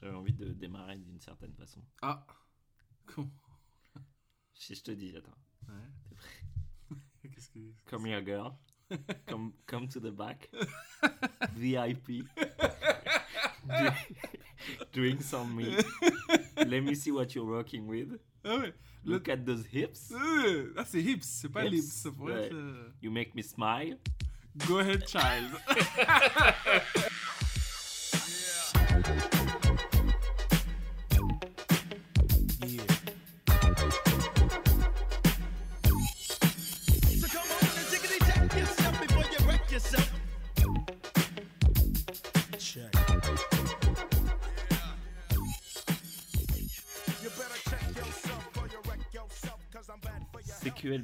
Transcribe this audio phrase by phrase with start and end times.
[0.00, 1.82] J'avais envie de démarrer d'une certaine façon.
[2.02, 2.26] Ah
[3.06, 3.30] Comment
[4.54, 5.36] Si je te dis, attends.
[5.68, 5.74] Ouais.
[6.08, 7.58] T'es prêt Qu'est-ce que.
[7.86, 8.52] Come here, girl.
[9.26, 10.50] Come, come to the back.
[11.54, 12.24] VIP.
[14.92, 15.76] Drinks on me.
[16.56, 18.18] Let me see what you're working with.
[18.44, 18.72] Ah ouais
[19.04, 20.10] Le- Look at those hips.
[20.12, 22.06] Euh, Ah, c'est hips, c'est pas Hips, lips.
[22.18, 22.46] Ouais.
[22.46, 22.56] être.
[23.02, 23.98] You make me smile.
[24.66, 25.50] Go ahead, child.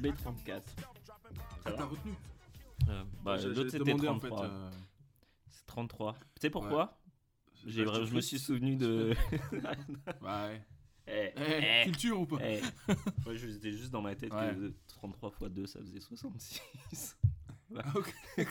[0.01, 0.75] 34.
[2.87, 4.45] Euh, bah, l'autre c'était 33.
[4.45, 4.71] Euh,
[5.49, 6.13] c'est 33.
[6.13, 7.71] Tu sais pourquoi ouais.
[7.71, 9.15] J'ai, Je me suis souvenu de.
[10.21, 10.61] Bah, ouais.
[11.07, 12.63] Eh, eh, eh, culture ou pas hey.
[13.27, 17.17] ouais, C'était juste dans ma tête que 33 x 2 ça faisait 66.
[17.75, 17.93] Ah,
[18.37, 18.45] ouais.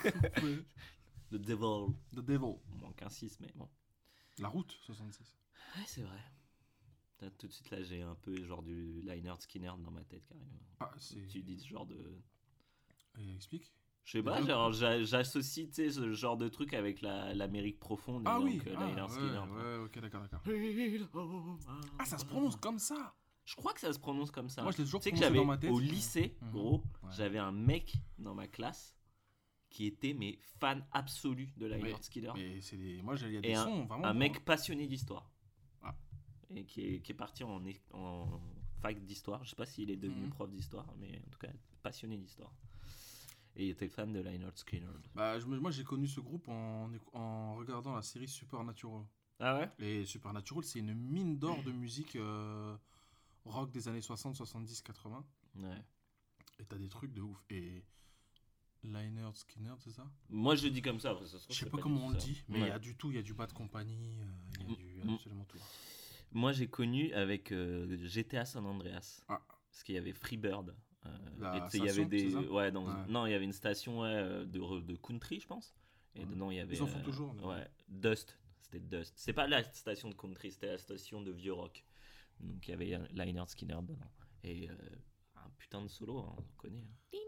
[1.31, 1.95] The Devil.
[2.13, 2.55] The Devil.
[2.73, 3.69] Il manque un 6, mais bon.
[4.39, 5.37] La route, 66.
[5.77, 6.19] Ouais, c'est vrai.
[7.25, 10.27] Là, tout de suite, là, j'ai un peu genre du Liner Skinner dans ma tête,
[10.27, 10.61] carrément.
[10.81, 10.91] Ah.
[11.31, 12.21] Tu dis ce genre de.
[13.19, 13.73] Et explique.
[14.05, 18.25] Je sais pas, genre, j'a- j'associe ce genre de truc avec la- l'Amérique profonde.
[18.27, 18.61] Ah donc, oui.
[18.67, 19.41] euh, Ah, ouais, Skinner.
[19.43, 19.63] tu vois.
[19.79, 20.43] ouais, ok, d'accord, d'accord.
[21.99, 23.15] Ah, ça se prononce comme ça.
[23.47, 24.63] Je crois que ça se prononce comme ça.
[24.63, 25.71] Moi, je l'ai toujours que prononcé j'avais dans ma tête.
[25.71, 26.51] au lycée, Mhm.
[26.53, 27.11] gros, Ouais.
[27.17, 28.95] j'avais un mec dans ma classe
[29.71, 32.33] qui était mais fan absolu de Liner Skinner.
[32.35, 33.01] Mais c'est des.
[33.03, 34.05] Moi, il y a des un- sons vraiment.
[34.07, 35.31] un mec passionné d'histoire.
[36.55, 37.61] Et qui est, qui est parti en,
[38.81, 39.43] fac d'histoire.
[39.45, 40.31] Je sais pas s'il est devenu Mhm.
[40.31, 41.49] prof d'histoire, mais en tout cas
[41.83, 42.53] passionné d'histoire.
[43.57, 45.07] Et il était fan de Lynyrd Skynyrd.
[45.15, 49.05] Bah, je moi, j'ai connu ce groupe en, regardant la série Supernatural.
[49.41, 49.71] Ah ouais?
[49.79, 52.77] Et Supernatural, c'est une mine d'or de musique euh,
[53.45, 55.25] rock des années 60, 70, 80.
[55.57, 55.83] Ouais.
[56.59, 57.43] Et t'as des trucs de ouf.
[57.51, 57.85] Et
[58.83, 60.11] Lynyrd Skinner, c'est ça?
[60.29, 61.11] Moi je dis comme ça.
[61.13, 62.69] après, ça se trouve, Je sais pas comment on le dit, mais il Ouais.
[62.69, 63.11] y a du tout.
[63.11, 64.27] Il y a du bas de compagnie, euh,
[64.61, 65.15] il y a Mm, du mm.
[65.15, 65.59] absolument tout.
[66.35, 69.23] Moi j'ai connu avec euh, GTA San Andreas.
[69.29, 69.41] Ah.
[69.71, 70.75] Parce qu'il y avait Freebird.
[71.07, 72.35] euh, et il y station, avait des.
[72.37, 73.07] Ouais, dans- Ouais.
[73.09, 75.75] Non, il y avait une station ouais, euh, de, country, je pense.
[76.15, 76.27] Et Ouais.
[76.27, 76.75] dedans il y avait.
[76.77, 78.39] Ils en font euh, toujours, mais- Ouais, Dust.
[78.61, 79.13] C'était Dust.
[79.17, 81.85] C'est pas la station de country, c'était la station de vieux rock.
[82.41, 84.11] Donc il y avait euh, Lynyrd Skinner dedans.
[84.43, 84.75] Et euh,
[85.37, 86.81] un putain de solo, hein, on connaît.
[87.13, 87.19] hein.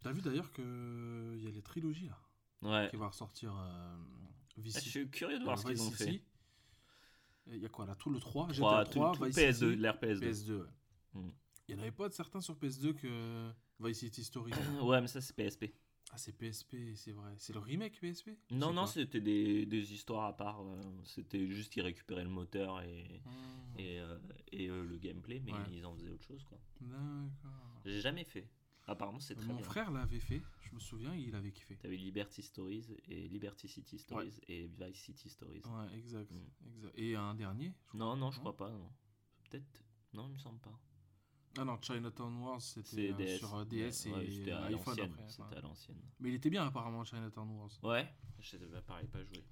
[0.00, 2.18] T'as vu d'ailleurs que il y a les trilogies là
[2.62, 2.88] Ouais.
[2.90, 3.96] qui va ressortir euh,
[4.56, 6.22] Ah, Je suis curieux de voir ce qu'ils ont fait.
[7.50, 9.52] Il y a quoi là Tout le 3, 3, GTA 3, tout, tout Vice PS2,
[9.70, 10.20] City, l'ère PS2.
[10.20, 10.52] PS2.
[10.60, 10.66] ouais.
[11.14, 11.30] Mm.
[11.68, 13.50] Il y en avait pas de certains sur PS2 que
[13.80, 14.52] Vice City Stories.
[14.82, 15.66] Ouais, mais ça c'est PSP.
[16.12, 17.32] ah, c'est PSP, c'est vrai.
[17.36, 20.60] C'est le remake PSP Non, non, c'était des, des histoires à part.
[20.62, 23.30] euh, C'était juste qu'ils récupéraient le moteur et, Ah,
[23.78, 24.18] et, euh,
[24.52, 25.58] et, euh, le gameplay, mais Ouais.
[25.72, 26.42] ils en faisaient autre chose.
[26.44, 26.58] quoi.
[26.80, 27.80] D'accord.
[27.84, 28.48] J'ai jamais fait.
[28.88, 29.64] Apparemment, c'est très Mon bien.
[29.64, 31.76] frère l'avait fait, je me souviens, il avait kiffé.
[31.76, 35.62] T'avais Liberty Stories et Liberty City Stories et Vice City Stories.
[35.66, 36.68] Ouais, exact, Mm.
[36.74, 36.94] exact.
[36.98, 38.70] Et un dernier je Non, crois, non, je crois pas.
[38.70, 38.90] non.
[39.50, 39.84] Peut-être.
[40.14, 40.72] Non, il me semble pas.
[41.58, 44.94] Ah non, Chinatown Wars, c'était euh, sur euh, DS Ouais, et euh, iPhone.
[45.26, 45.56] C'était ouais.
[45.56, 46.00] à l'ancienne.
[46.20, 47.70] Mais il était bien apparemment Chinatown Wars.
[47.82, 49.44] Ouais, je sais pas, pareil, pas joué.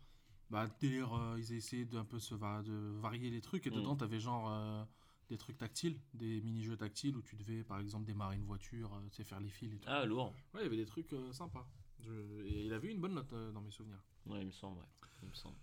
[0.49, 3.75] Bah, délire, euh, ils essayaient d'un peu se va- de varier les trucs et Mm.
[3.75, 4.85] dedans t'avais genre euh,
[5.29, 9.09] des trucs tactiles, des mini-jeux tactiles où tu devais par exemple démarrer une voiture, euh,
[9.11, 9.89] tu sais, faire les fils et tout.
[9.91, 10.33] Ah, lourd.
[10.55, 11.69] Ouais, il y avait des trucs euh, sympas.
[12.01, 14.03] Je- Et il avait eu une bonne note euh, dans mes souvenirs.
[14.27, 14.87] Ouais, il me semble, ouais.
[15.23, 15.57] Il me semble.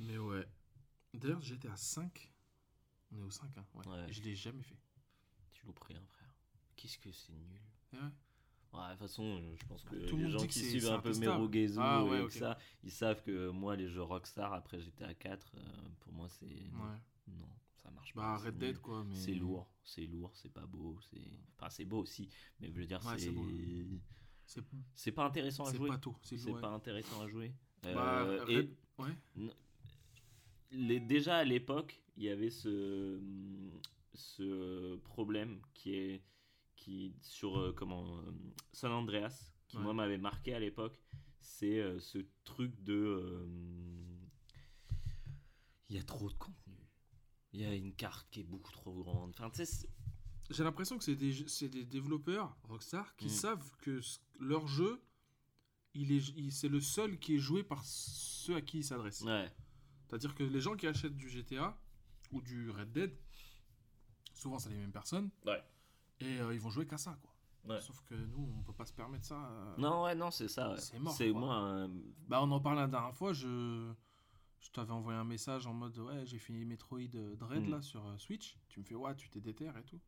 [0.00, 0.46] Mais ouais.
[1.14, 2.32] D'ailleurs, j'étais à 5.
[3.10, 3.66] On est au 5, hein.
[3.74, 4.12] Ouais.
[4.12, 4.78] Je l'ai jamais fait.
[5.52, 6.34] Tu louperais un frère.
[6.76, 7.60] Qu'est-ce que c'est nul.
[7.94, 8.02] Eh ouais.
[8.74, 11.12] Ouais, de toute façon, je pense que Bah, tout les gens qui suivent un peu.
[11.18, 12.28] Merugezu Ah ouais, et ok.
[12.28, 15.60] que ça, ils savent que moi, les jeux Rockstar, après GTA 4, euh,
[16.00, 16.44] pour moi, c'est.
[16.44, 16.98] Ouais.
[17.28, 17.48] Non,
[17.88, 18.44] ça marche Bah, pas.
[18.44, 18.78] Red Dead nul.
[18.80, 19.04] quoi.
[19.04, 19.14] Mais...
[19.14, 21.20] C'est lourd, c'est lourd, c'est pas beau, c'est.
[21.56, 22.28] Enfin, c'est beau aussi,
[22.60, 24.62] mais je veux dire, Ouais, c'est.
[24.94, 25.90] c'est pas intéressant à jouer.
[26.22, 27.52] C'est pas intéressant à jouer.
[27.82, 29.16] Bah, Euh, Red- et Ouais.
[30.72, 33.20] les, déjà à l'époque, il y avait ce,
[34.14, 36.22] ce problème qui est
[36.76, 38.22] qui sur euh, comment euh,
[38.72, 39.82] San Andreas qui Ouais.
[39.82, 40.98] moi m'avait marqué à l'époque,
[41.40, 43.46] c'est euh, ce truc de
[45.90, 46.77] il y a trop de contenu.
[47.58, 49.30] Il y a une carte qui est beaucoup trop grande.
[49.30, 49.88] Enfin, tu sais, c'est-
[50.50, 51.32] J'ai l'impression que c'est des,
[51.68, 53.30] des développeurs Rockstar qui Mm.
[53.30, 54.00] savent que
[54.38, 55.02] leur jeu,
[55.92, 59.22] il est, il- c'est le seul qui est joué par ceux à qui il s'adresse.
[59.22, 59.52] ouais,
[60.06, 61.76] C'est-à-dire que les gens qui achètent du GTA
[62.30, 63.12] ou du Red Dead,
[64.34, 65.62] souvent c'est les mêmes personnes, Ouais.
[66.20, 67.34] et euh, ils vont jouer qu'à ça, quoi.
[67.74, 67.80] Ouais.
[67.82, 69.50] Sauf que nous, on peut pas se permettre ça.
[69.50, 69.74] euh.
[69.78, 70.70] Non, ouais, non, c'est ça.
[70.70, 70.78] ouais.
[70.80, 71.54] C'est mort, C'est moi.
[71.56, 71.88] un-
[72.28, 73.92] Bah, on en parlait la dernière fois, je,
[74.60, 77.70] je t'avais envoyé un message en mode ouais j'ai fini Metroid euh, Dread Mm.
[77.70, 78.56] là sur euh, Switch.
[78.68, 80.00] Tu me fais ouais tu t'es déter et tout.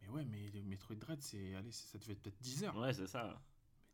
[0.00, 2.76] Mais ouais mais Metroid Dread c'est allez ça devait être peut-être 10 heures.
[2.76, 3.38] Ouais, c'est ça.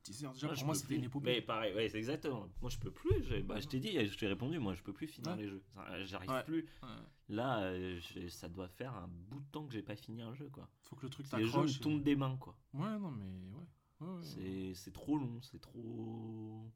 [0.09, 1.27] Mais 10 heures déjà Moi, pour je moi c'était une épopée.
[1.35, 2.49] Mais pareil, ouais, c'est exactement.
[2.61, 3.25] Moi, je peux plus.
[3.25, 5.39] j'ai- Bah, je t'ai dit, je t'ai répondu, moi, je peux plus finir Ouais.
[5.43, 5.65] les jeux.
[5.75, 6.45] Ça, J'arrive Ouais.
[6.45, 6.62] plus.
[6.81, 6.89] Ouais.
[7.31, 10.49] Là, euh, ça doit faire un bout de temps que j'ai pas fini un jeu,
[10.49, 10.71] quoi.
[10.83, 11.77] Faut que le truc Les jeux t'accroche.
[11.79, 12.57] et- tombent des mains, quoi.
[12.75, 13.51] Ouais non mais
[14.07, 14.75] ouais.
[14.75, 16.71] C'est trop long, c'est trop.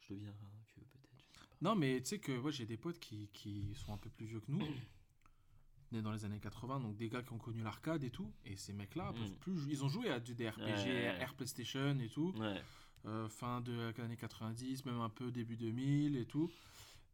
[0.00, 1.10] Je deviens vieux, peut-être.
[1.28, 1.53] je sais pas.
[1.64, 4.26] Non, mais tu sais que ouais, j'ai des potes qui, qui sont un peu plus
[4.26, 4.60] vieux que nous,
[5.92, 8.56] nés dans les années 80, donc des gars qui ont connu l'arcade et tout, et
[8.56, 9.14] ces mecs-là Mm.
[9.14, 9.66] peuvent plus.
[9.70, 11.16] Ils ont joué à du des RPG, Ouais.
[11.20, 12.60] Air PlayStation et tout, Ouais.
[13.06, 16.50] euh, fin de l'année 90, même un peu début 2000 et tout.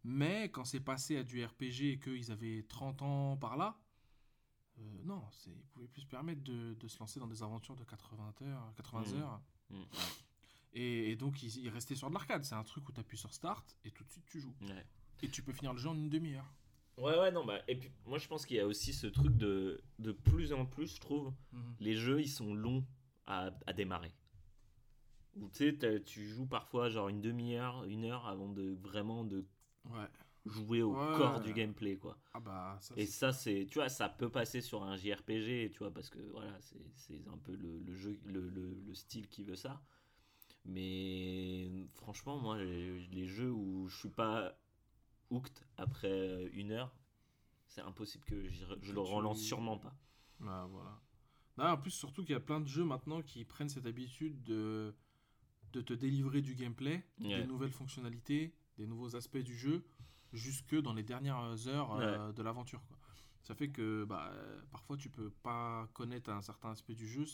[0.03, 3.79] Mais quand c'est passé à du RPG et qu'ils avaient 30 ans par là,
[4.79, 7.85] euh, non, ils pouvaient plus se permettre de, de se lancer dans des aventures de
[7.85, 8.73] 80 heures.
[8.77, 9.15] 80 Mm.
[9.21, 9.41] heures.
[9.71, 9.83] Mm.
[10.73, 12.45] Et, et donc ils, ils restaient sur de l'arcade.
[12.45, 14.55] C'est un truc où tu appuies sur Start et tout de suite tu joues.
[14.63, 14.85] Ouais.
[15.23, 16.53] Et tu peux finir le jeu en une demi-heure.
[16.97, 19.35] Ouais, ouais, non, bah, et puis moi je pense qu'il y a aussi ce truc
[19.37, 21.75] de, de plus en plus, je trouve, Mhm.
[21.81, 22.85] les jeux ils sont longs
[23.27, 24.13] à, à démarrer.
[25.37, 29.47] Ou tu sais, tu joues parfois genre une demi-heure, une heure avant de vraiment de
[29.87, 30.09] Ouais.
[30.45, 31.17] jouer au Ouais.
[31.17, 32.19] corps du gameplay, quoi.
[32.35, 35.79] Ah bah ça Et ça, c'est, tu vois, ça peut passer sur un JRPG, tu
[35.79, 39.29] vois, parce que voilà, c'est, c'est un peu le, le jeu, le, le, le style
[39.29, 39.81] qui veut ça.
[40.65, 44.55] Mais franchement, moi, les, les jeux où je suis pas
[45.31, 46.95] hooked après une heure,
[47.67, 49.95] c'est impossible que je Que le relance sûrement pas.
[50.41, 51.01] Bah, voilà.
[51.73, 54.95] En plus, surtout qu'il y a plein de jeux maintenant qui prennent cette habitude de,
[55.73, 59.85] de te délivrer du gameplay, des nouvelles fonctionnalités, des nouveaux aspects du jeu,
[60.33, 62.83] jusque dans les dernières heures euh, de l'aventure.
[63.43, 67.25] Ça fait que bah, euh, parfois tu peux pas connaître un certain aspect du jeu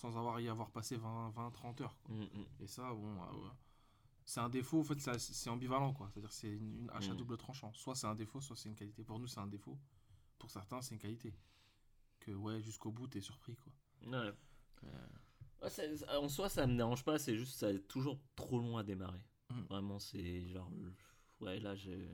[0.00, 1.96] sans avoir y avoir passé 20-30 heures.
[2.02, 2.14] quoi.
[2.14, 2.46] Mm, mm.
[2.60, 3.50] Et ça, bon, ouais.
[4.24, 6.08] c'est un défaut, en fait, c'est ambivalent, quoi.
[6.10, 7.16] C'est-à-dire c'est une, une hache à Mhm.
[7.18, 7.72] double tranchant.
[7.74, 9.04] Soit c'est un défaut, soit c'est une qualité.
[9.04, 9.78] Pour nous, c'est un défaut.
[10.38, 11.34] Pour certains, c'est une qualité.
[12.20, 13.72] Que, ouais, jusqu'au bout, t'es surpris, quoi.
[14.06, 14.32] Ouais.
[14.84, 15.06] Euh,
[15.62, 18.58] Ouais, ça- ça- en soi, ça me dérange pas, c'est juste ça est toujours trop
[18.58, 19.22] long à démarrer.
[19.50, 19.60] Mm.
[19.68, 20.70] Vraiment, c'est genre.
[21.40, 22.08] Ouais, là, j'ai.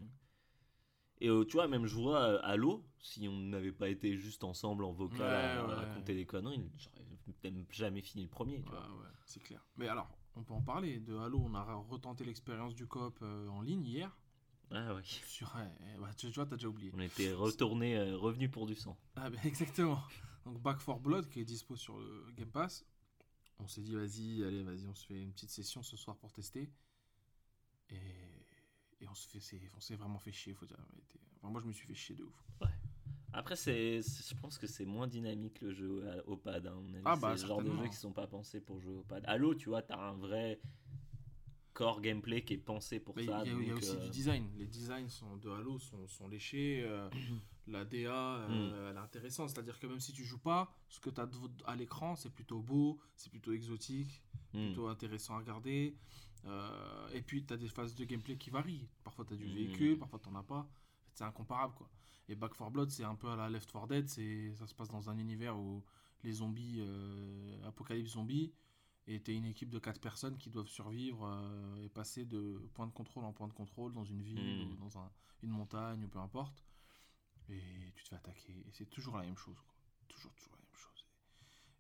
[1.21, 4.45] Et euh, tu vois, même je vois euh, Halo, si on n'avait pas été juste
[4.45, 5.75] ensemble en vocal à, Ouais, à ouais.
[5.75, 8.81] raconter des conneries, j'aurais même jamais fini le premier, tu ouais, vois.
[8.99, 9.65] ouais, c'est clair.
[9.77, 11.01] Mais alors, on peut en parler.
[11.01, 14.17] De Halo, on a retenté l'expérience du coop euh, en ligne hier.
[14.71, 15.03] Ah ouais.
[15.05, 16.91] Sur, ouais, bah, tu, tu vois, t'as déjà oublié.
[16.95, 18.99] On était retourné, euh, revenu pour du sang.
[19.15, 20.03] Ah, bah, exactement.
[20.45, 22.85] Donc, Back 4 Blood, qui est dispo sur le Game Pass.
[23.59, 26.31] On s'est dit, vas-y, allez, vas-y, on se fait une petite session ce soir pour
[26.33, 26.71] tester.
[27.91, 27.97] Et,
[29.07, 30.79] et on s'est vraiment fait chier, faut dire.
[31.41, 32.45] Enfin, moi, je me suis fait chier de ouf.
[33.33, 36.67] Après, c'est, je pense que c'est moins dynamique le jeu à- au pad.
[36.67, 36.83] hein.
[37.05, 39.23] Ah, bah, c'est le genre de jeux qui sont pas pensés pour jouer au pad.
[39.27, 40.59] Halo, tu vois, t'as un vrai
[41.75, 43.41] core gameplay qui est pensé pour Mais il y ça.
[43.41, 44.49] a, il y a aussi euh, du design.
[44.57, 46.83] Les designs sont, de Halo sont, sont léchés.
[46.87, 47.11] euh,
[47.67, 48.53] la DA, Mm.
[48.53, 49.51] euh, elle est intéressante.
[49.51, 51.29] C'est-à-dire que même si tu joues pas, ce que tu as
[51.67, 54.23] à l'écran, c'est plutôt beau, c'est plutôt exotique,
[54.55, 54.67] hmm.
[54.69, 55.95] plutôt intéressant à regarder.
[56.47, 58.89] Euh, et puis, tu as des phases de gameplay qui varient.
[59.03, 59.55] Parfois, tu as du Mm.
[59.55, 60.69] véhicule, parfois, tu n'en as pas.
[61.13, 61.91] C'est incomparable, quoi.
[62.29, 64.09] Et Back 4 Blood, c'est un peu à la Left 4 Dead.
[64.09, 65.85] Ça se passe dans un univers où
[66.23, 68.53] les zombies, euh, apocalypse zombie,
[69.07, 72.59] et tu es une équipe de 4 personnes qui doivent survivre euh, et passer de
[72.75, 74.73] point de contrôle en point de contrôle dans une ville Mm.
[74.73, 75.11] ou dans un-
[75.43, 76.65] une montagne ou peu importe.
[77.49, 78.53] Et tu te fais attaquer.
[78.67, 79.75] Et c'est toujours la même chose, quoi.
[80.09, 81.07] Toujours, toujours la même chose.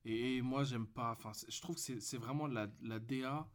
[0.04, 1.10] Et, et moi, j'aime pas.
[1.12, 3.48] Enfin, je trouve que c'est c'est vraiment la, la DA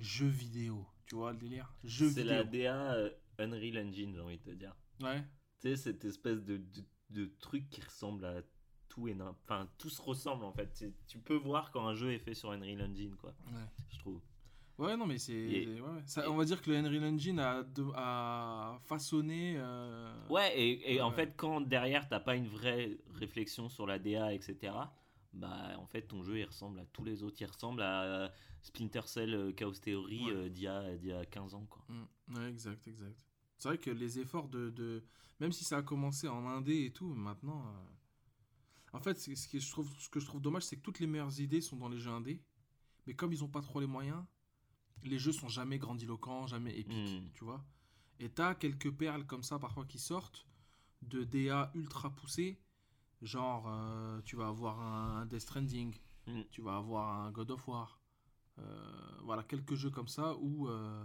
[0.00, 0.86] jeu vidéo.
[1.06, 1.74] Tu vois le délire?
[1.84, 4.74] Jeu C'est la DA euh, Unreal Engine, j'ai envie de te dire.
[5.00, 5.22] Ouais.
[5.60, 8.42] Tu sais, cette espèce de, de, de truc qui ressemble à
[8.88, 10.84] tout et Enfin, tout se ressemble en fait.
[11.06, 13.34] Tu peux voir quand un jeu est fait sur Unreal Engine, quoi.
[13.46, 13.66] Ouais.
[13.88, 14.20] Je trouve.
[14.78, 15.32] Ouais, non, mais c'est.
[15.34, 16.02] Et- ouais, ouais.
[16.06, 19.54] Ça, et- on va dire que le Unreal Engine a, de- a façonné.
[19.58, 23.98] euh, Ouais, et, et en fait, quand derrière t'as pas une vraie réflexion sur la
[23.98, 24.72] DA, etc.,
[25.32, 27.36] bah en fait ton jeu il ressemble à tous les autres.
[27.40, 28.32] Il ressemble à
[28.62, 30.32] Splinter Cell euh, Chaos Theory Ouais.
[30.32, 31.82] euh, d'il y, a- d'il y a 15 ans, quoi.
[31.88, 32.34] Mm.
[32.36, 33.24] Ouais, exact, exact.
[33.58, 35.04] C'est vrai que les efforts de, de-
[35.38, 37.66] Même si ça a commencé en indé et tout, maintenant.
[37.66, 37.86] euh,
[38.92, 40.98] En fait, ce, qui est- je trouve, ce que je trouve dommage, c'est que toutes
[40.98, 42.42] les meilleures idées sont dans les jeux indés.
[43.06, 44.24] Mais comme ils ont pas trop les moyens,
[45.04, 47.30] les jeux sont jamais grandiloquents, jamais épiques, Mm.
[47.34, 47.64] tu vois.
[48.18, 50.46] Et t'as quelques perles comme ça parfois qui sortent
[51.02, 52.58] de DA ultra poussés.
[53.22, 55.94] Genre, euh, tu vas avoir un, Death Stranding,
[56.26, 56.42] Mm.
[56.50, 58.00] tu vas avoir un God of War.
[58.58, 61.04] Euh, voilà, quelques jeux comme ça où, euh,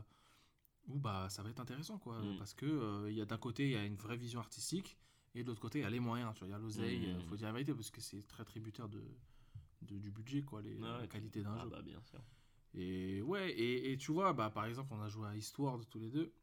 [0.88, 1.98] où bah, ça va être intéressant.
[1.98, 2.38] quoi Mm.
[2.38, 4.98] Parce que il y a d'un côté, il y a une vraie vision artistique.
[5.34, 6.34] Et de l'autre côté, il y a les moyens.
[6.34, 7.07] tu vois, Il y a l'oseille.
[7.07, 7.15] Mm.
[7.17, 9.03] euh, faut dire la vérité parce que c'est très tributaire de,
[9.81, 11.69] de- du budget, quoi, les, la qualité d'un ah jeu.
[11.69, 12.19] bah bien sûr.
[12.74, 16.00] Et ouais, et, et tu vois, bah, par exemple, on a joué à Eastward tous
[16.00, 16.34] les deux.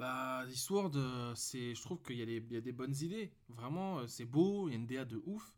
[0.00, 2.94] Bah, Discworld, euh, c'est, je trouve qu'il y, a des- il y a des bonnes
[3.02, 3.30] idées.
[3.50, 5.54] Vraiment, euh, c'est beau, il y a une DA de ouf,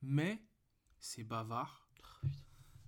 [0.00, 0.40] mais
[0.98, 1.86] c'est bavard.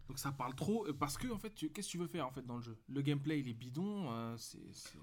[0.08, 2.30] Donc ça parle trop, euh, parce que, en fait, qu'est-ce que tu veux faire, en
[2.30, 2.78] fait, dans le jeu?
[2.88, 4.58] Le gameplay, il est bidon, euh, c'est...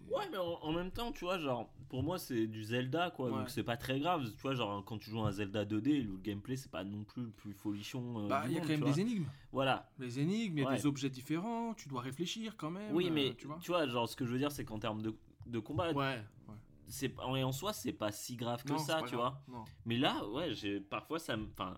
[0.09, 3.29] Ouais, mais en, en même temps, tu vois, genre, pour moi, c'est du Zelda, quoi.
[3.29, 3.37] Ouais.
[3.37, 4.27] Donc, c'est pas très grave.
[4.35, 7.03] Tu vois, genre, quand tu joues à un Zelda 2D, le gameplay, c'est pas non
[7.03, 8.27] plus le plus folichon.
[8.27, 9.01] Bah, il y a monde, quand même des vois.
[9.01, 9.25] énigmes.
[9.51, 9.91] Voilà.
[9.99, 10.77] Les énigmes, il y a Ouais.
[10.77, 12.93] des objets différents, tu dois réfléchir quand même.
[12.95, 15.01] Oui, mais tu vois tu vois, genre, ce que je veux dire, c'est qu'en termes
[15.01, 16.55] de, de combat, Ouais, ouais.
[16.87, 19.33] c'est en, et en soi, c'est pas si grave que Non, ça, tu grave.
[19.47, 19.57] vois.
[19.59, 19.65] Non.
[19.85, 21.77] Mais là, ouais, j'ai parfois ça me enfin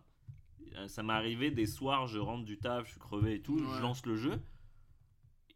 [0.75, 3.57] euh, ça m'est arrivé des soirs, je rentre du taf, je suis crevé et tout,
[3.59, 3.75] Ouais.
[3.75, 4.41] je lance le jeu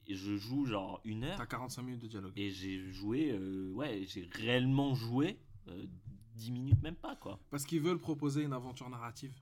[0.05, 2.33] et je joue genre une heure T'as 45 minutes de dialogue.
[2.35, 5.85] et j'ai joué euh, ouais, j'ai réellement joué euh,
[6.35, 7.39] 10 minutes même pas quoi.
[7.49, 9.33] Parce qu'ils veulent proposer une aventure narrative.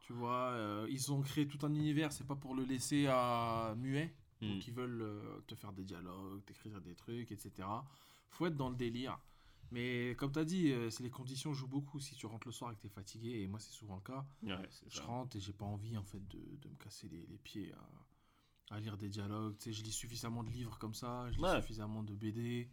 [0.00, 3.74] Tu vois, euh, ils ont créé tout un univers, c'est pas pour le laisser à
[3.78, 4.12] muet.
[4.44, 4.52] Hmm.
[4.54, 7.68] Donc ils veulent euh, te faire des dialogues, t'écrire des trucs, etc.
[8.30, 9.18] Faut être dans le délire.
[9.70, 11.98] Mais comme t'as dit, euh, les conditions jouent beaucoup.
[11.98, 14.24] Si tu rentres le soir et que t'es fatigué, et moi c'est souvent le cas,
[14.42, 15.04] Ouais, je ça.
[15.04, 17.72] rentre et j'ai pas envie en fait de, de me casser les, les pieds
[18.70, 19.56] à, à lire des dialogues.
[19.58, 21.56] Tu sais, je lis suffisamment de livres comme ça, je lis Ouais.
[21.60, 22.68] suffisamment de BD.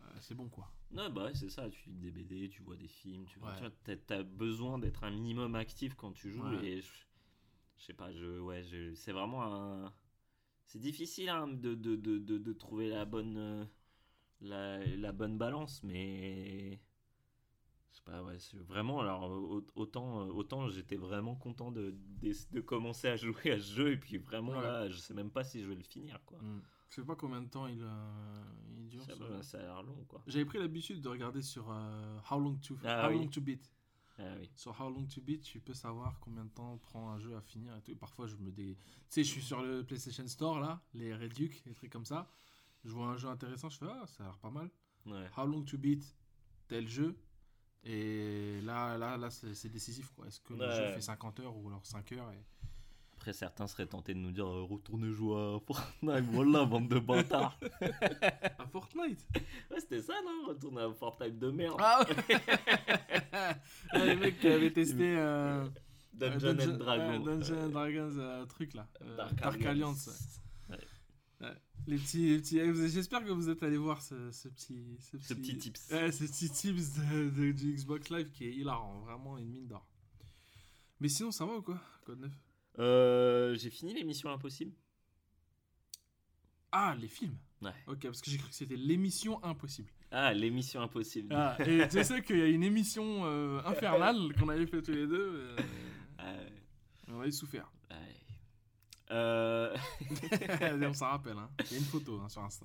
[0.00, 0.72] Euh, c'est bon quoi.
[0.92, 3.54] Ouais, bah ouais, c'est ça, tu lis des BD, tu vois des films, tu vois,
[3.84, 6.88] tu t'as besoin d'être un minimum actif quand tu joues et je,
[7.76, 9.92] je sais pas, je, ouais, je, c'est vraiment un,
[10.70, 13.64] c'est difficile hein, de, de, de, de, trouver la bonne, euh,
[14.40, 16.80] la, la bonne balance, mais
[17.90, 18.36] je sais pas, ouais,
[18.68, 23.50] vraiment, alors au- autant, euh, autant j'étais vraiment content de, de, de commencer à jouer
[23.50, 24.62] à ce jeu et puis vraiment Ouais.
[24.62, 26.38] là, je sais même pas si je vais le finir quoi.
[26.40, 26.62] Mm.
[26.88, 28.42] Je sais pas combien de temps il, euh,
[28.76, 29.02] il dure.
[29.02, 29.42] Ça, jeu.
[29.42, 30.22] ça a l'air long quoi.
[30.28, 33.18] J'avais pris l'habitude de regarder sur euh, How Long to Ah How oui.
[33.18, 33.68] Long to Beat.
[34.22, 34.50] Ah oui.
[34.54, 37.40] Sur How Long to Beat, tu peux savoir combien de temps prend un jeu à
[37.40, 37.90] finir et tout.
[37.90, 38.76] Et parfois, je me dé.
[38.76, 42.30] Tu sais, je suis sur le PlayStation Store là, les Reduc, les trucs comme ça.
[42.84, 44.70] Je vois un jeu intéressant, je fais ah, ça a l'air pas mal.
[45.06, 45.26] Ouais.
[45.36, 46.04] How Long to Beat,
[46.68, 47.16] tel jeu.
[47.84, 50.26] Et là, là, là, c'est décisif quoi.
[50.26, 50.76] Est-ce que le Ouais.
[50.76, 52.44] jeu fait 50 heures ou alors 5 heures et...
[53.20, 56.98] Après, certains seraient tentés de nous dire euh, retournez jouer à Fortnite, voilà, bande de
[56.98, 57.60] bâtards.
[58.58, 59.28] À Fortnite
[59.70, 61.76] ouais, c'était ça, non Retourner à Fortnite de merde.
[61.78, 62.02] Ah
[63.92, 65.16] ouais Les mecs qui avaient testé.
[65.18, 65.68] euh,
[66.14, 67.20] Dungeon euh, and Dragon.
[67.20, 68.88] Dungeon Euh, and Dragons, euh, truc là.
[69.02, 70.40] Euh, Dark, Dark Alliance.
[70.70, 70.78] Ouais.
[71.42, 71.54] ouais.
[71.86, 75.18] Les petits, les petits- eh, J'espère que vous êtes allés voir ce, ce petit, ce
[75.18, 75.90] Ce petit tips.
[75.90, 79.66] Ouais, ce petit tips de, de- du Xbox Live qui est hilarant, vraiment une mine
[79.66, 79.86] d'or.
[81.00, 82.30] Mais sinon, ça va ou quoi, Code 9
[82.78, 84.72] Euh, J'ai fini l'émission Impossible.
[86.72, 87.74] Ah, les films Ouais.
[87.88, 89.90] Ok, parce que j'ai cru que c'était l'émission impossible.
[90.10, 91.34] Ah, l'émission Impossible.
[91.34, 94.92] Ah, et tu sais qu'il y a une émission euh, infernale qu'on avait fait tous
[94.92, 95.34] les deux.
[95.50, 95.56] euh,
[96.18, 96.52] Ouais,
[97.08, 97.70] on avait souffert.
[97.90, 97.96] ouais.
[99.10, 99.76] Euh...
[100.86, 101.50] on s'en rappelle, hein.
[101.66, 102.64] Il y a une photo hein, sur Insta.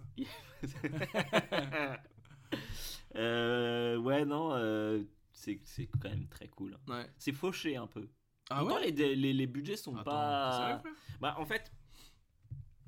[3.16, 6.78] Ouais, non, c'est c'est quand même très cool.
[6.88, 7.10] Ouais.
[7.18, 8.08] C'est fauché un peu.
[8.50, 10.84] Ah ouais les, les, les budgets sont Attends, pas.
[11.20, 11.72] Bah, en fait,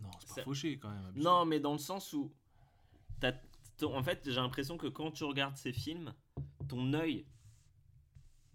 [0.01, 1.05] Non, c'est pas fauché quand même.
[1.05, 1.23] abusé.
[1.25, 2.31] Non, mais dans le sens où.
[3.83, 6.13] en fait, j'ai l'impression que quand tu regardes ces films,
[6.67, 7.25] ton œil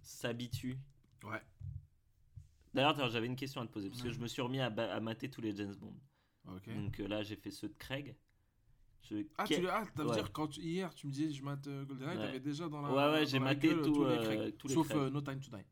[0.02, 0.78] s'habitue.
[1.24, 1.42] Ouais.
[2.74, 4.14] D'ailleurs, j'avais une question à te poser, parce que Ouais.
[4.14, 5.94] je me suis remis à, à mater tous les James Bond.
[6.66, 8.16] Donc euh, là, j'ai fait ceux de Craig.
[9.02, 9.16] Je...
[9.36, 10.14] Ah, tu, ah, veut Ouais.
[10.14, 12.24] dire quand tu- hier tu me disais je mate euh, GoldenEye, Ouais.
[12.26, 12.90] t'avais déjà dans la.
[12.92, 14.56] Ouais, ouais, j'ai maté tout, tous les euh, Craig.
[14.56, 15.12] tous les Sauf Craig.
[15.12, 15.64] No Time to Die.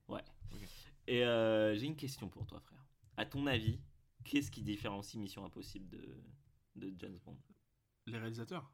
[1.11, 2.87] Et euh, j'ai une question pour toi, frère.
[3.17, 3.81] À ton avis,
[4.23, 6.23] qu'est-ce qui différencie Mission Impossible de,
[6.77, 7.37] de James Bond?
[8.07, 8.71] Les réalisateurs?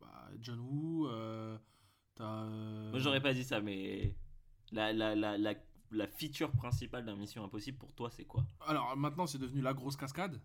[0.00, 1.58] Bah, John Woo, euh,
[2.14, 2.44] t'as.
[2.44, 4.14] euh, Moi, j'aurais pas dit ça, mais
[4.72, 5.54] la, la, la, la,
[5.90, 8.46] la feature principale d'un Mission Impossible pour toi, c'est quoi?
[8.60, 10.40] Alors maintenant c'est devenu la grosse cascade.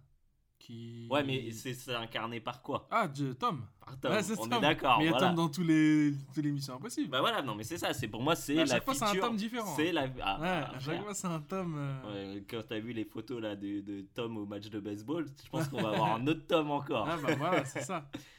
[0.66, 1.10] Qui...
[1.12, 2.88] Ouais, mais c'est incarné par quoi?
[2.90, 3.66] Ah, je- Tom.
[3.86, 4.12] Par Tom.
[4.14, 4.54] Ouais, c'est On Tom.
[4.54, 4.98] est d'accord.
[4.98, 5.28] Mais il y a voilà.
[5.28, 7.10] Tom dans tous les, tous les missions impossibles.
[7.10, 7.94] Bah voilà, non, mais c'est ça.
[7.94, 9.16] C'est pour moi, c'est Mais à la chaque fois, c'est un.
[9.16, 9.76] Tom différent.
[9.76, 10.04] C'est la.
[10.22, 11.76] Ah, ouais, ah, à chaque fois c'est un Tom.
[11.78, 15.26] euh, Ouais, quand t'as vu les photos là de, de Tom au match de baseball,
[15.44, 17.10] je pense qu'on va avoir un autre Tom encore.
[17.10, 18.10] Ah bah voilà, c'est ça.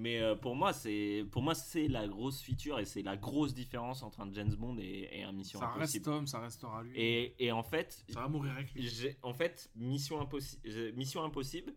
[0.00, 3.52] Mais euh, pour moi, c'est pour moi c'est la grosse feature et c'est la grosse
[3.52, 6.04] différence entre un James Bond et, et un Mission ça reste Impossible.
[6.04, 6.92] Tom, ça restera lui.
[6.96, 8.86] Et, et en fait, Ça va mourir avec lui.
[8.86, 11.74] j'ai- en fait, Mission Impossible, Mission Impossible,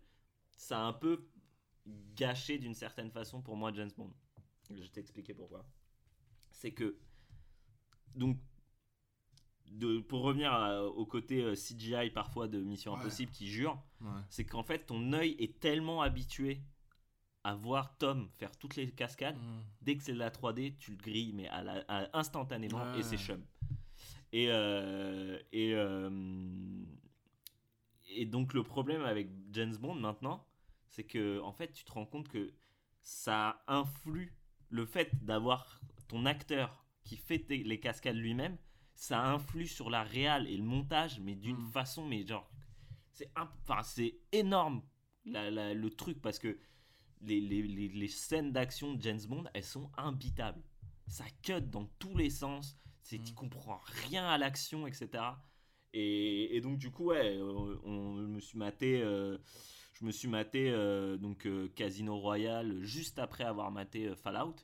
[0.52, 1.28] ça a un peu
[2.16, 4.14] gâché d'une certaine façon pour moi James Bond.
[4.70, 5.66] Je vais t'expliquer pourquoi.
[6.52, 7.00] C'est que
[8.14, 8.38] donc
[9.72, 13.00] de, pour revenir à- au côté euh, CGI parfois de Mission Ouais.
[13.00, 14.10] Impossible qui jure, Ouais.
[14.30, 16.62] c'est qu'en fait ton œil est tellement habitué
[17.44, 19.64] à voir Tom faire toutes les cascades Mm.
[19.82, 23.04] dès que c'est de la 3D, tu le grilles, mais à la- à- instantanément, et
[23.04, 23.44] c'est chum.
[24.32, 26.10] Et, euh, et, euh,
[28.10, 30.46] et donc, le problème avec James Bond maintenant,
[30.88, 32.54] c'est que, en fait, tu te rends compte que
[33.02, 34.36] ça influe
[34.70, 38.58] le fait d'avoir ton acteur qui fait les cascades lui-même,
[38.94, 41.72] ça influe sur la réal et le montage, mais d'une Mm.
[41.72, 42.50] façon, mais genre,
[43.12, 44.84] c'est imp- enfin, c'est énorme
[45.26, 46.58] la- la- le truc parce que
[47.24, 50.62] les, les- les- les scènes d'action de James Bond, elles sont imbitables.
[51.08, 53.24] Ça cut dans tous les sens, c'est Mm.
[53.24, 55.10] tu comprends rien à l'action, etc.
[55.94, 59.38] Et, et donc du coup, ouais, euh, on, je me suis maté, euh,
[59.94, 64.56] je me suis maté euh, donc euh, Casino Royale juste après avoir maté Fallout.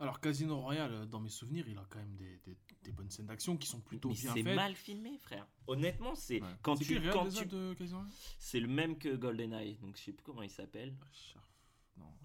[0.00, 3.26] Alors, Casino Royale, dans mes souvenirs, il a quand même des, des- des bonnes scènes
[3.26, 5.46] d'action qui sont plutôt Mais bien c'est mal filmé, frère.
[5.68, 6.48] Honnêtement, c'est Ouais.
[6.62, 7.48] quand tu quand tu
[8.40, 10.94] c'est le même que GoldenEye, donc je sais plus comment il s'appelle.
[11.00, 11.40] Ah,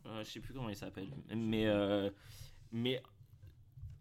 [0.05, 1.09] je sais plus comment il s'appelle.
[1.35, 2.09] Mais, euh,
[2.71, 3.01] mais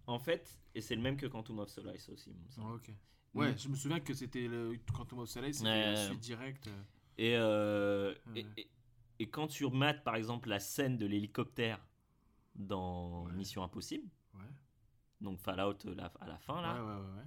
[0.06, 2.34] en fait, et c'est le même que Quantum of Solace aussi.
[2.58, 2.90] ok.
[3.34, 3.58] Ouais, Mm.
[3.58, 5.92] je me souviens que c'était le Quantum of Solace, c'était Ouais.
[5.92, 6.66] la suite directe.
[6.68, 6.82] euh.
[7.18, 8.46] Et, euh, Ouais.
[8.56, 8.70] et, et-
[9.20, 11.84] et quand tu remates par exemple la scène de l'hélicoptère
[12.54, 13.32] dans Ouais.
[13.32, 14.08] Mission Impossible,
[15.20, 17.16] donc Fallout euh, la- à la fin là, ouais, ouais.
[17.16, 17.24] ouais.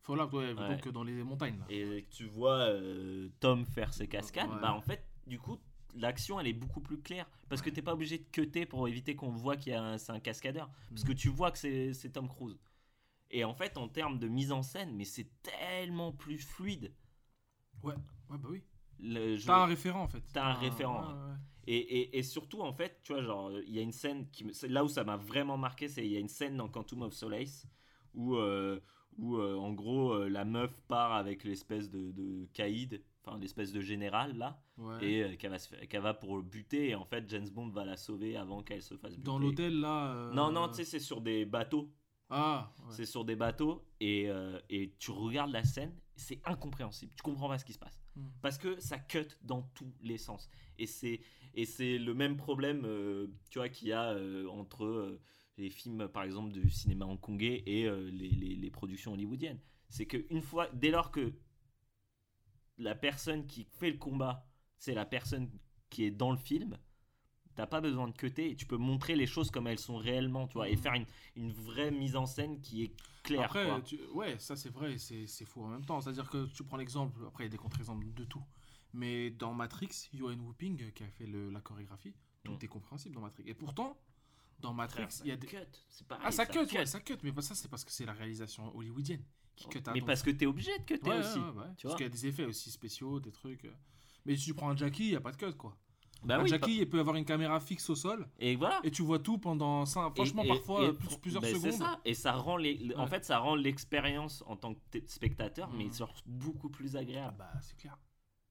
[0.00, 1.66] Fallout, ouais, donc euh, dans les montagnes là.
[1.68, 5.58] et que tu vois euh, Tom faire ses cascades, bah en fait, du coup,
[5.94, 9.16] l'action elle est beaucoup plus claire parce que t'es pas obligé de cutter pour éviter
[9.16, 11.06] qu'on voit qu'il y a un, c'est un cascadeur, parce Mm.
[11.08, 12.58] que tu vois que c'est, Tom Cruise.
[13.30, 16.92] Et en fait, en termes de mise en scène, mais c'est tellement plus fluide.
[17.82, 17.94] Ouais,
[18.30, 18.62] ouais, bah oui.
[19.44, 20.22] T'as un référent en fait.
[20.32, 21.36] T'as un référent, ouais, ouais.
[21.66, 24.44] Et, et, et surtout, en fait, tu vois, genre, il y a une scène qui.
[24.44, 27.02] me- Là où ça m'a vraiment marqué, c'est il y a une scène dans Quantum
[27.02, 27.66] of Solace
[28.14, 28.80] où, euh,
[29.18, 33.72] où euh, en gros, euh, la meuf part avec l'espèce de, de caïd, enfin, l'espèce
[33.72, 35.04] de général, là, Ouais.
[35.06, 37.96] et euh, qu'elle va, qu'elle va pour buter, et en fait, James Bond va la
[37.96, 39.22] sauver avant qu'elle se fasse buter.
[39.24, 40.12] Dans l'hôtel là.
[40.14, 41.90] euh, Non, non, tu sais, c'est sur des bateaux.
[42.30, 42.84] Ah, ouais.
[42.90, 47.12] C'est sur des bateaux, et, euh, et tu regardes la scène, c'est incompréhensible.
[47.16, 48.28] Tu comprends pas ce qui se passe Hmm.
[48.42, 51.20] parce que ça cut dans tous les sens et c'est
[51.54, 54.16] et c'est le même problème euh, tu vois qu'il y a
[54.48, 55.18] entre
[55.58, 59.58] les films par exemple du cinéma hongkongais et les, les- les productions hollywoodiennes
[59.88, 61.32] c'est que une fois dès lors que
[62.78, 64.46] la personne qui fait le combat
[64.78, 65.50] c'est la personne
[65.90, 66.76] qui est dans le film
[67.54, 70.48] t'as pas besoin de cutter et tu peux montrer les choses comme elles sont réellement
[70.48, 71.06] tu vois et faire une,
[71.36, 73.80] une vraie mise en scène qui est claire Après, quoi.
[73.80, 76.00] tu- ouais, ça c'est vrai, c'est c'est fou en même temps.
[76.00, 78.42] C'est-à-dire que tu prends l'exemple, après il y a des contre-exemples de tout.
[78.92, 82.58] Mais dans Matrix, Yoann Whooping qui a fait le- la chorégraphie, tout Mm.
[82.62, 83.44] est compréhensible dans Matrix.
[83.46, 83.96] Et pourtant,
[84.58, 85.46] dans Matrix, ça il y a des.
[85.46, 85.56] cut,
[85.88, 86.76] c'est pareil, Ah, ça, cut, cut.
[86.76, 87.16] ouais, ça cut.
[87.22, 89.22] Mais pas ça, c'est parce que c'est la réalisation hollywoodienne
[89.94, 91.74] mais parce que t'es obligé de cutter Ouais, aussi ouais, ouais, ouais.
[91.76, 93.64] tu Parce qu'il y a des effets aussi spéciaux, des trucs.
[93.64, 93.72] euh.
[94.26, 95.76] Mais si tu prends un Jackie, il n'y a pas de cut quoi.
[96.22, 98.80] Bah un oui, Jackie, il peut avoir une caméra fixe au sol Et voilà.
[98.82, 99.84] et tu vois tout pendant.
[99.84, 101.72] cinq- Et- Franchement, et- parfois et plus- plusieurs secondes.
[101.72, 102.00] ça.
[102.06, 105.92] Et ça rend les, en fait, ça rend l'expérience en tant que spectateur, mais Mhm.
[105.94, 107.36] genre beaucoup plus Ah agréable.
[107.38, 107.98] bah, c'est clair.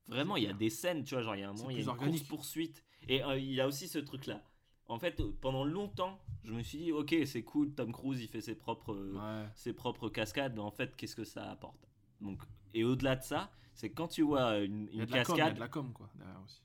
[0.07, 1.77] Vraiment, il y a des scènes, tu vois, genre il y a un moment, il
[1.77, 2.83] y a une course poursuite.
[3.07, 4.39] Et euh, il y a aussi ce truc-là.
[4.87, 8.41] En fait, pendant longtemps, je me suis dit, ok, c'est cool, Tom Cruise, il fait
[8.41, 9.49] ses propres, euh, Ouais.
[9.55, 11.87] ses propres cascades, mais en fait, qu'est-ce que ça apporte?
[12.21, 12.41] Donc,
[12.73, 15.23] et au-delà de ça, c'est quand tu vois une, Il y a une de la
[15.23, 16.61] com, il y a cascade, de la com quoi derrière aussi.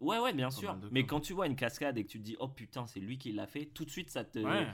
[0.00, 0.76] ouais, ouais, bien sûr.
[0.90, 3.18] Mais quand tu vois une cascade et que tu te dis, oh putain, c'est lui
[3.18, 4.66] qui l'a fait, tout de suite, ça te, Ouais.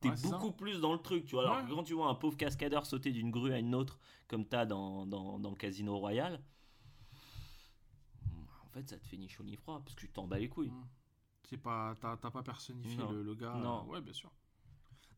[0.00, 0.36] T'es Ouais, c'est ça.
[0.36, 1.44] beaucoup plus dans le truc, tu vois.
[1.44, 4.66] Alors quand tu vois un pauvre cascadeur sauter d'une grue à une autre, comme t'as
[4.66, 6.42] dans, dans, dans Casino Royale,
[8.64, 10.48] en fait, ça te fait ni chaud ni froid, parce que tu t'en bats les
[10.48, 10.72] couilles.
[11.48, 13.54] C'est pas, t'as pas personnifié le, le gars.
[13.54, 13.82] Non.
[13.84, 14.30] euh, Ouais, bien sûr.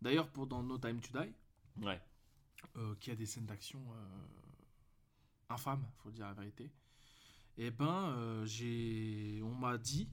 [0.03, 1.33] D'ailleurs, pour dans No Time to Die,
[1.85, 2.01] Ouais.
[2.77, 4.19] euh, qui a des scènes d'action euh,
[5.49, 6.71] infâmes, faut dire la vérité.
[7.59, 10.09] Et ben, euh, j'ai, on m'a dit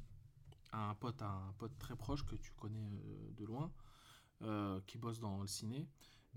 [0.71, 3.01] à un pote, à un pote très proche que tu connais
[3.37, 3.71] de loin,
[4.87, 5.87] qui bosse dans le ciné,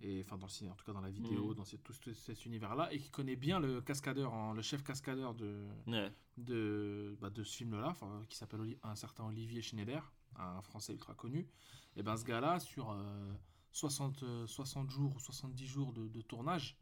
[0.03, 1.55] et enfin dans le ciné, en tout cas dans la vidéo, Mhm.
[1.55, 5.35] dans tout ce- cet univers-là, et qui connaît bien le cascadeur, en- le chef cascadeur
[5.35, 6.13] de, Ouais.
[6.37, 7.95] de, bah, de ce film-là,
[8.29, 11.49] qui s'appelle un certain Olivier Schneider, un Français ultra connu.
[11.97, 13.33] Et ben ce gars-là, sur euh,
[13.73, 16.77] 60, euh, 60 jours ou 70 jours de, de tournage,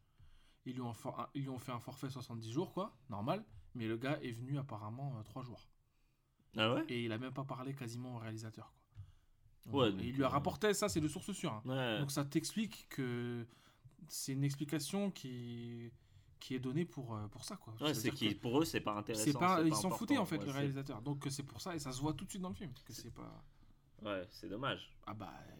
[0.67, 3.45] ils lui, ont for- un- ils lui ont fait un forfait 70 jours, quoi, normal.
[3.77, 5.69] Mais le gars est venu apparemment 3 jours.
[6.57, 6.85] Ah ouais?
[6.89, 8.84] Et il a même pas parlé quasiment au réalisateur, quoi.
[9.67, 11.53] Ouais, Et donc, il lui a euh, rapporté, ça c'est de source sûre.
[11.53, 11.63] hein.
[11.65, 11.99] Ouais.
[12.01, 13.47] Donc ça t'explique que
[14.09, 15.91] c'est une explication qui,
[16.39, 17.75] qui est donnée pour, euh, pour ça, quoi.
[17.81, 19.39] Ouais, c'est qui pour eux, c'est pas intéressant.
[19.39, 21.01] pas, ils s'en foutaient en fait Ouais, le c'est- réalisateur.
[21.03, 22.73] Donc euh, c'est pour ça et ça se voit tout de suite dans le film
[22.85, 23.43] que c'est pas.
[24.03, 24.95] Ouais, c'est dommage.
[25.07, 25.53] Ah bah euh,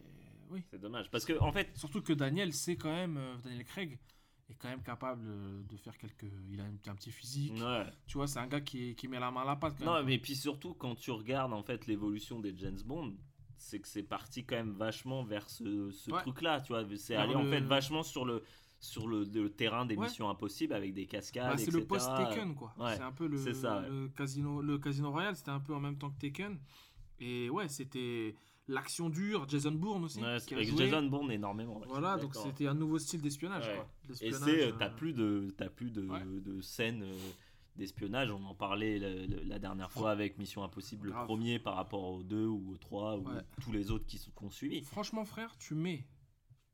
[0.51, 0.63] oui.
[0.71, 1.11] C'est dommage.
[1.11, 3.99] Parce que, en fait, Surtout que Daniel c'est quand même euh, Daniel Craig
[4.51, 5.25] est quand même capable
[5.67, 6.27] de faire quelques.
[6.51, 7.55] Il a un, un petit physique.
[7.59, 7.87] ouais.
[8.07, 9.77] Tu vois c'est un gars qui, qui met la main à la pâte.
[9.79, 10.05] Quand Non, même.
[10.07, 13.15] mais puis surtout, quand tu regardes en fait l'évolution des James Bond,
[13.65, 16.21] c'est que c'est parti quand même vachement vers ce, ce Ouais.
[16.23, 16.85] truc-là, tu vois.
[16.97, 18.43] C'est Vers allé en le- fait vachement sur le,
[18.81, 20.07] sur le, le terrain des Ouais.
[20.07, 22.75] missions impossibles avec des cascades, Bah, c'est le post Taken quoi.
[22.79, 25.81] Ouais, C'est un peu le, ça, le casino le casino royal c'était un peu en
[25.81, 26.59] même temps que Taken.
[27.21, 28.35] Et ouais c'était
[28.69, 30.21] l'action dure, Jason Bourne aussi.
[30.23, 30.87] Ouais, qui a avec joué.
[30.89, 31.79] Jason Bourne énormément.
[31.81, 33.67] ouais, Voilà, donc c'était un nouveau style d'espionnage.
[33.67, 33.75] Ouais.
[33.77, 33.89] quoi.
[34.21, 36.21] Et c'est, euh, t'as plus de, plus de, Ouais.
[36.25, 37.31] de scènes euh,
[37.77, 38.31] d'espionnage.
[38.31, 42.47] On en parlait la, dernière fois avec Mission Impossible, le premier par rapport aux deux
[42.47, 43.43] ou aux trois ou Ouais.
[43.63, 44.83] tous les autres qui sont ont suivi.
[44.83, 46.07] Franchement, frère, tu mets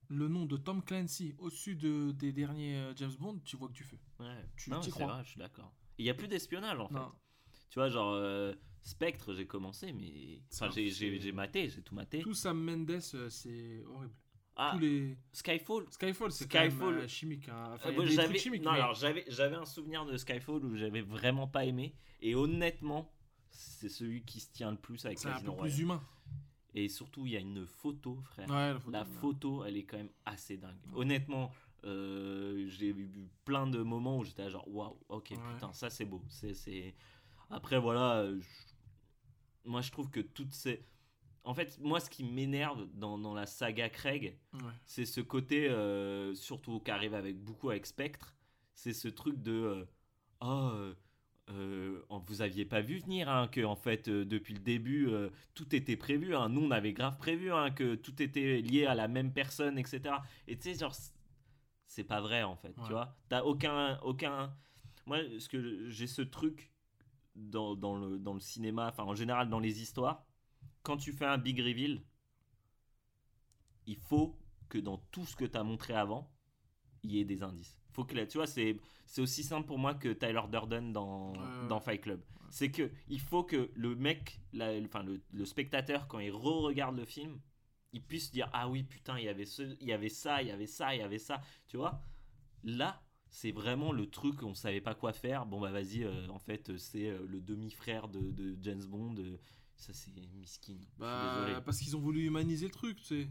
[0.08, 3.74] le nom de Tom Clancy au-dessus de, des derniers euh, James Bond, tu vois que
[3.74, 4.00] tu fais.
[4.18, 4.44] Ouais.
[4.56, 5.06] Tu- non, crois.
[5.06, 5.72] vrai, je suis d'accord.
[5.98, 6.98] Il y a plus d'espionnage en fait.
[7.70, 12.20] Tu vois, genre euh, Spectre, j'ai commencé, mais enfin, j'ai maté, j'ai tout maté.
[12.20, 14.14] Tout Sam Mendes, euh, c'est horrible.
[14.62, 15.87] Ah, Tous les Skyfall.
[15.90, 16.94] Skyfall, c'est quand même Skyfall.
[16.99, 17.49] euh, chimique.
[17.49, 17.70] hein.
[17.73, 21.01] Enfin, Euh, j'avais, chimiques, non, mais- alors j'avais, j'avais un souvenir de Skyfall où j'avais
[21.01, 21.94] vraiment pas aimé.
[22.20, 23.11] Et honnêtement,
[23.51, 26.03] c'est celui qui se tient le plus avec c'est un peu plus humain.
[26.75, 28.49] Et surtout, il y a une photo, frère.
[28.51, 28.90] Ouais, la photo.
[28.92, 30.77] La photo, elle est quand même assez dingue.
[30.94, 31.51] Honnêtement,
[31.85, 33.11] euh, j'ai vu
[33.46, 35.37] plein de moments où j'étais genre waouh, ok, Ouais.
[35.55, 36.23] putain, ça c'est beau.
[36.29, 36.94] C'est, c'est...
[37.49, 38.44] Après, voilà, je-
[39.64, 40.85] moi je trouve que toutes ces.
[41.44, 44.61] En fait, moi ce qui m'énerve dans, dans la saga Craig, Ouais.
[44.85, 48.35] c'est ce côté, euh, surtout qui arrive avec beaucoup avec Spectre,
[48.74, 49.53] c'est ce truc de.
[49.53, 49.85] euh,
[50.40, 50.94] Ah, euh,
[51.50, 55.09] euh, vous aviez pas vu venir hein, que en fait depuis le début
[55.55, 56.48] tout était prévu hein.
[56.48, 60.14] nous on avait grave prévu hein, que tout était lié à la même personne etc
[60.46, 60.94] et tu sais genre
[61.88, 62.85] c'est pas vrai en fait Ouais.
[62.87, 64.55] tu vois t'as aucun aucun
[65.07, 66.70] moi ce que j'ai ce truc
[67.35, 70.24] dans, dans le dans le cinéma enfin en général dans les histoires
[70.82, 72.02] quand tu fais un big reveal
[73.86, 74.36] il faut
[74.68, 76.30] que dans tout ce que tu as montré avant
[77.02, 77.78] il y ait des indices.
[77.92, 78.76] Faut que là tu vois c'est
[79.18, 81.80] aussi simple pour moi que Tyler Durden dans, Ouais, dans.
[81.80, 82.22] Fight Club.
[82.50, 86.96] C'est que il faut que le mec la- enfin le, le spectateur quand il re-regarde
[86.96, 87.40] le film
[87.92, 90.48] il puisse dire ah oui putain il y avait ce il y avait ça il
[90.48, 92.02] y avait ça il y avait ça tu vois?
[92.64, 95.46] Là c'est vraiment le truc on savait pas quoi faire.
[95.46, 99.38] Bon bah vas-y euh, en fait c'est euh, le demi-frère de, de James Bond euh,
[99.80, 101.60] ça c'est miskin Bah, désolé.
[101.64, 103.28] parce qu'ils ont voulu humaniser le truc, tu sais.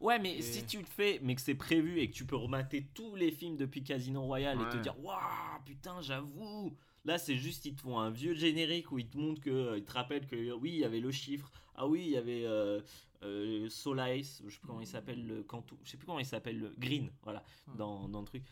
[0.00, 2.36] Ouais, mais Et- si tu le fais, mais que c'est prévu et que tu peux
[2.36, 6.76] remater tous les films depuis Casino Royale et te dire Waouh, putain, j'avoue.
[7.04, 9.50] Là, c'est juste, ils te font un vieux générique où ils te montrent que.
[9.50, 11.50] euh, Ils te rappellent que oui, il y avait le chiffre.
[11.74, 12.80] Ah oui, il y avait euh,
[13.22, 15.78] euh, Solace, je sais plus comment il s'appelle, le Cantou.
[15.84, 17.76] Je sais plus comment il s'appelle, le Green, voilà, Ouais.
[17.76, 18.42] dans, dans le truc.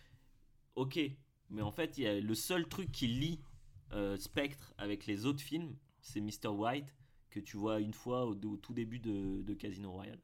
[0.76, 0.98] Ok,
[1.50, 3.40] mais en fait, il y a le seul truc qui lie
[3.92, 6.48] euh, Spectre avec les autres films, c'est Mr.
[6.48, 6.94] White,
[7.30, 10.20] que tu vois une fois au, au tout début de, de Casino Royale.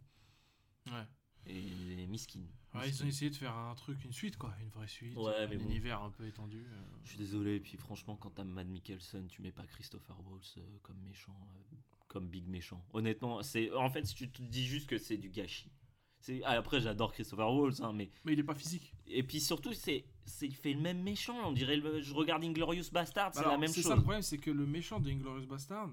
[0.87, 1.07] Ouais.
[1.49, 2.41] Et miskin.
[2.75, 4.53] Ouais, ils ont essayé de faire un truc, une suite, quoi.
[4.61, 5.17] Une vraie suite.
[5.17, 5.65] Ouais, un mais bon.
[5.65, 6.59] univers un peu étendu.
[6.67, 6.83] euh.
[7.05, 10.57] Je suis désolé, et puis franchement, quand t'as Mad Mikkelsen, tu mets pas Christopher Waltz
[10.59, 11.37] euh, comme méchant,
[11.73, 11.77] euh,
[12.09, 12.85] comme big méchant.
[12.93, 15.71] Honnêtement, c'est en fait, si tu te dis juste que c'est du gâchis.
[16.19, 18.93] C'est ah, après, j'adore Christopher Waltz, hein, mais Mais il est pas physique.
[19.07, 21.37] et puis surtout, c'est c'est il fait le même méchant.
[21.49, 23.91] On dirait, le- je regarde Inglorious Bastard, c'est la même C'est chose.
[23.91, 25.91] ça le problème, c'est que le méchant de Inglourious Bastard,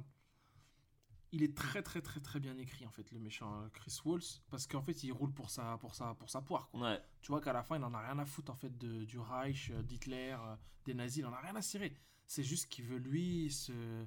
[1.33, 4.41] il est très très très très bien écrit en fait, le méchant euh, Chris Waltz,
[4.49, 6.69] parce qu'en fait il roule pour sa, pour sa, pour sa poire.
[6.69, 6.79] Quoi.
[6.91, 9.03] Ouais, Tu vois qu'à la fin il en a rien à foutre en fait de,
[9.03, 11.93] du Reich, euh, d'Hitler, euh, des nazis, il en a rien à cirer.
[12.27, 14.05] C'est juste qu'il veut lui ce,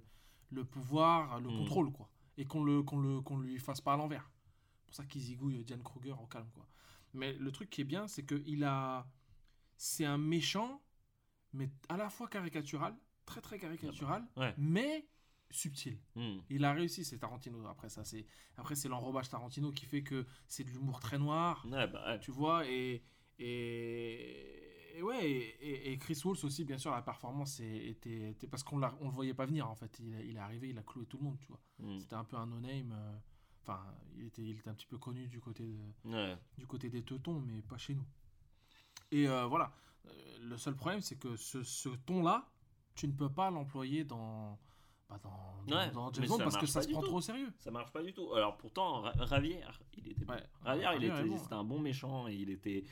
[0.50, 1.58] le pouvoir, le Mm.
[1.58, 2.08] contrôle quoi,
[2.38, 4.30] et qu'on le, qu'on le, qu'on lui fasse pas à l'envers.
[4.78, 6.66] C'est pour ça qu'il zigouille Diane Kruger au calme quoi.
[7.12, 9.06] Mais le truc qui est bien, c'est que il a,
[9.76, 10.80] c'est un méchant,
[11.52, 14.54] mais à la fois caricatural, très très caricatural, ouais.
[14.58, 15.08] mais
[15.50, 15.98] subtil.
[16.14, 16.38] Hmm.
[16.50, 17.66] Il a réussi, c'est Tarantino.
[17.66, 21.64] Après ça, c'est après c'est l'enrobage Tarantino qui fait que c'est de l'humour très noir,
[21.70, 22.20] Ouais, bah, ouais.
[22.20, 22.66] tu vois.
[22.68, 23.02] Et
[23.38, 25.28] et, et ouais,
[25.60, 29.34] et, Chris Waltz aussi, bien sûr, la performance était, était parce qu'on on le voyait
[29.34, 29.98] pas venir en fait.
[30.00, 31.60] Il, il est arrivé, il a cloué tout le monde, tu vois.
[31.78, 31.98] Hmm.
[31.98, 32.92] C'était un peu un no-name.
[32.92, 33.18] euh,
[33.62, 33.84] Enfin,
[34.16, 36.36] il était, il était un petit peu connu du côté de, Ouais.
[36.56, 38.06] du côté des teutons, mais pas chez nous.
[39.10, 39.72] Et euh, voilà.
[40.06, 42.48] Euh, le seul problème, c'est que ce, ce ton-là,
[42.94, 44.56] tu ne peux pas l'employer dans,
[45.08, 45.30] bah, dans,
[45.66, 47.06] dans, Ouais, dans James Bond parce que ça pas se prend tout.
[47.08, 47.52] trop au sérieux.
[47.58, 48.32] Ça marche pas du tout.
[48.34, 50.24] Alors pourtant, Ra- Ravière, il était.
[50.30, 50.42] Ouais.
[50.62, 52.84] Ravière, il était, bon, un bon méchant et il était.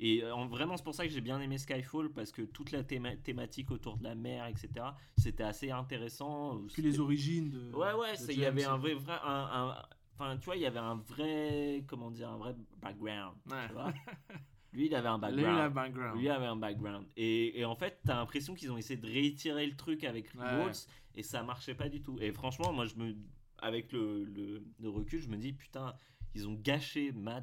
[0.00, 2.72] Et euh, en- vraiment, c'est pour ça que j'ai bien aimé Skyfall parce que toute
[2.72, 4.68] la théma- thématique autour de la mer, etc.,
[5.16, 6.60] c'était assez intéressant.
[6.72, 7.72] Puis les origines de.
[7.74, 9.82] Ouais, ouais, il y avait un vrai, vrai un, un-
[10.14, 13.36] enfin, tu vois, il y avait un vrai, comment dire, un vrai background.
[13.50, 13.66] Ouais.
[13.68, 13.92] Tu vois
[14.72, 15.74] Lui, il avait un Lui, il a un background.
[15.74, 16.20] background.
[16.20, 17.06] Lui avait un background.
[17.16, 20.40] Et, et en fait, t'as l'impression qu'ils ont essayé de réitérer le truc avec Ouais.
[20.60, 22.16] Waltz et ça marchait pas du tout.
[22.20, 23.14] Et franchement, moi, je me,
[23.58, 25.94] avec le, le, le recul, je me dis, putain,
[26.34, 27.42] ils ont gâché Mads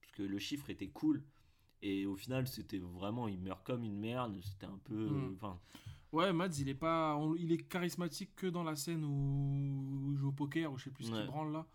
[0.00, 1.22] parce que le chiffre était cool.
[1.80, 4.36] Et au final, c'était vraiment, il meurt comme une merde.
[4.42, 4.94] C'était un peu.
[5.08, 5.34] Mm.
[5.36, 5.58] Enfin,
[6.12, 10.16] Ouais, Mads, il est pas, on- il est charismatique que dans la scène où il
[10.16, 11.26] joue au poker ou je sais plus ce qu'il Ouais.
[11.26, 11.66] branle là.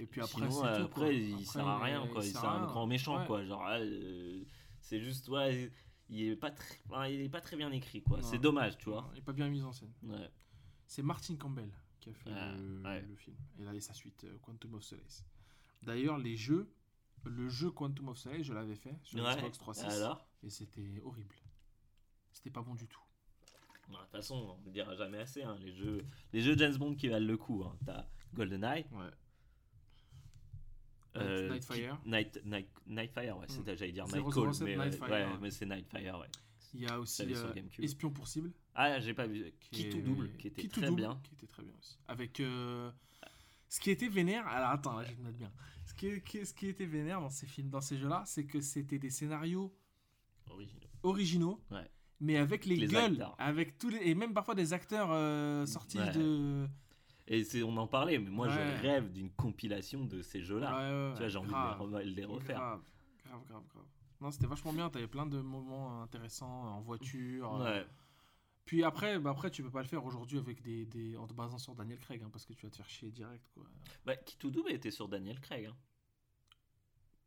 [0.00, 0.82] Et puis après, Sinon, c'est tout.
[0.84, 1.12] après, quoi.
[1.12, 2.22] il sert à rien, il quoi.
[2.22, 3.26] sert C'est à un grand méchant, Ouais.
[3.26, 3.44] quoi.
[3.44, 4.42] Genre, euh,
[4.80, 5.70] c'est juste, ouais,
[6.08, 8.22] il est pas très, il est pas très bien écrit, quoi.
[8.22, 9.08] C'est dommage, tu vois.
[9.12, 9.92] Il est pas bien mis en scène.
[10.04, 10.30] Ouais.
[10.86, 13.02] C'est Martin Campbell qui a fait Ah, le, ouais.
[13.02, 13.36] le film.
[13.58, 15.22] Et là, il y a sa suite, euh, Quantum of Solace.
[15.82, 16.72] D'ailleurs, les jeux,
[17.24, 19.18] le jeu Quantum of Solace, je l'avais fait sur.
[19.22, 20.26] Xbox 360 Alors?
[20.42, 21.36] et c'était horrible.
[22.32, 23.00] C'était pas bon du tout.
[23.90, 25.42] Bah, De toute façon, on ne dira jamais assez.
[25.42, 27.64] hein, les, jeux, les jeux James Bond qui valent le coup.
[27.64, 27.76] Hein.
[27.84, 29.10] T'as GoldenEye, Ouais.
[31.16, 31.98] Euh, Nightfire.
[32.06, 33.76] Night, Night, Nightfire, ouais, Mm.
[33.76, 35.38] j'allais dire 007 Nightcall, mais, Nightfire, ouais, ouais.
[35.40, 36.28] mais c'est Nightfire, ouais.
[36.74, 37.52] Il y a aussi euh.
[37.80, 38.52] Espion pour cible.
[38.76, 39.52] Ah, j'ai pas vu.
[39.58, 41.20] qui Qui tout double, qui était Qui très double, bien.
[41.24, 41.98] Qui était très bien aussi.
[42.06, 42.38] Avec.
[42.40, 42.90] euh,
[43.68, 44.46] Ce qui était vénère.
[44.46, 45.52] Alors attends, là, je vais te mettre bien.
[45.86, 48.60] Ce qui, qui- ce qui était vénère dans ces films, dans ces jeux-là, c'est que
[48.60, 49.74] c'était des scénarios
[50.48, 50.88] Original.
[51.02, 51.60] originaux.
[51.72, 51.90] Ouais.
[52.20, 53.34] Mais avec les, Les gueules, acteurs.
[53.38, 56.68] avec tous les, et même parfois des acteurs euh, sortis de.
[57.32, 58.52] Et c'est, on en parlait, mais moi Ouais.
[58.54, 60.72] je rêve d'une compilation de ces jeux-là.
[60.72, 62.58] Ouais, ouais, tu vois, j'ai envie de les, re- les refaire.
[62.58, 62.82] Grave,
[63.24, 63.84] grave, grave, grave.
[64.20, 64.90] Non, c'était vachement bien.
[64.90, 67.54] T'avais plein de moments intéressants en voiture.
[67.62, 67.86] euh, Ouais.
[68.66, 71.32] Puis après, bah après, tu peux pas le faire aujourd'hui avec des, des en te
[71.32, 73.64] basant sur Daniel Craig, hein, parce que tu vas te faire chier direct, quoi.
[74.04, 75.66] Bah, qui tout double était sur Daniel Craig.
[75.66, 75.76] Hein.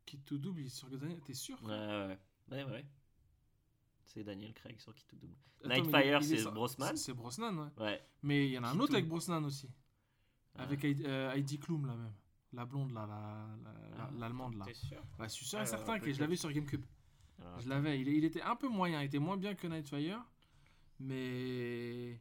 [0.05, 2.17] Qui tout double, il est sur Daniel, t'es sûr Ouais, ouais,
[2.51, 2.63] ouais.
[2.65, 2.85] ouais, ouais.
[4.03, 5.35] C'est Daniel Craig sur qui tout double.
[5.65, 6.95] Nightfire, c'est Brosnan?
[6.95, 7.83] c'est- Brosnan, ouais.
[7.83, 8.01] Ouais.
[8.21, 9.69] Mais il y en a un autre avec Brosnan aussi.
[10.55, 10.63] Ah.
[10.63, 12.13] Avec Heidi, euh, Heidi Klum, là même.
[12.53, 14.65] La blonde, là, la- la- la- Ah, l'allemande, là.
[14.73, 16.85] Sûr Ouais, je suis sûr et Alors, certain que je l'avais sur GameCube.
[17.41, 17.99] Alors, Je l'avais.
[17.99, 20.23] Il, il était un peu moyen, il était moins bien que Nightfire.
[20.99, 22.19] Mais.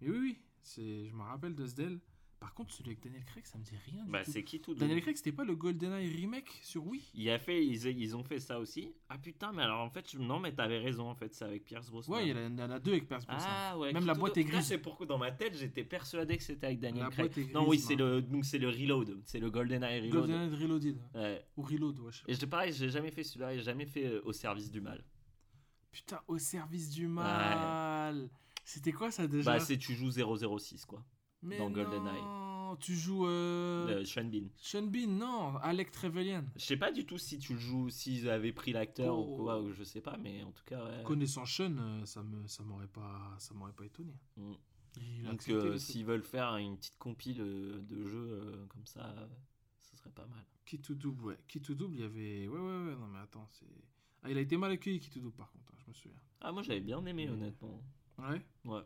[0.00, 0.40] Mais oui, oui.
[0.76, 2.00] Je me rappelle de Sdell.
[2.40, 4.30] Par contre, celui avec Daniel Craig, ça me dit rien du Bah, tout.
[4.30, 7.02] c'est qui tout Daniel Craig, c'était pas le GoldenEye remake sur Wii?
[7.14, 8.92] Il a fait, ils, ils ont fait ça aussi.
[9.08, 11.64] Ah putain, mais alors en fait, je- non, mais t'avais raison en fait, c'est avec
[11.64, 12.16] Pierce Brosnan.
[12.16, 13.46] Ouais, il y, en a- deux avec Pierce Brosnan.
[13.48, 13.92] Ah ouais.
[13.94, 14.66] Même la boîte est grise.
[14.66, 17.26] C'est pourquoi dans ma tête, j'étais persuadé que c'était avec Daniel La Craig.
[17.26, 20.12] boîte est non, oui, grise, c'est le, donc c'est le Reload, c'est le GoldenEye Reload.
[20.28, 20.98] GoldenEye Reloaded.
[21.14, 21.44] Ouais.
[21.56, 22.12] Ou Reload, ouais.
[22.12, 22.22] je.
[22.28, 25.02] Et j'ai pareil, j'ai jamais fait celui-là, j'ai jamais fait euh, au service du mal.
[25.92, 28.28] Putain, au service du mal.
[28.64, 29.52] C'était quoi ça déjà?
[29.52, 31.04] Bah, c'est tu joues 006 quoi.
[31.44, 32.22] Mais dans GoldenEye.
[32.80, 34.04] Tu joues euh...
[34.04, 34.48] Sean Bean.
[34.56, 36.42] Sean Bean, non, Alec Trevelyan.
[36.56, 39.34] Je sais pas du tout si tu le joues, s'ils avaient pris l'acteur Oh.
[39.34, 41.04] ou quoi, ou je sais pas, mais en tout cas, ouais.
[41.04, 44.14] Connaissant Sean, euh, ça me ça m'aurait pas ça m'aurait pas étonné.
[44.36, 44.52] Mm.
[45.24, 49.14] Donc euh, s'ils veulent faire une petite compile euh, de jeux euh, comme ça,
[49.80, 50.44] ce serait pas mal.
[50.66, 51.38] Qui tout double, ouais.
[51.46, 53.66] Qui tout double, il y avait ouais ouais ouais non mais attends, c'est
[54.22, 56.18] ah, il a été mal accueilli qui tout double par contre, hein, je me souviens.
[56.40, 57.82] Ah moi j'avais bien aimé honnêtement.
[58.18, 58.40] Ouais.
[58.64, 58.82] Ouais.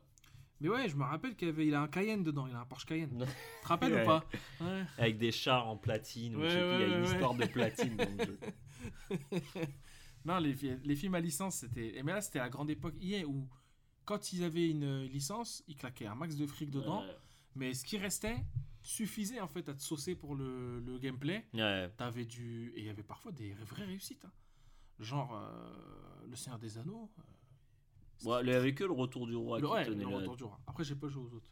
[0.61, 2.65] Mais ouais, je me rappelle qu'il avait il a un Cayenne dedans, il a un
[2.65, 3.11] Porsche Cayenne.
[3.27, 4.03] Tu te rappelles Ouais.
[4.03, 4.25] ou pas
[4.61, 4.83] Ouais.
[4.99, 7.35] Avec des chars en platine, ou je Ouais, sais plus, il y a une histoire
[7.35, 8.39] de platine dans le jeu.
[10.25, 12.01] non, les, fi- les films à licence, c'était.
[12.05, 13.49] Mais là, c'était la grande époque EA où,
[14.05, 17.05] quand ils avaient une euh, licence, ils claquaient un max de fric dedans.
[17.55, 18.37] Mais ce qui restait
[18.83, 21.45] suffisait en fait à te saucer pour le, le gameplay.
[21.55, 21.89] Ouais.
[21.97, 22.73] T'avais du.
[22.75, 24.25] Et il y avait parfois des vraies réussites.
[24.25, 24.33] hein.
[24.99, 27.11] Genre euh, Le Seigneur des Anneaux.
[27.19, 27.23] euh,
[28.25, 30.37] Ouais, il y avait que le retour du roi le, qui ouais, tenait le Retour
[30.37, 30.61] du Roi.
[30.67, 31.51] Après, j'ai pas joué aux autres.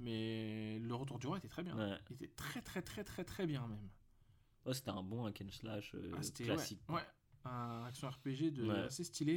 [0.00, 1.76] Mais le Retour du Roi était très bien.
[1.76, 1.98] Ouais.
[2.10, 3.88] Il était très, très, très, très, très bien même.
[4.64, 6.80] Ouais, c'était un bon hack and slash euh, Ah, classique.
[6.88, 7.02] Ouais,
[7.44, 9.32] un action RPG de, assez stylé.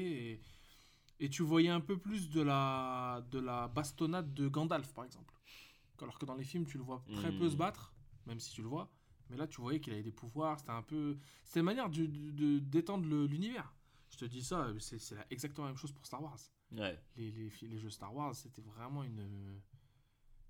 [1.19, 5.05] Et, et tu voyais un peu plus de la, de la bastonnade de Gandalf, par
[5.05, 5.34] exemple.
[6.01, 7.49] Alors que dans les films, tu le vois très peu Hmm.
[7.51, 7.93] se battre,
[8.25, 8.91] même si tu le vois.
[9.29, 10.60] Mais là, tu voyais qu'il avait des pouvoirs.
[10.60, 11.17] C'était un peu.
[11.43, 13.73] C'était une manière de, d'étendre l'univers.
[14.10, 16.38] Je te dis ça, c'est, c'est la- exactement la même chose pour Star Wars.
[16.73, 16.97] Ouais.
[17.17, 17.31] Les,
[17.62, 19.60] les, jeux Star Wars, c'était vraiment une,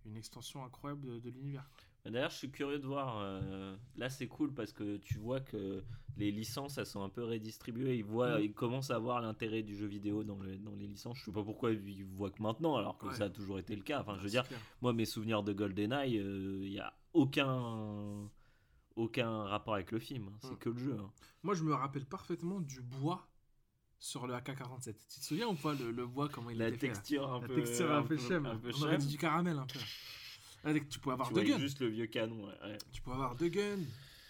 [0.05, 1.67] une extension incroyable de, de l'univers.
[2.05, 3.17] D'ailleurs, je suis curieux de voir.
[3.19, 5.83] euh, là, c'est cool parce que tu vois que
[6.17, 7.97] les licences, elles sont un peu redistribuées.
[7.97, 8.43] Ils, voient, Mm.
[8.43, 11.17] ils commencent à voir l'intérêt du jeu vidéo dans, le- dans les licences.
[11.19, 13.13] Je sais pas pourquoi ils voient que maintenant, alors que Ouais.
[13.15, 14.01] ça a toujours été le cas.
[14.01, 14.59] Enfin, je veux dire, clair.
[14.81, 18.27] moi, mes souvenirs de GoldenEye, il n'y a aucun,
[18.95, 20.27] aucun rapport avec le film.
[20.29, 20.37] hein.
[20.41, 20.57] C'est Mm.
[20.57, 20.97] que le jeu.
[20.99, 21.11] hein.
[21.43, 23.27] Moi, je me rappelle parfaitement du bois
[24.01, 24.95] sur le AK-47.
[25.09, 27.39] Tu te souviens ou pas le, le bois, comment il La était fait texture un
[27.39, 27.55] La peu.
[27.55, 28.45] texture un peu chème.
[28.47, 29.79] un peu On aurait dit du caramel un peu.
[30.63, 31.57] Là, tu pouvais avoir Tu deux guns.
[31.59, 32.45] juste le vieux canon.
[32.47, 32.77] ouais, ouais.
[32.91, 33.77] Tu pouvais avoir deux guns.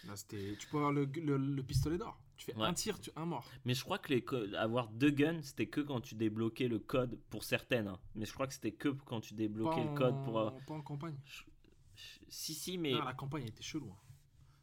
[0.06, 0.56] Là, c'était...
[0.58, 2.18] Tu pouvais avoir le, le, le pistolet d'or.
[2.36, 2.66] Tu fais Ouais.
[2.66, 3.10] un tir, tu...
[3.16, 3.46] un mort.
[3.64, 7.18] Mais je crois que les avoir deux guns, c'était que quand tu débloquais le code
[7.30, 7.88] pour certaines.
[7.88, 7.98] hein.
[8.14, 10.38] Mais je crois que c'était que quand tu débloquais Pas le code pour.
[10.40, 11.16] euh, Pas en campagne.
[11.24, 11.42] je-
[11.94, 12.92] je- Si, si, mais.
[13.00, 13.90] Ah, la campagne était chelou.
[13.92, 13.96] hein.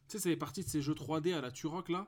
[0.08, 2.08] Tu sais, ça fait partie de ces jeux 3D à la Turok là.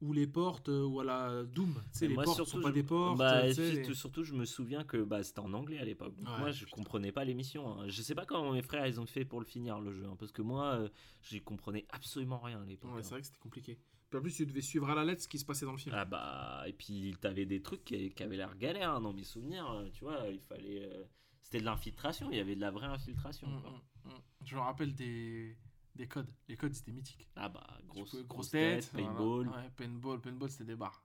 [0.00, 1.74] Où les portes, euh, ou à la Doom.
[1.92, 3.16] Tu sais, les Moi, portes surtout, sont pas je- des portes.
[3.18, 6.14] bah, surtout, les- surtout, je me souviens que bah, c'était en anglais à l'époque.
[6.18, 6.76] Ouais, moi, je putain.
[6.76, 7.68] comprenais pas l'émission.
[7.80, 7.88] hein.
[7.88, 10.04] Je sais pas comment mes frères ils ont fait pour le finir le jeu.
[10.04, 10.88] hein, parce que moi, euh,
[11.22, 12.90] j'y comprenais absolument rien à l'époque.
[12.92, 13.02] Ouais, hein.
[13.02, 13.78] c'est vrai que c'était compliqué.
[14.10, 15.78] Puis en plus, tu devais suivre à la lettre ce qui se passait dans le
[15.78, 15.94] film.
[15.96, 19.24] Ah bah, et puis t'avais des trucs qui, qui avaient l'air galère hein, dans mes
[19.24, 19.70] souvenirs.
[19.70, 20.84] euh, Tu vois, il fallait.
[20.84, 21.04] euh,
[21.40, 23.48] C'était de l'infiltration, il y avait de la vraie infiltration.
[23.62, 23.70] Quoi.
[23.70, 24.20] mm, mm.
[24.44, 25.56] Je me rappelle des,
[25.94, 26.30] des codes.
[26.48, 27.28] Les codes, c'était mythique.
[27.36, 29.46] Ah bah, grosse, pouvais- grosse tête, paintball.
[29.46, 29.62] voilà.
[29.62, 31.04] Ouais, paintball, paintball, c'était des barres.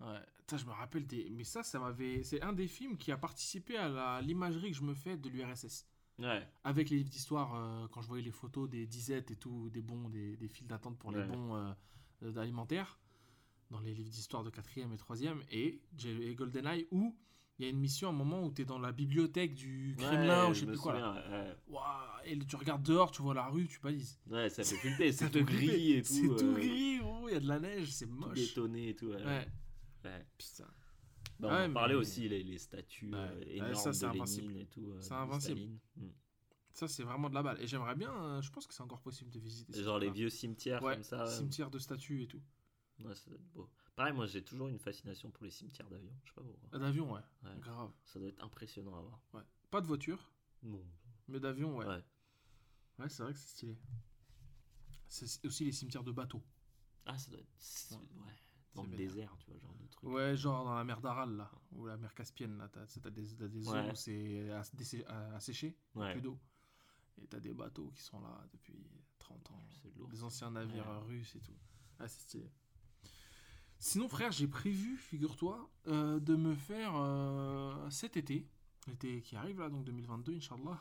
[0.00, 0.20] Ouais.
[0.38, 1.28] Putain, je me rappelle des.
[1.30, 2.22] Mais ça, ça m'avait.
[2.22, 5.28] C'est un des films qui a participé à la- l'imagerie que je me fais de
[5.28, 5.86] l'URSS.
[6.18, 6.46] Ouais.
[6.64, 9.82] Avec les livres d'histoire, euh, quand je voyais les photos des disettes et tout, des
[9.82, 11.72] bons, des, des files d'attente pour les bons euh,
[12.22, 12.98] euh, alimentaires,
[13.70, 17.14] dans les livres d'histoire de 4e et 3e, et, et GoldenEye, où
[17.58, 19.94] il y a une mission, à un moment où tu es dans la bibliothèque du
[19.98, 20.98] Kremlin, Ouais, ou je sais plus quoi.
[20.98, 21.22] là.
[21.22, 22.32] souviens, ouais.
[22.32, 24.18] Et tu regardes dehors, tu vois la rue, tu balises.
[24.28, 25.96] Ouais, ça fait c'est tout gris flipper.
[25.98, 26.08] et tout.
[26.12, 28.34] C'est tout euh, gris, il y a de la neige, c'est Tout moche.
[28.34, 29.06] bétonné et tout.
[29.08, 29.24] Ouais.
[29.24, 29.48] Ouais,
[30.04, 30.26] Ouais.
[30.36, 30.66] putain.
[31.38, 34.48] Bah, on en parlait mais- aussi, les, les statues euh, énormes ça, c'est de invincible.
[34.48, 34.90] Lénine et tout.
[34.92, 35.58] euh, C'est invincible.
[35.60, 35.78] Staline.
[35.96, 36.06] Mm.
[36.72, 37.60] Ça, c'est vraiment de la balle.
[37.60, 39.82] Et j'aimerais bien, euh, je pense que c'est encore possible de visiter.
[39.82, 41.24] Genre les vieux cimetières comme ça.
[41.24, 41.30] ouais.
[41.30, 42.40] cimetière de statues et tout.
[43.00, 43.68] Ouais, ça doit être beau.
[43.96, 46.12] Pareil, moi j'ai toujours une fascination pour les cimetières d'avions.
[46.24, 46.68] Je sais pas pourquoi.
[46.74, 47.20] Euh, D'avion, ouais.
[47.44, 47.58] Ouais.
[47.60, 47.90] Grave.
[48.04, 49.20] Ça doit être impressionnant à voir.
[49.32, 49.42] Ouais.
[49.70, 50.30] Pas de voiture,
[50.62, 50.84] Non.
[51.28, 51.86] mais d'avion, ouais.
[51.86, 52.04] Ouais.
[52.98, 53.76] Ouais, c'est vrai que c'est stylé.
[55.08, 56.42] C'est aussi les cimetières de bateaux.
[57.06, 57.90] Ah, ça doit être.
[57.92, 57.96] Ouais.
[58.26, 58.32] Ouais.
[58.74, 59.08] Dans le vénère.
[59.08, 60.10] désert, tu vois, genre de truc.
[60.10, 63.62] Ouais, genre dans la mer d'Aral, là, ou la mer Caspienne, là, t'as des, des
[63.62, 64.50] zones où c'est
[65.34, 66.38] asséché, plus d'eau.
[67.18, 68.86] Et t'as des bateaux qui sont là depuis
[69.18, 69.64] 30 ans.
[69.82, 70.10] C'est lourd.
[70.10, 71.56] Les anciens navires russes et tout.
[71.98, 72.50] Ah, c'est stylé.
[73.78, 78.46] Sinon, frère, j'ai prévu, figure-toi, euh, de me faire euh, cet été,
[78.88, 80.80] l'été qui arrive là, donc 2022, Inch'Allah,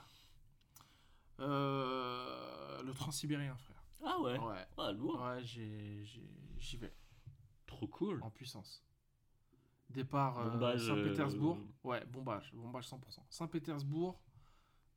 [1.39, 3.83] euh, le transsibérien, frère.
[4.03, 4.39] Ah ouais?
[4.39, 5.21] Ouais, Ah, lourd.
[5.21, 6.93] ouais, j'ai- j'ai- j'y vais
[7.65, 8.21] Trop cool.
[8.23, 8.83] en puissance.
[9.89, 11.57] Départ euh, Bombage, Saint-Pétersbourg.
[11.57, 13.25] euh, Ouais, bombage, bombage 100%.
[13.29, 14.19] Saint-Pétersbourg,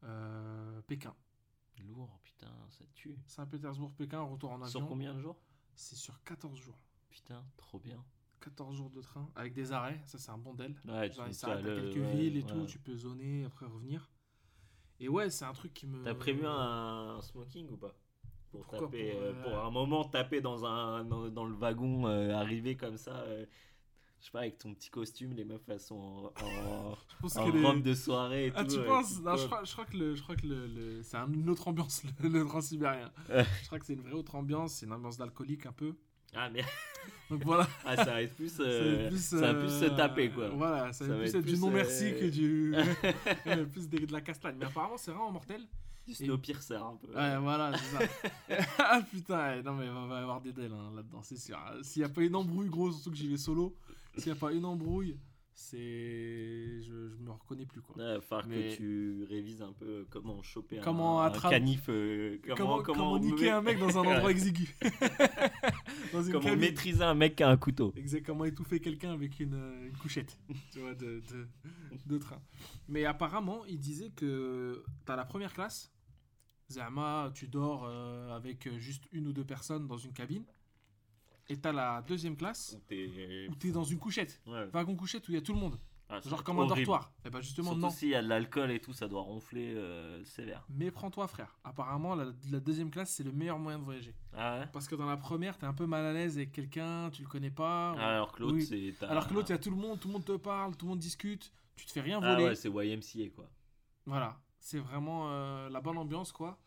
[0.04, 1.14] euh, Pékin.
[1.86, 3.16] Lourd, putain, ça tue.
[3.26, 4.88] Saint-Pétersbourg, Pékin, retour en Sur avion.
[4.88, 5.36] combien de jours?
[5.76, 6.78] C'est sur 14 jours.
[7.22, 8.02] Putain, trop bien.
[8.40, 10.74] 14 jours de train avec des arrêts, ça c'est un bon del.
[10.86, 12.46] Ouais, Genre, tu- à le- quelques ouais, villes et ouais.
[12.48, 14.08] tout, tu peux zoner, après revenir.
[15.00, 16.02] Et ouais, c'est un truc qui me.
[16.04, 17.94] T'as prévu un, smoking ou pas?
[18.50, 22.06] Pour Pourquoi taper, pour, euh, pour un moment taper dans un dans, dans le wagon,
[22.06, 23.44] euh, arriver comme ça, euh,
[24.20, 26.96] je sais pas avec ton petit costume, les meufs elles sont en, en,
[27.36, 28.70] en les- robe de soirée et Ah, tout.
[28.70, 29.20] tu penses?
[29.20, 31.50] Non, je crois, je crois que, le, je crois que le, le- c'est un- une
[31.50, 33.12] autre ambiance, le, le transsibérien.
[33.28, 35.94] Je crois que c'est une vraie autre ambiance, c'est une ambiance d'alcoolique un peu.
[36.34, 36.64] Ah mais
[37.30, 37.68] Donc voilà.
[37.84, 40.48] ah, ça va être plus, euh, plus, ça va plus se euh, taper quoi.
[40.50, 42.74] Voilà, ça, Ça va plus être être du plus, non merci euh, que du.
[43.72, 44.56] plus de, de la castagne.
[44.58, 45.62] Mais apparemment, c'est vraiment mortel.
[46.06, 47.08] Du Snowpiercer un peu.
[47.14, 48.64] Ouais, voilà, c'est ça.
[48.78, 51.58] ah putain, non, mais il va, va y avoir des dels hein, là-dedans, c'est sûr.
[51.82, 53.76] S'il n'y a pas une embrouille, gros, surtout que j'y vais solo,
[54.16, 55.18] s'il n'y a pas une embrouille,
[55.58, 56.80] c'est.
[56.82, 57.96] Je, je me reconnais plus, quoi.
[57.96, 61.50] Ouais, va falloir Mais- que tu révises un peu comment choper Comment un, un attrape-
[61.50, 64.76] canif, euh, comment, comment, niquer un mec dans un endroit exigu
[66.12, 66.60] Dans une comment cabine.
[66.60, 67.92] maîtriser un mec qui a un couteau.
[67.96, 70.38] Exact, comment étouffer quelqu'un avec une, euh, une couchette
[70.72, 71.48] tu vois, de, de,
[72.06, 72.40] de train.
[72.88, 75.92] Mais apparemment, il disait que t'as la première classe,
[76.70, 80.44] Zama, tu dors euh, avec juste une ou deux personnes dans une cabine,
[81.48, 84.66] et t'as la deuxième classe Où t'es- dans une couchette, Ouais.
[84.66, 85.78] wagon couchette où il y a tout le monde,
[86.10, 87.12] Ah, genre comme un dortoir.
[87.26, 87.90] Et bah justement, Surtout non.
[87.90, 90.64] s'il y a de l'alcool et tout, ça doit ronfler euh, sévère.
[90.70, 91.58] Mais prends-toi, frère.
[91.64, 94.14] Apparemment, la, la deuxième classe, c'est le meilleur moyen de voyager.
[94.34, 94.66] Ah ouais?
[94.72, 97.28] Parce que dans la première, t'es un peu mal à l'aise avec quelqu'un, tu le
[97.28, 97.94] connais pas.
[97.98, 98.94] Ah, Alors que l'autre, Oui.
[98.98, 99.04] c'est.
[99.04, 100.86] Alors que l'autre, il y a tout le monde, tout le monde te parle, tout
[100.86, 102.44] le monde discute, tu te fais rien Ah voler.
[102.48, 103.44] ouais, c'est YMCA quoi.
[104.06, 106.58] Voilà, c'est vraiment euh, la bonne ambiance, quoi.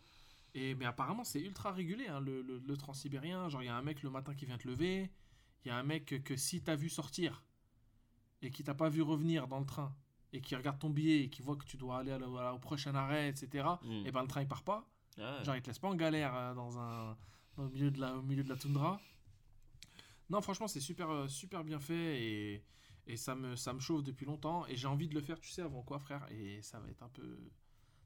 [0.54, 3.48] Et, mais apparemment, c'est ultra régulé, hein, le, le, le transsibérien.
[3.50, 5.10] Genre, il y a un mec le matin qui vient te lever.
[5.64, 7.44] Il y a un mec que, si t'as vu sortir
[8.42, 9.96] et qui t'a pas vu revenir dans le train
[10.34, 12.44] et qui regarde ton billet et qui voit que tu dois aller à la- à
[12.44, 14.06] la- au prochain arrêt, etc., Mm.
[14.06, 14.90] et ben le train il part pas.
[15.18, 15.46] Ah ouais.
[15.46, 17.18] Genre, il te laisse pas en galère euh, dans un,
[17.58, 19.00] le milieu de la, au milieu de la toundra.
[20.30, 22.64] Non, franchement, c'est super, euh, super bien fait et,
[23.08, 24.66] et ça, me, ça me chauffe depuis longtemps.
[24.68, 27.04] Et j'ai envie de le faire, tu sais, avant quoi, frère Et ça va être
[27.04, 27.38] un peu.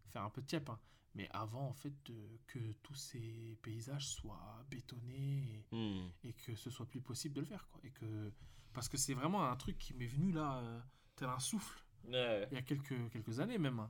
[0.10, 0.68] faire un peu tiep.
[0.70, 0.80] hein.
[1.16, 6.12] Mais avant, en fait, de- que tous ces paysages soient bétonnés et, Mm.
[6.26, 7.80] et que ce soit plus possible de le faire, quoi.
[7.84, 8.32] Et que,
[8.74, 10.80] parce que c'est vraiment un truc qui m'est venu là, euh,
[11.16, 12.48] tel un souffle Ouais.
[12.52, 13.80] il y a quelques, quelques années même.
[13.80, 13.90] hein.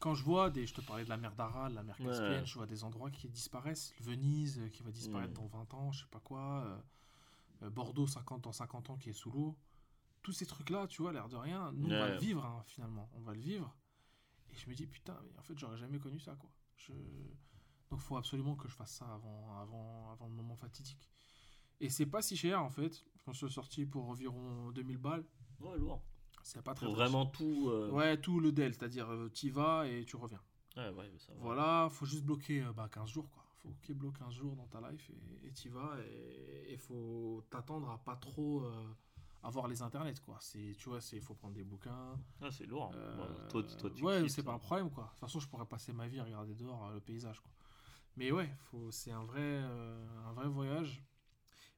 [0.00, 0.66] Quand je vois des.
[0.66, 2.06] Je te parlais de la mer d'Aral, la mer Ouais.
[2.06, 3.94] Caspienne, je vois des endroits qui disparaissent.
[4.00, 5.34] Venise euh, qui va disparaître Mm.
[5.34, 6.64] dans 20 ans, je sais pas quoi.
[6.64, 6.78] euh,
[7.62, 9.56] euh, Bordeaux 50 ans, 50 ans qui est sous l'eau.
[10.22, 12.12] Tous ces trucs-là, tu vois, l'air de rien, nous on va Ouais.
[12.14, 13.08] le vivre hein, finalement.
[13.14, 13.74] On va le vivre.
[14.52, 16.50] Et je me dis, putain, mais en fait, j'aurais jamais connu ça quoi.
[16.76, 16.92] Je...
[17.90, 21.08] Donc faut absolument que je fasse ça avant, avant, avant le moment fatidique.
[21.80, 23.04] Et c'est pas si cher en fait.
[23.16, 25.24] Je pense que c'est sorti pour environ 2000 balles.
[25.60, 26.02] Ouais, lourd.
[26.42, 27.68] C'est pas très, Pour vraiment tout.
[27.68, 30.40] euh, Ouais, tout le DEL, c'est-à-dire tu y vas et tu reviens.
[30.76, 31.38] Ouais, ouais, ça va.
[31.40, 33.44] Voilà, faut juste bloquer euh, bah, 15 jours quoi.
[33.62, 35.10] Faut qu'il bloque 15 jours dans ta life
[35.44, 38.94] et tu y vas et il faut t'attendre à pas trop euh,
[39.42, 40.36] avoir les internets quoi.
[40.40, 42.18] C'est tu vois, c'est faut prendre des bouquins.
[42.42, 42.92] Ah, c'est lourd.
[42.94, 45.04] euh, Bon, toi, toi, tu ouais, c'est pas un problème quoi.
[45.04, 47.50] De toute façon, je pourrais passer ma vie à regarder dehors euh, le paysage quoi.
[48.16, 51.02] Mais ouais, faut c'est un vrai euh, un vrai voyage.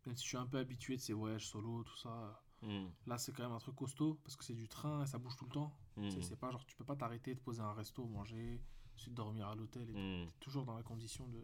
[0.07, 2.43] Même si je suis un peu habitué de ces voyages solo, tout ça.
[2.63, 2.87] Mm.
[3.07, 5.37] Là, c'est quand même un truc costaud parce que c'est du train et ça bouge
[5.37, 5.77] tout le temps.
[5.97, 6.11] Mm.
[6.11, 8.61] Sais, C'est pas genre tu peux pas t'arrêter, te poser un resto, manger.
[8.95, 9.89] ensuite dormir à l'hôtel.
[9.91, 10.27] et Hmm.
[10.27, 11.39] T'es toujours dans la condition de.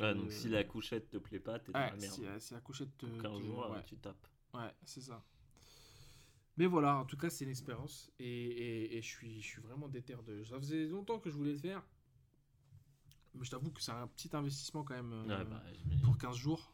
[0.00, 2.12] Ouais, de- donc si la couchette te plaît pas, t'es dans Ouais, la merde.
[2.12, 3.06] si, si la couchette te.
[3.06, 3.84] Pour 15 te- jours, ouais.
[3.86, 4.26] tu tapes.
[4.54, 5.22] Ouais, c'est ça.
[6.56, 8.12] Mais voilà, en tout cas, c'est une expérience.
[8.18, 10.44] Et, et, et je, suis, je suis vraiment déter de.
[10.44, 11.82] Ça faisait longtemps que je voulais le faire.
[13.34, 15.62] Mais je t'avoue que c'est un petit investissement quand même euh, Ouais, bah,
[16.04, 16.72] pour 15 jours.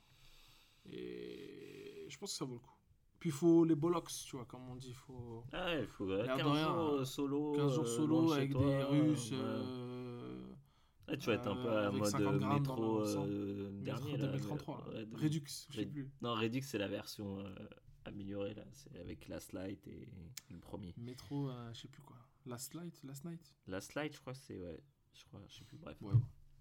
[0.87, 2.75] Et je pense que ça vaut le coup.
[3.19, 4.93] Puis il faut les bollocks, tu vois, comme on dit.
[4.95, 6.93] faut Ah il faut euh, L'air de 15 rien, jours hein.
[7.01, 7.53] euh, solo.
[7.53, 9.31] 15 jours euh, solo avec toi, des Russes.
[9.33, 9.90] euh,
[11.19, 13.85] Tu vas être un peu euh, à avec mode 50 grammes dans métro euh, métro
[13.85, 14.17] dernier.
[14.17, 14.85] là, 2033.
[14.89, 15.05] mais- là.
[15.05, 16.11] de- Redux, je sais plus.
[16.23, 17.55] Non, Redux, c'est la version euh,
[18.05, 18.65] améliorée, là.
[18.73, 20.09] C'est avec Last Light et
[20.51, 20.95] le premier.
[20.97, 22.17] Métro, euh, je sais plus quoi.
[22.47, 23.55] Last Light, Last Night?
[23.67, 24.59] Last Light, je crois, c'est.
[24.59, 24.81] Ouais,
[25.15, 25.97] je crois, je sais plus, bref.
[26.01, 26.15] Ouais.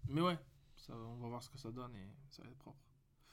[0.08, 0.38] Mais ouais,
[0.76, 2.78] ça, on va voir ce que ça donne et ça va être propre.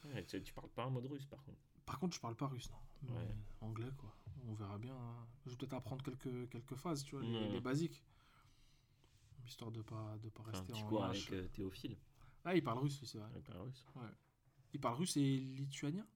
[0.04, 1.58] Ouais, tu, tu parles pas un mode russe, par contre.
[1.84, 2.76] Par contre, je parle pas russe, non.
[3.02, 3.34] Mais Ouais.
[3.60, 4.14] Anglais, quoi.
[4.46, 4.94] On verra bien.
[4.94, 5.26] hein.
[5.46, 8.02] Je vais peut-être apprendre quelques, quelques phases, tu vois, les basiques.
[9.48, 11.28] Histoire de pas, de pas rester en lâche.
[11.32, 11.96] avec euh, Théophile.
[12.44, 13.28] Ah, il parle russe, c'est vrai.
[13.34, 13.84] Il parle russe.
[14.74, 16.06] Il parle russe et lituanien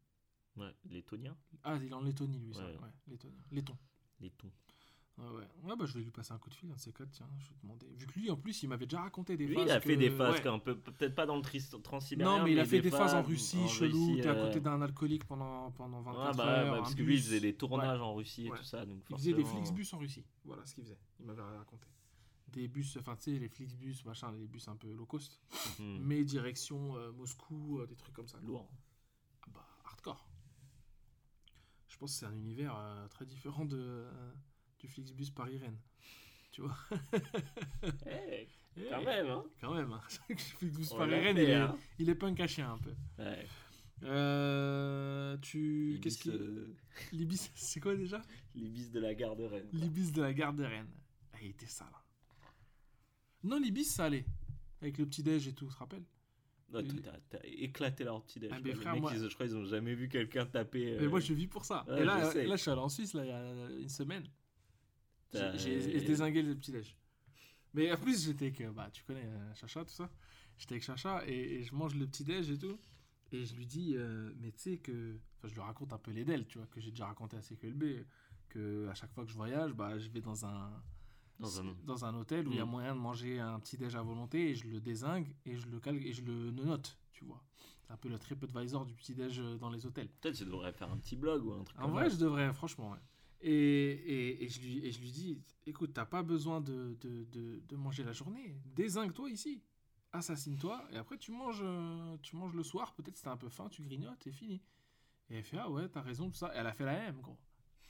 [0.57, 1.35] Ouais, lettonien.
[1.65, 2.61] Ah, il est en Lettonie, lui, ça.
[2.67, 2.73] Ouais.
[2.77, 3.41] Ouais, lettonien.
[3.51, 3.77] Letton.
[4.21, 4.51] Letton.
[5.19, 5.49] Ouais, ouais.
[5.63, 7.29] Ouais, bah, je vais lui passer un coup de fil, un de ces quatre, tiens.
[7.39, 7.87] Je vais demander.
[7.97, 9.65] Vu que lui, en plus, il m'avait déjà raconté des Lui, phases.
[9.67, 10.61] il a fait des phases ouais.
[10.61, 11.43] peu, peut-être pas dans le
[11.83, 12.39] transsibérien.
[12.39, 14.09] Non, mais il a fait des phases en en Russie, chelou.
[14.09, 16.73] Russie, T'es à euh, côté d'un alcoolique pendant, pendant 24 Ah bah, heures.
[16.73, 18.59] ouais, un parce que lui, il faisait des tournages en Russie et Ouais.
[18.59, 18.85] tout ça.
[18.85, 20.25] Donc Il faisait des Flixbus en Russie.
[20.45, 20.99] Voilà ce qu'il faisait.
[21.21, 21.87] Il m'avait raconté.
[22.53, 25.41] Des bus, enfin, tu sais, les Flixbus, machin, les bus un peu low cost.
[25.79, 28.39] Hmm, Mais direction euh, Moscou, euh, des trucs comme ça.
[28.41, 28.69] Lourd.
[29.43, 30.29] Ah Bah, hardcore.
[31.89, 34.07] Je pense que c'est un univers euh, très différent de,
[34.79, 35.79] du Flixbus Paris-Rennes.
[36.51, 36.77] Tu vois?
[38.07, 39.45] Eh, Eh, quand même, hein.
[39.61, 39.93] Quand même.
[39.93, 40.01] hein.
[40.29, 41.77] le Flixbus Paris-Rennes, il, est- hein.
[41.99, 42.95] il est punk à chien un peu.
[43.19, 43.47] Ouais.
[44.05, 45.99] Euh, tu.
[46.03, 46.31] Qu'est-ce qui.
[46.31, 46.75] euh,
[47.13, 48.21] L'Ibis, c'est quoi déjà?
[48.55, 49.69] L'Ibis de la gare de Rennes.
[49.73, 50.91] L'Ibis de la gare de Rennes.
[51.33, 51.89] Ah, il était sale.
[51.95, 52.02] hein.
[53.45, 54.25] Non, l'Ibis, ça allait.
[54.81, 56.05] Avec le petit-déj et tout, tu te rappelles
[56.73, 56.81] Non,
[57.31, 58.51] t'as- éclaté leur petit déj.
[58.53, 60.97] Ah, Les mecs, moi- ils- je crois qu'ils ont jamais vu quelqu'un taper.
[60.99, 61.85] Mais euh, moi, je vis pour ça.
[61.89, 63.89] ouais, et là, je là, je suis allé en Suisse, là, il y a une
[63.89, 64.25] semaine.
[65.33, 66.97] J'ai désingué le petit-déj.
[67.75, 70.11] Mais en plus, j'étais avec, euh, bah, tu connais euh, Chacha, tout ça.
[70.59, 72.79] J'étais avec Chacha et, et je mange le petit-déj et tout.
[73.33, 75.17] Et je lui dis, euh, mais tu sais que.
[75.39, 77.41] Enfin, je lui raconte un peu les DEL, tu vois, que j'ai déjà raconté à
[77.43, 78.05] CQLB.
[78.51, 80.71] Que à chaque fois que je voyage, bah, je vais dans un.
[81.41, 82.71] Dans un- dans un hôtel où il y a Mm.
[82.71, 86.05] moyen de manger un petit-déj à volonté et je le désingue et je le calque
[86.05, 87.43] et je le note, tu vois.
[87.83, 90.09] C'est un peu le TripAdvisor du petit-déj euh, dans les hôtels.
[90.21, 92.17] Peut-être tu devrais faire un petit blog ou un truc En comme vrai, ça.
[92.17, 92.93] je devrais, franchement.
[92.93, 92.99] ouais.
[93.41, 97.25] Et, et, et je lui, et je lui dis, écoute, t'as pas besoin de, de,
[97.25, 98.55] de, de manger la journée.
[98.77, 99.61] Désingue-toi ici.
[100.13, 100.85] Assassine-toi.
[100.93, 102.95] Et après, tu manges, euh, tu manges le soir.
[102.95, 104.63] Peut-être si t'as un peu faim, tu grignotes et fini.
[105.31, 106.53] Et elle fait, ah ouais, t'as raison, tout ça.
[106.55, 107.39] Elle a fait la même, gros.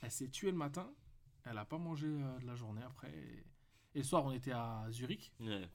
[0.01, 0.89] Elle s'est tuée le matin.
[1.45, 3.11] Elle a pas mangé euh, de la journée après.
[3.95, 5.31] Et le soir, on était à Zurich.
[5.39, 5.69] Ouais.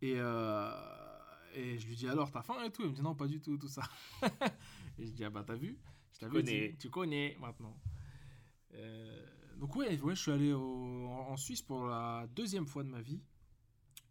[0.00, 0.70] Et, euh,
[1.54, 2.82] et je lui dis alors, t'as faim et tout?
[2.82, 3.82] Elle me dit non, pas du tout, tout ça.
[4.98, 5.78] et je dis, ah bah t'as vu?
[6.14, 6.68] Je t'avais connais.
[6.70, 7.76] dit, tu connais maintenant.
[8.74, 9.26] Euh,
[9.58, 12.88] donc ouais, ouais, je suis allé au- en en Suisse pour la deuxième fois de
[12.88, 13.20] ma vie.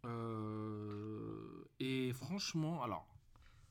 [0.04, 3.06] Euh, et franchement, alors...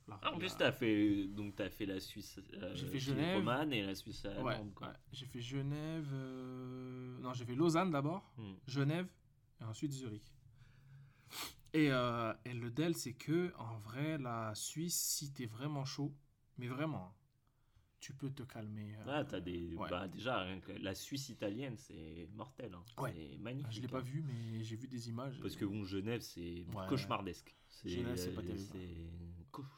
[0.07, 2.99] la- Ah, en plus, la- t'as fait, donc, as fait la Suisse euh, J'ai fait
[2.99, 3.37] Genève.
[3.37, 4.73] romane et la Suisse Ouais, allemande.
[4.73, 4.87] quoi.
[4.87, 6.09] ouais, j'ai fait Genève...
[6.13, 8.33] euh, Non, j'ai fait Lausanne d'abord.
[8.37, 8.53] Hmm.
[8.67, 9.07] Genève
[9.59, 10.31] et ensuite Zurich.
[11.73, 16.13] Et, euh, et le DEL, c'est que en vrai, la Suisse, si t'es vraiment chaud,
[16.57, 17.13] mais vraiment, hein,
[18.01, 18.95] tu peux te calmer.
[18.97, 19.75] euh, Ah, t'as des.
[19.77, 19.89] ouais.
[19.89, 22.73] Bah, déjà, rien que la Suisse italienne, c'est mortel.
[22.73, 22.83] hein.
[23.01, 23.13] Ouais.
[23.15, 23.71] C'est magnifique.
[23.71, 23.89] Je l'ai hein.
[23.91, 25.39] pas vu, mais j'ai vu des images.
[25.41, 26.87] Parce que bon, Genève, c'est Ouais.
[26.89, 27.55] cauchemardesque.
[27.69, 28.67] C'est, Genève, c'est pas terrible.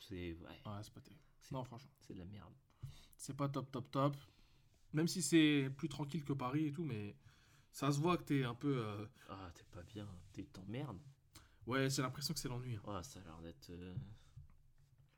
[0.01, 1.21] C'est, ouais, Ouais, c'est pas terrible.
[1.51, 2.53] Non, franchement, c'est de la merde.
[3.17, 4.15] c'est pas top, top, top.
[4.93, 7.15] Même si c'est plus tranquille que Paris et tout, mais
[7.71, 8.78] ça se voit que t'es un peu.
[8.86, 10.07] euh, Ah, t'es pas bien.
[10.32, 10.99] T'es t'emmerdes.
[11.65, 12.76] Ouais, j'ai l'impression que c'est l'ennui.
[12.76, 12.82] hein.
[12.88, 13.69] Ah, ça a l'air d'être.
[13.71, 13.95] euh,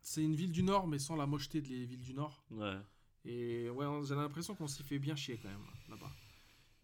[0.02, 2.44] C'est une ville du Nord, mais sans la mocheté des villes du Nord.
[2.52, 2.78] Ouais.
[3.26, 6.12] Et ouais, j'ai l'impression qu'on s'y fait bien chier quand même là-bas.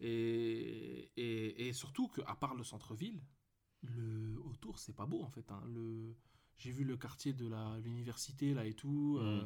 [0.00, 3.22] Et, et, et surtout qu'à part le centre-ville,
[3.82, 5.48] le autour c'est pas beau en fait.
[5.52, 5.62] hein.
[5.68, 6.16] Le,
[6.62, 7.48] j'ai vu le quartier de
[7.82, 9.42] l'université là et tout, euh,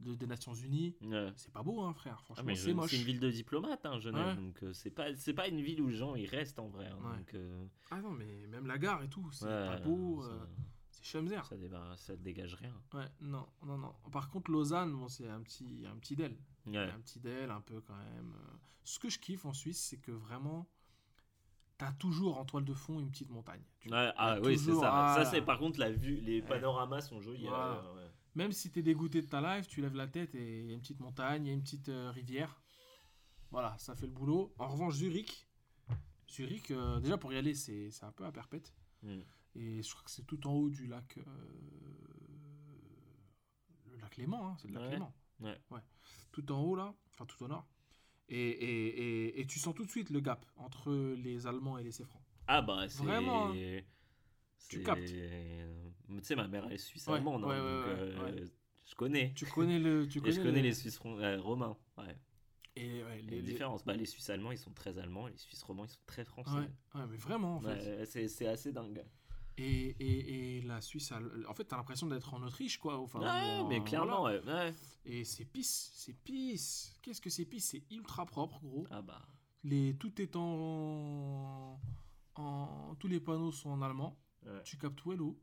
[0.00, 0.94] de- des Nations Unies.
[1.02, 1.32] ouais.
[1.36, 2.90] C'est pas beau hein frère, Ah, franchement mais c'est moche.
[2.90, 4.26] c'est une ville de diplomates, hein, Genève.
[4.38, 4.42] Ouais.
[4.42, 6.86] Donc, euh, c'est pas, c'est pas une ville où les gens ils restent en vrai.
[6.86, 7.16] hein, Ouais.
[7.18, 10.48] donc, euh, Ah non mais même la gare et tout, c'est pas beau, ça,
[10.90, 11.40] c'est Chemser.
[11.48, 12.74] ça, débar- ça dégage rien.
[12.94, 13.92] Ouais, non, non, non.
[14.12, 16.36] Par contre Lausanne, bon c'est un petit, un petit del.
[16.66, 18.34] Un petit del un peu quand même.
[18.84, 20.66] Ce que je kiffe en Suisse, c'est que vraiment,
[21.80, 23.62] t'as toujours en toile de fond une petite montagne.
[23.80, 23.98] tu vois.
[24.06, 24.90] Ouais, ah Il y a oui, c'est ça.
[24.92, 25.14] ah.
[25.24, 26.16] Ça, c'est par contre la vue.
[26.20, 26.46] Les Ouais.
[26.46, 27.46] panoramas sont jolis.
[27.46, 27.82] Voilà.
[27.82, 28.10] euh, ouais.
[28.34, 30.74] Même si t'es dégoûté de ta life, tu lèves la tête et il y a
[30.74, 32.60] une petite montagne, il y a une petite euh, rivière.
[33.50, 34.54] Voilà, ça fait le boulot.
[34.58, 35.48] En revanche, Zurich,
[36.28, 38.72] Zurich, euh, déjà pour y aller, c'est c'est un peu à perpète.
[39.02, 39.20] Mm.
[39.56, 41.18] Et je crois que c'est tout en haut du lac.
[41.18, 41.22] euh,
[43.86, 44.90] le lac Léman, hein, c'est le lac Ouais.
[44.90, 45.12] Léman.
[45.40, 45.80] Ouais.
[46.30, 47.66] Tout en haut, là, enfin tout au nord.
[48.30, 48.86] Et, et,
[49.28, 52.22] et, et tu sens tout de suite le gap entre les Allemands et les Céfrans.
[52.46, 53.54] Ah bah c'est Vraiment, hein.
[54.68, 55.00] Tu captes.
[55.02, 58.46] Tu sais ma mère elle est suisse Ouais, allemande hein, ouais, ouais, donc, euh,
[58.86, 59.32] je connais.
[59.34, 60.06] Tu connais le.
[60.08, 61.76] Tu Et connais je connais le- les Suisses euh, romains.
[61.98, 62.16] Ouais.
[62.76, 63.84] Et ouais, Les, différences.
[63.84, 66.24] Bah, les Suisses allemands ils sont très allemands et les Suisses romains ils sont très
[66.24, 66.52] français.
[66.52, 67.68] Ouais, ouais, mais vraiment, en fait.
[67.68, 69.02] Ouais, c'est c'est assez dingue.
[69.58, 71.12] Et, et, et la Suisse,
[71.46, 72.98] en fait, t'as l'impression d'être en Autriche, quoi.
[72.98, 74.40] Enfin, ouais, mais euh, clairement, voilà.
[74.42, 74.52] ouais.
[74.52, 74.74] ouais.
[75.04, 76.94] Et c'est pisse, c'est pisse.
[77.02, 77.70] Qu'est-ce que c'est pisse?
[77.70, 78.86] C'est ultra propre, gros.
[78.90, 79.20] Ah bah.
[79.64, 81.78] Les, tout est en,
[82.36, 82.94] en.
[82.98, 84.16] Tous les panneaux sont en allemand.
[84.46, 84.62] Ouais.
[84.64, 85.38] Tu captes où est l'eau?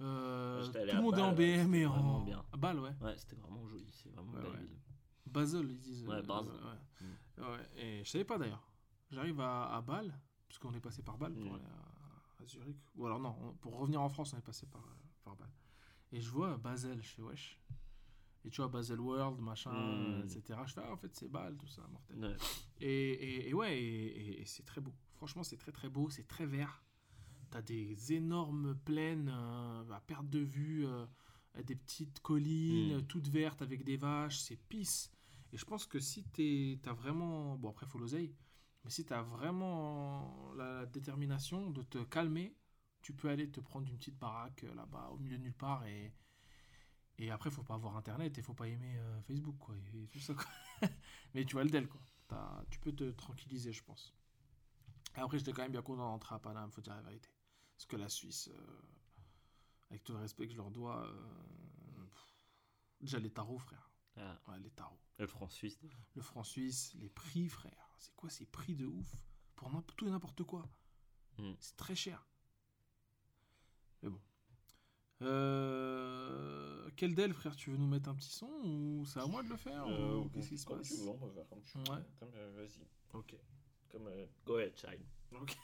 [0.00, 2.20] Euh, tout le monde est en BM et en.
[2.22, 2.44] bien.
[2.52, 2.94] À Bâle, ouais.
[3.00, 3.86] Ouais, c'était vraiment joli.
[3.92, 4.58] C'est vraiment Ouais, belle ouais.
[4.58, 4.78] ville.
[5.26, 6.06] Basel, ils disent.
[6.06, 6.52] Ouais, euh, Basel.
[6.52, 7.44] ouais.
[7.44, 8.62] Ouais, Et je savais pas d'ailleurs.
[9.10, 10.12] J'arrive à, à Bâle,
[10.48, 11.54] puisqu'on est passé par Bâle pour Mm.
[11.54, 11.91] aller à,
[12.42, 12.76] à Zurich.
[12.96, 14.82] Ou alors non, on- pour revenir en France, on est passé par,
[15.22, 15.50] par Bâle.
[16.12, 17.58] Et je vois Basel, je fais wesh.
[18.44, 20.22] Et tu vois Basel World, machin, Mm.
[20.24, 20.58] etc.
[20.66, 22.18] Je fais, ah, en fait, c'est Bâle, tout ça, mortel.
[22.18, 22.36] Ouais.
[22.80, 24.92] Et, et, et ouais, et, c'est très beau.
[25.14, 26.82] Franchement, c'est très très beau, c'est très vert.
[27.50, 31.06] T'as des énormes plaines euh, à perte de vue, euh,
[31.64, 33.06] des petites collines Mm.
[33.06, 35.10] toutes vertes avec des vaches, c'est pisse.
[35.52, 36.24] Et je pense que si
[36.82, 37.56] t'as vraiment.
[37.58, 38.34] Bon, après, faut l'oseille.
[38.84, 42.56] Mais si t'as vraiment la détermination de te calmer,
[43.00, 45.84] tu peux aller te prendre une petite baraque euh, là-bas, au milieu de nulle part.
[45.86, 46.12] Et,
[47.18, 49.74] et après, faut pas avoir internet et faut pas aimer euh, Facebook, quoi.
[49.94, 50.46] Et tout ça, quoi.
[51.34, 52.00] Mais tu vois le del, quoi.
[52.70, 54.14] Tu peux te tranquilliser, je pense.
[55.14, 57.28] Après, j'étais quand même bien content d'entrer à Paname, faut dire la vérité.
[57.76, 58.80] Parce que la Suisse, euh,
[59.90, 62.34] avec tout le respect que je leur dois, euh, pff,
[63.00, 63.91] déjà les tarots, frère.
[64.16, 64.98] Ah, Ouais, les tarots.
[65.18, 65.78] le franc suisse.
[66.14, 67.94] Le franc suisse, les prix, frère.
[67.98, 69.16] C'est quoi ces prix de ouf
[69.56, 70.68] Pour tout et n'importe quoi?
[71.38, 71.52] Mm.
[71.60, 72.26] C'est très cher.
[74.02, 74.20] Mais bon.
[75.22, 79.42] Euh, quel d'elle, frère Tu veux nous mettre un petit son ou c'est à moi
[79.42, 80.88] de le faire Euh, ou Qu'est-ce qui se comme passe?
[80.88, 81.84] tu veux, on va faire comme tu veux.
[81.94, 82.02] Ouais.
[82.18, 82.86] Comme, euh, vas-y.
[83.14, 83.36] Ok.
[83.88, 85.02] Comme euh, Go ahead, child.
[85.40, 85.56] Ok.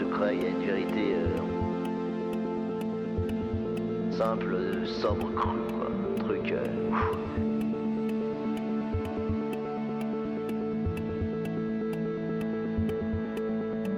[0.00, 1.38] Il y a une vérité euh,
[4.12, 5.88] simple, sobre, crue, quoi.
[6.24, 6.52] Truc.
[6.52, 6.64] euh.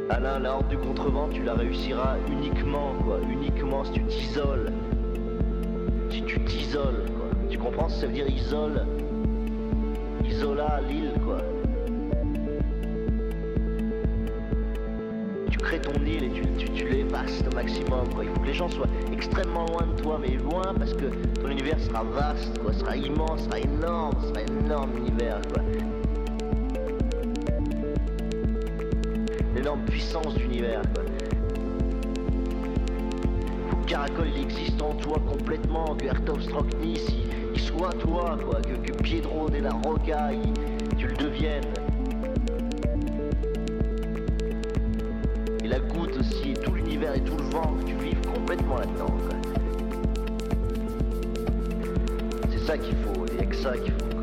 [0.08, 3.18] Alain, la horde du contrevent, tu la réussiras uniquement, quoi.
[3.30, 4.72] Uniquement si tu t'isoles.
[6.10, 7.28] Si tu t'isoles, quoi.
[7.50, 8.86] Tu comprends ce que ça veut dire isole?
[10.24, 11.38] Isola, l'île, quoi.
[15.82, 16.70] Ton île et tu, tu,
[17.50, 18.08] au maximum.
[18.14, 18.24] Quoi.
[18.24, 21.06] Il faut que les gens soient extrêmement loin de toi, mais loin parce que
[21.40, 25.40] ton univers sera vaste, quoi, sera immense, sera énorme, sera énorme l'univers.
[29.54, 30.82] L'énorme puissance d'univers.
[30.94, 31.04] Quoi.
[33.70, 37.24] Faut que Caracol existe en toi complètement, que Ertov Stroknis il,
[37.54, 41.64] il soit toi, quoi, que, que Piedro de la Roca il- tu le deviennes.
[47.20, 49.06] Et tout le vent, tu vives complètement là-dedans.
[52.50, 54.10] C'est ça qu'il faut, il n'y a que ça qu'il faut.
[54.14, 54.22] quoi.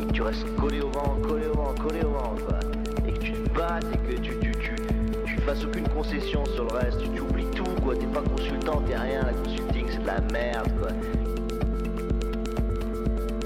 [0.00, 2.58] Et que tu restes collé au vent, collé au vent, collé au vent, quoi.
[3.06, 4.74] Et que tu te battes et que tu, tu, tu,
[5.26, 7.94] tu fasses aucune concession sur le reste, tu, oublies tout, quoi.
[7.96, 10.90] T'es pas consultant, t'es rien, la consulting c'est de la merde, quoi.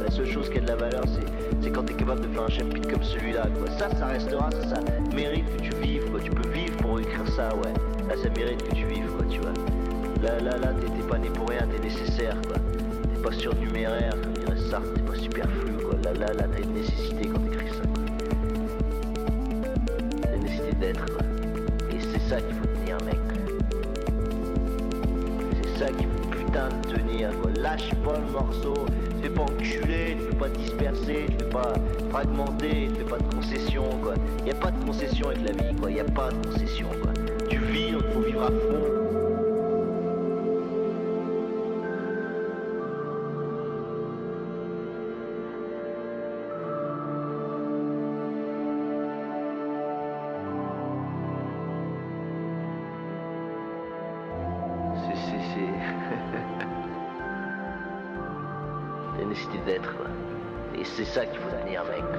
[0.05, 1.27] La seule chose qui a de la valeur, c'est,
[1.63, 3.71] c'est quand t'es capable de faire un chapitre comme celui-là, quoi.
[3.79, 4.81] Ça, ça restera, ça, ça
[5.15, 6.21] mérite que tu vives, quoi.
[6.21, 7.73] Tu peux vivre pour écrire ça, ouais.
[8.09, 9.53] Là, ça mérite que tu vives, quoi, tu vois.
[10.23, 12.57] Là, là, là, t'es, pas né pour rien, t'es nécessaire, quoi.
[12.57, 15.97] T'es pas surnuméraire, comme dirait Sartre, t'es pas superflu, quoi.
[16.05, 18.03] Là, là, là, t'as une nécessité quand t'écris ça, quoi.
[20.31, 21.25] La nécessité d'être, quoi.
[21.91, 23.19] Et c'est ça qu'il faut tenir, mec.
[25.63, 27.51] C'est ça qu'il faut putain de tenir, quoi.
[27.61, 28.75] Lâche pas le morceau.
[29.17, 31.75] Tu fais pas enculer, tu fais pas disperser, tu fais pas
[32.11, 34.15] fragmenter, tu fais pas de concession, quoi.
[34.45, 35.91] Y a pas de concession avec la vie, quoi.
[35.91, 37.12] Y a pas de concession, quoi.
[38.33, 38.39] Si,
[55.17, 55.67] si, si.
[59.19, 59.95] La nécessité d'être.
[60.79, 62.12] Et c'est ça qu'il faut aller avec.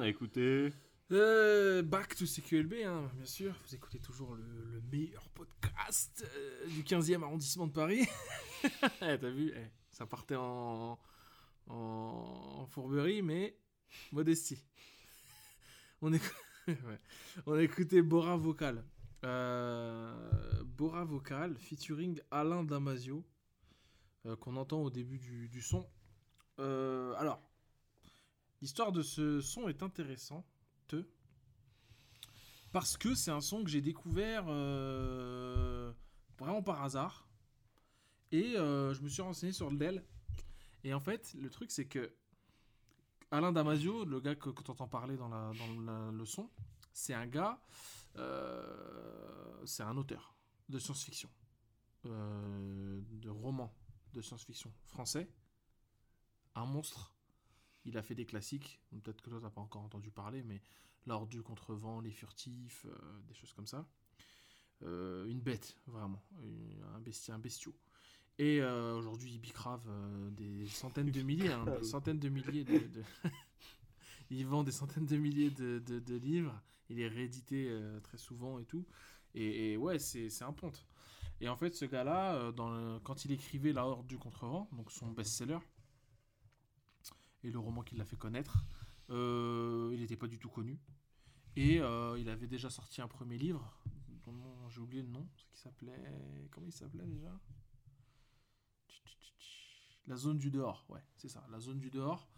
[0.00, 0.72] A écouté
[1.12, 3.54] Euh, back to CQLB, hein, bien sûr.
[3.66, 4.42] Vous écoutez toujours le,
[4.72, 8.06] le meilleur podcast euh, du 15e arrondissement de Paris.
[9.02, 10.98] Eh, T'as vu eh, Ça partait en,
[11.66, 11.74] en,
[12.58, 13.56] en fourberie, mais
[14.12, 14.62] modestie.
[16.02, 16.12] On,
[16.68, 17.00] ouais.
[17.46, 18.84] On a écouté Bora Vocal.
[19.24, 23.24] Euh, Bora Vocal featuring Alain Damasio,
[24.26, 25.86] euh, qu'on entend au début du, du son.
[26.58, 27.40] Alors,
[28.60, 30.46] l'histoire de ce son est intéressante
[32.72, 35.92] parce que c'est un son que j'ai découvert euh,
[36.38, 37.28] vraiment par hasard
[38.32, 40.04] et euh, je me suis renseigné sur l'elle
[40.84, 42.14] et en fait le truc c'est que
[43.30, 46.48] Alain Damasio le gars que, que tu entends parler dans, la, dans le son
[46.92, 47.60] c'est un gars
[48.16, 50.34] euh, c'est un auteur
[50.68, 51.30] de science-fiction
[52.04, 53.74] de romans
[54.12, 55.28] de science-fiction français
[56.54, 57.14] un monstre
[57.84, 60.60] il a fait des classiques peut-être que toi t'as pas encore entendu parler mais
[61.06, 63.86] L'ordre du contrevent, les furtifs, euh, des choses comme ça.
[64.82, 66.22] Euh, une bête, vraiment.
[66.42, 67.74] Une- un, besti, un bestiau.
[68.38, 72.64] Et euh, aujourd'hui, il bicrave euh, des centaines de milliers, hein, des centaines de milliers
[72.64, 72.78] de...
[72.80, 73.02] de-
[74.30, 76.60] il vend des centaines de milliers de, de- de livres.
[76.90, 78.86] Il est réédité euh, très souvent et tout.
[79.34, 80.86] Et, et ouais, c'est un ponte.
[81.40, 85.10] Et en fait, ce gars-là, euh, quand il écrivait La Horde du Contrevent, donc son
[85.12, 85.58] best-seller,
[87.42, 88.64] et le roman qui l'a fait connaître,
[89.10, 90.78] euh, il n'était pas du tout connu.
[91.56, 93.76] Et euh, il avait déjà sorti un premier livre,
[94.24, 96.00] dont j'ai oublié le nom, ce qui s'appelait.
[96.50, 97.38] Comment il s'appelait déjà?
[100.06, 102.28] La zone du dehors, ouais, c'est ça, la zone du dehors,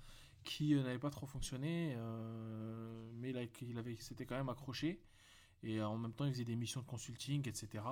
[0.45, 5.03] qui euh, n'avait pas trop fonctionné, euh, mais il, avait, s'était quand même accroché.
[5.63, 7.85] Et en même temps, il faisait des missions de consulting, etc.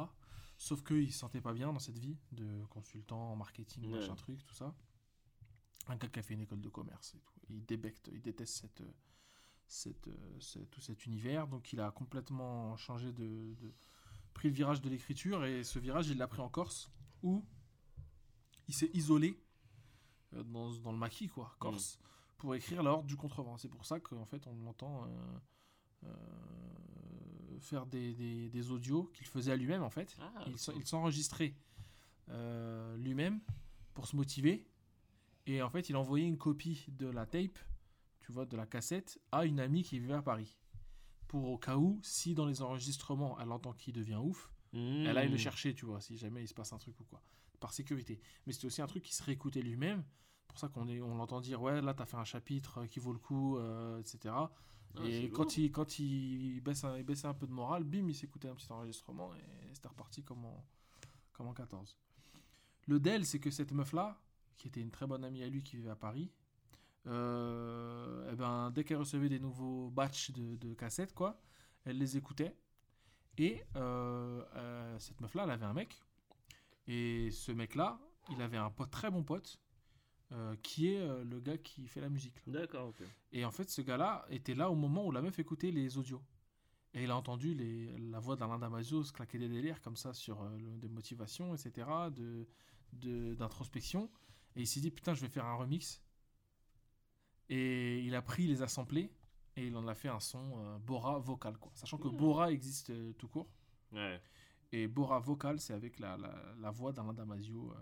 [0.59, 4.01] Sauf qu'il ne se sentait pas bien dans cette vie de consultant en marketing, Ouais.
[4.01, 4.75] machin truc, tout ça.
[5.89, 7.35] Un gars qui a fait une école de commerce et tout.
[7.49, 8.83] Il débecte, il déteste cette,
[9.66, 10.09] cette,
[10.39, 11.47] ce- tout cet univers.
[11.49, 13.74] Donc il a complètement changé de, de-
[14.35, 16.91] pris le virage de l'écriture et ce virage il l'a pris en Corse
[17.22, 17.45] où
[18.68, 19.43] il s'est isolé
[20.35, 21.99] euh, dans, dans le maquis quoi, Corse,
[22.37, 23.57] pour écrire la Horde du contrevent.
[23.59, 25.39] C'est pour ça qu'en fait on l'entend euh,
[26.05, 30.16] euh, faire des, des- des audios qu'il faisait à lui-même en fait.
[30.20, 31.55] Ah, il s'en- il s'enregistrait
[32.28, 33.41] euh, lui-même
[33.95, 34.66] pour se motiver.
[35.51, 37.59] Et en fait, il envoyait une copie de la tape,
[38.21, 40.57] tu vois, de la cassette, à une amie qui vivait à Paris.
[41.27, 44.53] Pour au cas où, si dans les enregistrements, elle entend qu'il devient ouf,
[45.07, 47.21] elle aille le chercher, tu vois, si jamais il se passe un truc ou quoi.
[47.59, 48.21] Par sécurité.
[48.47, 50.05] Mais c'était aussi un truc qui se réécoutait lui-même.
[50.49, 52.99] pour ça qu'on est- on l'entend dire, ouais, là, t'as fait un chapitre euh, qui
[52.99, 54.35] vaut le coup, euh, etc.
[54.35, 54.51] Ah,
[54.97, 55.37] c'est et lourd.
[55.37, 58.49] quand il, quand il, baisse un, il baissait un peu de morale, bim, il s'écoutait
[58.49, 60.65] un petit enregistrement et c'était reparti comme en,
[61.33, 61.97] comme en 14.
[62.89, 64.21] Le Dell, c'est que cette meuf-là,
[64.61, 66.31] qui était une très bonne amie à lui qui vivait à Paris,
[67.07, 71.41] euh, eh ben, dès qu'elle recevait des nouveaux batchs de, de cassettes, quoi,
[71.85, 72.55] elle les écoutait.
[73.39, 75.99] Et euh, euh, cette meuf-là, elle avait un mec.
[76.87, 77.99] Et ce mec-là,
[78.31, 79.59] il avait un pote, très bon pote,
[80.63, 82.37] qui est le gars qui fait la musique.
[82.47, 83.03] D'accord, ok.
[83.33, 86.23] Et en fait, ce gars-là était là au moment où la meuf écoutait les audios.
[86.95, 90.13] Et il a entendu les, la voix d'Alain Damasio se claquer des délires comme ça
[90.13, 90.45] sur
[90.83, 94.11] des motivations, etc., de- d'introspection.
[94.57, 96.03] Et il s'est dit, putain, je vais faire un remix.
[97.49, 99.11] Et il a pris les assemblés
[99.57, 101.73] et il en a fait un son euh, Bora vocal, quoi.
[101.75, 102.17] Sachant que Mmh.
[102.17, 103.49] Bora existe euh, tout court.
[103.93, 104.21] Ouais.
[104.73, 107.81] Et Bora vocal, c'est avec la, la, la voix d'Alain Damasio euh,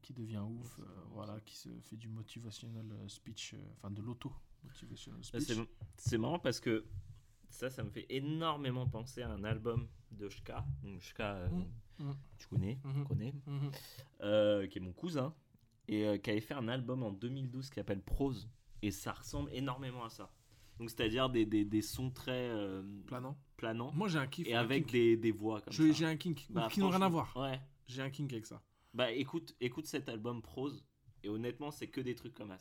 [0.00, 0.80] qui devient ouf,
[1.10, 5.58] voilà, qui se fait du motivational speech, enfin de l'auto-motivational Bah, speech.
[5.96, 6.86] C'est marrant parce que
[7.48, 10.64] ça, ça me fait énormément penser à un album de Shka.
[10.84, 11.64] Donc, Shka, euh, Mm,
[12.04, 12.14] mm.
[12.38, 13.04] tu connais, Mhm.
[13.04, 13.32] connais
[14.68, 15.34] qui est mon cousin,
[15.90, 18.48] et euh, qui avait fait un album en 2012 qui s'appelle Prose,
[18.80, 20.32] et ça ressemble énormément à ça.
[20.78, 23.36] Donc, c'est-à-dire des, des, des sons très euh, Planant.
[23.58, 24.46] planants, Moi j'ai un kiff.
[24.48, 24.92] et un avec kink.
[24.92, 25.92] des, des voix comme Je- ça.
[25.92, 27.36] J'ai un kink Bah, qui n'ont rien à voir.
[27.36, 27.60] Ouais.
[27.86, 28.62] J'ai un kink avec ça.
[28.94, 30.82] Bah écoute, écoute cet album Prose
[31.22, 32.56] et honnêtement c'est que des trucs comme ça.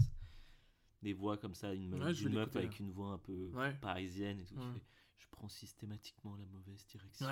[1.02, 3.12] Des voix comme ça, une meuf, Ouais, je vais une meuf l'écouter, avec une voix
[3.14, 3.74] un peu Ouais.
[3.80, 4.56] parisienne et tout.
[5.18, 7.26] je prends systématiquement la mauvaise direction.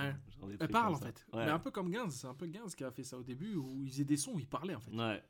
[0.60, 1.26] Elle parle en fait.
[1.34, 2.10] Mais un peu comme Gains.
[2.10, 4.32] C'est un peu Gains qui a fait ça au début où il faisait des sons
[4.36, 4.92] où il parlait en fait.
[4.96, 5.22] Ouais.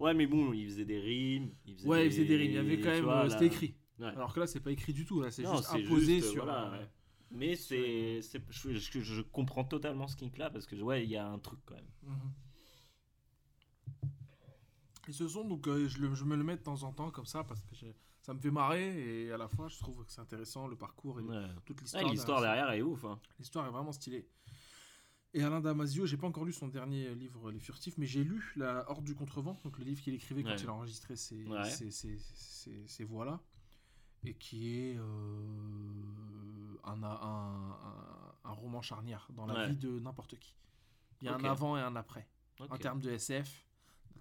[0.00, 1.50] Ouais mais bon, il faisait des rimes.
[1.66, 2.50] Il faisait Ouais, il faisait des rimes.
[2.50, 3.08] Il y avait quand même.
[3.08, 3.74] euh, C'était écrit.
[3.98, 4.06] Ouais.
[4.06, 5.20] Alors que là, c'est pas écrit du tout.
[5.20, 6.44] Là, c'est juste imposé juste, sur.
[6.44, 6.88] voilà, ouais.
[7.30, 11.16] Mais c'est, je, je- je comprends totalement ce kink là parce que ouais, il y
[11.16, 11.84] a un truc quand même.
[12.04, 12.32] Mhm.
[15.08, 17.10] Et ce son, donc, euh, je, le- je me le mets de temps en temps
[17.10, 17.74] comme ça parce que
[18.20, 21.18] ça me fait marrer et à la fois, je trouve que c'est intéressant le parcours
[21.18, 21.46] et Ouais.
[21.64, 22.10] toute Ouais, l'histoire.
[22.12, 23.04] l'histoire derrière est ouf.
[23.04, 23.18] Hein.
[23.38, 24.28] L'histoire est vraiment stylée.
[25.34, 28.52] Et Alain Damasio, j'ai pas encore lu son dernier livre, Les Furtifs, mais j'ai lu
[28.56, 30.56] La Horde du Contrevent, donc le livre qu'il écrivait quand Ouais.
[30.60, 31.68] il a enregistré ces, Ouais.
[31.68, 32.18] ces, ces-
[32.86, 33.40] ces- voix-là,
[34.24, 35.02] et qui est euh,
[36.84, 39.68] un, un, un- un roman charnière dans la Ouais.
[39.68, 40.54] vie de n'importe qui.
[41.20, 42.26] Il y a un avant et un après.
[42.60, 43.66] En termes de SF,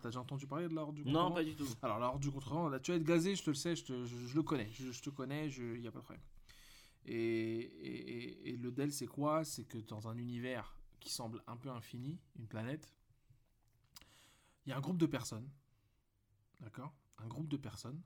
[0.01, 1.67] t'as déjà entendu parler de La Horde du Non, Contrevent pas du tout.
[1.83, 3.85] alors, la Horde du Contrevent, là, tu vas être gazé, je te le sais, je,
[3.85, 6.23] te- je- je le connais, je, je te connais, il n'y a pas de problème.
[7.05, 9.45] Et, et- et- et le Dell, c'est quoi?
[9.45, 12.93] C'est que dans un univers qui semble un peu infini, une planète,
[14.65, 15.49] il y a un groupe de personnes,
[16.59, 18.01] d'accord Un groupe de personnes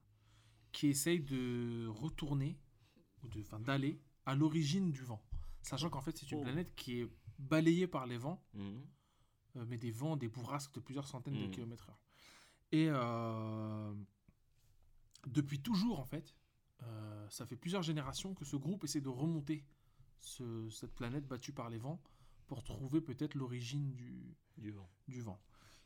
[0.72, 2.58] qui essayent de retourner,
[3.24, 5.22] ou de, enfin, d'aller à l'origine du vent.
[5.64, 6.44] Sachant qu'en fait, c'est une Oh.
[6.44, 8.86] planète qui est balayée par les vents Mhm.
[9.58, 11.52] euh, mais des vents, des bourrasques de plusieurs centaines de Mm.
[11.52, 12.00] kilomètres heure.
[12.72, 13.94] Et euh,
[15.28, 16.36] depuis toujours, en fait,
[16.84, 19.66] euh, ça fait plusieurs générations que ce groupe essaie de remonter
[20.22, 22.02] ce- cette planète battue par les vents
[22.52, 24.89] pour trouver peut-être l'origine du, Du vent.
[25.08, 25.39] du vent.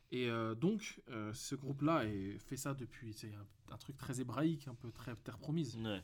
[0.09, 2.05] Et euh, donc, euh, ce groupe-là
[2.39, 5.77] fait ça depuis, c'est un, un truc très hébraïque, un peu très terre promise.
[5.77, 6.03] Ouais.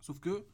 [0.00, 0.46] Sauf que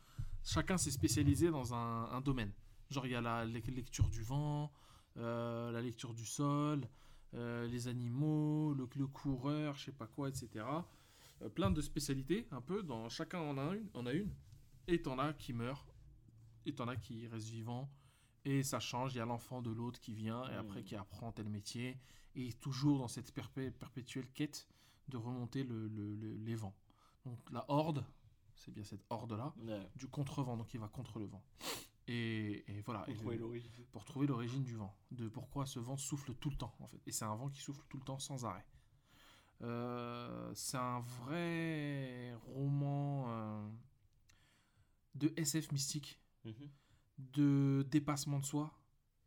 [0.45, 2.53] chacun s'est spécialisé dans un, un domaine.
[2.89, 4.71] Genre, il y a la le- lecture du vent,
[5.17, 6.89] euh, la lecture du sol,
[7.33, 10.65] les animaux, le, le coureur, je sais pas quoi, etc.
[11.57, 12.85] Plein de spécialités, un peu.
[12.85, 13.89] Dans, chacun en a une.
[13.95, 14.33] En a une
[14.87, 15.85] et t'en as qui meurent,
[16.65, 17.89] et t'en as qui restent vivants.
[18.45, 20.85] Et ça change, il y a l'enfant de l'autre qui vient, et après Mm.
[20.85, 21.99] qui apprend tel métier,
[22.35, 24.67] et toujours dans cette perpé- perpétuelle quête
[25.09, 26.75] de remonter le- le- le- les vents.
[27.27, 28.05] Donc la horde,
[28.55, 29.89] c'est bien cette horde-là, Ouais.
[29.97, 31.43] du contrevent, donc il va contre le vent.
[32.09, 33.05] Et, et voilà.
[33.09, 33.71] Et le- l'origine.
[33.93, 37.01] pour trouver l'origine du vent, de pourquoi ce vent souffle tout le temps en fait.
[37.07, 38.67] Et c'est un vent qui souffle tout le temps sans arrêt.
[39.63, 43.69] Euh, c'est un vrai roman euh,
[45.15, 46.71] de SF mystique, Mhm.
[47.33, 48.73] De dépassement de soi.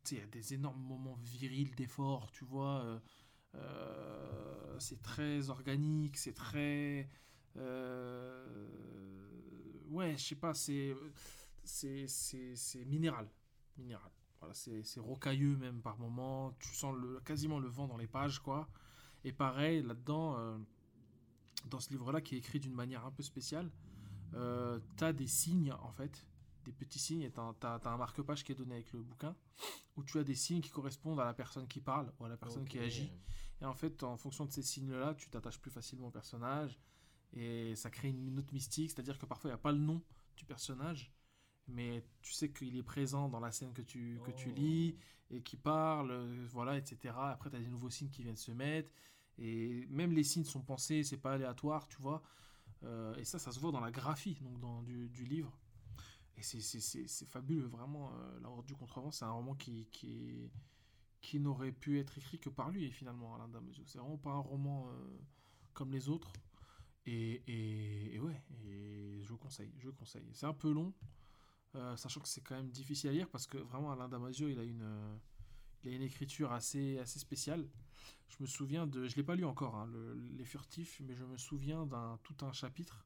[0.04, 2.82] Tu il y a des énormes moments virils d'effort, tu vois.
[2.84, 2.98] euh,
[3.54, 7.08] euh, c'est très organique, c'est très.
[7.56, 8.68] euh,
[9.90, 10.94] ouais, je sais pas, c'est.
[11.64, 13.26] C'est, minéral.
[13.78, 14.10] Minéral.
[14.38, 16.52] Voilà, c'est, rocailleux même par moments.
[16.60, 18.68] Tu sens quasiment le vent dans les pages, quoi.
[19.24, 20.58] Et pareil, là-dedans,
[21.70, 23.70] dans ce livre-là, qui est écrit d'une manière un peu spéciale,
[24.34, 26.26] euh, t'as des signes, en fait,
[26.64, 29.36] des petits signes et tu as, un marque-page qui est donné avec le bouquin
[29.96, 32.36] où tu as des signes qui correspondent à la personne qui parle ou à la
[32.36, 33.12] personne qui agit.
[33.60, 36.78] Et en fait, en fonction de ces signes-là, tu t'attaches plus facilement au personnage
[37.32, 40.02] et ça crée une note mystique, c'est-à-dire que parfois il n'y a pas le nom
[40.36, 41.12] du personnage,
[41.68, 44.54] mais tu sais qu'il est présent dans la scène que tu, que tu Oh.
[44.54, 44.96] lis
[45.30, 47.14] et qui parle, euh, voilà, etc.
[47.16, 48.92] Après, tu as des nouveaux signes qui viennent se mettre
[49.38, 52.22] et même les signes sont pensés, c'est pas aléatoire, tu vois.
[52.84, 55.56] Euh, et ça, ça se voit dans la graphie donc dans, du, du livre.
[56.36, 58.12] Et c'est- fabuleux, vraiment.
[58.14, 60.50] euh, La Horde du Contrevent, c'est un roman qui,
[61.34, 63.84] n'aurait pu être écrit que par lui, finalement, Alain Damasio.
[63.86, 65.18] C'est vraiment pas un roman euh,
[65.72, 66.32] comme les autres.
[67.06, 70.26] Et, ouais, et je conseille, je conseille.
[70.32, 70.94] C'est un peu long,
[71.74, 74.58] euh, sachant que c'est quand même difficile à lire parce que vraiment Alain Damasio, il
[74.58, 75.20] a une,
[75.84, 77.68] écriture assez, spéciale.
[78.28, 81.24] Je me souviens de, je l'ai pas lu encore, hein, le- les furtifs, mais je
[81.24, 83.04] me souviens d'un tout un chapitre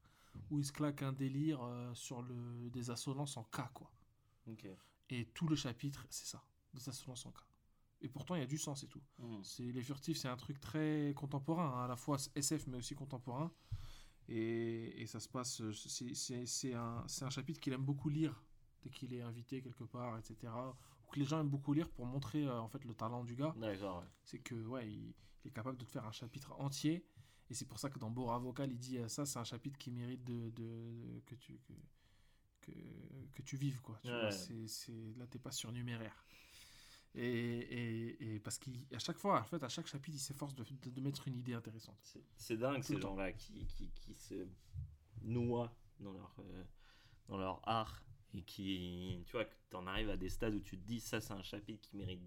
[0.50, 3.90] où il se claque un délire euh, sur le, des assonances en K, quoi.
[5.10, 6.42] Et tout le chapitre, c'est ça,
[6.74, 7.38] des assonances en K.
[8.00, 9.02] Et pourtant, il y a du sens et tout.
[9.42, 12.94] C'est les furtifs, c'est un truc très contemporain, hein, à la fois SF mais aussi
[12.94, 13.52] contemporain.
[14.28, 17.84] Et, et ça se passe, euh, c'est- c'est c'est un, c'est un chapitre qu'il aime
[17.84, 18.44] beaucoup lire
[18.82, 20.76] dès qu'il est invité quelque part, etc.
[21.06, 23.34] Ou que les gens aiment beaucoup lire pour montrer euh, en fait le talent du
[23.36, 23.56] gars.
[23.56, 24.06] D'accord, ouais.
[24.24, 25.14] C'est que ouais, il,
[25.44, 27.04] il est capable de te faire un chapitre entier.
[27.50, 29.78] Et c'est pour ça que dans Bora Vocal, il dit euh, ça, c'est un chapitre
[29.78, 31.72] qui mérite de, de- de- que tu que,
[32.60, 32.72] que,
[33.34, 33.98] que tu vives quoi.
[34.02, 34.20] Tu Ouais.
[34.20, 36.24] vois, là, t'es pas surnuméraire.
[37.14, 40.64] Et, et, et parce qu'à chaque fois, en fait, à chaque chapitre, il s'efforce de,
[40.90, 41.98] de, mettre une idée intéressante.
[42.36, 44.46] C'est- dingue ces gens-là qui, qui, qui se
[45.22, 46.64] noient dans leur, euh,
[47.26, 50.78] dans leur art et qui, tu vois, que t'en arrives à des stades où tu
[50.78, 52.20] te dis ça c'est un chapitre qui mérite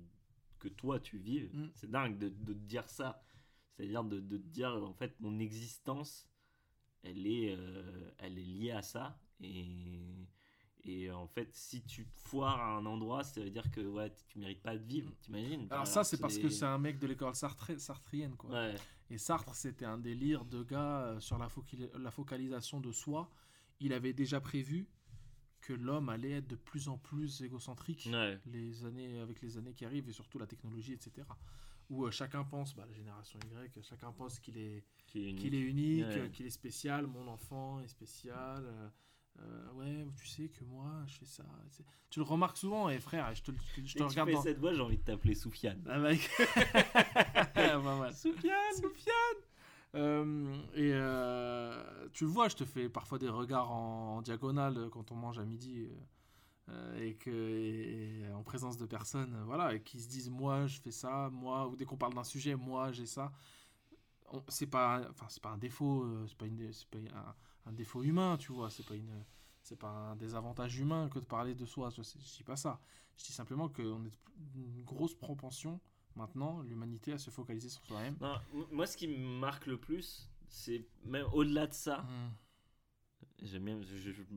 [0.59, 1.55] que toi tu vives.
[1.55, 1.72] Mm.
[1.76, 3.24] C'est dingue de, de te dire ça.
[3.72, 6.28] C'est-à-dire de, de te dire en fait mon existence
[7.03, 10.28] elle est, euh, elle est liée à ça et,
[10.84, 14.39] et en fait si tu foires à un endroit ça veut dire que ouais, tu
[14.39, 17.34] mérites pas de vivre, t'imagines Alors, ça, c'est parce que c'est un mec de l'école
[17.34, 18.51] sartre- sartrienne, quoi.
[18.51, 18.76] Ouais,
[19.09, 21.49] Et Sartre, c'était un délire de gars euh, sur la,
[22.11, 23.30] focalisation de soi.
[23.80, 24.88] Il avait déjà prévu
[25.59, 28.39] que l'homme allait être de plus en plus égocentrique ouais.
[28.45, 31.28] les années, avec les années qui arrivent et surtout la technologie, etc.
[31.92, 35.39] Où euh, chacun pense, bah, la génération Y, chacun pense qu'il est, Qui est unique.
[35.42, 36.30] qu'il est unique, Ouais.
[36.32, 38.64] qu'il est spécial, mon enfant est spécial.
[38.66, 38.89] euh,
[39.39, 41.44] euh, ouais, tu sais que moi, je fais ça.
[41.70, 44.38] c'est- Tu le remarques souvent, et frère, je te, je je te regarde tu fais
[44.38, 44.42] dans...
[44.44, 45.84] cette voix, j'ai envie de t'appeler Soufiane.
[45.89, 46.20] Ah, mec.
[48.14, 49.42] Soufiane Soufiane
[49.96, 54.89] Euh, Et euh, tu le vois, je te fais parfois des regards en, en diagonale
[54.92, 55.89] quand on mange à midi.
[56.70, 60.30] Euh, et que et- et en présence de personnes euh, voilà et qui se disent
[60.30, 63.32] moi je fais ça moi ou dès qu'on parle d'un sujet moi j'ai ça
[64.34, 67.36] On- c'est pas enfin c'est pas un défaut euh, c'est pas une c'est pas un,
[67.70, 69.26] un défaut humain tu vois c'est pas une
[69.62, 72.80] c'est pas un désavantage humain que de parler de soi je, je dis pas ça
[73.18, 74.18] je dis simplement qu'on est
[74.55, 75.80] une grosse propension
[76.16, 78.16] maintenant l'humanité à se focaliser sur soi-même
[78.72, 81.99] moi, ce qui me marque le plus, c'est même au-delà de ça.
[81.99, 82.07] Mmh.
[82.09, 83.31] J'aime bien, je- je-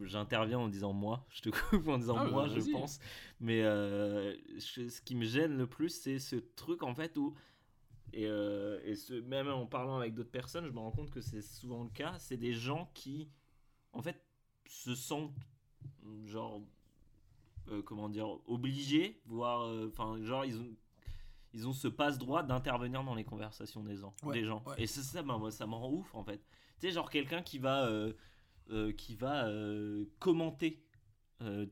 [0.05, 2.99] j'interviens en disant moi, je te coupe en disant Ah, moi, bah, je pense.
[3.41, 7.35] Mais euh, je- ce qui me gêne le plus, c'est ce truc en fait où.
[8.13, 11.21] Et, euh, et ce, même en parlant avec d'autres personnes, je me rends compte que
[11.21, 12.15] c'est souvent le cas.
[12.19, 13.29] C'est des gens qui,
[13.93, 14.23] en fait,
[14.69, 15.35] se sentent
[16.27, 16.61] genre.
[17.69, 19.69] euh, comment dire Obligés, voire.
[19.89, 20.75] Enfin, genre, ils ont.
[21.57, 24.13] Ils ont ce passe-droit d'intervenir dans les conversations des gens.
[24.25, 24.61] Ouais, des gens.
[24.67, 24.75] ouais.
[24.83, 26.39] Et ça, ça, moi, ça me rend ouf en fait.
[26.81, 27.89] Tu sais, genre quelqu'un qui va.
[28.71, 30.83] Euh, qui va euh, commenter
[31.43, 31.67] euh,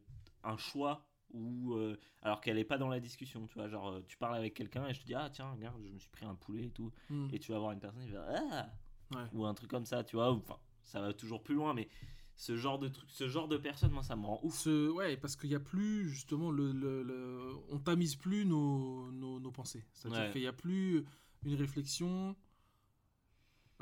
[0.45, 1.75] un choix ou
[2.21, 4.93] alors qu'elle n'est pas dans la discussion tu vois genre tu parles avec quelqu'un et
[4.93, 7.29] je te dis ah tiens regarde je me suis pris un poulet et tout Mmh.
[7.33, 8.69] et tu vas voir une personne qui va ah
[9.17, 9.25] Ouais.
[9.33, 11.89] ou un truc comme ça tu vois enfin ça va toujours plus loin mais
[12.35, 15.17] ce genre de truc ce genre de personne moi ça me rend ouf Ce, ouais,
[15.17, 19.51] parce qu'il n'y a plus, justement, le, le- le- on tamise plus nos, nos, nos
[19.51, 19.85] pensées.
[19.93, 20.31] C'est-à-dire Ouais.
[20.33, 21.05] qu'il n'y a plus
[21.45, 22.35] une réflexion.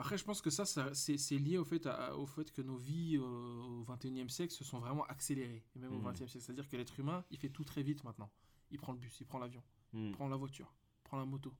[0.00, 2.76] Après, je pense que ça, ça c'est lié au fait, à- au fait que nos
[2.76, 5.62] vies euh, au 21e siècle se sont vraiment accélérées.
[5.74, 6.04] Et même au Mhm.
[6.04, 6.44] 20e siècle.
[6.44, 8.30] C'est-à-dire que l'être humain, il fait tout très vite maintenant.
[8.70, 10.06] Il prend le bus, il prend l'avion, Hmm.
[10.06, 11.54] il prend la voiture, il prend la moto.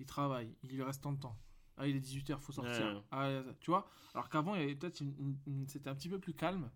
[0.00, 1.38] Il travaille, il lui reste tant de temps.
[1.76, 2.84] Ah, il est 18h, faut sortir.
[2.96, 3.02] Ouais.
[3.12, 3.88] Ah, tu vois?
[4.14, 5.00] Alors qu'avant, il peut-être
[5.68, 6.70] c'était un petit peu plus calme.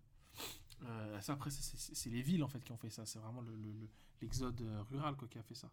[0.83, 3.05] Euh, ça, après, c'est- les villes en fait qui ont fait ça.
[3.05, 3.89] C'est vraiment le- le- le-
[4.21, 5.69] l'exode euh, rural quoi, qui a fait ça.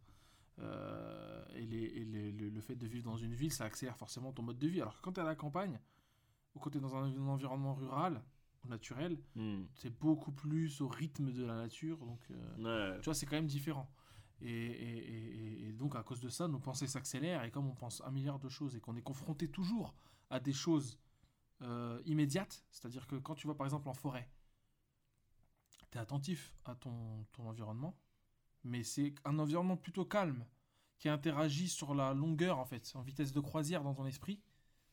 [0.61, 3.97] Euh, et les- et les- le, le fait de vivre dans une ville, ça accélère
[3.97, 4.81] forcément ton mode de vie.
[4.81, 5.79] Alors que quand tu es à la campagne,
[6.55, 8.23] ou quand tu es dans un, un environnement rural
[8.69, 9.65] naturel, Hmm.
[9.75, 11.97] c'est beaucoup plus au rythme de la nature.
[11.99, 12.99] Donc, euh, Ouais.
[13.01, 13.91] tu vois, c'est quand même différent.
[14.43, 17.45] Et, et- et- donc, à cause de ça, nos pensées s'accélèrent.
[17.45, 19.95] Et comme on pense un milliard de choses et qu'on est confronté toujours
[20.31, 20.99] à des choses
[21.63, 24.31] euh, immédiates, c'est-à-dire que quand tu vas par exemple en forêt,
[25.91, 27.95] tu attentif à ton, ton environnement,
[28.65, 30.45] mais c'est un environnement plutôt calme,
[30.99, 34.41] qui interagit sur la longueur, en fait, en vitesse de croisière dans ton esprit.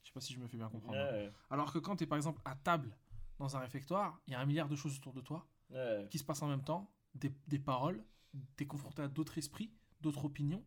[0.03, 0.97] Je sais pas si je me fais bien comprendre.
[0.97, 2.95] Ouais, Alors que quand tu es par exemple à table
[3.39, 6.07] dans un réfectoire, il y a un milliard de choses autour de toi ouais.
[6.09, 8.03] qui se passent en même temps, des, des paroles,
[8.55, 10.63] tu es confronté à d'autres esprits, d'autres opinions,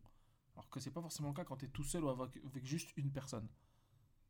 [0.53, 2.65] alors que c'est pas forcément le cas quand tu es tout seul ou avec, avec
[2.65, 3.47] juste une personne.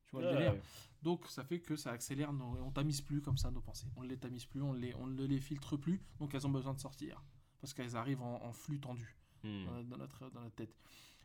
[0.06, 0.56] Tu vois le délire?
[1.02, 3.88] Donc ça fait que ça accélère, nos, on tamise plus comme ça nos pensées.
[3.98, 6.52] On ne les tamise plus, on, les, on ne les filtre plus, donc elles ont
[6.52, 7.22] besoin de sortir.
[7.62, 9.66] Parce qu'elles arrivent en, en flux tendu Hmm.
[9.66, 10.76] dans, dans notre, dans notre tête.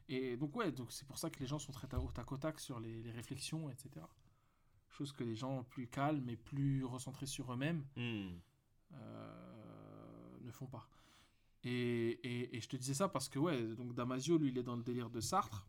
[0.09, 2.37] Et donc ouais, donc c'est pour ça que les gens sont très au tac au
[2.39, 3.91] tac sur les, les réflexions, etc.
[4.89, 8.39] Chose que les gens plus calmes et plus recentrés sur eux-mêmes Hmm.
[8.95, 10.89] euh, ne font pas.
[11.65, 14.63] Et, et, et je te disais ça parce que, ouais, donc Damasio, lui, il est
[14.63, 15.67] dans le délire de Sartre.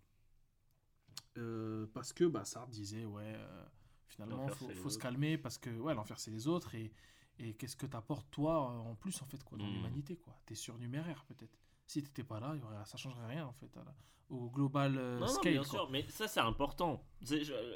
[1.38, 3.66] Euh, parce que bah, Sartre disait, ouais, euh,
[4.08, 6.76] finalement, faut, faut se calmer parce que, ouais, l'enfer, c'est les autres.
[6.76, 6.92] Et,
[7.40, 9.74] et qu'est-ce que t'apportes, toi, euh, en plus, en fait, quoi, dans Mm.
[9.74, 10.36] l'humanité, quoi?
[10.46, 11.58] T'es surnuméraire, peut-être.
[11.86, 13.96] Si t'étais pas là, ça changerait rien, en fait, la-
[14.30, 15.66] au global euh, Non, non, bien quoi.
[15.66, 17.02] sûr, mais ça c'est important.
[17.22, 17.76] Je- euh,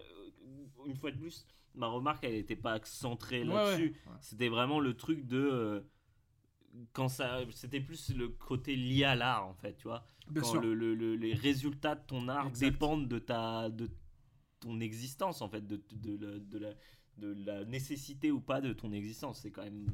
[0.86, 3.92] une fois de plus, ma remarque elle n'était pas centrée là-dessus.
[4.06, 4.18] ouais, ouais.
[4.20, 5.38] C'était vraiment le truc de.
[5.38, 5.82] euh,
[6.94, 7.40] quand ça.
[7.52, 10.06] C'était plus le côté lié à l'art en fait, tu vois?
[10.30, 10.62] Bien quand sûr.
[10.62, 12.70] le- le- le- les résultats de ton art Exact.
[12.72, 13.70] dépendent de ta.
[13.70, 13.90] de
[14.60, 16.70] ton existence en fait, de, de, la, de, la,
[17.22, 19.40] de la nécessité ou pas de ton existence.
[19.42, 19.88] C'est quand même.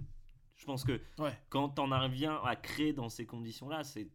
[0.55, 1.37] Je pense que Ouais.
[1.49, 4.09] quand t'en reviens à créer dans ces conditions-là, c'est.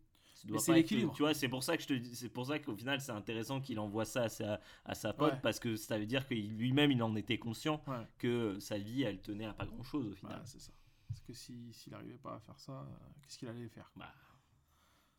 [0.59, 1.13] c'est l'équilibre.
[1.15, 3.13] Tu vois, c'est pour ça que je te dis, c'est pour ça qu'au final c'est
[3.13, 5.41] intéressant qu'il envoie ça à sa, à sa pote Ouais.
[5.41, 8.05] parce que ça veut dire que lui-même il en était conscient Ouais.
[8.19, 10.43] que sa vie elle tenait à pas grand chose au Ouais, final.
[10.45, 10.73] c'est ça.
[11.07, 12.85] Parce que si- s'il n'arrivait pas à faire ça, euh,
[13.23, 14.13] qu'est-ce qu'il allait faire Bah,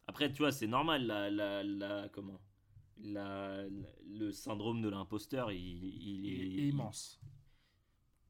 [0.07, 2.41] Après, tu vois, c'est normal, la, la, la- comment?
[2.97, 3.63] La,
[4.05, 7.21] le syndrome de l'imposteur, il, il Il est, est immense.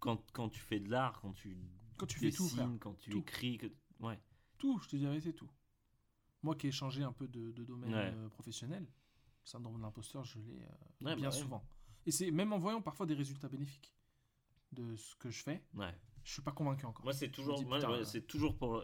[0.04, 1.58] Quand, quand tu fais de l'art, quand tu
[1.98, 2.66] Quand tu fais tout, frère.
[2.66, 3.20] dessines, quand tu Tout.
[3.20, 3.68] écris, que,
[4.02, 4.20] ouais,
[4.58, 5.50] Tout, je te dirais, c'est tout.
[6.42, 8.12] Moi qui ai changé un peu de, de domaine Ouais.
[8.14, 11.64] euh, professionnel, le syndrome de l'imposteur, je l'ai euh, Ouais, bien bah souvent.
[12.06, 13.94] Et c'est même en voyant parfois des résultats bénéfiques
[14.74, 15.96] de ce que je fais, ouais.
[16.26, 17.06] je suis pas convaincu encore.
[17.06, 18.04] Moi, c'est toujours, euh.
[18.04, 18.84] c'est toujours pour,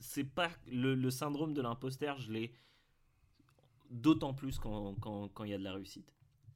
[0.00, 2.54] c'est, pas le, le syndrome de l'imposteur, je l'ai
[3.90, 6.10] d'autant plus quand quand quand il y a de la réussite.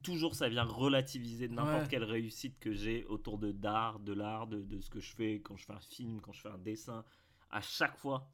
[0.07, 1.87] Toujours, ça vient relativiser n'importe Ouais.
[1.89, 5.41] quelle réussite que j'ai autour de d'art, de l'art, de, de ce que je fais
[5.41, 7.03] quand je fais un film, quand je fais un dessin.
[7.49, 8.29] À chaque fois,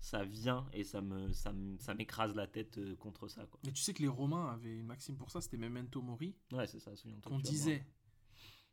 [0.00, 1.52] ça vient et ça me, ça
[1.94, 3.60] m'écrase la tête euh, contre ça, quoi.
[3.66, 6.66] Mais tu sais que les Romains avaient une maxime pour ça, c'était memento mori, Ouais,
[6.66, 6.96] c'est ça.
[6.96, 7.84] souviens-toi qu'on disait.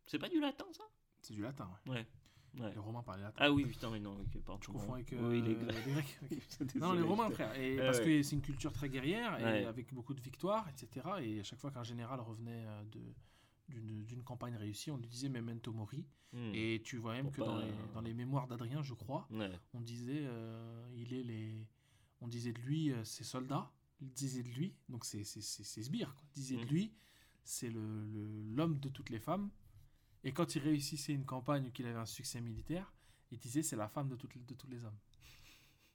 [0.06, 0.84] C'est pas du latin, ça?
[1.22, 1.92] C'est du latin, ouais.
[1.96, 2.08] Ouais.
[2.60, 2.72] Ouais.
[2.74, 3.38] Les Romains parlaient latin.
[3.40, 4.62] Ah oui, putain, mais non, ok, pardon.
[4.62, 6.20] je confonds avec euh, Oui, les les Grecs.
[6.76, 7.54] Non, les Romains, frère.
[7.60, 8.06] Et parce ouais.
[8.06, 9.66] que c'est une culture très guerrière et Ouais.
[9.66, 11.06] avec beaucoup de victoires, etc.
[11.22, 13.00] Et à chaque fois qu'un général revenait euh, de
[13.70, 16.06] d'une campagne réussie, on lui disait memento mori.
[16.32, 16.52] Hmm.
[16.54, 19.28] Et tu vois même Pour que pas- dans les, dans les mémoires d'Adrien, je crois,
[19.74, 21.68] on disait euh, il est les
[22.22, 23.70] on disait de lui euh, ses soldats
[24.02, 26.68] il disait de lui donc c'est c'est c'est ses sbires quoi disait de Mhm.
[26.70, 26.94] lui
[27.44, 29.50] c'est le le- l'homme de toutes les femmes
[30.28, 32.88] et quand il réussissait une campagne ou qu'il avait un succès militaire
[33.32, 34.98] il disait c'est la femme de toutes les- de tous les hommes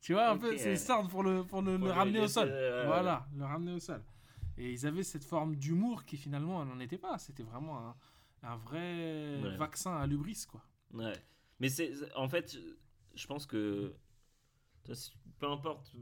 [0.01, 2.29] tu vois un peu c'est ça pour le pour le, Pour le le ramener au
[2.29, 4.03] sol euh, voilà le ramener au sol
[4.59, 7.97] et ils avaient cette forme d'humour qui finalement n'en était pas c'était vraiment un,
[8.43, 9.57] un vrai Ouais.
[9.57, 10.63] vaccin à l'ubris quoi
[10.93, 11.15] Ouais.
[11.61, 12.59] Mais c'est en fait,
[13.15, 13.95] je pense que
[15.39, 15.93] peu importe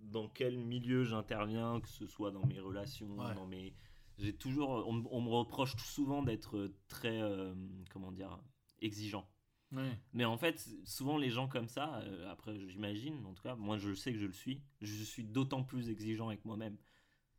[0.00, 3.34] dans quel milieu j'interviens, que ce soit dans mes relations, Ouais.
[3.34, 3.74] dans mes,
[4.18, 7.54] j'ai toujours, on, me- on me reproche souvent d'être très, euh,
[7.90, 8.38] comment dire,
[8.80, 9.28] exigeant.
[9.72, 13.56] ouais Mais en fait, souvent les gens comme ça, euh, après j'imagine, en tout cas,
[13.56, 16.76] moi je sais que je le suis, je suis d'autant plus exigeant avec moi-même.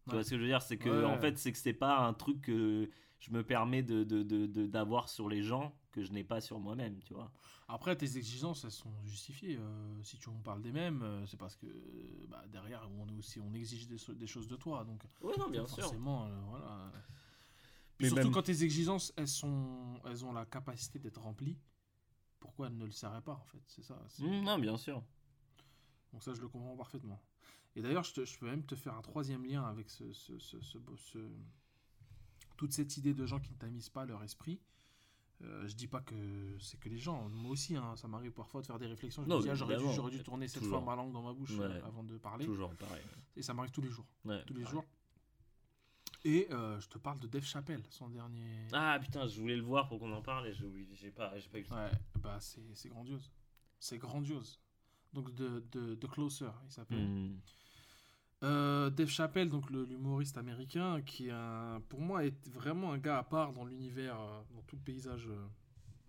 [0.08, 0.16] Tu Ouais.
[0.16, 0.62] vois ce que je veux dire?
[0.62, 1.06] C'est que Ouais.
[1.06, 2.90] en fait, c'est que c'est pas un truc que
[3.20, 4.04] je me permets de
[4.68, 7.32] d'avoir sur les gens que je n'ai pas sur moi-même, tu vois.
[7.68, 9.58] Après, tes exigences, elles sont justifiées.
[9.58, 13.08] euh, si tu on parle des mêmes, euh, c'est parce que euh, bah, derrière, on,
[13.08, 14.84] est aussi, on exige des, choses de toi.
[14.84, 15.84] Donc, Ouais, non, bien sûr.
[15.84, 16.92] forcément, euh, voilà.
[18.00, 21.58] Mais surtout même- quand tes exigences, elles, sont, elles ont la capacité d'être remplies,
[22.40, 24.00] pourquoi elles ne le seraient pas, en fait C'est ça.
[24.10, 25.02] c'est- Mmh, non, bien sûr.
[26.14, 27.20] Donc ça, je le comprends parfaitement.
[27.76, 30.78] Et d'ailleurs, je, peux même te faire un troisième lien avec ce, ce- ce- ce
[30.78, 31.32] beau- ce-
[32.58, 34.60] toute cette idée de gens qui ne tamisent pas leur esprit.
[35.42, 37.28] Euh, je dis pas que c'est que les gens.
[37.30, 39.24] Moi aussi, hein, ça m'arrive parfois de faire des réflexions.
[39.24, 39.96] Je Non, me dis, ah, j'aurais dû, évidemment.
[39.96, 40.80] j'aurais dû tourner cette Toujours.
[40.82, 41.66] fois ma langue dans ma bouche Ouais.
[41.66, 42.46] euh, avant de parler.
[42.46, 43.04] Toujours pareil.
[43.36, 44.06] Et ça m'arrive tous les jours.
[44.24, 44.74] Ouais, Tous les pareil.
[44.80, 44.86] jours.
[46.24, 48.68] Et euh, je te parle de Dave Chappelle, son dernier.
[48.74, 50.54] Ah putain, je voulais le voir pour qu'on en parle et
[50.94, 51.76] j'ai pas, j'ai pas eu le temps.
[51.76, 51.92] Ouais,
[52.22, 53.30] bah c'est c'est grandiose.
[53.80, 54.60] C'est grandiose.
[55.14, 57.08] Donc de, de, de Closer, il s'appelle.
[57.08, 57.40] Mmh.
[58.44, 63.18] Euh, Dave Chappelle, donc l'humoriste américain, qui est un- pour moi est vraiment un gars
[63.20, 65.48] à part dans l'univers, euh, dans tout le paysage euh,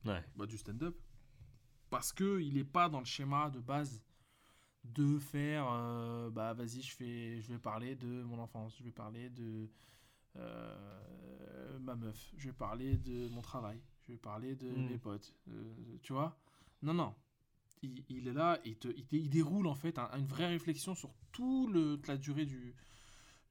[0.05, 0.23] Ouais.
[0.37, 0.97] bah, du stand-up.
[1.89, 4.03] parce que il est pas dans le schéma de base
[4.85, 5.65] de faire
[6.33, 9.69] bah vas-y je fais je vais parler de mon enfance je vais parler de
[11.81, 14.87] ma meuf je vais parler de mon travail je vais parler de Mm.
[14.89, 15.33] mes potes
[16.03, 16.37] tu vois?
[16.83, 17.15] Non non
[17.87, 20.47] il, il est là il te il, te- il déroule en fait un- une vraie
[20.49, 22.75] réflexion sur tout le toute la durée du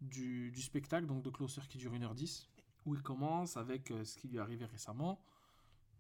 [0.02, 2.48] du, du spectacle donc de Closer qui dure 1h10
[2.86, 5.20] où il commence avec euh, ce qui lui est arrivé récemment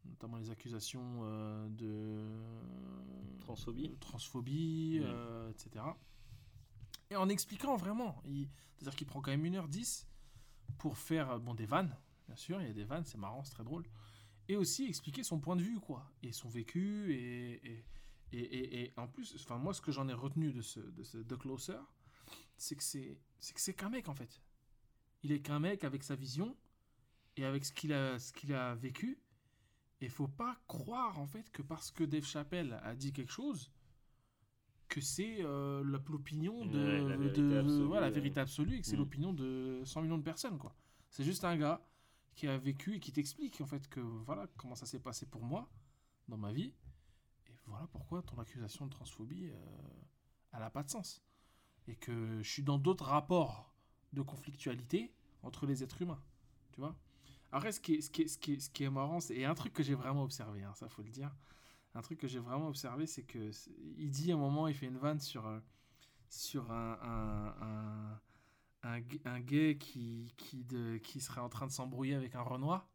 [0.05, 2.29] notamment les accusations euh, de
[3.39, 3.89] Transphobie.
[3.89, 5.83] de transphobie, euh, etc.
[7.09, 8.21] Et en expliquant vraiment,
[8.77, 10.05] c'est-à-dire qu'il prend quand même 1h10
[10.77, 11.95] pour faire bon, des vannes,
[12.27, 13.83] bien sûr, il y a des vannes, c'est marrant, c'est très drôle,
[14.47, 17.86] et aussi expliquer son point de vue, quoi, et son vécu, et, et,
[18.32, 21.03] et, et- et en plus, enfin moi ce que j'en ai retenu de ce, de
[21.03, 21.80] ce The Closer,
[22.57, 24.41] c'est que c'est c'est que c'est qu'un mec en fait.
[25.23, 26.55] Il est qu'un mec avec sa vision
[27.38, 29.19] et avec ce qu'il a, ce qu'il a vécu.
[30.01, 33.71] Et faut pas croire en fait que parce que Dave Chappelle a dit quelque chose,
[34.88, 38.13] que c'est euh, l'opinion de, Ouais, la vérité de- absolue, voilà, la ouais.
[38.13, 38.99] vérité absolue et que c'est Mm.
[38.99, 40.76] l'opinion de 100 millions de personnes quoi.
[41.09, 41.82] C'est juste un gars
[42.36, 45.43] qui a vécu et qui t'explique en fait que voilà comment ça s'est passé pour
[45.43, 45.69] moi
[46.28, 46.73] dans ma vie
[47.68, 49.55] voilà pourquoi ton accusation de transphobie euh,
[50.53, 51.24] elle a pas de sens.
[51.88, 53.74] Et que je suis dans d'autres rapports
[54.13, 55.13] de conflictualité
[55.43, 56.22] entre les êtres humains
[56.72, 56.95] tu vois.
[57.51, 59.74] Après ce qui est, ce qui ce qui ce qui est marrant et un truc
[59.74, 61.34] que j'ai vraiment observé hein, ça faut le dire.
[61.93, 63.51] Un truc que j'ai vraiment observé c'est que
[63.97, 65.59] il dit à un moment il fait une vanne sur euh,
[66.30, 68.20] sur un un,
[68.84, 72.88] un, un gay qui qui, de, qui serait en train de s'embrouiller avec un Renoir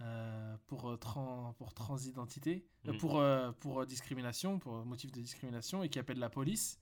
[0.00, 2.98] euh, pour, euh, tran- pour transidentité, euh, Mhm.
[2.98, 6.80] pour, euh, pour discrimination, pour motif de discrimination, et qui appelle la police.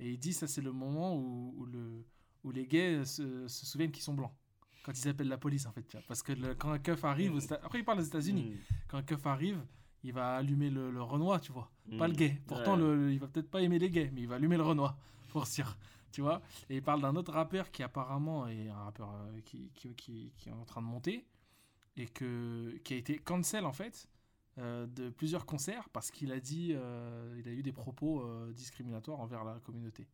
[0.00, 2.04] Et il dit ça c'est le moment où, où, le,
[2.44, 4.32] où les gays se, se souviennent qu'ils sont blancs.
[4.84, 5.98] Quand ils appellent la police en fait.
[6.06, 8.58] Parce que le- quand un keuf arrive, Éta- après il parle aux États-Unis, Mm.
[8.88, 9.60] quand un keuf arrive,
[10.04, 12.10] il va allumer le, le Renoir, tu vois pas Mm.
[12.12, 12.42] le gay.
[12.46, 12.78] Pourtant, Ouais.
[12.82, 14.96] le, le- il va peut-être pas aimer les gays, mais il va allumer le Renoir,
[15.28, 15.76] pour sûr.
[16.12, 19.70] Tu vois Et il parle d'un autre rappeur qui apparemment est un rappeur euh, qui,
[19.74, 21.26] qui, qui, qui est en train de monter
[21.98, 24.08] et que, qui a été cancel en fait
[24.58, 28.52] euh, de plusieurs concerts parce qu'il a dit, euh, il a eu des propos euh,
[28.52, 30.06] discriminatoires envers la communauté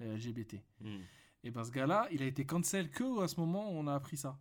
[0.00, 0.56] LGBT.
[0.80, 0.98] Mm.
[1.44, 3.94] Et ben ce gars-là, il a été cancel que à ce moment où on a
[3.94, 4.38] appris ça.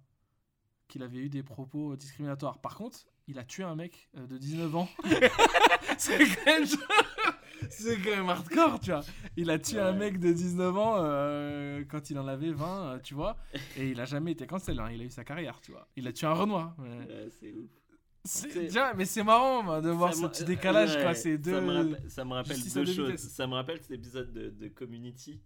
[0.87, 2.59] Qu'il avait eu des propos discriminatoires.
[2.59, 4.89] Par contre, il a tué un mec de 19 ans.
[5.97, 6.65] c'est même...
[7.79, 9.01] c'est quand même hardcore, tu vois.
[9.37, 12.99] Il a tué un mec de 19 ans euh, quand il en avait 20, euh,
[12.99, 13.37] tu vois.
[13.77, 14.89] Et il a jamais été cancel, hein.
[14.91, 15.87] il a eu sa carrière, tu vois.
[15.95, 16.75] Il a tué un Renoir.
[16.77, 17.69] mais- Ouais, c'est ouf.
[18.53, 21.15] Déjà, mais c'est marrant moi, de voir ce petit décalage, ouais, quoi.
[21.15, 21.53] C'est deux...
[21.53, 23.15] Ça me rappelle, ça me rappelle deux choses.
[23.17, 25.41] Ça me rappelle cet épisode de, de Community.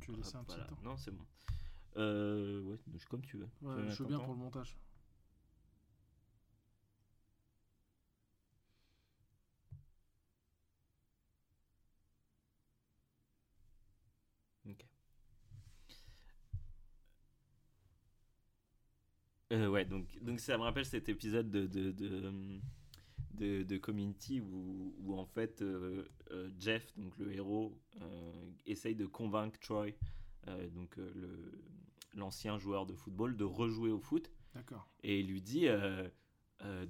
[0.00, 0.70] Tu veux laisser un petit Voilà.
[0.70, 1.24] temps Non, c'est bon.
[1.98, 3.48] Euh, ouais, je- comme tu veux.
[3.60, 4.76] Ouais, je mettre bien pour le montage.
[14.68, 14.82] Ok.
[19.52, 22.32] Euh, ouais, donc, donc ça me rappelle cet épisode de, de, de,
[23.34, 27.78] de, de Community où, où en fait euh, euh, Jeff, donc le héros,
[28.66, 29.90] essaye de convaincre Troy,
[30.74, 31.62] donc le-
[32.14, 34.88] l'ancien joueur de football, de rejouer au foot D'accord.
[35.02, 35.66] et il lui dit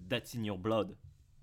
[0.09, 0.97] That's in your blood.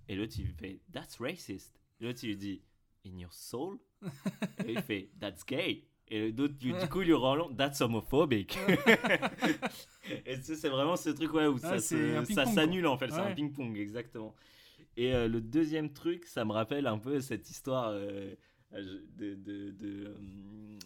[0.08, 1.80] Et l'autre il lui fait That's racist.
[2.00, 2.62] Et l'autre il lui dit
[3.06, 3.78] In your soul?
[4.66, 5.89] et il fait That's gay.
[6.12, 8.58] Et l'autre du du coup lui rend That's homophobic.
[10.26, 13.78] et c'est vraiment ce truc ouais, où Ah, ça, s'annule en fait, c'est un ping-pong
[13.78, 14.36] exactement.
[14.98, 18.34] Et euh, le deuxième truc, ça me rappelle un peu cette histoire euh,
[18.72, 20.80] de, de, de, euh,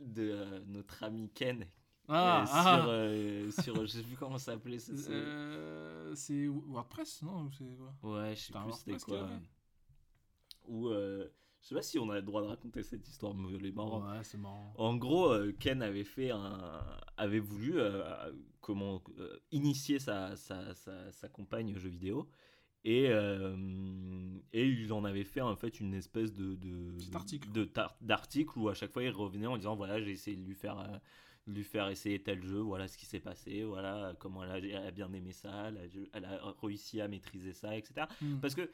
[0.00, 1.64] de, euh, notre ami Ken
[2.08, 2.78] Ah, euh, ah.
[2.80, 4.78] sur, euh, sur, je sais plus comment ça s'appelait.
[4.78, 6.14] ça, c'est- Euh,
[6.66, 7.94] WordPress, non ou c'est quoi?
[8.02, 9.28] Ouais, je sais plus c'était quoi.
[10.68, 11.28] euh,
[11.62, 13.72] je sais pas si on a le droit de raconter cette histoire, mais elle est
[13.72, 14.04] marrante.
[14.04, 14.72] Ouais, c'est marrant.
[14.78, 16.82] En gros, euh, Ken avait fait un,
[17.16, 22.28] avait voulu euh, comment euh, initier sa, sa, sa, sa compagne aux jeux vidéo.
[22.82, 23.54] Et, euh,
[24.54, 27.52] et il en avait fait en fait une espèce de de article.
[27.52, 27.70] de
[28.00, 30.98] d'article où à chaque fois il revenait en disant voilà j'ai essayé de lui faire
[31.46, 34.58] de lui faire essayer tel jeu voilà ce qui s'est passé voilà comment elle a,
[34.80, 35.82] elle a bien aimé ça elle a,
[36.14, 38.38] elle a réussi à maîtriser ça etc Hmm.
[38.40, 38.70] parce que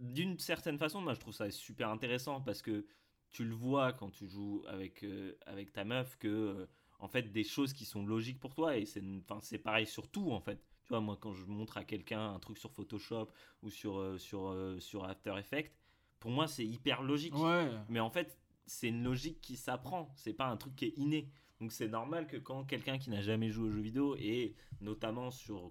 [0.00, 2.86] d'une certaine façon, moi je trouve ça super intéressant parce que
[3.30, 6.66] tu le vois quand tu joues avec, euh, avec ta meuf que euh,
[6.98, 10.08] en fait des choses qui sont logiques pour toi et c'est enfin c'est pareil sur
[10.08, 10.62] tout en fait.
[10.84, 13.28] Tu vois moi quand je montre à quelqu'un un truc sur Photoshop
[13.62, 15.72] ou sur euh, sur sur After Effects,
[16.18, 17.34] pour moi c'est hyper logique.
[17.36, 17.70] Ouais.
[17.88, 21.28] Mais en fait, c'est une logique qui s'apprend, c'est pas un truc qui est inné.
[21.60, 25.30] Donc c'est normal que quand quelqu'un qui n'a jamais joué aux jeux vidéo et notamment
[25.30, 25.70] sur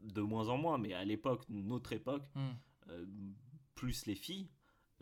[0.00, 2.54] de moins en moins, mais à l'époque, notre époque, Hmm.
[2.92, 3.04] Euh,
[3.74, 4.48] plus les filles,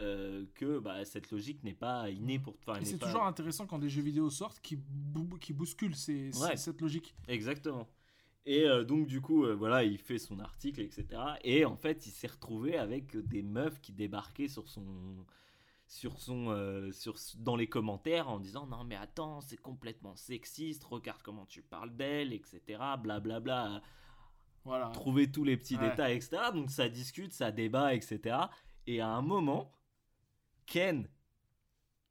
[0.00, 2.56] euh, que bah, cette logique n'est pas innée pour.
[2.66, 6.32] enfin, c'est pas- toujours intéressant quand des jeux vidéo sortent qui, bou- qui bousculent ces-
[6.32, 6.56] ces- Ouais.
[6.56, 7.14] cette logique.
[7.28, 7.88] Exactement.
[8.46, 11.06] Et euh, donc, du coup, euh, voilà, il fait son article, etc.
[11.44, 15.26] Et en fait, il s'est retrouvé avec des meufs qui débarquaient sur son.
[15.86, 21.20] Sur son, sur, dans les commentaires en disant non mais attends c'est complètement sexiste regarde
[21.20, 23.82] comment tu parles d'elle etc blablabla
[24.64, 24.88] Voilà.
[24.88, 25.90] trouver tous les petits Ouais.
[25.90, 28.36] détails etc donc ça discute ça débat etc
[28.86, 29.72] et à un moment
[30.66, 31.08] Ken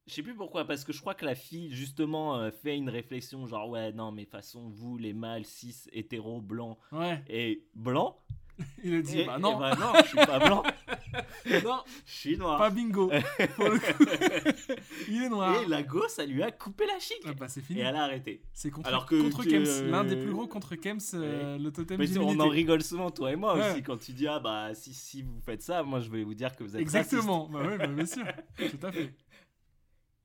[0.08, 2.90] je sais plus pourquoi parce que je crois que la fille justement euh, fait une
[2.90, 7.24] réflexion genre ouais non mais de toute façon vous les mâles cis hétéros blancs Ouais.
[7.28, 8.16] et blancs
[8.84, 10.64] Il a dit et, bah non, bah non je suis pas blanc
[11.64, 13.10] non, je suis noir pas bingo.
[13.56, 14.06] Pour le coup.
[15.10, 15.61] Il est noir.
[15.61, 17.80] et la go ça lui a coupé la chic Ah bah c'est fini.
[17.80, 20.76] et elle a arrêté C'est contre, Alors que contre Kems, l'un des plus gros contre
[20.76, 23.72] Kems, euh, le totem mais on en rigole souvent toi et moi Ouais.
[23.72, 26.34] aussi quand tu dis ah bah si si vous faites ça moi je vais vous
[26.36, 27.49] dire que vous êtes Exactement.
[27.52, 28.26] Bah ouais, bah, bien sûr.
[28.57, 29.14] Tout à fait.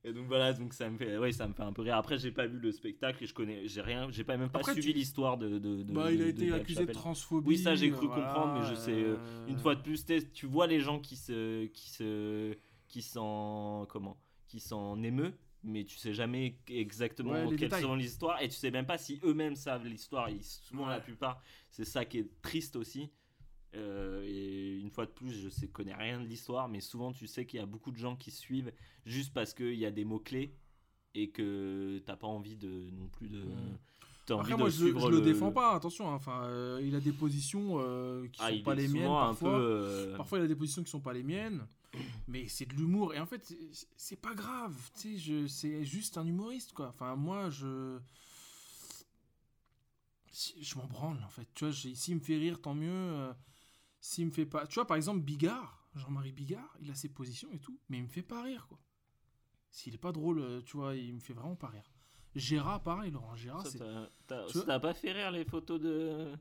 [0.07, 1.97] Et donc voilà, donc ça me fait, ouais, ça me fait un peu rire.
[1.97, 4.59] Après, j'ai pas vu le spectacle et je connais, j'ai rien, j'ai pas même pas
[4.59, 7.49] Après, suivi l'histoire de, de, de- Bah il a été accusé de transphobie.
[7.49, 8.93] Oui, ça j'ai cru voilà, comprendre, mais je sais.
[8.93, 9.17] euh,
[9.49, 10.05] Une fois de plus,
[10.35, 12.55] tu vois les gens qui se, qui se,
[12.89, 15.33] qui s'en, comment, qui s'en émeut,
[15.63, 18.99] mais tu sais jamais exactement Ouais, les quelles sont l'histoire et tu sais même pas
[18.99, 20.29] si eux-mêmes savent l'histoire.
[20.43, 23.11] Souvent, la plupart, c'est ça qui est triste aussi.
[23.75, 27.27] Euh, et une fois de plus, je sais, connais rien de l'histoire, mais souvent tu
[27.27, 28.73] sais qu'il y a beaucoup de gens qui suivent
[29.05, 30.55] juste parce qu'il y a des mots-clés
[31.15, 33.39] et que t'as pas envie de non plus de.
[33.43, 33.79] Mm.
[34.31, 36.09] Envie Après de moi je, je le défends pas, attention.
[36.11, 36.15] hein.
[36.15, 39.51] Enfin, euh, il a des positions euh, qui Ah, sont pas les miennes parfois.
[39.59, 39.63] peu.
[39.63, 41.67] euh, Parfois, il a des positions qui sont pas les miennes,
[42.27, 43.13] mais c'est de l'humour.
[43.13, 43.55] Et en fait,
[43.97, 44.75] c'est- pas grave.
[44.95, 46.89] Tu sais, je- c'est juste un humoriste, quoi.
[46.89, 47.99] Enfin, moi, je.
[50.61, 51.47] Je m'en branle, en fait.
[51.55, 53.33] Tu vois, s'il me fait rire, tant mieux.
[54.07, 54.67] S'il me fait pas.
[54.67, 58.03] Tu vois, par exemple, Bigard, Jean-Marie Bigard, il a ses positions et tout, mais il
[58.03, 58.79] me fait pas rire, quoi.
[59.71, 61.91] S'il est pas drôle, euh, tu vois, il me fait vraiment pas rire.
[62.35, 63.79] Gérard, pareil, Laurent Gérard, c'est.
[63.79, 64.11] ça
[64.67, 66.35] t'a pas fait rire les photos de,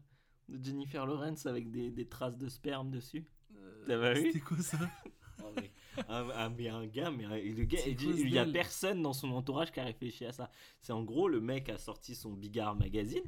[0.50, 3.26] de Jennifer Lawrence avec des, des traces de sperme dessus?
[3.56, 4.26] Euh, T'as pas vu?
[4.26, 4.78] C'était quoi ça?
[5.40, 5.72] Ah, mais,
[6.10, 9.02] un, un- mais un gars, mais un- le gars, il cause il y a personne
[9.02, 10.52] dans son entourage qui a réfléchi à ça.
[10.82, 13.24] C'est en gros, le mec a sorti son Bigard magazine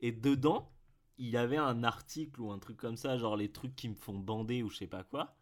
[0.00, 0.70] et dedans,
[1.18, 4.18] il avait un article ou un truc comme ça, genre les trucs qui me font
[4.18, 5.34] bander ou je sais pas quoi.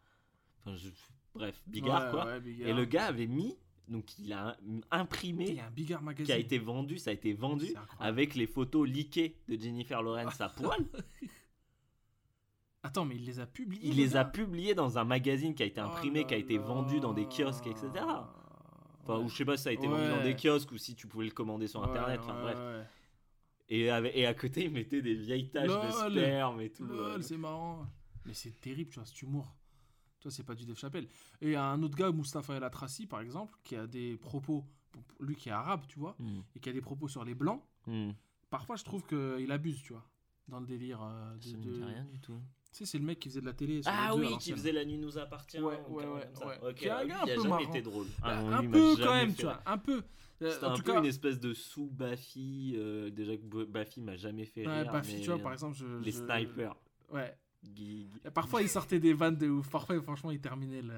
[0.61, 0.89] Enfin, je-
[1.33, 2.25] bref, Bigard Ouais, quoi.
[2.25, 2.69] ouais, Bigard.
[2.69, 6.25] Et le gars avait mis, donc il a Il imprimé, y a un Bigard magazine.
[6.25, 10.39] qui a été vendu, ça a été vendu avec les photos leakées de Jennifer Lawrence
[10.41, 10.85] à poil.
[12.85, 13.81] Attends, mais il les a publiés.
[13.83, 16.33] Il le les a gars publiées dans un magazine qui a été Oh imprimé, qui
[16.33, 17.87] a été vendu dans des kiosques, etc.
[17.95, 18.29] Enfin,
[19.17, 19.23] Ouais.
[19.23, 21.07] ou je sais pas si ça a été vendu dans des kiosques ou si tu
[21.07, 22.19] pouvais le commander sur internet.
[22.23, 22.57] Enfin, bref.
[23.69, 26.85] Et, à côté, ils mettaient des vieilles taches de sperme et tout.
[26.85, 27.21] Lol, euh.
[27.21, 27.87] c'est marrant.
[28.25, 29.55] Mais c'est terrible, tu vois, cet humour.
[30.19, 31.05] Toi, c'est pas du Dave Chappelle.
[31.41, 34.17] Et il y a un autre gars, Mustapha El Atrassi, par exemple, qui a des
[34.17, 34.65] propos,
[35.19, 37.61] lui qui est arabe, tu vois, Hmm, et qui a des propos sur les blancs.
[37.87, 38.11] hmm.
[38.49, 40.07] Parfois, je trouve qu'il abuse, tu vois,
[40.47, 41.01] dans le délire.
[41.01, 42.39] euh, de- Ça me de- dit rien du tout.
[42.73, 43.83] Tu sais, c'est le mec qui faisait de la télé.
[43.83, 45.59] sur Ah oui, qui faisait La nuit nous appartient.
[45.59, 46.55] Ouais, ou ouais, ouais, comme ouais.
[46.59, 46.67] ça.
[46.69, 47.59] Ok, Qui est un ah, gars un peu jamais marrant.
[47.69, 48.05] été drôle.
[48.21, 50.01] Bah, Ah un peu quand même, tu vois, un peu.
[50.41, 52.73] C'était en un tout peu cas, une espèce de sous-Baffy.
[52.77, 54.91] euh, déjà que Baffy m'a jamais fait ouais, rire.
[54.91, 56.75] Baffy, mais, tu vois, euh, par exemple, je, Les je- snipers.
[57.11, 57.37] Ouais.
[58.33, 59.69] Parfois, il sortait des vannes de ouf.
[59.69, 60.95] Parfois, franchement, il terminait le.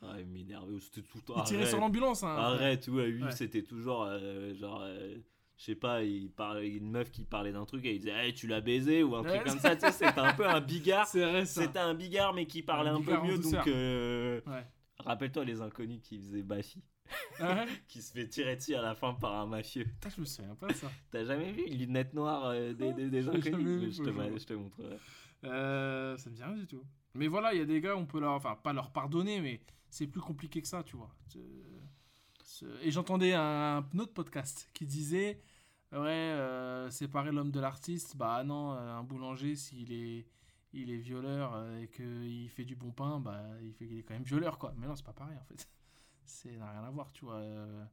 [0.00, 0.78] Ah, il m'énervait.
[0.80, 1.20] C'était tout.
[1.36, 2.22] Il tirait sur l'ambulance.
[2.22, 4.82] Hein, Arrête, ouais, lui, c'était toujours euh, genre.
[5.58, 8.12] Euh, je sais pas, il parlait, une meuf qui parlait d'un truc et il disait
[8.12, 10.46] Hey, tu l'as baisé ou un Ouais, truc comme ça, tu sais, c'était un peu
[10.48, 11.06] un bigard.
[11.46, 13.66] C'était un bigard mais qui parlait Un un, peu mieux donc.
[13.66, 14.64] euh, Ouais.
[15.00, 16.82] Rappelle-toi les inconnus qui faisaient Baffy,
[17.38, 19.84] Ah ouais qui se fait tirer dessus à la fin par un mafieux.
[19.84, 20.90] Putain, je me souviens pas de ça.
[21.10, 24.96] T'as jamais vu une lunette noire euh, des, des, inconnus je, te, je te montrerai.
[25.44, 26.82] Euh, ça me dit rien du tout.
[27.14, 29.60] Mais voilà, il y a des gars, on peut leur, enfin pas leur pardonner, mais
[29.88, 31.10] c'est plus compliqué que ça, tu vois.
[32.42, 35.40] Ce- Et j'entendais un, un autre podcast qui disait,
[35.92, 40.26] ouais, euh, séparer l'homme de l'artiste, bah non, euh, un boulanger s'il est,
[40.72, 44.02] il est violeur euh, et qu'il fait du bon pain, bah il fait qu'il est
[44.02, 44.74] quand même violeur, quoi.
[44.76, 45.68] Mais non, c'est pas pareil en fait.
[46.24, 47.36] C'est n'a rien à voir, tu vois.
[47.36, 47.84] euh,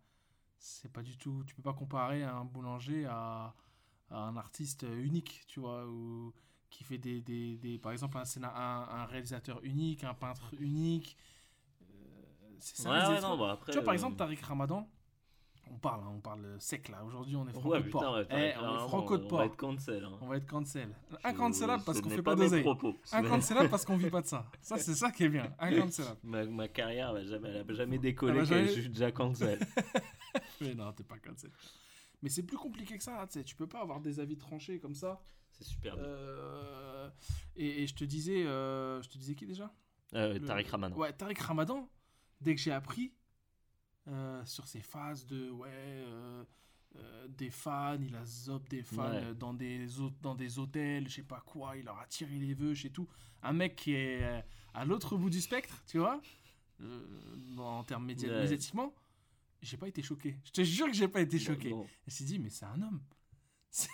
[0.60, 1.44] c'est pas du tout.
[1.48, 3.56] Tu peux pas comparer un boulanger à,
[4.12, 6.34] à un artiste unique, tu vois, ou
[6.72, 10.54] qui fait des, des, des- par exemple un, scénar- un, un réalisateur unique, un peintre
[10.60, 11.18] unique.
[11.84, 12.92] Euh, c'est ça.
[12.92, 13.72] Ouais, ouais, non, bah après.
[13.72, 14.90] tu vois, par euh, exemple, Tariq Ramadan,
[15.72, 17.04] on parle, hein, on parle sec là.
[17.04, 18.14] Aujourd'hui, on est franco Ouais, de putain, port.
[18.16, 19.40] ouais, Eh, t'as- on est franco de On port.
[19.40, 20.04] va être cancel.
[20.04, 20.18] Hein.
[20.22, 20.90] On va être cancel.
[21.24, 22.66] Incancelable parce ce qu'on n'est fait pas pas d'oseille.
[23.14, 24.46] Incancelable parce qu'on vit pas de ça.
[24.62, 25.54] Ça, c'est ça qui est bien.
[25.60, 26.20] Incancelable.
[26.24, 29.60] Ma, ma carrière, va jamais, elle a jamais décollé, qu'elle- jamais- je suis déjà cancel.
[30.62, 31.52] Mais non, t'es pas cancel.
[32.22, 33.26] Mais c'est plus compliqué que ça.
[33.28, 35.22] Tu sais, tu peux pas avoir des avis tranchés comme ça.
[35.52, 35.96] C'est super.
[35.98, 37.10] Euh,
[37.56, 39.72] et, et je te disais, euh, je te disais qui déjà?
[40.14, 40.96] Euh, Tariq Ramadan.
[40.98, 41.90] Ouais, Tariq Ramadan.
[42.42, 43.14] Dès que j'ai appris
[44.08, 46.44] euh, sur ses phases de ouais, euh,
[46.98, 49.34] euh, des fans, il a zop des fans Ouais.
[49.34, 49.88] dans des
[50.22, 53.08] dans des hôtels, je sais pas quoi, il leur a tiré les vœux, et tout.
[53.42, 56.22] Un mec qui est à l'autre bout du spectre, tu vois,
[57.58, 58.16] en termes Ouais.
[58.16, 58.94] médiatiquement.
[59.62, 60.38] J'ai pas été choqué.
[60.46, 61.72] Je te jure que j'ai pas été choqué.
[61.72, 61.88] Non.
[61.88, 63.02] Je me suis dit, mais c'est un homme.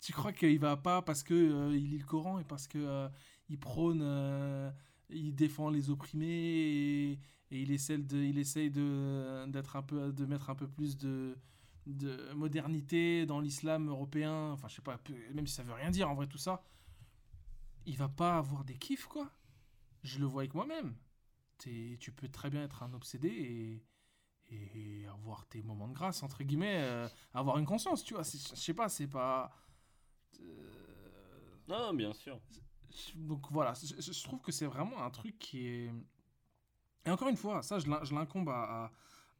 [0.00, 3.08] Tu crois qu'il va pas parce que il lit le Coran et parce que
[3.48, 4.72] il prône,
[5.10, 6.26] il défend les opprimés
[7.12, 7.18] et,
[7.50, 10.96] et il essaie de, il essaye de d'être un peu, de mettre un peu plus
[10.96, 11.36] de
[11.86, 14.50] de modernité dans l'islam européen.
[14.52, 14.98] Enfin, je sais pas,
[15.34, 16.62] même si ça veut rien dire en vrai tout ça.
[17.86, 19.30] Il va pas avoir des kiffs quoi.
[20.04, 20.96] Je le vois avec moi-même.
[21.58, 23.84] T'es- Tu peux très bien être un obsédé et
[24.52, 28.38] et avoir tes moments de grâce entre guillemets euh, avoir une conscience tu vois je
[28.38, 29.52] sais pas c'est pas
[30.40, 32.40] euh, Non, bien sûr.
[33.14, 35.92] donc voilà je trouve que c'est vraiment un truc qui est
[37.06, 38.92] et encore une fois ça je l'in- je l'incombe à,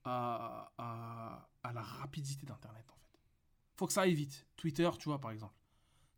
[0.04, 3.18] à, à, à la rapidité d'internet en fait
[3.74, 5.54] faut que ça aille vite Twitter tu vois par exemple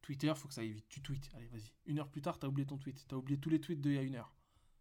[0.03, 2.47] Twitter faut que ça aille vite tu tweets allez vas-y une heure plus tard t'as
[2.49, 4.33] oublié ton tweet t'as oublié tous les tweets d'il y a une heure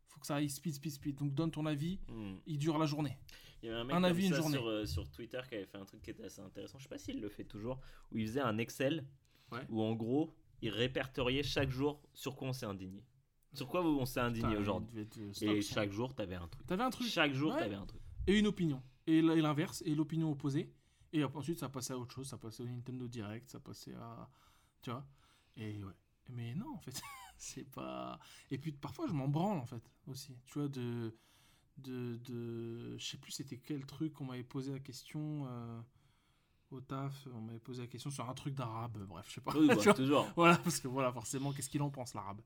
[0.08, 2.36] faut que ça aille speed speed speed donc donne ton avis Hmm.
[2.46, 3.18] il dure la journée
[3.62, 4.58] Il y avait un mec Un comme avis, une journée.
[4.58, 6.78] Sur, euh, sur Twitter qui avait fait un truc qui était assez intéressant.
[6.78, 7.80] Je sais pas s'il le fait toujours.
[8.12, 9.04] Où il faisait un Excel
[9.52, 9.66] Ouais.
[9.70, 10.32] où en gros
[10.62, 13.04] il répertoriait chaque jour sur quoi on s'est indigné.
[13.58, 15.08] Sur quoi on s'est indigné aujourd'hui.
[15.42, 16.66] Et chaque jour t'avais un truc.
[16.68, 17.08] T'avais un truc.
[17.08, 17.60] Chaque jour Ouais.
[17.60, 18.02] t'avais un truc.
[18.28, 18.82] Et une opinion.
[19.08, 20.72] Et l'inverse, et l'opinion opposée.
[21.14, 22.28] Et ensuite, ça passait à autre chose.
[22.28, 24.30] Ça passait au Nintendo Direct, ça passait à.
[24.82, 25.06] Tu vois
[25.56, 25.94] Et ouais.
[26.30, 27.02] Mais non, en fait.
[27.38, 28.20] c'est pas.
[28.52, 30.36] Et puis parfois, je m'en branle, en fait, aussi.
[30.46, 31.16] Tu vois, de.
[31.78, 32.18] De.
[32.18, 32.98] de...
[32.98, 35.46] Je sais plus c'était quel truc on m'avait posé la question.
[35.48, 35.80] euh,
[36.72, 38.98] Au taf, on m'avait posé la question sur un truc d'arabe.
[39.08, 39.54] Bref, je sais pas.
[39.58, 40.28] Oui, bah, toujours.
[40.36, 42.42] voilà, parce que voilà, forcément, qu'est-ce qu'il en pense, l'arabe?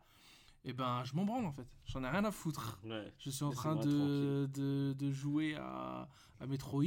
[0.64, 1.66] Et ben, je m'en branle, en fait.
[1.86, 2.80] J'en ai rien à foutre.
[2.84, 3.12] Ouais.
[3.18, 6.08] Je suis en train de, de, de jouer à,
[6.40, 6.84] à Metroid.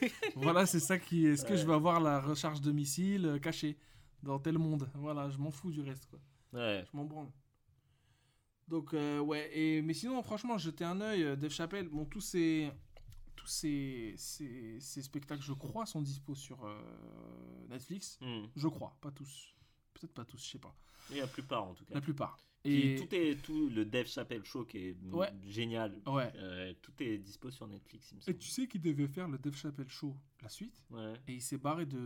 [0.36, 1.26] voilà, c'est ça qui.
[1.26, 1.56] Est-ce que Ouais.
[1.58, 3.76] je vais avoir la recharge de missiles euh, cachée
[4.22, 6.20] dans tel monde Voilà, je m'en fous du reste, quoi.
[6.52, 6.84] Ouais.
[6.90, 7.30] Je m'en branle.
[8.68, 9.50] Donc, euh, ouais.
[9.58, 12.70] Et, mais sinon, franchement, jeter un œil, euh, Dave Chappelle, bon, tous ces.
[13.34, 16.78] Tous ces, ces, ces spectacles, je crois, sont dispo sur euh,
[17.70, 18.18] Netflix.
[18.20, 18.44] Hmm.
[18.54, 19.54] Je crois, pas tous.
[19.94, 20.76] Peut-être pas tous, je sais pas.
[21.10, 21.94] Et la plupart en tout cas.
[21.94, 22.36] La plupart.
[22.64, 25.32] Et Tout est tout le Dev Chappelle Show qui est Ouais.
[25.46, 25.98] génial.
[26.06, 26.30] ouais.
[26.36, 29.38] Euh, tout est dispo sur Netflix, il me Et tu sais qu'il devait faire le
[29.38, 30.84] Dave Chappelle Show, la suite?
[30.90, 31.14] Ouais.
[31.26, 31.96] Et il s'est barré de,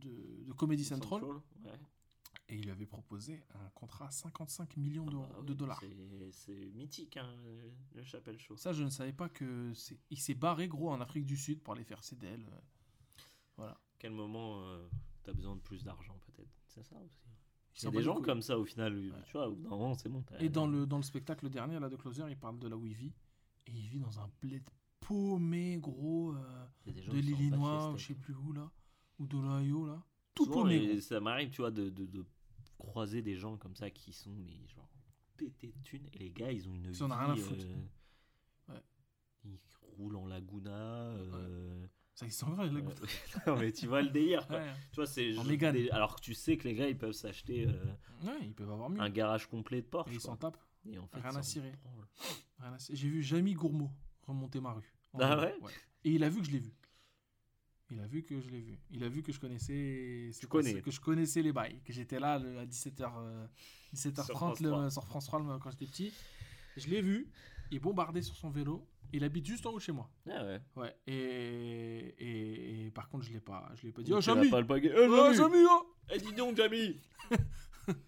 [0.00, 1.72] de, de Comedy Central Ouais.
[2.48, 5.82] et il lui avait proposé un contrat à 55 millions d'euros- Ah de oui, dollars.
[6.30, 8.56] c'est- mythique, hein, le- le Chappelle Show.
[8.56, 9.98] Ça, je ne savais pas que c'est.
[10.10, 12.40] Il s'est barré gros en Afrique du Sud pour aller faire ses DL.
[12.46, 12.60] euh.
[13.56, 13.80] Voilà.
[13.98, 14.86] Quel moment euh,
[15.22, 16.50] t'as besoin de plus d'argent, peut-être?
[16.68, 17.24] C'est ça aussi.
[17.76, 19.22] Il y a des gens comme ça, au final, Ouais.
[19.26, 20.24] tu vois, moment, c'est bon.
[20.38, 22.86] Et dans le, dans le spectacle dernier, là, de Closer, il parle de là où
[22.86, 23.12] il vit.
[23.66, 24.62] Et il vit dans un bled
[25.00, 28.70] paumé, gros, euh, de l'Illinois, ou je sais plus où, là.
[29.18, 30.02] Ou de l'Ohio, là.
[30.34, 32.24] Tout Souvent, paumé, ça m'arrive, tu vois, de, de, de
[32.78, 34.88] croiser des gens comme ça qui sont, mais genre,
[35.36, 36.08] pétés de thunes.
[36.12, 37.64] Et les gars, ils ont une Ils en ont rien à foutre.
[37.66, 38.82] euh, Ouais.
[39.44, 39.58] Ils
[39.96, 40.70] roulent en Laguna.
[40.70, 43.00] euh, Ça existe encore, les gouttes.
[43.46, 44.58] non, mais tu vois le délire, quoi.
[44.58, 44.72] Ouais.
[44.92, 47.84] Tu vois, c'est des- Alors que tu sais que les gars, ils peuvent s'acheter euh,
[48.24, 49.00] Ouais, ils peuvent avoir mieux.
[49.00, 50.12] un garage complet de Porsche.
[50.12, 50.58] Et ils s'en tapent.
[50.88, 51.72] Et en fait, rien à cirer.
[52.60, 52.76] Rien à.
[52.78, 53.90] J'ai vu Jamie Gourmaud
[54.26, 54.94] remonter ma rue.
[55.18, 55.56] Ah ouais
[56.04, 56.72] Et il a vu que je l'ai vu.
[57.90, 58.78] Il a vu que je l'ai vu.
[58.90, 60.30] Il a vu que je connaissais.
[60.38, 60.80] Tu connais.
[60.80, 61.80] Que je connaissais les bails.
[61.84, 63.46] Que j'étais là à 17h, euh,
[63.94, 64.90] 17h30 Sur France le- 3.
[64.90, 66.12] sur France 3 le- quand j'étais petit.
[66.76, 67.28] Je l'ai vu.
[67.70, 68.86] Il bombardait sur son vélo.
[69.12, 70.10] Il habite juste en haut de chez moi.
[70.28, 70.60] Ah ouais.
[70.76, 70.96] Ouais.
[71.06, 74.12] Et, et, et par contre, je l'ai pas, je l'ai pas dit.
[74.12, 74.94] Oh, Jamie pas le baguette.
[74.96, 77.00] Oh, Oh, Jamie Jamie, oh Eh, dis donc, Jamie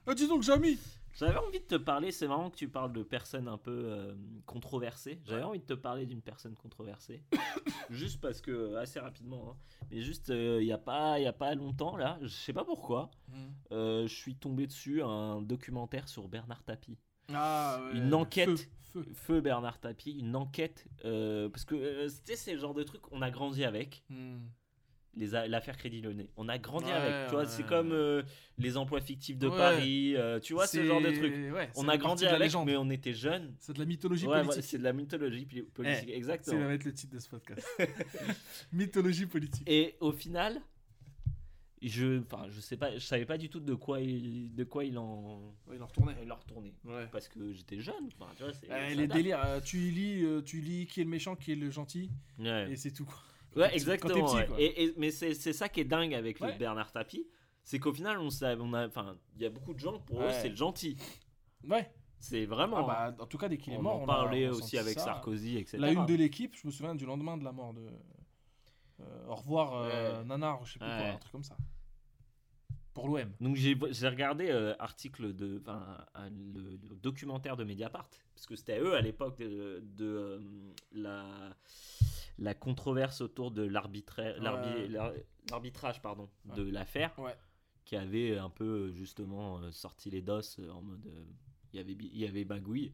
[0.06, 0.78] Ah, dis donc, Jamie
[1.14, 4.14] J'avais envie de te parler, c'est marrant que tu parles de personnes un peu euh,
[4.46, 5.20] controversées.
[5.24, 7.22] J'avais envie de te parler d'une personne controversée.
[7.90, 9.56] juste parce que, euh, assez rapidement, hein.
[9.92, 12.64] mais juste euh, il n'y a, pas- y a pas longtemps, là, je sais pas
[12.64, 13.10] pourquoi,
[13.70, 16.98] euh, je suis tombé dessus un documentaire sur Bernard Tapie.
[17.34, 17.98] Ah, ouais.
[17.98, 18.48] Une enquête.
[18.48, 19.06] Feu, feu.
[19.14, 22.82] Feu Bernard Tapie, une enquête, euh, parce que euh, tu sais, c'est le genre de
[22.82, 24.02] truc qu'on a grandi avec.
[24.08, 24.38] Hmm.
[25.14, 26.30] les l'affaire Crédit Lyonnais.
[26.36, 28.22] On a grandi Ouais, avec, tu vois, c'est comme euh,
[28.58, 29.48] les emplois fictifs de.
[29.48, 31.34] Paris, euh, tu vois, ce genre de truc.
[31.76, 32.66] On a grandi avec, légende.
[32.66, 33.54] mais on était jeunes.
[33.60, 34.62] C'est de la mythologie politique.
[34.64, 36.66] c'est de la mythologie poli- politique, Eh, Ça exactement.
[36.66, 37.66] va être le titre de ce podcast.
[38.72, 39.68] mythologie politique.
[39.68, 40.60] Et au final,
[41.88, 44.84] je, enfin, je sais pas, je savais pas du tout de quoi il, de quoi
[44.84, 46.16] il en, Ouais, il en retournait.
[46.22, 46.74] il en retournait.
[46.84, 47.06] Ouais.
[47.12, 48.52] Parce que j'étais jeune, enfin, tu vois.
[48.90, 51.56] Eh, les délires, euh, tu lis, euh, tu lis qui est le méchant, qui est
[51.56, 52.70] le gentil, Ouais.
[52.72, 53.08] et c'est tout.
[53.54, 54.24] Ouais, exactement.
[54.26, 54.46] petit, ouais.
[54.46, 54.56] quoi.
[54.60, 56.52] Et, et- mais c'est c'est ça qui est dingue avec le.
[56.58, 57.26] Bernard Tapie,
[57.64, 60.22] c'est qu'au final, on sait, on a, enfin, il y a beaucoup de gens pour
[60.22, 60.96] eux, c'est le gentil.
[61.66, 61.90] Ouais.
[62.18, 62.78] C'est vraiment.
[62.88, 64.78] Ah bah, en tout cas, dès qu'il est on mort, en on a parlait aussi
[64.78, 65.04] avec ça.
[65.04, 65.76] Sarkozy, etc.
[65.78, 67.82] La une de l'équipe, je me souviens du lendemain de la mort de.
[69.00, 70.24] euh, au revoir, euh, Ouais.
[70.24, 71.56] Nanar, je sais plus quoi, un truc comme ça.
[72.96, 73.30] Pour l'OM.
[73.40, 73.74] Donc j'ai
[74.08, 76.04] regardé euh, article de, enfin,
[76.54, 80.38] le, le documentaire de Mediapart, parce que c'était eux à l'époque de, de, euh,
[80.92, 81.54] la,
[82.38, 83.70] la controverse autour de Ouais.
[85.50, 86.56] l'arbitrage pardon, Ouais.
[86.56, 87.36] de l'affaire, Ouais.
[87.84, 91.06] qui avait un peu euh, justement euh, sorti les dosses euh, en mode
[91.72, 92.92] il y avait il y avait bagouille.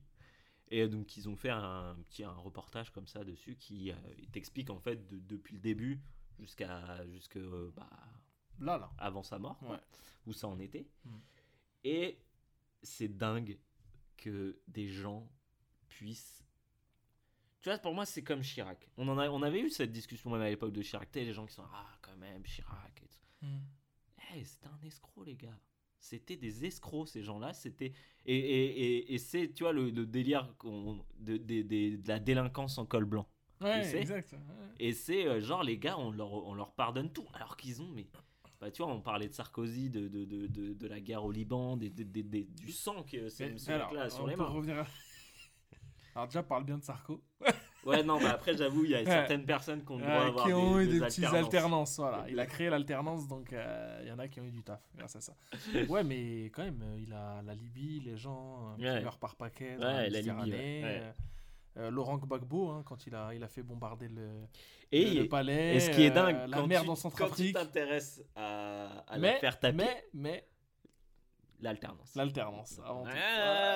[0.68, 3.94] Et donc ils ont fait un petit un reportage comme ça dessus qui euh,
[4.32, 6.00] t'explique en fait de- depuis le début
[6.38, 7.38] jusqu'à jusque
[7.76, 7.88] bah,
[8.60, 8.90] Là, là.
[8.98, 9.78] avant sa mort, Ouais.
[10.26, 10.86] où ça en était.
[11.04, 11.10] Mm.
[11.84, 12.18] Et
[12.82, 13.58] c'est dingue
[14.16, 15.28] que des gens
[15.88, 16.44] puissent.
[17.60, 18.88] Tu vois, pour moi, c'est comme Chirac.
[18.96, 21.10] On, en a, on avait eu cette discussion même à l'époque de Chirac.
[21.12, 23.02] Tu sais, les gens qui sont Ah, quand même, Chirac.
[23.04, 23.46] et tout.
[24.30, 25.58] Hey, c'était un escroc, les gars.
[25.98, 27.52] C'était des escrocs, ces gens-là.
[27.52, 27.92] C'était
[28.26, 28.64] et, et,
[28.96, 30.52] et, et c'est, tu vois, le, le délire
[31.18, 33.28] de, de, de- de la délinquance en col blanc.
[33.60, 34.32] Ouais, exact.
[34.32, 34.38] ouais.
[34.80, 37.26] Et c'est euh, genre, les gars, on leur, on leur pardonne tout.
[37.34, 38.06] Alors qu'ils ont, mais.
[38.62, 41.76] Bah, tu vois, on parlait de Sarkozy, de, de, de, de, la guerre au Liban,
[41.76, 44.48] des, des- des- du sang que c'est Mais- mec-là sur on les peut mains.
[44.50, 44.86] revenir à-
[46.14, 47.20] Alors, déjà, parle bien de Sarko.
[47.84, 50.24] Ouais, non, bah après, j'avoue, il y a certaines personnes qui ont le droit Euh,
[50.26, 51.44] d'avoir qui ont des, eu des, des petites alternances.
[51.46, 51.96] alternances.
[51.98, 52.26] Voilà.
[52.30, 54.80] Il a créé l'alternance, donc euh, il y en a qui ont eu du taf
[54.96, 55.34] grâce à ça.
[55.88, 59.02] ouais, mais quand même, euh, il a la Libye, les gens euh, qui Ouais.
[59.02, 59.76] meurent par paquet.
[59.78, 61.12] Ouais, la Libye, ouais.
[61.76, 64.30] Euh, euh, Laurent Gbagbo, hein, quand il a, il a fait bombarder le,
[64.90, 65.76] Et, le, le palais.
[65.76, 67.54] et ce qui est euh, dingue, la quand mer dans quand tu Centrafrique.
[67.54, 70.48] t'intéresses à, à Mais, la faire taper, mais, mais,
[71.60, 72.14] l'alternance.
[72.14, 72.80] l'alternance.
[72.84, 73.10] avant tout.
[73.10, 73.14] Ouais,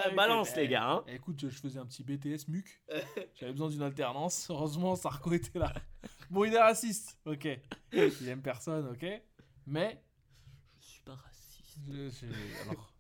[0.09, 0.91] Ouais, balance, écoute, les gars.
[0.91, 1.05] Hein.
[1.07, 2.83] eh, Écoute, je, je faisais un petit BTS MUC.
[3.35, 4.49] J'avais besoin d'une alternance.
[4.51, 5.73] Heureusement, Sarko était là.
[6.31, 7.47] Bon, il est raciste, ok.
[7.93, 9.07] Il aime personne, ok.
[9.67, 10.03] Mais
[10.81, 11.79] Je suis pas raciste.
[11.89, 12.93] Je- je- Alors,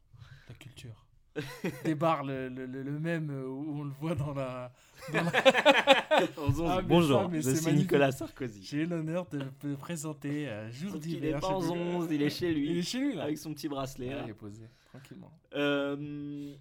[0.48, 1.05] la culture.
[1.96, 4.72] Bars, le, le, le- le même euh, où on le voit dans la.
[5.12, 5.32] dans la-
[6.68, 7.74] Ah, Bonjour, ça, je suis magnifique.
[7.74, 8.62] Nicolas Sarkozy.
[8.62, 11.36] J'ai l'honneur de te présenter euh, Jour Donc, il d'hiver.
[11.36, 11.78] est pas en sais plus.
[11.80, 12.70] 11, il est chez lui.
[12.70, 13.24] Il est chez lui, là.
[13.24, 14.10] Avec son petit bracelet.
[14.10, 14.22] Là.
[14.24, 15.30] il est posé, tranquillement.
[15.54, 16.54] Euh,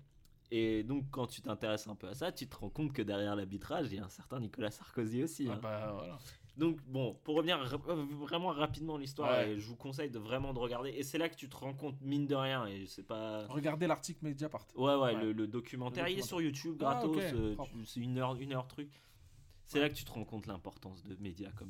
[0.52, 3.36] et donc, quand tu t'intéresses un peu à ça, tu te rends compte que derrière
[3.36, 5.48] l'arbitrage, il y a un certain Nicolas Sarkozy aussi.
[5.50, 5.60] Ah hein.
[5.62, 6.18] bah voilà.
[6.58, 9.52] Donc, bon, pour revenir euh, vraiment rapidement à l'histoire, Ouais.
[9.52, 10.90] et je vous conseille de vraiment de regarder.
[10.92, 13.46] Et c'est là que tu te rends compte, mine de rien, et c'est pas.
[13.48, 14.66] Regardez l'article Mediapart.
[14.76, 15.14] Ouais, ouais, Ouais.
[15.16, 17.56] Le, le documentaire, Le il est sur YouTube, Ah, gratos, euh,
[17.86, 18.90] c'est une heure, une heure truc.
[19.68, 21.70] C'est là que tu te rends compte l'importance de médias comme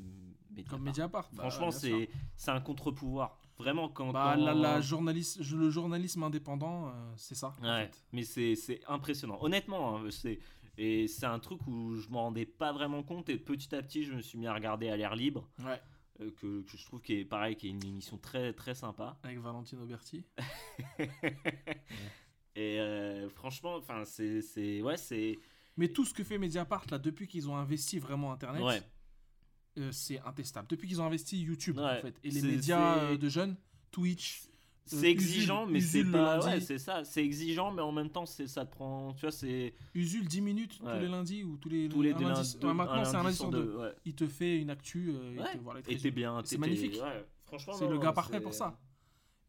[0.52, 0.70] Mediapart.
[0.70, 1.30] Comme Mediapart.
[1.32, 3.40] bah, Franchement, c'est c'est un contre-pouvoir.
[3.58, 4.12] Vraiment, quand.
[4.12, 7.54] Bah, quand- la, la journaliste, le journalisme indépendant, euh, c'est ça.
[7.62, 8.04] en Ouais, fait.
[8.12, 9.38] mais c'est c'est impressionnant.
[9.42, 10.40] Honnêtement, hein, c'est
[10.78, 14.04] et c'est un truc où je m'en rendais pas vraiment compte et petit à petit,
[14.04, 15.82] je me suis mis à regarder à l'air libre, Ouais.
[16.22, 19.18] euh, que, que je trouve qui est pareil, qui est une émission très très sympa.
[19.24, 20.26] Avec Valentine Auberti.
[22.58, 25.38] Et euh, franchement, enfin, c'est c'est ouais, c'est
[25.78, 28.82] Mais tout ce que fait Mediapart, là, depuis qu'ils ont investi vraiment Internet, ouais,
[29.78, 30.68] euh, c'est intestable.
[30.70, 33.58] Depuis qu'ils ont investi YouTube, Ouais, en fait, et les médias de jeunes,
[33.92, 34.44] Twitch,
[34.86, 36.46] c'est Usul- exigeant, mais c'est pas lundi.
[36.48, 39.32] ouais, c'est ça, c'est exigeant, mais en même temps, c'est ça te prend, tu vois,
[39.32, 40.94] c'est Usul 10 minutes Ouais.
[40.94, 43.24] tous les lundis ou tous les, tous les deux lundi- lundis- ouais, maintenant, c'est un
[43.24, 43.78] lundi sur deux.
[43.78, 43.94] ouais.
[44.06, 45.52] Il te fait une actu euh, et Ouais.
[45.54, 46.98] te- voilà, il Et t'es bien, C'est magnifique.
[47.46, 48.80] Franchement, C'est le gars parfait c'est- pour ça.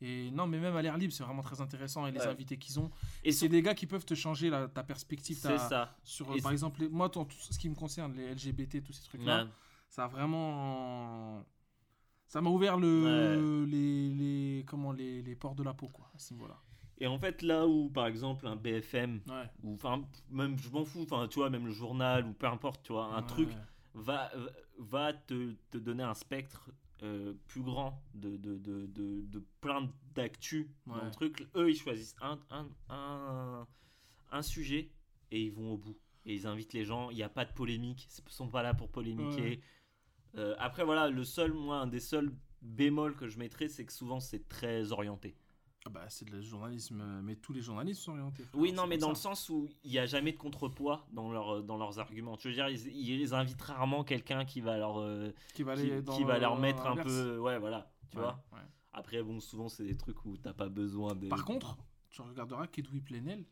[0.02, 2.06] Et non, mais même à l'air libre, c'est vraiment très intéressant.
[2.06, 2.90] Et les invités qu'ils ont.
[3.24, 5.36] Et C'est des gars qui peuvent te changer la- ta perspective.
[5.40, 5.96] c'est ça.
[6.04, 8.92] Sur, Et par c'est- exemple, les- moi, tout ce qui me concerne, les LGBT, tous
[8.92, 9.48] ces trucs-là,
[9.88, 11.42] ça a vraiment.
[12.26, 16.18] Ça m'a ouvert le, les, les, comment, les, les ports de la peau, quoi, à
[16.18, 16.60] ce niveau-là.
[16.98, 19.50] Et en fait, là où, par exemple, un BFM, Ouais.
[19.62, 22.82] ou enfin, même, je m'en fous, enfin, tu vois, même le journal, ou peu importe,
[22.84, 23.26] tu vois, un Ouais.
[23.26, 23.48] truc
[23.94, 24.30] va,
[24.78, 26.70] va te, te donner un spectre
[27.02, 31.10] euh, plus grand de, de, de, de, de plein d'actu Ouais.
[31.12, 31.46] truc.
[31.54, 33.66] Eux, ils choisissent un, un, un,
[34.30, 34.90] un sujet
[35.30, 35.96] et ils vont au bout.
[36.24, 38.74] Et ils invitent les gens, il n'y a pas de polémique, ils sont pas là
[38.74, 39.60] pour polémiquer.
[40.36, 42.32] Euh, après, voilà, le seul, moi, un des seuls
[42.62, 45.36] bémols que je mettrais, c'est que souvent, c'est très orienté.
[45.86, 48.42] Ah bah, c'est le journalisme, euh, mais tous les journalistes sont orientés.
[48.42, 51.30] frère, Oui, non, mais dans le sens où il n'y a jamais de contrepoids dans,
[51.30, 52.36] leur, dans leurs arguments.
[52.36, 55.82] Tu veux dire, ils, ils invitent rarement quelqu'un qui va leur, euh, Qui va, qui,
[56.04, 57.38] qui leur mettre un peu.
[57.38, 57.92] Ouais, voilà.
[58.10, 58.58] Tu Ouais, vois ouais.
[58.92, 61.28] Après, bon, souvent, c'est des trucs où t'as pas besoin de.
[61.28, 61.76] Par contre,
[62.10, 63.44] tu regarderas qu'Edoui Plenel,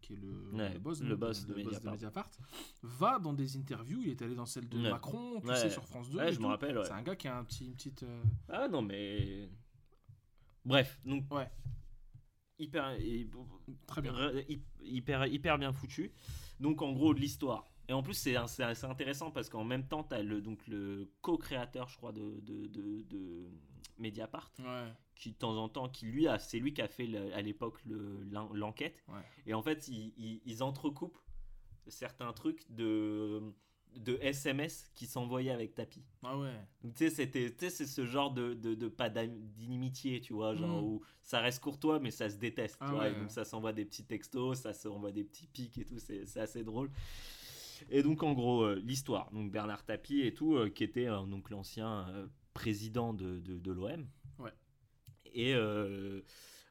[0.00, 1.92] qui est le, Ouais, le boss, le de, boss de le boss Mediapart.
[1.94, 2.30] Mediapart,
[2.82, 4.00] va dans des interviews.
[4.02, 4.90] Il est allé dans celle de Ouais.
[4.90, 5.56] Macron, tu Ouais.
[5.56, 6.18] sais, sur France 2.
[6.18, 6.80] Ouais, et je me rappelle.
[6.84, 8.02] C'est un gars qui a un petit, une petite.
[8.04, 9.48] euh, Ah non, mais.
[10.64, 11.32] Bref, donc.
[11.32, 11.48] Ouais.
[12.58, 13.28] Hyper, hy-
[13.86, 14.14] Très bien.
[14.48, 16.12] hy- hyper, hyper bien foutu.
[16.60, 17.66] Donc, en gros, de l'histoire.
[17.88, 21.08] Et en plus, c'est assez intéressant parce qu'en même temps, tu as le, donc, le
[21.22, 23.46] co-créateur, je crois, de, de, de, de
[23.98, 24.92] Mediapart, Ouais.
[25.14, 27.40] qui de temps en temps, qui lui a, c'est lui qui a fait le- à
[27.42, 29.04] l'époque le- l'en- l'enquête.
[29.08, 29.20] Ouais.
[29.46, 31.18] Et en fait, ils, ils- ils entrecoupent
[31.86, 33.40] certains trucs de,
[33.94, 36.02] de SMS qui s'envoyaient avec Tapi.
[36.24, 36.52] Ah ouais.
[36.82, 40.32] Donc, Tu sais, c'était, tu sais, c'est ce genre de, de, de pas d'inimitié, tu
[40.34, 40.84] vois, genre Mm.
[40.84, 43.12] où ça reste courtois, mais ça se déteste, Ah tu vois, ouais.
[43.12, 46.26] et donc ça s'envoie des petits textos, ça s'envoie des petits pics et tout, c'est,
[46.26, 46.90] c'est assez drôle.
[47.90, 51.22] Et donc, en gros, euh, l'histoire, donc Bernard Tapie et tout, euh, qui était euh,
[51.22, 52.06] donc l'ancien
[52.54, 54.06] président de, de, de l'OM.
[54.38, 54.52] Ouais.
[55.34, 55.54] Et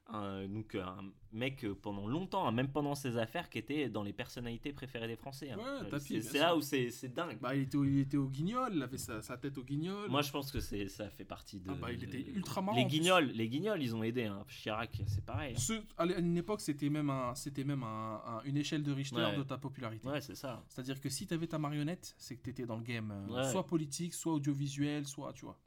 [0.08, 0.98] un, donc un
[1.34, 5.08] mec euh, pendant longtemps, hein, même pendant ses affaires, qui était dans les personnalités préférées
[5.08, 5.50] des Français.
[5.52, 5.58] hein.
[5.58, 7.40] Ouais, Euh, c'est, là où c'est, c'est dingue.
[7.42, 10.10] Bah, il était, au, il était au guignol, il avait sa, sa tête au guignol.
[10.10, 11.70] Moi, je pense que ça fait partie de.
[11.72, 14.26] Ah bah, il était ultra marrant, Les guignols, les guignols, ils ont aidé.
[14.26, 14.46] Hein.
[14.48, 15.56] Chirac, c'est pareil.
[15.58, 19.18] Ce- à une époque, c'était même, un, c'était même un- un- une échelle de Richter
[19.18, 19.36] Ouais.
[19.38, 20.08] de ta popularité.
[20.08, 20.64] Ouais, c'est ça.
[20.70, 23.34] C'est-à-dire que si tu avais ta marionnette, c'est que tu étais dans le game, euh,
[23.44, 23.52] Ouais.
[23.52, 25.60] soit politique, soit audiovisuel, soit, tu vois.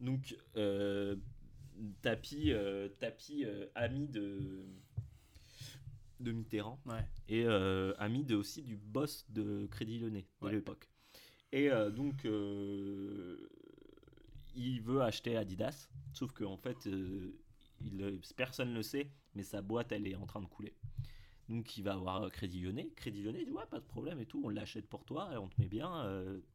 [0.00, 1.16] Donc, euh,
[2.02, 4.64] Tapi, euh, Tapi euh, ami de,
[6.20, 7.04] de Mitterrand Ouais.
[7.28, 10.52] et euh, ami de, aussi du boss de Crédit Lyonnais de Ouais.
[10.52, 10.88] l'époque.
[11.52, 13.48] Et euh, donc, euh,
[14.54, 17.32] il veut acheter Adidas, sauf qu'en fait, euh,
[17.80, 20.74] il, personne ne le sait, mais sa boîte, elle est en train de couler.
[21.48, 22.90] Donc, il va avoir Crédit Lyonnais.
[22.96, 25.48] Crédit Lyonnais dit Ouais, pas de problème et tout, on l'achète pour toi, et on
[25.48, 26.06] te met bien.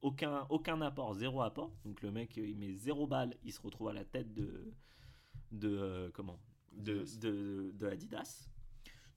[0.01, 1.71] aucun, aucun apport, zéro apport.
[1.85, 4.73] Donc, le mec, il met zéro balle, il se retrouve à la tête de.
[5.51, 6.39] De euh, comment
[6.73, 7.19] de, Adidas.
[7.19, 8.49] de, de Adidas.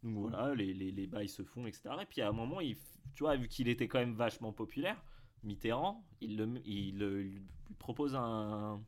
[0.03, 1.91] Donc voilà, les, les, les bails se font, etc.
[2.03, 2.77] Et puis à un moment, il,
[3.15, 5.03] tu vois, vu qu'il était quand même vachement populaire,
[5.43, 8.81] Mitterrand, il, le, il, le- il lui propose un, Un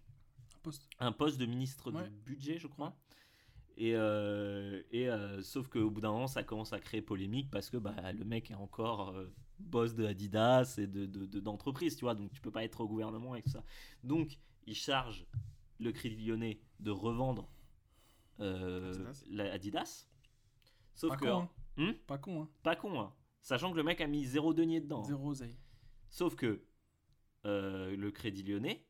[0.62, 0.88] poste.
[1.00, 2.04] un poste de ministre Ouais.
[2.04, 2.96] du budget, je crois.
[3.76, 7.68] Et, euh, et euh, sauf qu'au bout d'un moment, ça commence à créer polémique parce
[7.70, 11.96] que bah, le mec est encore euh, boss de Adidas et de, de, de- d'entreprise,
[11.96, 12.14] tu vois.
[12.14, 13.64] Donc tu peux pas être au gouvernement et tout ça.
[14.04, 15.26] Donc il charge
[15.82, 17.48] le Crédit Lyonnais de revendre
[18.40, 19.24] euh, Adidas.
[19.30, 20.08] la Adidas.
[20.94, 21.50] Sauf Pas que con, hein.
[21.76, 22.48] Hmm Pas con, hein.
[22.62, 23.12] pas con, hein.
[23.40, 25.00] Sachant que le mec a mis zéro denier dedans.
[25.00, 25.08] hein.
[25.08, 25.58] Zéro oseille.
[26.10, 26.62] Sauf que
[27.46, 28.86] euh, le Crédit Lyonnais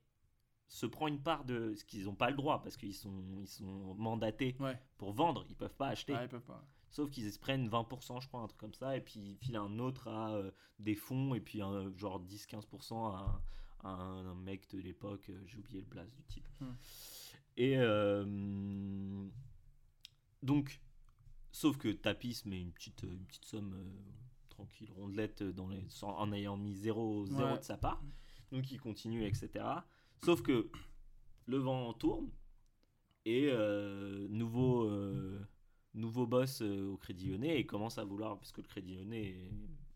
[0.68, 3.46] se prend une part de ce qu'ils n'ont pas le droit parce qu'ils sont, ils
[3.48, 4.78] sont mandatés Ouais.
[4.98, 6.14] pour vendre, ils peuvent pas acheter.
[6.14, 6.64] Ah, ils peuvent pas.
[6.90, 9.56] Sauf qu'ils se prennent 20%, je crois, un truc comme ça, et puis ils filent
[9.56, 13.42] un autre à euh, des fonds, et puis un, genre 10-15% à, un-
[13.82, 16.46] à un, un mec de l'époque, euh, j'ai oublié le place du type.
[17.56, 18.24] Et euh,
[20.42, 20.80] donc,
[21.52, 24.00] sauf que Tapis met une petite, une petite somme euh,
[24.48, 27.58] tranquille, rondelette, dans les, sans- en ayant mis 0, Ouais.
[27.58, 28.02] de sa part.
[28.50, 29.64] Donc il continue, etc.
[30.24, 30.70] Sauf que
[31.46, 32.28] le vent tourne,
[33.24, 34.90] et euh, nouveau,
[35.94, 39.50] nouveau boss au Crédit Lyonnais et commence à vouloir, parce que le Crédit Lyonnais,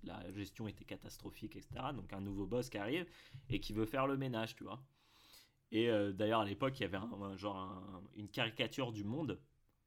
[0.07, 1.93] la gestion était catastrophique, etc.
[1.93, 3.07] Donc un nouveau boss qui arrive
[3.51, 4.83] et qui veut faire le ménage, tu vois.
[5.73, 9.41] Et euh, d'ailleurs, à l'époque, il y avait un, genre un- une caricature du monde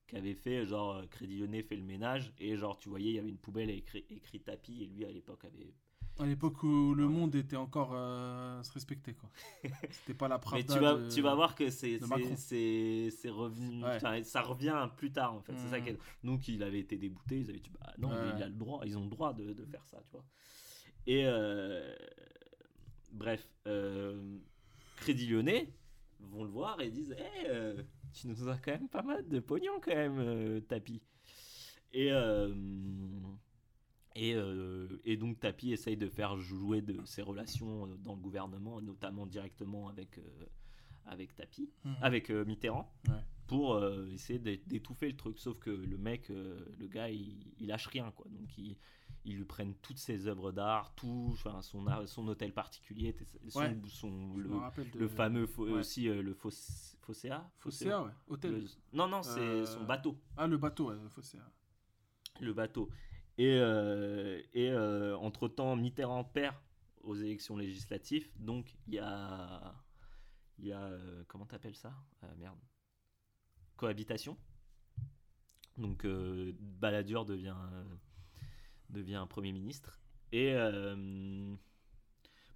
[0.07, 3.15] qui avait fait genre euh, Crédit Lyonnais fait le ménage et genre tu voyais il
[3.15, 5.73] y avait une poubelle écrit, écrit tapis et lui à l'époque avait
[6.19, 9.29] À l'époque où le monde était encore euh, se respectait quoi.
[9.91, 11.97] C'était pas la mais Pravda tu vas, de- tu vas voir que c'est
[13.29, 14.23] revenu Ouais.
[14.23, 15.53] ça revient plus tard en fait.
[15.57, 18.31] C'est ça qui est- donc il avait été débouté ils avaient dit bah non mais
[18.35, 20.25] il a le droit ils ont le droit de, de faire ça tu vois.
[21.07, 21.95] Et euh,
[23.13, 24.37] bref euh,
[24.97, 25.73] Crédit Lyonnais
[26.19, 27.81] vont le voir et disent Eh, euh,
[28.13, 31.01] tu nous as quand même pas mal de pognon quand même euh, Tapi.
[31.93, 32.11] Et
[34.21, 38.81] et, euh, et donc Tapi essaye de faire jouer de ses relations dans le gouvernement,
[38.81, 40.45] notamment directement avec, euh,
[41.05, 41.95] avec Tapi, Mhm.
[42.01, 43.23] avec euh, Mitterrand, Ouais.
[43.47, 45.39] pour euh, essayer d'é- d'étouffer le truc.
[45.39, 48.11] Sauf que le mec, euh, le gars, il, il lâche rien.
[48.11, 48.27] Quoi.
[48.29, 48.75] Donc ils,
[49.25, 53.15] ils lui prennent toutes ses œuvres d'art, tout, enfin, son, son hôtel particulier,
[53.47, 53.77] son, Ouais.
[53.87, 55.71] son- Je le, de- fameux ouais.
[55.71, 57.49] aussi euh, le Foss- Fosséa?
[57.57, 58.11] Fosséa, ouais.
[58.27, 58.51] Hôtel.
[58.61, 61.41] Le- Non, non, c'est Euh, son bateau Ah, le bateau, le Fosséa.
[62.41, 62.89] le bateau.
[63.39, 66.55] Et, euh, et euh, entre-temps, Mitterrand perd
[67.03, 68.27] aux élections législatives.
[68.37, 69.73] Donc, il y a.
[70.57, 70.83] Il y a.
[70.83, 71.93] euh, comment t'appelles ça?
[72.21, 72.59] Ah, Merde.
[73.77, 74.37] Cohabitation.
[75.77, 77.55] Donc, Balladur devient,
[78.89, 80.01] devient Premier ministre.
[80.33, 80.53] Et.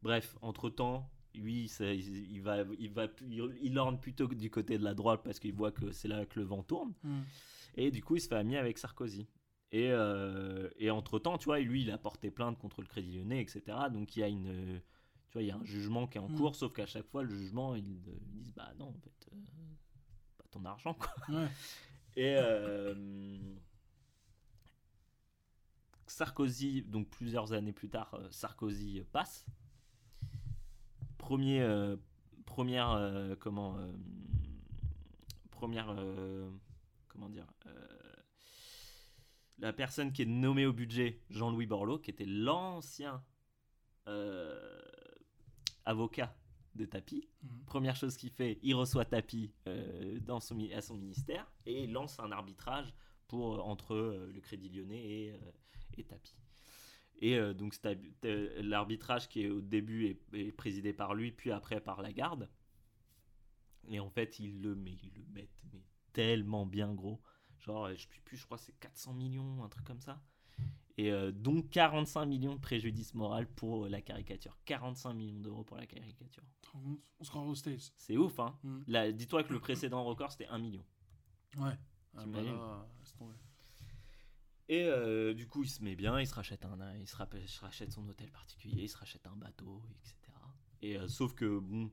[0.01, 1.09] bref, entre-temps.
[1.35, 5.21] Lui, ça- il, va, il va, il, il orne plutôt du côté de la droite
[5.23, 6.93] parce qu'il voit que c'est là que le vent tourne.
[7.03, 7.23] Mhm.
[7.75, 9.25] Et du coup, il se fait ami avec Sarkozy.
[9.73, 13.41] Et, euh, et entre-temps, tu vois, lui, il a porté plainte contre le Crédit Lyonnais,
[13.41, 13.63] etc.
[13.91, 14.79] Donc, il y a une...
[15.29, 16.35] Tu vois, il y a un jugement qui est en Mm.
[16.37, 19.29] cours, sauf qu'à chaque fois, le jugement, ils, euh, ils disent, bah non, en fait,
[19.33, 19.35] euh,
[20.37, 21.09] pas ton argent, quoi.
[21.27, 21.47] Ouais.
[22.15, 22.93] Et euh,
[26.05, 29.45] Sarkozy, donc plusieurs années plus tard, Sarkozy passe.
[31.17, 31.95] Premier, euh,
[32.45, 33.77] première, euh, comment,
[35.49, 35.95] première,
[37.07, 37.47] comment dire,
[39.59, 43.23] la personne qui est nommée au budget, Jean-Louis Borloo, qui était l'ancien
[44.07, 44.81] euh,
[45.85, 46.35] avocat
[46.75, 47.29] de Tapi.
[47.41, 47.65] Mhm.
[47.65, 51.91] Première chose qu'il fait, il reçoit Tapi euh, dans son, à son ministère et il
[51.91, 52.93] lance un arbitrage
[53.27, 55.39] pour, euh, entre euh, le Crédit Lyonnais et,
[55.97, 56.35] et Tapi.
[57.21, 57.79] Et donc
[58.59, 62.49] l'arbitrage qui est au début est, est présidé par lui, puis après par la garde.
[63.87, 67.21] Et en fait, il le met, il le met mais tellement bien gros.
[67.65, 70.21] Genre, je sais plus, je crois que c'est 400 millions, un truc comme ça.
[70.97, 74.57] Et euh, donc 45 millions de préjudice moral pour la caricature.
[74.65, 76.43] 45 millions d'euros pour la caricature.
[76.75, 77.93] On se croit aux States.
[77.97, 79.11] C'est ouf, hein Mm.
[79.13, 80.83] Dis-toi que le précédent record, c'était 1 million.
[81.57, 81.77] Ouais.
[82.15, 82.87] Ah, bah là.
[84.69, 87.91] Et euh, du coup, il se met bien, il se rachète un, il se rachète
[87.91, 90.15] son hôtel particulier, il se rachète un bateau, etc.
[90.81, 91.91] Et euh, sauf que bon,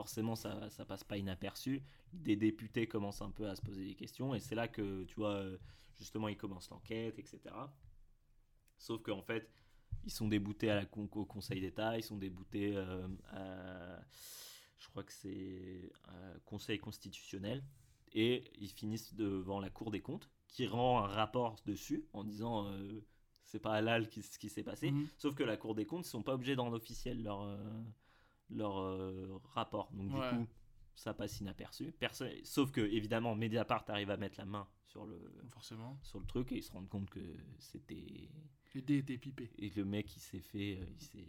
[0.00, 1.82] forcément, ça, ça passe pas inaperçu.
[2.12, 5.14] Des députés commencent un peu à se poser des questions, et c'est là que tu
[5.16, 5.58] vois, euh,
[5.98, 7.38] justement, ils commencent l'enquête, etc.
[8.78, 9.50] Sauf qu'en fait,
[10.04, 14.00] ils sont déboutés à la au Conseil d'État, ils sont déboutés euh, à,
[14.78, 17.62] je crois que c'est euh, Conseil constitutionnel,
[18.12, 22.66] et ils finissent devant la Cour des comptes, qui rend un rapport dessus en disant
[22.66, 23.04] euh,
[23.44, 24.90] c'est pas halal qui- ce qui s'est passé.
[24.92, 25.06] Mhm.
[25.18, 27.58] Sauf que la Cour des comptes, ils sont pas obligés d'en officiel leur, euh,
[28.50, 29.90] leur euh, rapport.
[29.92, 30.30] Donc Ouais.
[30.30, 30.46] du coup,
[30.94, 31.92] ça passe inaperçu.
[31.98, 35.18] Personne, sauf que évidemment, Mediapart arrive à mettre la main sur le,
[35.50, 35.98] Forcément.
[36.02, 37.20] sur le truc et ils se rendent compte que
[37.58, 38.28] c'était
[38.74, 39.50] Les dés étaient pipés.
[39.58, 41.28] et le mec il s'est fait euh, il s'est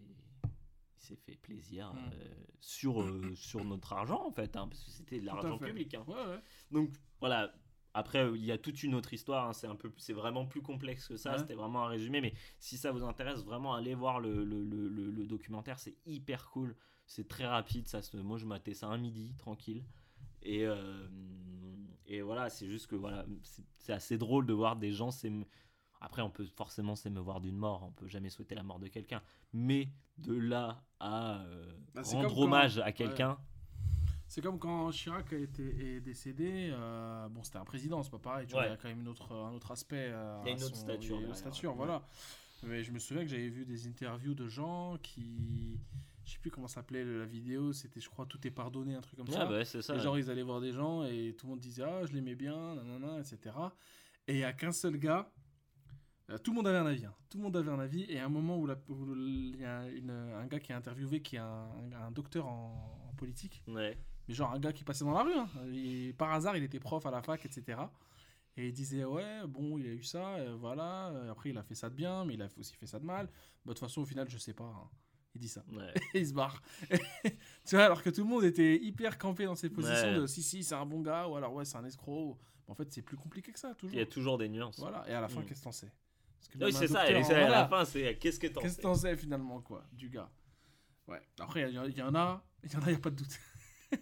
[0.98, 1.98] s'est fait plaisir Mm.
[2.14, 5.93] euh, sur euh, sur notre argent en fait hein, parce que c'était de l'argent public
[5.95, 6.03] hein.
[6.07, 6.39] Ouais, ouais.
[6.69, 6.89] donc
[7.19, 7.53] voilà
[7.93, 10.61] après il y a toute une autre histoire hein, c'est un peu c'est vraiment plus
[10.61, 11.38] complexe que ça Ouais.
[11.39, 15.26] c'était vraiment un résumé mais si ça vous intéresse vraiment allez voir le, le- le
[15.27, 16.76] documentaire c'est hyper cool
[17.13, 19.83] c'est très rapide ça se, moi je matais ça un midi tranquille
[20.43, 21.07] et euh,
[22.05, 23.25] et voilà c'est juste que voilà
[23.79, 25.09] c'est assez drôle de voir des gens
[25.99, 29.21] après on peut forcément s'émeuvoir d'une mort on peut jamais souhaiter la mort de quelqu'un
[29.51, 33.38] mais de là à euh, Bah, rendre quand- hommage à quelqu'un
[34.27, 35.65] C'est comme quand Chirac a été
[35.95, 36.69] est décédé.
[36.71, 38.47] euh, bon, c'était un président, c'est pas pareil.
[38.47, 40.07] Tu vois, il y a quand même une autre, un autre aspect.
[40.07, 41.75] Il y a une autre son- stature une stature, ouais.
[41.85, 42.07] voilà.
[42.63, 45.81] Mais je me souviens que j'avais vu des interviews de gens qui.
[46.26, 47.73] Je sais plus comment s'appelait la vidéo.
[47.73, 49.45] C'était, je crois, Tout est pardonné, un truc comme Ouais, ça.
[49.45, 51.84] bah, c'est ça Et genre, ils allaient voir des gens et tout le monde disait
[51.84, 53.56] Ah, je l'aimais bien, nanana, etc.
[54.27, 55.31] Et il n'y a qu'un seul gars.
[56.30, 57.06] euh, tout le monde avait un avis.
[57.06, 57.14] hein.
[57.30, 58.03] Tout le monde avait un avis.
[58.10, 61.35] Et à un moment où il y a une- un gars qui est interviewé, qui
[61.38, 61.69] est un,
[61.99, 65.34] un docteur en, en politique, ouais mais genre un gars qui passait dans la rue.
[65.34, 65.49] hein.
[65.73, 67.81] Et par hasard, il était prof à la fac, etc.
[68.56, 71.07] Et il disait Ouais, bon, il a eu ça, euh, voilà.
[71.31, 73.26] Après, il a fait ça de bien, mais il a aussi fait ça de mal.
[73.26, 73.31] Bah,
[73.65, 74.65] De toute façon, au final, je sais pas.
[74.65, 74.89] hein.
[75.35, 75.63] Il dit ça.
[75.71, 76.61] ouais Et il se barre.
[77.65, 80.19] tu vois, alors que tout le monde était hyper campé dans ses positions Ouais.
[80.19, 82.37] de si, si, c'est un bon gars, ou alors ouais, c'est un escroc.
[82.67, 83.95] En fait, c'est plus compliqué que ça, toujours.
[83.95, 85.45] il y a toujours des nuances Voilà, et à la fin, Mm.
[85.45, 85.91] qu'est-ce que t'en sais?
[86.59, 88.81] Oui c'est ça et à la fin c'est qu'est-ce que t'en Qu'est-ce sais?
[88.81, 90.29] que t'en sais finalement, quoi, du gars?
[91.07, 93.09] Ouais, après, il y, y en a, il y en a, il n'y a pas
[93.09, 93.39] de doute.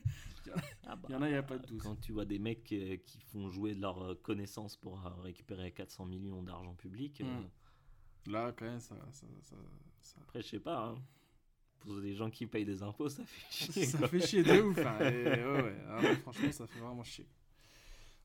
[0.87, 1.81] Ah bah, Il y en a, il n'y a pas de doute.
[1.83, 5.09] quand tu vois des mecs euh, qui font jouer de leur euh, connaissance pour euh,
[5.21, 8.31] récupérer 400 millions d'argent public euh, Mm.
[8.31, 8.95] Là, quand même, ça.
[9.11, 9.55] ça, ça,
[10.01, 10.95] ça- après je sais pas hein.
[11.79, 14.07] Pour des gens qui payent des impôts ça fait chier ça quoi.
[14.09, 14.77] fait chier de ouf.
[14.79, 17.27] hein, et ouais, ouais, ah franchement, ça fait vraiment chier.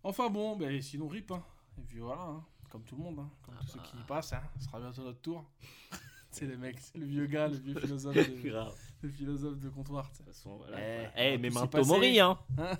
[0.03, 1.31] Enfin bon, ben, sinon rip.
[1.31, 1.43] Hein.
[1.79, 3.83] Et puis voilà, hein, comme tout le monde, hein, comme Ah tous bah.
[3.85, 5.45] ceux qui y passent, ce sera bientôt notre tour.
[6.31, 8.67] c'est les mecs, c'est le vieux gars, le vieux philosophe de,
[9.03, 10.11] le philosophe de comptoir.
[10.11, 11.85] De toute façon, voilà, Eh, on Eh, mais Memento.
[11.85, 12.39] Mori hein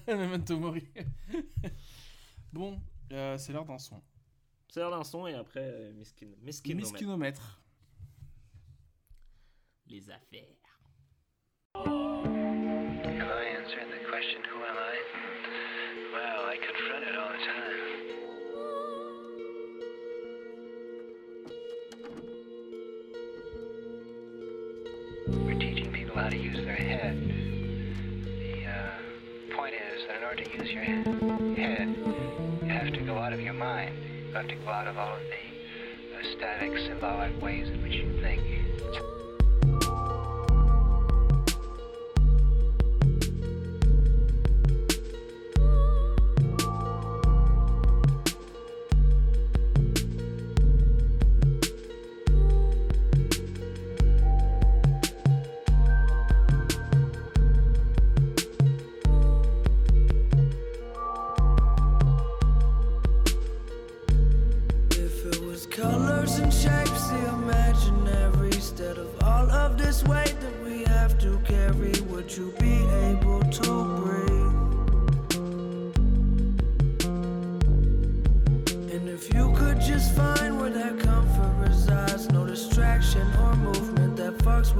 [0.09, 0.87] Memento Mori.
[2.53, 2.81] bon,
[3.13, 4.03] euh, c'est l'heure d'un son.
[4.69, 7.61] c'est l'heure d'un son et après euh, miskin miskin Miskinomètre.
[9.87, 10.57] les affaires
[11.77, 13.57] I
[13.91, 14.95] the question, who am I?
[16.15, 17.81] I confront it all the time.
[25.45, 27.17] We're teaching people how to use their head.
[28.25, 31.07] The uh, point is that in order to use your head,
[32.63, 33.97] you have to go out of your mind.
[34.29, 35.27] You have to go out of all of the
[36.17, 38.14] uh, static, symbolic ways in which you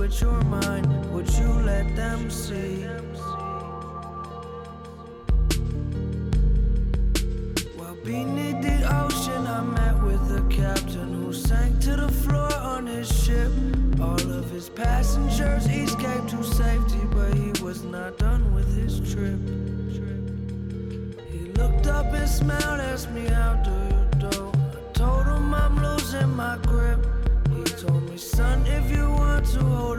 [0.05, 2.85] with your mind, would you let them see?
[7.79, 12.87] While beneath the ocean, I met with a captain who sank to the floor on
[12.87, 13.51] his ship.
[13.99, 19.41] All of his passengers escaped to safety, but he was not done with his trip.
[21.33, 24.53] He looked up and smiled, asked me, How do you do?
[24.53, 27.01] I told him I'm losing my grip.
[27.57, 29.94] He told me, Son, if you want to hold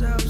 [0.00, 0.27] let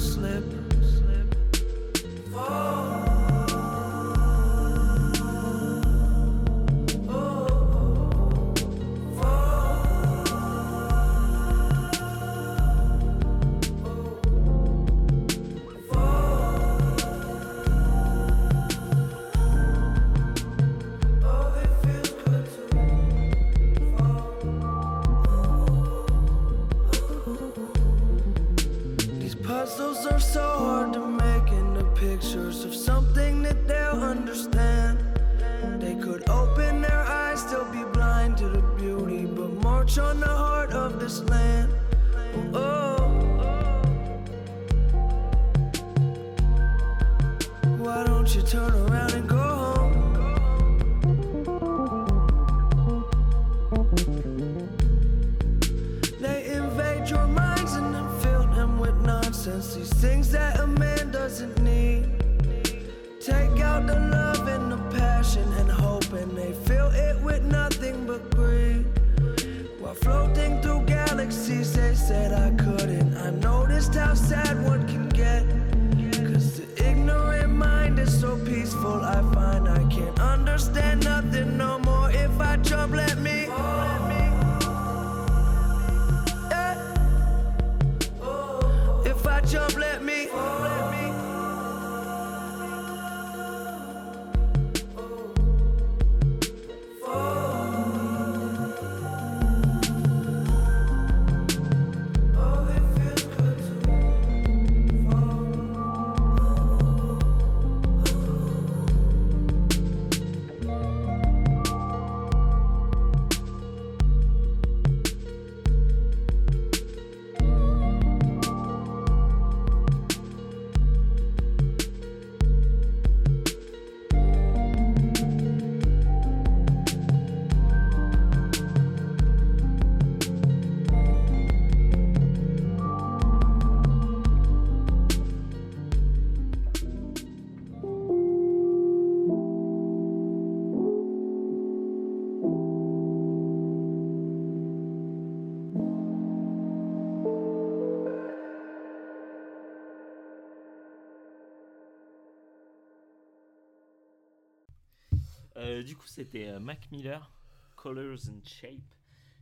[156.18, 157.30] c'était euh, Mac Miller,
[157.76, 158.80] Colors and Shape.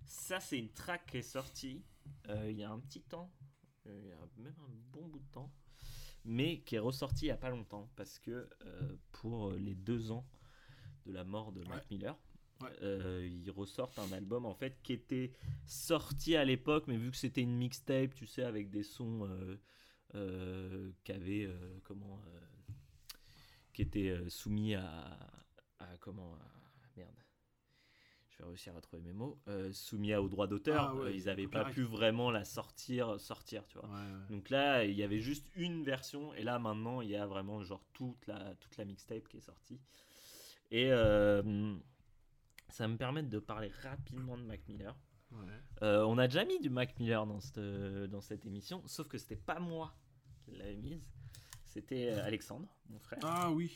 [0.05, 1.83] Ça, c'est une track qui est sortie
[2.29, 3.33] euh, il y a un petit temps,
[3.87, 5.51] euh, il y a même un bon bout de temps,
[6.27, 8.47] mais qui est ressortie il n'y a pas longtemps parce que
[9.13, 10.27] pour les deux ans
[11.07, 12.15] de la mort de Mac Miller,
[12.63, 12.71] Ouais.
[12.83, 15.33] euh, ils ressortent un album en fait qui était
[15.67, 19.57] sorti à l'époque, mais vu que c'était une mixtape, tu sais, avec des sons euh,
[20.15, 21.51] euh, qui avaient
[21.85, 22.21] comment
[23.75, 25.19] qui étaient soumis à,
[25.81, 26.39] à comment
[28.39, 31.07] je vais réussir à trouver mes mots euh, soumis à- au droit d'auteur Ah ouais,
[31.07, 34.29] euh, ils n'avaient pas pu vraiment la sortir sortir tu vois Ouais, ouais.
[34.37, 37.63] donc là il y avait juste une version et là maintenant il y a vraiment
[37.65, 39.81] genre toute la toute la mixtape qui est sortie
[40.71, 41.75] et euh,
[42.69, 44.95] ça me permet de parler rapidement de Mac Miller
[45.83, 49.19] euh, on a déjà mis du Mac Miller dans cette, dans cette émission, sauf que
[49.19, 49.95] c'était pas moi
[50.45, 51.05] qui l'avais mise,
[51.65, 53.19] c'était euh, Alexandre, mon frère.
[53.23, 53.71] Ah oui.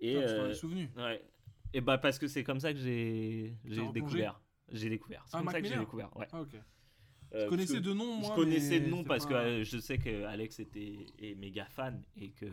[0.00, 0.90] et, Putain, je euh, souvenu.
[0.96, 1.22] ouais.
[1.74, 3.54] Et bah parce que c'est comme ça que j'ai
[3.92, 4.40] découvert.
[4.72, 5.22] J'ai découvert.
[5.26, 6.16] C'est Ah, comme Mac ça que j'ai découvert.
[6.16, 6.26] Ouais.
[6.32, 6.54] Ah, ok.
[7.34, 8.30] Euh, Je connaissais de nom, moi.
[8.30, 11.64] Je connaissais de nom parce que pas- euh, je sais que Alex était est méga
[11.66, 12.46] fan et que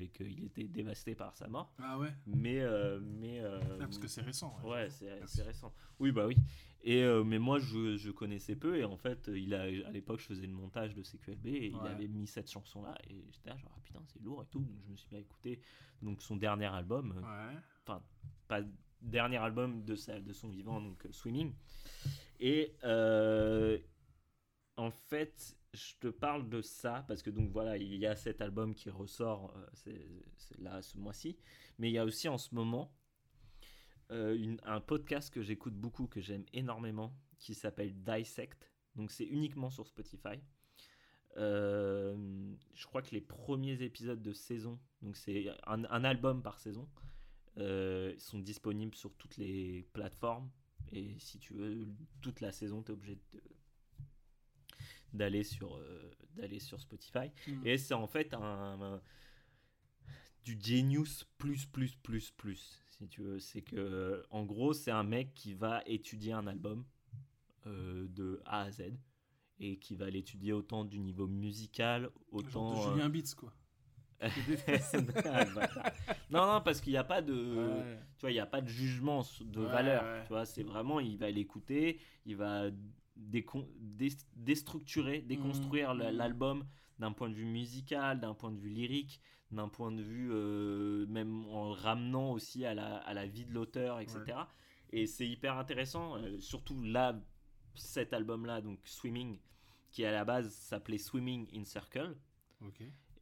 [0.00, 1.74] et qu'il était dévasté par sa mort.
[1.78, 2.08] Ah ouais.
[2.26, 4.56] Mais euh, mais euh, Ah, parce que c'est récent.
[4.64, 4.88] Ouais,
[5.26, 5.72] c'est récent.
[6.00, 6.36] Oui, bah oui.
[6.82, 10.26] Et mais moi, je, je connaissais peu et en fait, il a, à l'époque, je
[10.26, 13.70] faisais le montage de CQLB et il avait mis cette chanson-là et j'étais là genre
[13.76, 14.60] ah, putain c'est lourd et tout.
[14.60, 15.60] Donc je me suis mis à écouter
[16.00, 17.58] donc son dernier album, Ouais.
[17.86, 18.02] enfin
[19.02, 21.52] dernier album de de son vivant donc euh, Swimming.
[22.40, 23.78] Et euh,
[24.76, 28.40] En fait, je te parle de ça parce que donc voilà, il y a cet
[28.40, 29.54] album qui ressort,
[29.86, 30.20] euh,
[30.58, 31.36] là ce mois-ci,
[31.78, 32.94] mais il y a aussi en ce moment
[34.64, 38.70] un podcast que j'écoute beaucoup, que j'aime énormément, qui s'appelle Dissect.
[38.94, 40.38] Donc c'est uniquement sur Spotify.
[41.34, 46.86] Je crois que les premiers épisodes de saison, donc c'est un album par saison,
[47.58, 50.50] euh, sont disponibles sur toutes les plateformes.
[50.92, 51.86] Et si tu veux
[52.20, 53.42] toute la saison, tu es obligé de-
[55.12, 57.30] d'aller sur, euh, d'aller sur Spotify.
[57.46, 57.66] Mm.
[57.66, 59.02] Et c'est en fait un, un-
[60.44, 63.38] du genius plus plus plus plus si tu veux.
[63.38, 66.84] C'est que en gros c'est un mec qui va étudier un album
[67.66, 68.82] euh, de A à Z
[69.60, 73.52] et qui va l'étudier autant du niveau musical, autant Genre de Julien Beats, quoi.
[76.30, 77.98] Non, non, parce qu'il n'y a pas de, Ouais.
[78.16, 80.02] tu vois, il y a pas de jugement de Ouais, valeur.
[80.02, 80.22] ouais.
[80.24, 82.70] Tu vois, c'est vraiment, il va l'écouter, il va
[83.18, 86.16] décon- dé- déstructurer, déconstruire la- mhm.
[86.18, 86.64] l'album
[86.98, 89.20] d'un point de vue musical, d'un point de vue lyrique,
[89.50, 93.44] d'un point de vue euh, même en le ramenant aussi à la, à la vie
[93.44, 94.38] de l'auteur, etc.
[94.90, 97.20] Et c'est hyper intéressant, euh, surtout là,
[97.74, 99.38] cet album-là, donc Swimming,
[99.90, 102.16] qui à la base s'appelait Swimming in Circle.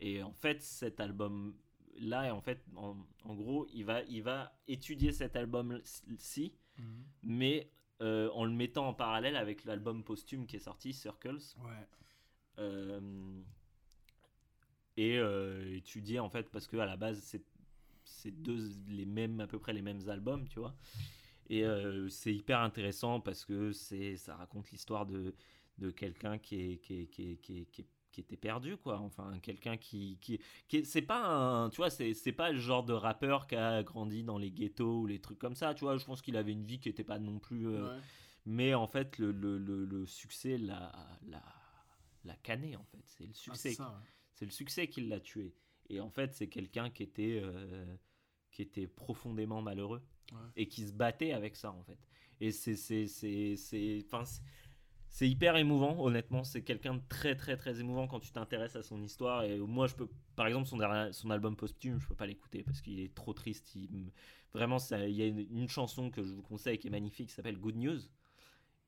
[0.01, 5.13] Et en fait, cet album-là, en fait, en, en gros, il va, il va étudier
[5.13, 7.05] cet album-ci, Mhm.
[7.23, 7.71] mais
[8.01, 11.87] euh, en le mettant en parallèle avec l'album posthume qui est sorti, Circles, Ouais.
[12.59, 13.43] euh,
[14.97, 17.43] et euh, étudier en fait parce que à la base c'est
[18.05, 20.75] c'est deux les mêmes à peu près les mêmes albums, tu vois.
[21.49, 25.35] Et euh, c'est hyper intéressant parce que c'est ça raconte l'histoire de
[25.79, 27.89] de quelqu'un qui est qui est- qui est- qui est- qui est-
[28.23, 31.91] qui était perdu quoi enfin quelqu'un qui qui, qui est- c'est pas un tu vois
[31.91, 35.21] c'est c'est pas le genre de rappeur qui a grandi dans les ghettos ou les
[35.21, 37.39] trucs comme ça tu vois je pense qu'il avait une vie qui était pas non
[37.39, 38.01] plus euh, Ouais.
[38.47, 40.93] mais en fait le, le, le, le succès l'a
[41.27, 41.43] l'a
[42.25, 44.47] l'a canné en fait c'est le Ah, succès c'est ouais.
[44.47, 45.55] le succès qui l'a tué.
[45.93, 47.97] Et en fait, c'est quelqu'un qui était, euh,
[48.53, 50.03] qui était profondément malheureux
[50.33, 50.39] Ouais.
[50.55, 51.99] et qui se battait avec ça, en fait.
[52.41, 53.57] Et c'est, c'est, c'est,
[55.11, 56.45] c'est, hyper émouvant, honnêtement.
[56.45, 59.45] C'est quelqu'un de très, très, très émouvant quand tu t'intéresses à son histoire.
[59.45, 62.63] Et moi, je peux, par exemple, son, dernier- son album posthume, je peux pas l'écouter
[62.65, 63.75] parce qu'il est trop triste.
[63.75, 64.13] Il
[64.55, 67.29] vraiment, ça, il y a une, une chanson que je vous conseille qui est magnifique,
[67.29, 68.01] qui s'appelle Good News.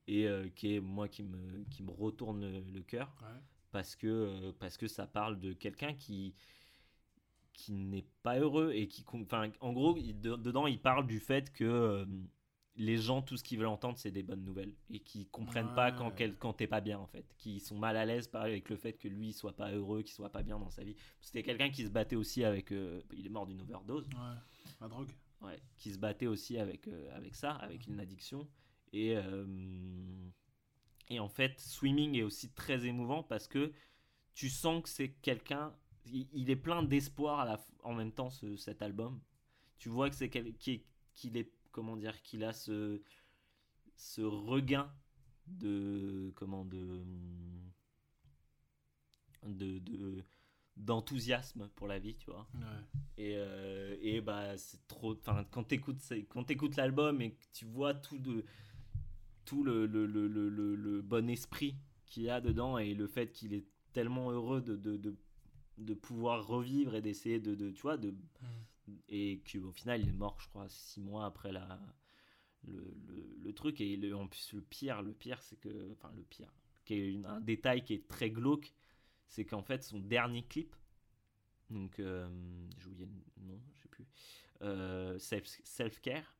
[0.08, 3.40] Et euh, qui est, moi, qui me, qui me retourne le, le cœur Ouais.
[3.70, 6.34] parce que euh, parce que ça parle de quelqu'un qui
[7.52, 11.20] qui n'est pas heureux et qui enfin en gros il- de- dedans il parle du
[11.20, 12.04] fait que euh,
[12.76, 15.92] les gens tout ce qu'ils veulent entendre c'est des bonnes nouvelles et qui comprennent pas
[15.92, 18.68] quand quel- quand t'es pas bien en fait qui sont mal à l'aise par- avec
[18.70, 20.96] le fait que lui il soit pas heureux qu'il soit pas bien dans sa vie
[21.20, 24.36] c'était quelqu'un qui se battait aussi avec euh, il est mort d'une overdose Ouais.
[24.80, 25.10] La drogue.
[25.42, 28.48] ouais, qui se battait aussi avec, euh, avec ça, avec une addiction.
[28.92, 29.44] Et, euh,
[31.08, 33.72] et en fait, Swimming est aussi très émouvant parce que
[34.34, 35.72] tu sens que c'est quelqu'un,
[36.06, 39.20] il, il est plein d'espoir en même temps, ce- cet album.
[39.78, 43.00] Tu vois que c'est qu'il est, comment dire, qu'il a ce,
[43.96, 44.92] ce regain
[45.48, 47.02] de, comment, de,
[49.46, 50.24] de, de-
[50.76, 52.48] d'enthousiasme pour la vie, tu vois.
[52.54, 52.60] Ouais.
[53.18, 55.12] Et, euh, et bah c'est trop.
[55.14, 58.44] Enfin, quand t'écoutes quand t'écoutes l'album et que tu vois tout de
[59.44, 61.76] tout le, le, le, le, le- le bon esprit
[62.06, 65.14] qu'il y a dedans et le fait qu'il est tellement heureux de, de, de,
[65.78, 68.14] de pouvoir revivre et d'essayer de, de tu vois de
[69.08, 71.78] et qu'au final il est mort je crois six mois après la
[72.64, 73.80] le, le, le truc.
[73.80, 76.52] Et le, en plus le pire le pire c'est que enfin le pire
[76.84, 78.72] qui est une- un détail qui est très glauque
[79.26, 80.74] c'est qu'en fait son dernier clip
[81.70, 82.28] donc euh,
[82.78, 84.06] j'ai oublié le nom je sais plus
[84.62, 86.36] euh, self, self care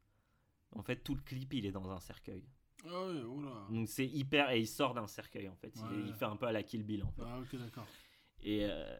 [0.72, 2.44] en fait tout le clip il est dans un cercueil.
[2.84, 3.66] Ah ouais, oula.
[3.70, 5.72] donc c'est hyper et il sort d'un cercueil en fait.
[5.92, 7.22] Il- fait un peu à la Kill Bill en fait.
[7.24, 7.86] Ah ok, d'accord.
[8.42, 8.96] et euh,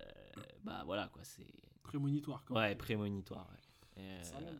[0.62, 1.46] bah voilà quoi c'est
[1.82, 2.60] Prémonitoire, quoi.
[2.60, 3.48] Ouais, prémonitoire.
[3.96, 4.50] Ouais, Sale euh,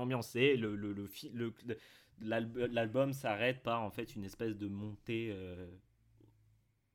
[0.00, 0.34] ambiance.
[0.34, 0.42] ouais.
[0.44, 5.68] Et le, le, le, l'album s'arrête par en fait une espèce de montée euh,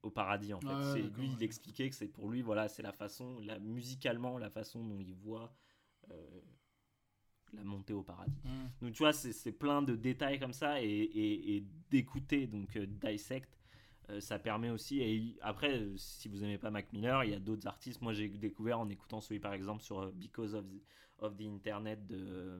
[0.02, 0.54] au paradis.
[0.54, 2.92] En fait, Ouais, c'est d'accord, lui, il expliquait que c'est pour lui, voilà, c'est la
[2.92, 5.54] façon, la, musicalement, la façon dont il voit
[6.12, 6.42] euh,
[7.54, 8.42] la montée au paradis.
[8.44, 8.86] Mm.
[8.86, 12.76] Donc tu vois, c'est c'est plein de détails comme ça et, et- et d'écouter donc
[12.76, 13.50] euh, Dissect,
[14.10, 15.02] euh, ça permet aussi.
[15.02, 18.02] Et après, si vous aimez pas Mac Miller, il y a d'autres artistes.
[18.02, 20.56] Moi, j'ai découvert en écoutant celui par exemple sur euh, Because
[21.20, 22.60] of the, Internet de, euh,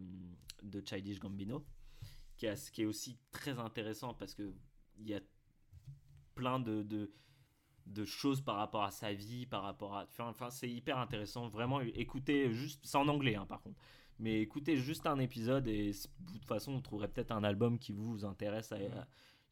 [0.64, 1.66] de Childish Gambino,
[2.38, 4.54] qui, est aussi très intéressant parce que
[4.98, 5.20] il y a
[6.36, 7.10] plein de,
[8.06, 10.08] choses par rapport à sa vie, par rapport à.
[10.20, 11.50] Enfin, c'est hyper intéressant.
[11.50, 12.80] Vraiment, écoutez juste.
[12.84, 13.80] C'est en anglais, hein, par contre.
[14.20, 17.92] Mais écoutez juste un épisode et de toute façon, vous trouverez peut-être un album qui
[17.92, 18.72] vous intéresse.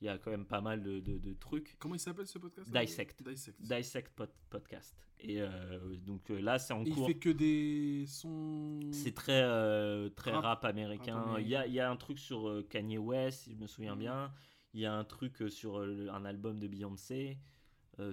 [0.01, 1.75] Il y a quand même pas mal de, de- de trucs.
[1.79, 2.69] Comment il s'appelle ce podcast?
[2.71, 3.21] Dissect.
[3.23, 3.61] Dissect.
[3.61, 4.95] Dissect Pod- Podcast.
[5.19, 7.05] Et euh, donc euh, là, c'est en Et il cours.
[7.07, 8.79] fait que des sons.
[8.91, 10.43] C'est très, euh, très Rap.
[10.43, 11.19] rap, américain.
[11.21, 11.39] Rap.
[11.41, 13.93] Il, y a, il y a un truc sur Kanye West, si je me souviens
[13.93, 13.99] Mhm.
[13.99, 14.33] bien.
[14.73, 17.37] Il y a un truc sur un album de Beyoncé.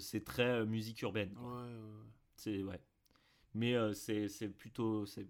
[0.01, 1.31] C'est très musique urbaine.
[1.31, 1.63] Ouais, quoi.
[1.63, 2.07] ouais, ouais.
[2.37, 2.81] C'est ouais.
[3.55, 5.27] Mais c'est plutôt c'est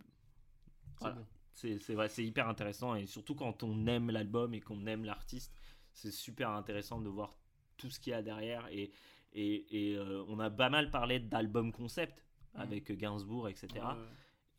[1.01, 1.15] Voilà.
[1.17, 1.27] bon.
[1.55, 5.58] c'est hyper intéressant et surtout quand on aime l'album et qu'on aime l'artiste,
[5.99, 7.37] c'est super intéressant de voir
[7.77, 8.91] tout ce qu'il y a derrière et
[9.35, 12.61] et, et, euh, on a pas mal parlé d'album concept Mhm.
[12.63, 13.69] avec Gainsbourg etc.
[13.75, 13.95] Ouais, ouais.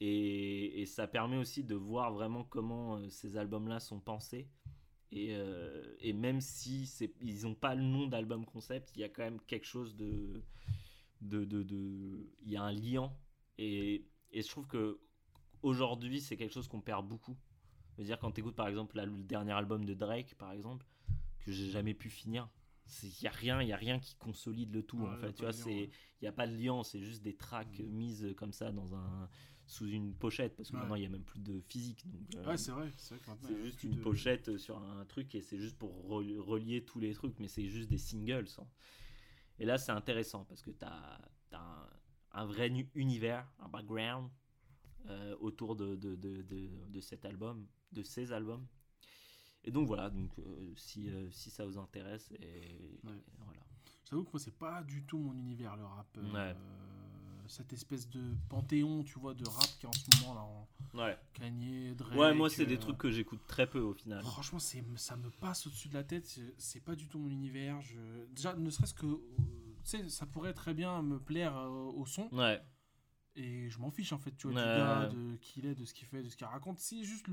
[0.01, 4.47] Et, et ça permet aussi de voir vraiment comment euh, ces albums-là sont pensés.
[5.11, 6.83] Et, euh, et même si
[7.19, 10.43] ils n'ont pas le nom d'album concept, il y a quand même quelque chose de.
[11.21, 13.11] de, de, de- il y a un lien.
[13.57, 14.99] Et, et je trouve que
[15.63, 17.35] aujourd'hui, c'est quelque chose qu'on perd beaucoup.
[17.97, 20.51] Je veux dire, quand tu écoutes par exemple la- le dernier album de Drake, par
[20.53, 20.85] exemple,
[21.39, 22.49] que j'ai jamais pu finir,
[23.03, 24.99] il n'y a, rien- y a rien qui consolide le tout.
[25.05, 25.89] En fait, tu vois, il
[26.21, 29.29] n'y a pas de lien, c'est juste des tracks mises comme ça dans un
[29.67, 30.79] sous une pochette parce que Ouais.
[30.81, 32.03] maintenant il n'y a même plus de physique.
[32.09, 32.91] Donc, euh, Ouais, c'est vrai.
[32.97, 35.77] C'est vrai il c'est a juste une de- pochette sur un truc et c'est juste
[35.77, 38.47] pour reli- relier tous les trucs, mais c'est juste des singles.
[38.57, 38.67] hein.
[39.59, 41.21] Et là, c'est intéressant parce que tu as,
[41.51, 41.87] un,
[42.31, 44.31] un vrai univers, un background
[45.05, 46.41] euh, autour de, de, de,
[46.87, 48.65] de cet album, de ces albums.
[49.65, 52.45] Et donc voilà, donc, euh, si, euh, si ça vous intéresse, et,
[53.03, 53.13] Ouais.
[53.13, 53.59] et voilà.
[54.09, 56.07] J'avoue que moi, c'est pas du tout mon univers, le rap.
[56.17, 56.55] euh, Ouais.
[57.47, 60.67] cette espèce de panthéon, tu vois, de rap qui est en ce moment là en
[60.97, 62.17] Ouais, Kanye, Drake.
[62.17, 64.23] ouais moi, c'est des trucs que j'écoute très peu au final.
[64.23, 66.25] Franchement, c'est, ça me passe au-dessus de la tête.
[66.57, 67.81] c'est- pas du tout mon univers.
[67.81, 67.97] Je...
[68.35, 69.05] Déjà, ne serait-ce que.
[69.07, 69.17] Tu
[69.83, 72.29] sais, ça pourrait très bien me plaire au son.
[72.31, 72.61] Ouais,
[73.35, 75.85] Et je m'en fiche, en fait, tu vois, du gars, de qui il est, de
[75.85, 76.79] ce qu'il fait, de ce qu'il raconte.
[76.79, 77.27] Si juste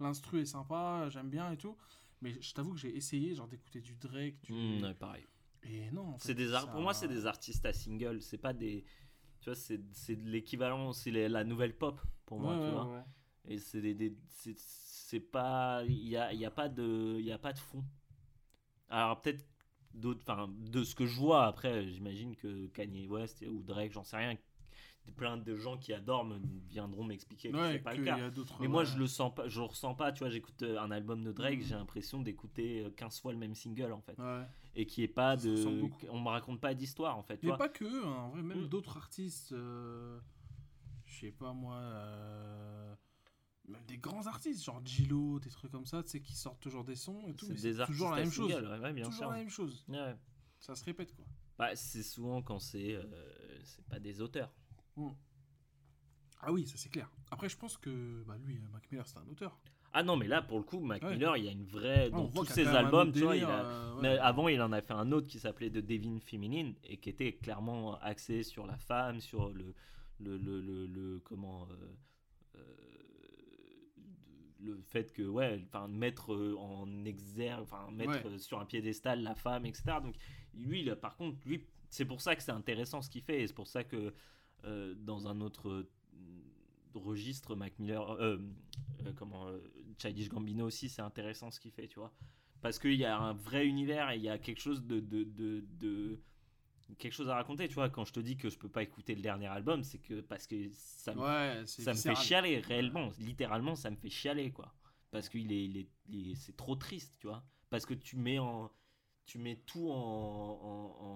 [0.00, 1.76] l'instru est sympa, j'aime bien et tout.
[2.22, 4.40] Mais je t'avoue que j'ai essayé, genre, d'écouter du Drake.
[4.42, 4.52] Du...
[4.52, 5.24] Mm, ouais, pareil.
[5.62, 8.22] Et non, en C'est des ça- Pour moi, c'est des artistes à single.
[8.22, 8.84] C'est pas des.
[9.40, 9.80] Tu vois, c'est
[10.24, 10.92] l'équivalent.
[10.92, 13.04] C'est la nouvelle pop pour moi, Ouais, tu ouais, vois.
[13.46, 13.94] Et c'est des.
[13.94, 15.84] des- c'est- c'est pas.
[15.86, 17.16] Il y a, il y a pas de.
[17.18, 17.84] Il y a pas de fond.
[18.88, 19.44] Alors, peut-être
[19.92, 20.22] d'autres.
[20.22, 24.16] Enfin, de ce que je vois, après, j'imagine que Kanye West ou Drake, j'en sais
[24.16, 24.36] rien.
[25.14, 26.38] Plein de gens qui adorent me
[26.68, 28.18] viendront m'expliquer que Ouais, c'est pas le cas.
[28.60, 30.12] Mais moi, je le sens pas, je le ressens pas.
[30.12, 31.64] Tu vois, j'écoute euh, un album de Drake, Mhm.
[31.64, 34.44] j'ai l'impression d'écouter euh, 15 fois le même single en fait, Ouais.
[34.74, 37.42] et qui est pas Ça de, on me raconte pas d'histoire en fait.
[37.42, 38.68] Mais pas que hein, en vrai, même Mm.
[38.68, 39.52] d'autres artistes.
[39.52, 40.18] euh,
[41.06, 41.76] Je sais pas moi.
[41.76, 42.94] euh,
[43.68, 46.84] Même des grands artistes, genre Gilo, des trucs comme ça, tu sais, qui sortent toujours
[46.84, 47.46] des sons et tout.
[47.46, 48.52] C'est mais des artistes toujours la même chose.
[48.52, 49.30] ouais, bien toujours sûr.
[49.30, 49.84] la même chose.
[49.88, 50.14] Ouais.
[50.60, 51.24] Ça se répète quoi.
[51.58, 53.02] Bah, c'est souvent quand c'est, euh,
[53.64, 54.52] c'est pas des auteurs.
[56.40, 57.10] Ah oui, ça c'est clair.
[57.30, 59.58] Après, je pense que bah, lui, euh, Mac Miller, c'est un auteur.
[59.92, 61.12] Ah non, mais là pour le coup, Mac Ouais.
[61.12, 63.64] Miller, il y a une vraie Ah, dans tous ses albums, tu vois, il a-
[63.64, 64.02] euh, ouais.
[64.02, 67.08] Mais avant, il en a fait un autre qui s'appelait The Devin Feminine et qui
[67.08, 69.74] était clairement axé sur la femme, sur le,
[70.20, 72.62] le, le, le, le- comment, euh,
[74.60, 78.38] le fait que, ouais, enfin, mettre en exergue, enfin, mettre Ouais.
[78.38, 79.84] sur un piédestal la femme, etc.
[80.02, 80.16] Donc,
[80.54, 83.46] lui, a- par contre, lui, c'est pour ça que c'est intéressant ce qu'il fait et
[83.46, 84.12] c'est pour ça que
[84.66, 85.88] euh, dans un autre euh,
[86.94, 88.38] registre, Mac Miller, euh,
[89.06, 89.48] euh, comment,
[89.98, 92.12] Childish Gambino aussi, c'est intéressant ce qu'il fait, tu vois.
[92.62, 95.24] Parce qu'il y a un vrai univers et il y a quelque chose de, de,
[95.24, 96.18] de, de-
[96.98, 97.90] quelque chose à raconter tu vois.
[97.90, 100.46] Quand je te dis que je peux pas écouter le dernier album c'est que parce
[100.46, 103.10] que ça me, Ouais, ça me fait chialer réellement.
[103.18, 104.72] Littéralement ça me fait chialer quoi.
[105.10, 107.44] Parce qu'il est, il est, il est- c'est trop triste tu vois.
[107.70, 108.70] Parce que tu mets en
[109.26, 109.94] tu mets tout en,
[110.62, 111.06] en,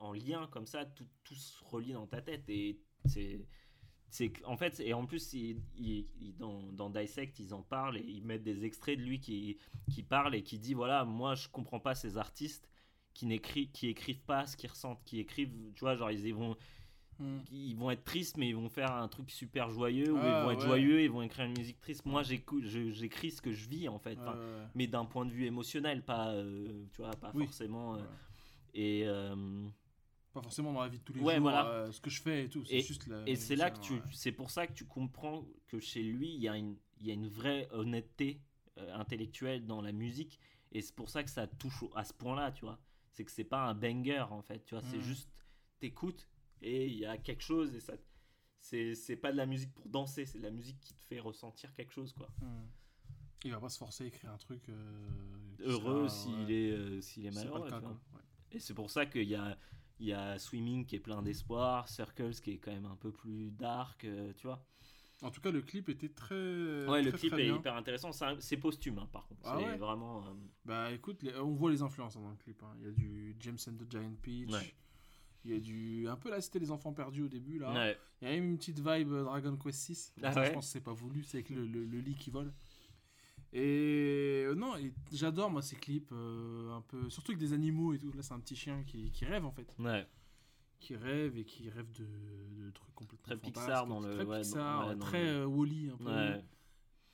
[0.00, 3.40] en- en lien comme ça tout, tout se relie dans ta tête et c'est
[4.12, 7.96] c'est en fait et en plus il- il- il- dans, dans Dissect ils en parlent
[7.96, 9.56] et ils mettent des extraits de lui qui,
[9.90, 12.68] qui parle et qui dit voilà moi je comprends pas ces artistes
[13.14, 16.56] qui n'écrivent qui écrivent pas ce qu'ils ressentent qui écrivent tu vois genre ils vont
[17.20, 17.40] Mm.
[17.52, 20.50] ils vont être tristes mais ils vont faire un truc super joyeux ou ils vont
[20.52, 20.66] être ouais.
[20.66, 24.16] joyeux ils vont écrire une musique triste moi j'écris ce que je vis en fait
[24.18, 24.66] Enfin, Ouais, ouais.
[24.74, 27.44] mais d'un point de vue émotionnel pas euh, tu vois pas Oui.
[27.44, 28.04] forcément euh, Ouais.
[28.72, 29.68] et euh,
[30.32, 31.66] Pas forcément dans la vie de tous les Ouais, jours, voilà.
[31.68, 32.64] euh, ce que je fais et tout.
[32.64, 34.02] C'est Et- juste la- Et c'est là que tu, ouais.
[34.12, 37.10] c'est pour ça que tu comprends que chez lui, il y a une, il y
[37.10, 38.40] a une vraie honnêteté
[38.78, 40.38] euh, intellectuelle dans la musique,
[40.72, 42.78] et c'est pour ça que ça touche à ce point-là, tu vois.
[43.12, 44.84] C'est que c'est pas un banger en fait, tu vois.
[44.84, 45.02] C'est Mm.
[45.02, 45.28] juste,
[45.80, 46.28] t'écoutes
[46.62, 47.94] et il y a quelque chose et ça,
[48.60, 51.18] c'est, c'est pas de la musique pour danser, c'est de la musique qui te fait
[51.18, 52.28] ressentir quelque chose, quoi.
[52.40, 52.62] Mm.
[53.46, 54.68] Il va pas se forcer à écrire un truc.
[54.68, 55.08] euh,
[55.60, 57.64] Heureux sera, s'il ouais, est, s'il est c'est pas malheureux.
[57.64, 58.00] le cas, quoi.
[58.52, 59.58] Et c'est pour ça qu'il y a,
[60.00, 63.12] il y a Swimming qui est plein d'espoir, Circles qui est quand même un peu
[63.12, 64.64] plus dark, euh, tu vois.
[65.22, 66.34] En tout cas, le clip était très.
[66.34, 67.56] Ouais, le clip est bien.
[67.56, 68.10] hyper intéressant.
[68.40, 69.42] C'est posthume, hein, par contre.
[69.44, 70.24] Ah c'est ouais vraiment.
[70.24, 70.30] euh,
[70.64, 72.62] Bah écoute, les- on voit les influences hein, dans le clip.
[72.62, 72.72] hein.
[72.78, 74.50] Il y a du James and the Giant Peach.
[74.50, 74.74] Ouais.
[75.44, 76.08] Il y a du.
[76.08, 77.58] Un peu là, c'était les enfants perdus au début.
[77.58, 77.70] là.
[77.72, 77.98] ouais.
[78.22, 80.14] Il y a même une petite vibe euh, Dragon Quest 6.
[80.22, 82.30] Ah ça, je pense que c'est pas voulu, c'est avec le, le- le lit qui
[82.30, 82.52] vole.
[83.52, 84.74] Et euh, non,
[85.12, 88.12] j'adore moi ces clips, euh, un peu, surtout avec des animaux et tout.
[88.12, 90.06] Là, c'est un petit chien qui, qui rêve en fait, Ouais.
[90.78, 92.06] qui rêve et qui rêve de,
[92.64, 95.96] de trucs complètement Très Pixar dans le- très ouais, Pixar, ouais, très euh, Wall-E un
[95.96, 96.44] peu, Ouais.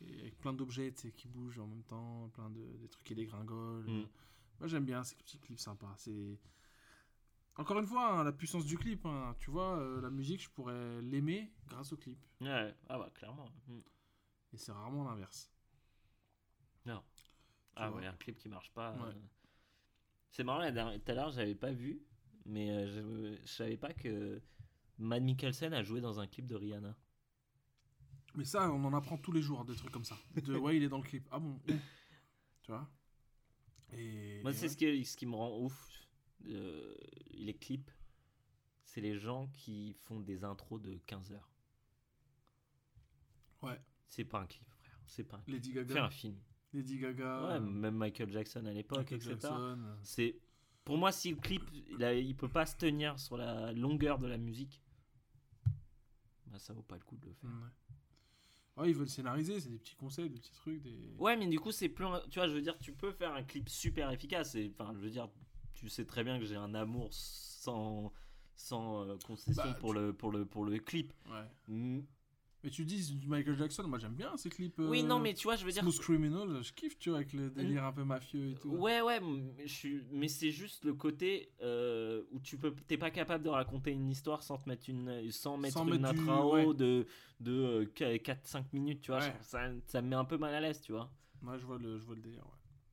[0.02, 3.88] et avec plein d'objets qui bougent en même temps, plein de des trucs qui dégringolent.
[3.90, 4.06] Mm.
[4.60, 5.94] Moi j'aime bien ces petits clips sympas.
[5.96, 6.38] C'est
[7.56, 9.06] encore une fois hein, la puissance du clip.
[9.06, 9.34] hein.
[9.38, 12.18] Tu vois, euh, la musique, je pourrais l'aimer grâce au clip.
[12.42, 12.74] Ouais.
[12.90, 13.48] Ah bah, clairement.
[13.68, 13.78] Mm.
[14.52, 15.50] Et c'est rarement l'inverse.
[17.76, 18.00] Ah vois.
[18.00, 18.92] ouais, un clip qui marche pas.
[18.92, 19.08] Ouais.
[19.08, 19.12] euh.
[20.30, 22.02] C'est marrant, tout à l'heure, j'avais pas vu,
[22.44, 22.86] mais euh,
[23.36, 24.42] je, je savais pas que
[24.98, 26.96] Mad Mikkelsen a joué dans un clip de Rihanna.
[28.34, 30.16] Mais ça, on en apprend tous les jours des trucs comme ça.
[30.34, 31.26] De ouais, il est dans le clip.
[31.30, 31.58] Ah bon
[32.62, 32.88] Tu vois?
[33.92, 34.40] Et.
[34.42, 34.68] Moi, et c'est ouais.
[34.68, 36.06] ce qui, ce qui me rend ouf,
[36.46, 36.94] euh,
[37.30, 37.90] les clips,
[38.84, 41.50] c'est les gens qui font des intros de 15 heures.
[43.62, 43.80] Ouais.
[44.08, 45.00] C'est pas un clip, frère.
[45.06, 45.54] C'est pas un clip.
[45.54, 46.38] Lady Fais un film.
[46.72, 47.46] Lady Gaga.
[47.48, 49.30] Ouais, même Michael Jackson à l'époque, etc.
[49.30, 49.78] Jackson.
[50.02, 50.36] C'est
[50.84, 54.18] pour moi si le clip il, a- il peut pas se tenir sur la longueur
[54.18, 54.80] de la musique,
[56.46, 57.50] bah ça vaut pas le coup de le faire.
[57.50, 58.82] Ouais.
[58.82, 61.14] Ouais, ils veulent scénariser, c'est des petits concepts, des petits trucs, des.
[61.18, 63.42] Ouais, mais du coup c'est plus tu vois, je veux dire tu peux faire un
[63.42, 65.28] clip super efficace et enfin je veux dire
[65.72, 68.12] tu sais très bien que j'ai un amour sans
[68.54, 71.12] sans euh, concession Bah, pour le pour le pour le clip.
[71.28, 71.48] Ouais.
[72.66, 72.68] Mm.
[72.68, 74.74] Mais tu dis du Michael Jackson, moi j'aime bien ces clips.
[74.78, 77.18] Oui, euh, non mais tu vois, je veux dire Smooth Criminal, je kiffe, tu vois,
[77.18, 78.70] avec le délire un peu mafieux et tout.
[78.70, 79.20] Ouais, ouais,
[79.64, 80.02] je suis...
[80.10, 84.08] mais c'est juste le côté euh, où tu peux, t'es pas capable de raconter une
[84.08, 86.74] histoire sans te mettre une, sans mettre Sans une mettre du- intro ouais.
[86.74, 87.06] de,
[87.40, 89.20] de 4-5 minutes, tu vois.
[89.20, 89.34] Ouais.
[89.42, 91.10] Ça, ça me met un peu mal à l'aise, tu vois.
[91.42, 92.52] Ouais, je vois le, je vois le délire, ouais.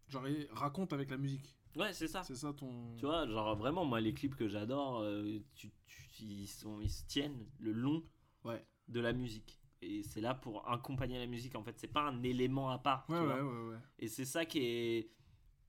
[0.09, 1.55] Genre, raconte avec la musique.
[1.75, 2.21] Ouais, c'est ça.
[2.21, 2.95] C'est ça ton.
[2.97, 6.91] Tu vois, genre vraiment, moi, les clips que j'adore, euh, tu, tu- ils, sont, ils
[6.91, 8.03] se tiennent le long
[8.43, 8.63] Ouais.
[8.89, 9.59] de la musique.
[9.85, 11.77] Et c'est là pour accompagner la musique, en fait.
[11.77, 13.05] C'est pas un élément à part.
[13.07, 13.43] tu Ouais, vois.
[13.43, 13.77] ouais, ouais.
[13.99, 15.09] Et c'est ça qui est.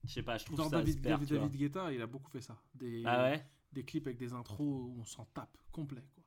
[0.05, 2.41] Je sais pas, je trouve Genre ça David, super, David, Guetta, il a beaucoup fait
[2.41, 2.55] ça.
[2.75, 3.35] Des, Ah
[3.71, 6.23] des clips avec des intros où on s'en tape complet, quoi.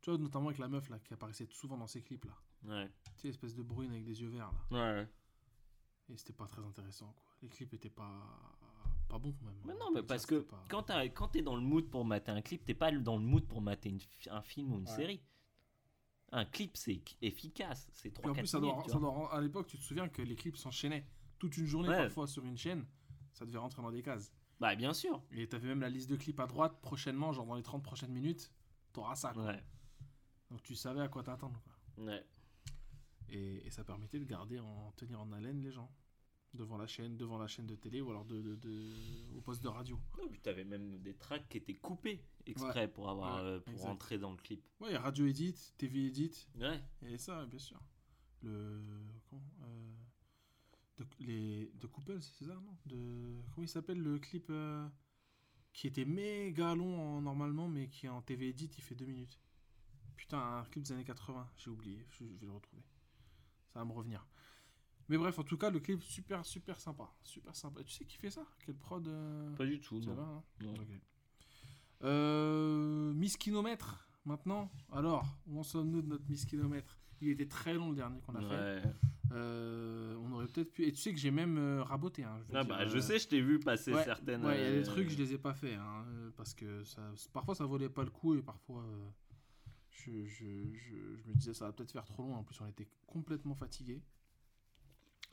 [0.00, 2.32] Tu vois, notamment avec la meuf là qui apparaissait souvent dans ces clips là.
[2.64, 2.90] Ouais.
[3.16, 4.98] Tu sais, espèce de brune avec des yeux verts là.
[5.00, 5.08] Ouais.
[6.08, 7.24] Et c'était pas très intéressant, quoi.
[7.42, 8.12] Les clips étaient pas.
[9.08, 9.54] pas bons, même.
[9.64, 10.64] Mais non, mais parce que c'était pas-
[11.14, 13.60] quand t'es dans le mood pour mater un clip, t'es pas dans le mood pour
[13.62, 15.22] mater une un film ou une série.
[16.32, 17.88] Un clip, c'est efficace.
[17.92, 18.74] C'est Puis en 3-4 plus, ça minutes.
[18.74, 19.10] doit, tu ça vois.
[19.12, 21.06] doit- à l'époque, tu te souviens que les clips s'enchaînaient
[21.38, 22.04] toute une journée Ouais.
[22.04, 22.84] parfois sur une chaîne.
[23.32, 24.32] Ça devait rentrer dans des cases.
[24.60, 25.22] Bah, bien sûr.
[25.30, 28.12] Et t'avais même la liste de clips à droite prochainement, genre dans les 30 prochaines
[28.12, 28.52] minutes,
[28.92, 29.32] t'auras ça.
[29.32, 29.44] quoi.
[29.46, 29.62] Ouais.
[30.50, 31.60] Donc tu savais à quoi t'attendre.
[31.62, 32.04] quoi.
[32.04, 32.24] Ouais.
[33.30, 35.90] Et, et ça permettait de garder en tenir en haleine les gens
[36.54, 39.62] devant la chaîne, devant la chaîne de télé ou alors de, de- de- au poste
[39.62, 39.98] de radio.
[40.18, 43.74] Non, puis t'avais même des tracks qui étaient coupés exprès pour avoir Ouais, euh, pour
[43.74, 43.86] exact.
[43.88, 44.62] rentrer dans le clip.
[44.80, 46.82] Ouais, il y a radio edit, TV edit Ouais.
[47.02, 47.80] et ça, bien sûr.
[48.42, 48.80] Le
[49.28, 49.94] comment euh,
[50.98, 52.76] de, les de Couple, c'est ça non?
[52.86, 54.88] De comment il s'appelle le clip euh,
[55.72, 59.38] qui était méga long en- normalement, mais qui en TV edit il fait deux minutes.
[60.16, 62.82] Putain, un clip des années 80, j'ai oublié, je, je vais le retrouver.
[63.72, 64.26] Ça va me revenir.
[65.08, 67.82] Mais bref, en tout cas, le clip super super sympa, super sympa.
[67.82, 68.42] Tu sais qui fait ça?
[68.64, 70.02] Quel prod euh, Pas du tout.
[70.02, 70.14] ça non.
[70.16, 70.74] va, hein Non.
[72.04, 74.70] Euh, Miss Kilomètre, maintenant.
[74.92, 78.34] Alors, où en sommes-nous de notre Miss Kilomètre Il était très long le dernier qu'on
[78.34, 78.82] a fait.
[79.32, 80.84] Euh, on aurait peut-être pu.
[80.86, 82.24] Et tu sais que j'ai même raboté.
[82.24, 84.44] hein, je Ah bah, je sais, je t'ai vu passer ouais, certaines.
[84.44, 85.74] Ouais, il y a des trucs, je les ai pas fait.
[85.74, 86.04] hein,
[86.36, 87.02] parce que ça,
[87.32, 88.84] parfois ça valait pas le coup et parfois
[89.90, 92.34] je, je, je, je me disais ça va peut-être faire trop long.
[92.36, 94.00] En plus, on était complètement fatigué.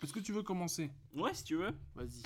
[0.04, 0.92] Est-ce que tu veux commencer?
[1.16, 1.72] Ouais, si tu veux.
[1.96, 2.22] Vas-y.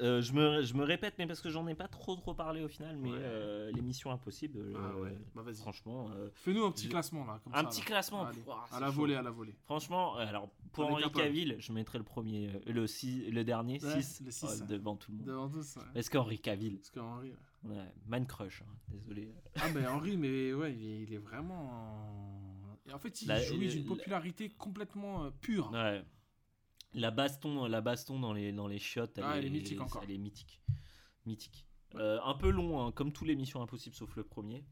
[0.00, 2.64] Euh, je, me, je me répète, mais parce que j'en ai pas trop trop parlé
[2.64, 3.18] au final, mais Ouais.
[3.20, 4.58] euh, l'émission impossible.
[4.58, 5.56] euh, Ah ouais, bah vas-y.
[5.56, 7.40] Franchement, euh, Fais-nous un petit Je- classement là.
[7.44, 7.86] Comme un ça, petit là.
[7.86, 8.24] classement.
[8.24, 8.92] Allez, Pouah, à la chaud.
[8.94, 9.54] volée, à la volée.
[9.66, 11.04] Franchement, alors pour Henri.
[11.12, 14.66] Cavill, je mettrais le premier, euh, le, six- le dernier, Ouais, 6 le six, ouais.
[14.66, 15.26] devant tout le monde.
[15.26, 15.82] Devant tous, ouais.
[15.94, 17.30] Est-ce qu'Henri Cavill, Parce qu'Henri.
[17.64, 17.76] ouais.
[17.76, 19.30] ouais, man crush, hein, désolé.
[19.56, 21.70] Ah, ben Henri, mais ouais, il est, il est vraiment.
[21.70, 25.70] en- Et en fait, il La- jouit le- d'une la- popularité complètement pure.
[25.70, 26.02] Ouais.
[26.94, 29.80] La baston, la baston dans les dans les chiottes, elle, Ah, est, elle est mythique
[29.80, 30.02] encore.
[30.04, 30.60] Elle est mythique,
[31.26, 31.66] mythique.
[31.94, 34.64] Euh, un peu long, hein, comme tous les missions impossibles sauf le premier.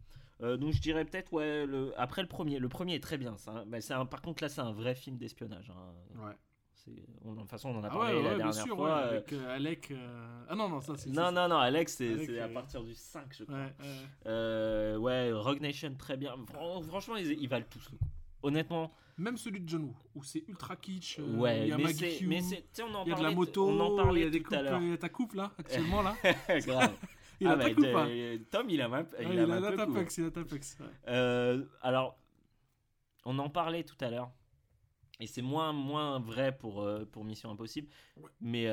[0.43, 2.59] Euh, donc je dirais peut-être ouais le après le premier.
[2.59, 3.37] Le premier est très bien.
[3.47, 5.71] Un- mais un- par contre là c'est un vrai film d'espionnage.
[5.71, 5.95] hein.
[6.27, 6.35] Ouais.
[7.27, 8.75] On- de toute façon on en a Ah parlé ouais, la ouais, bien dernière sûr,
[8.77, 8.87] fois.
[8.87, 9.91] ouais, euh, avec euh, Alec.
[9.91, 11.11] euh, Ah non, non, ça c'est.
[11.11, 13.57] Non ça, non non Alex c'est à partir du 5 je crois.
[13.59, 13.75] Ouais.
[14.27, 16.35] Euh, Rogue Nation très bien.
[16.47, 18.05] Fran- franchement ils, ils valent tous le coup.
[18.43, 18.91] honnêtement,
[19.21, 21.19] Même celui de John Woo, où c'est ultra kitsch.
[21.19, 22.41] euh, ouais, il y a mais Maggie Q, mais
[22.83, 24.31] on en il y a de parlait, la moto, on en il y parlait a
[24.31, 26.17] des il y a ta coupe là, actuellement là.
[26.49, 26.95] Grave.
[27.41, 28.07] Il Ah a bah, ta coupe pas
[28.51, 30.77] Tom, il a ma, Ah, il Il a a tapex, il a tapex.
[30.81, 30.87] ouais.
[31.09, 32.17] Euh, alors,
[33.27, 34.31] on en parlait tout à l'heure.
[35.21, 37.89] Et c'est moins, moins vrai pour, euh, pour Mission Impossible.
[38.17, 38.31] Ouais.
[38.41, 38.65] Mais,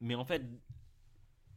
[0.00, 0.42] mais en fait,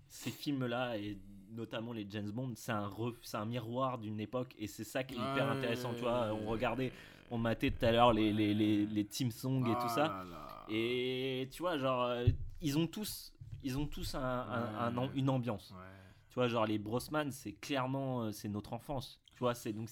[0.07, 1.17] ces films-là, et
[1.49, 2.87] notamment les James Bond, c'est un,
[3.33, 4.53] un miroir d'une époque.
[4.59, 5.57] Et c'est ça qui est hyper Ouais.
[5.57, 5.93] intéressant.
[5.95, 6.91] Tu vois, on regardait,
[7.31, 10.07] on matait tout à l'heure les, les, les, les team songs et Ah tout ça.
[10.07, 10.65] là là.
[10.69, 12.25] Et tu vois, genre, euh,
[12.61, 13.33] ils ont tous,
[13.63, 15.73] ils ont tous un, un- une ambiance.
[16.29, 19.21] Tu vois, genre les Brosman, c'est clairement, euh, c'est notre enfance.
[19.33, 19.89] Tu vois, c'est donc.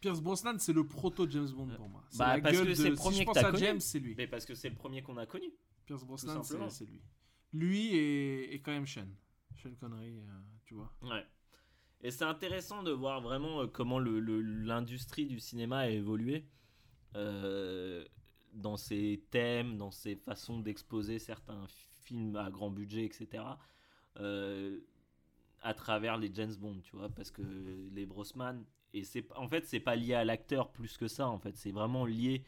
[0.00, 2.02] Pierce Brosnan, c'est le proto James Bond pour moi.
[2.16, 3.58] Bah, parce que c'est le premier si que t'as connu.
[3.58, 4.14] James, c'est lui.
[4.16, 5.46] Mais parce que c'est le premier qu'on a connu.
[5.86, 6.70] Pierce Brosnan, simplement.
[6.70, 7.00] c'est lui.
[7.52, 9.06] Lui et, et quand même Sean.
[9.62, 10.92] Sean Connery, euh, tu vois.
[11.02, 11.24] Ouais.
[12.00, 16.46] Et c'est intéressant de voir vraiment comment le- le- l'industrie du cinéma a évolué
[17.14, 21.64] dans ses thèmes, dans ses façons d'exposer certains
[22.04, 23.44] films à grand budget, etc.
[24.18, 24.78] euh,
[25.62, 27.42] à travers les James Bond, tu vois, parce que
[27.94, 28.64] les Brosman,
[28.94, 31.70] et c'est en fait c'est pas lié à l'acteur plus que ça, en fait, c'est
[31.70, 32.44] vraiment lié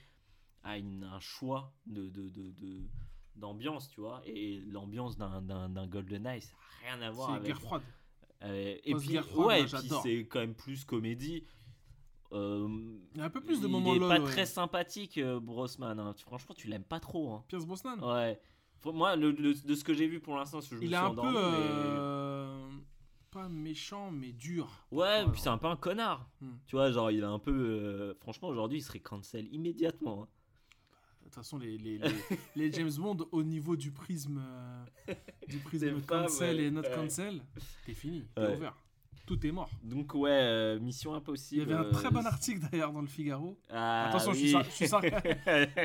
[0.64, 2.82] à une- un choix de, de, de- de-
[3.36, 7.34] d'ambiance, tu vois, et l'ambiance d'un, d'un, d'un GoldenEye, ça n'a rien à voir C'est
[7.36, 7.82] avec guerre froide.
[8.42, 9.12] euh, et puis,
[9.46, 11.44] ouais, et puis c'est quand même plus comédie.
[12.32, 12.66] Euh,
[13.14, 14.24] Il y a un peu plus de il moments est pas ouais.
[14.24, 15.98] très sympathique, euh, Brosman.
[16.00, 16.14] hein.
[16.18, 17.32] Franchement, tu l'aimes pas trop.
[17.32, 17.44] hein.
[17.48, 18.40] Pierce Brosnan Ouais.
[18.80, 20.94] Faut- Moi, le- le- de ce que j'ai vu pour l'instant, je me Il suis
[20.94, 21.22] est un peu.
[21.22, 22.68] mais- euh,
[23.30, 24.86] Pas méchant, mais dur.
[24.92, 26.28] Ouais, puis c'est un peu un connard.
[26.40, 26.52] Hmm.
[26.68, 27.50] Tu vois, genre, il est un peu.
[27.52, 30.22] euh, Franchement, aujourd'hui, il serait cancel immédiatement.
[30.24, 30.28] hein.
[31.20, 32.08] De toute façon, les, les, les,
[32.56, 35.14] les James Bond, au niveau du prisme, euh,
[35.48, 36.94] du prisme cancel et not Ouais.
[36.94, 37.42] cancel,
[37.86, 38.54] t'es fini, t'es Ouais.
[38.56, 38.76] ouvert.
[39.26, 39.70] Tout est mort.
[39.82, 41.62] Donc, ouais, euh, Mission Il y Impossible.
[41.62, 43.58] avait un euh, très bon article d'ailleurs dans le Figaro.
[43.70, 44.52] Ah, Attention, je, suis oui.
[44.52, 45.38] sar- je suis sarca-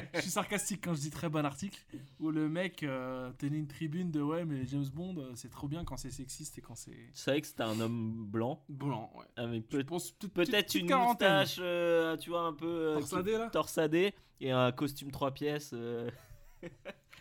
[0.16, 1.80] je suis sarcastique quand je dis très bon article.
[2.20, 5.70] Où le mec euh, tenait une tribune de ouais, mais James Bond, euh, c'est trop
[5.70, 8.61] bien quand c'est sexiste et quand c'est Je savais que c'était un homme blanc?
[8.68, 9.10] blanc.
[9.16, 9.26] Ouais.
[9.38, 12.66] Ah, mais Je peut- Peut-être une moustache, euh, tu vois, un peu.
[12.68, 16.10] euh, Torsadé, là torsadé et un costume trois pièces euh,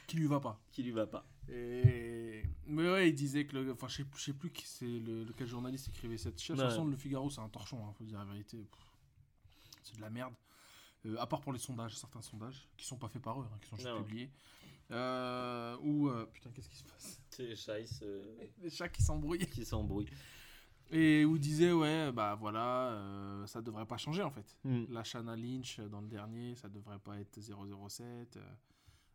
[0.09, 0.59] qui lui va pas.
[0.73, 1.25] qui lui va pas.
[1.51, 2.43] Et...
[2.67, 3.73] Mais ouais, il disait que le.
[3.73, 6.57] Enfin, je sais, je sais plus qui c'est le, lequel journaliste écrivait cette chef.
[6.57, 8.59] De toute le Figaro, c'est un torchon, hein, faut dire la vérité.
[9.83, 10.35] C'est de la merde.
[11.07, 13.59] Euh, à part pour les sondages, certains sondages, qui sont pas faits par eux, hein,
[13.63, 14.03] qui sont juste Non.
[14.03, 14.31] publiés.
[14.91, 16.09] Euh, ou.
[16.09, 17.23] euh, putain, qu'est-ce qui se passe?
[17.31, 18.03] C'est les Chaïs
[18.63, 19.47] Les chats qui s'embrouillent.
[19.47, 20.11] qui s'embrouillent.
[20.91, 24.57] Et où disait, ouais, bah voilà, euh, ça devrait pas changer en fait.
[24.65, 24.85] Hmm.
[24.89, 28.39] La Shanna Lynch dans le dernier, ça devrait pas être 007.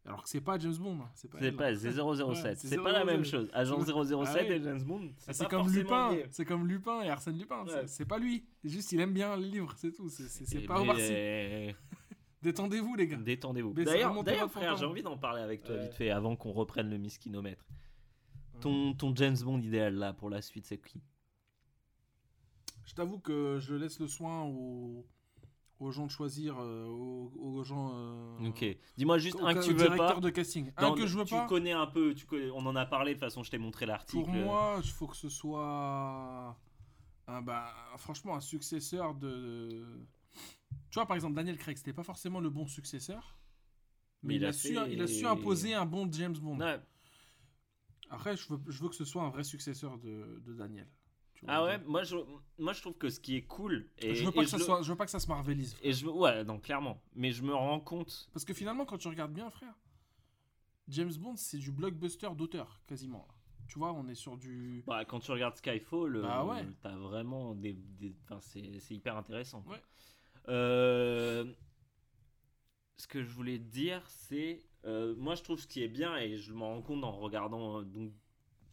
[0.06, 1.00] Alors que c'est pas James Bond.
[1.02, 1.76] hein, C'est pas, C'est pas hein.
[1.76, 3.32] 007, Ouais, c'est pas la même 007.
[3.32, 3.50] chose.
[3.54, 3.86] Agent Ouais.
[3.86, 4.52] 007 Ah oui.
[4.54, 7.64] et James Bond, Ah, c'est pas comme Lupin, c'est comme Lupin et Arsène Lupin.
[7.68, 7.88] c'est- Ouais.
[7.88, 8.46] C'est pas lui.
[8.64, 10.10] Juste il aime bien le livre, c'est tout.
[10.10, 11.14] C'est- pas mais, Omar Sy.
[12.42, 13.16] Détendez-vous les gars.
[13.18, 13.74] Détendez-vous.
[13.74, 15.84] D'ailleurs, frère, j'ai envie d'en parler avec toi Ouais.
[15.84, 17.66] vite fait avant qu'on reprenne le miskinomètre.
[18.60, 21.02] Ton, ton James Bond idéal là pour la suite, c'est qui?
[22.86, 25.06] Je t'avoue que je laisse le soin aux,
[25.80, 27.92] aux gens de choisir, euh, aux, aux gens.
[27.94, 28.66] euh, Ok.
[28.98, 30.20] Dis-moi juste un que tu veux pas.
[30.20, 30.72] de casting.
[30.80, 31.46] Non, un que je veux tu pas.
[31.48, 33.86] connais un peu, tu connais- on en a parlé de toute façon, je t'ai montré
[33.86, 34.24] l'article.
[34.24, 36.58] Pour moi, il faut que ce soit.
[37.28, 39.86] un, bah, franchement, un successeur de.
[40.90, 43.38] Tu vois, par exemple, Daniel Craig, c'était pas forcément le bon successeur.
[44.22, 46.60] Mais, il, a su, fait- il a su imposer un bon James Bond.
[46.60, 46.80] Ouais.
[48.10, 50.88] Après, je veux, je veux que ce soit un vrai successeur de, de Daniel.
[51.48, 52.16] Ah ouais, moi je,
[52.58, 53.90] moi je trouve que ce qui est cool.
[54.00, 55.28] Et, je veux pas et que ça le- soit, je veux pas que ça se
[55.28, 55.76] marvelise.
[55.82, 57.02] Et je ouais, non, clairement.
[57.16, 58.30] Mais je me rends compte.
[58.34, 59.74] Parce que finalement, quand tu regardes bien, frère,
[60.90, 63.28] James Bond, c'est du blockbuster d'auteur, quasiment.
[63.68, 64.84] Tu vois, on est sur du.
[64.86, 66.68] Bah, quand tu regardes Skyfall, Bah euh, ouais.
[66.82, 67.74] t'as vraiment des.
[67.74, 69.64] des- enfin, c'est c'est hyper intéressant.
[69.68, 69.82] Ouais.
[70.50, 71.46] Euh,
[72.98, 74.60] ce que je voulais te dire, c'est.
[74.86, 77.80] euh, moi, je trouve ce qui est bien, et je m'en rends compte en regardant.
[77.80, 78.12] euh, donc,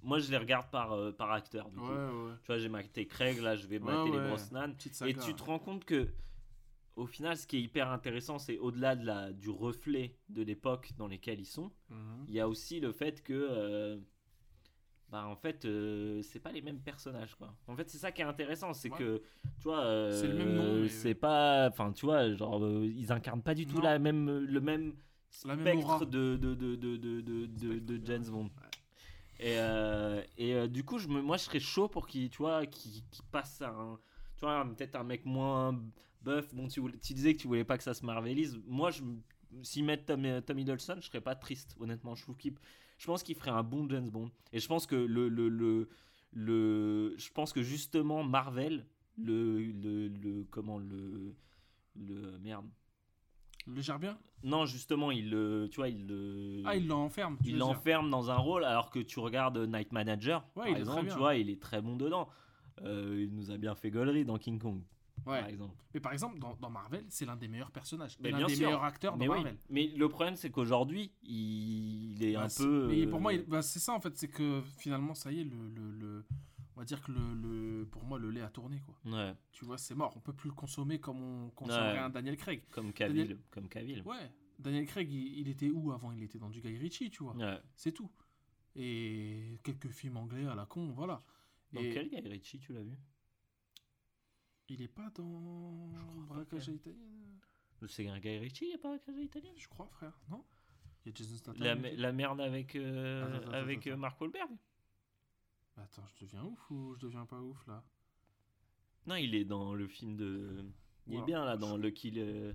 [0.03, 1.69] moi, je les regarde par, euh, par acteur.
[1.71, 1.93] Du Ouais, coup.
[1.93, 2.33] ouais.
[2.43, 4.19] Tu vois, j'ai maté Craig, là, je vais mater les.
[4.19, 4.73] Brosnan.
[5.07, 6.09] Et tu te rends compte que,
[6.97, 10.93] au final, ce qui est hyper intéressant, c'est au-delà de la, du reflet de l'époque
[10.97, 12.25] dans lesquelles ils sont, Mhm.
[12.29, 13.99] il y a aussi le fait que, euh,
[15.09, 17.53] bah, en fait, euh, c'est pas les mêmes personnages, quoi.
[17.67, 18.99] En fait, c'est ça qui est intéressant, c'est Ouais.
[18.99, 19.23] que,
[19.59, 22.87] tu vois, euh, C'est le même nom, mais- c'est pas, enfin, tu vois, genre, euh,
[22.87, 23.83] ils incarnent pas du tout Non.
[23.83, 24.95] la même, le même
[25.31, 28.07] spectre de, de, de, de, de, de, de- de.
[28.07, 28.51] James Bond.
[29.41, 32.39] Et, euh, et euh, du coup, je me, moi, je serais chaud pour qu'il, tu
[32.39, 33.03] vois, qu'il
[33.33, 33.99] passe à un,
[34.37, 35.81] tu vois, peut-être un mec moins
[36.23, 36.55] buff.
[36.55, 36.83] Bon, tu,
[37.15, 38.61] disais que tu voulais pas que ça se marvelise.
[38.67, 39.03] Moi, je,
[39.63, 42.15] s'ils mettent Tom, Tom Hiddleston, je serais pas triste, honnêtement.
[42.15, 42.37] Je trouve
[42.99, 44.31] je pense qu'il ferait un bon James Bond.
[44.53, 45.49] Et je pense que le, le,
[46.33, 48.87] le, je pense que justement Marvel,
[49.17, 51.35] le, le, le comment le,
[51.97, 52.69] le merde,
[53.67, 57.37] le gère bien Non, justement, il le, tu vois, il le, Ah, il l'enferme.
[57.45, 60.75] il l'enferme dans un rôle, alors que tu regardes Night Manager, Ouais, par il est
[60.75, 61.13] très exemple, bien.
[61.13, 62.29] tu vois, il est très bon dedans.
[62.83, 64.81] Euh, il nous a bien fait gaulerie dans King Kong,
[65.27, 65.41] Ouais.
[65.41, 65.75] par exemple.
[65.93, 68.17] Mais par exemple, dans, dans Marvel, c'est l'un des meilleurs personnages.
[68.21, 68.67] Mais l'un des sûr.
[68.69, 69.59] meilleurs acteurs Mais dans oui, Marvel.
[69.69, 72.87] mais le problème c'est qu'aujourd'hui, il, il est Bah, un peu.
[72.89, 75.45] Mais pour moi, euh, bah, c'est ça en fait, c'est que finalement, ça y est,
[75.45, 76.25] le, le, le-
[76.81, 78.97] on va dire que le, le- pour moi, le lait a tourné quoi.
[79.05, 80.15] ouais, Tu vois, c'est mort.
[80.17, 81.99] On peut plus le consommer comme on consommerait Ouais.
[81.99, 82.63] un Daniel Craig.
[82.71, 84.01] comme Cavill, comme Cavill.
[84.07, 84.31] Ouais.
[84.59, 86.11] Daniel Craig, il, il était où avant?
[86.13, 87.37] Il était dans du Guy Ritchie, tu vois.
[87.37, 87.61] Ouais.
[87.77, 88.11] C'est tout.
[88.77, 91.23] Et quelques films anglais à la con, voilà.
[91.71, 92.97] Dans Et quel Guy Ritchie tu l'as vu?
[94.69, 98.79] Il est pas dans Je crois Braquage à C'est un Guy Ritchie, il n'y a
[98.79, 100.19] pas un italien Je crois, frère.
[100.31, 100.43] Non?
[101.05, 101.83] Il y a Jason Statham.
[101.97, 103.97] la, merde avec, euh, avec euh.
[103.97, 104.51] Mark Wahlberg?
[105.83, 107.83] Attends, je deviens ouf ou je deviens pas ouf là?
[109.07, 110.65] Non, il est dans le film de.
[111.07, 112.55] Il est bien là dans Lucky, le-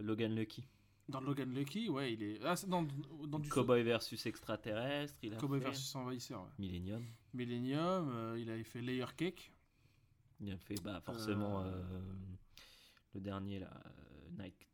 [0.00, 0.66] Logan Lucky.
[1.08, 2.40] Dans Logan Lucky, ouais, il est.
[2.42, 2.82] Ah, c'est dans,
[3.26, 3.48] dans du.
[3.48, 5.66] Cowboy versus extraterrestre, il a Cowboy fait.
[5.66, 6.50] versus Envahisseur, ouais.
[6.58, 7.04] Millennium.
[7.34, 9.52] Millennium, euh, il avait fait Layer Cake.
[10.40, 12.00] Il a fait bah, forcément Euh, euh,
[13.14, 13.70] le dernier là.
[13.86, 14.66] euh, Nike.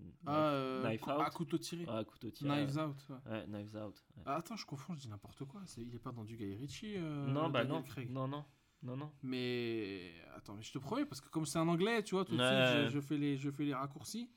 [0.00, 1.20] Knock- Ah, euh, Knife cou- Out.
[1.20, 1.84] à couteau tiré.
[1.88, 2.48] Ah, couteau tiré.
[2.50, 2.96] Knives Out.
[3.10, 3.30] ouais.
[3.32, 4.04] Ouais, Knives Out.
[4.16, 4.22] ouais.
[4.26, 5.60] Ah, attends, je confonds, je dis n'importe quoi.
[5.76, 6.94] Il est pas dans du Guy Ritchie.
[6.96, 7.82] euh, non, bah non.
[7.82, 8.10] Craig.
[8.10, 8.44] Non, non.
[8.82, 9.10] Non, non.
[9.22, 12.36] Mais attends, mais je te promets, parce que comme c'est un anglais, tu vois, tout
[12.36, 14.30] de suite, je, je fais les, je fais les raccourcis.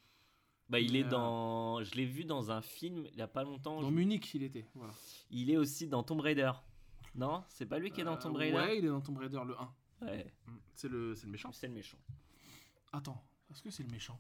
[0.69, 1.83] Bah, il Mais, est euh, dans.
[1.83, 3.81] Je l'ai vu dans un film il y a pas longtemps.
[3.81, 4.65] Dans je- Munich, il était.
[4.75, 4.93] Voilà.
[5.31, 6.51] Il est aussi dans Tomb Raider.
[7.15, 7.43] Non?
[7.47, 8.55] C'est pas lui qui est dans Euh, Tomb Raider?
[8.57, 9.73] Ouais, il est dans Tomb Raider le 1.
[10.01, 10.33] Ouais.
[10.45, 10.51] Mm.
[10.73, 11.51] C'est le, c'est le méchant.
[11.53, 11.97] C'est le méchant.
[12.91, 14.19] Attends, est-ce que c'est le méchant?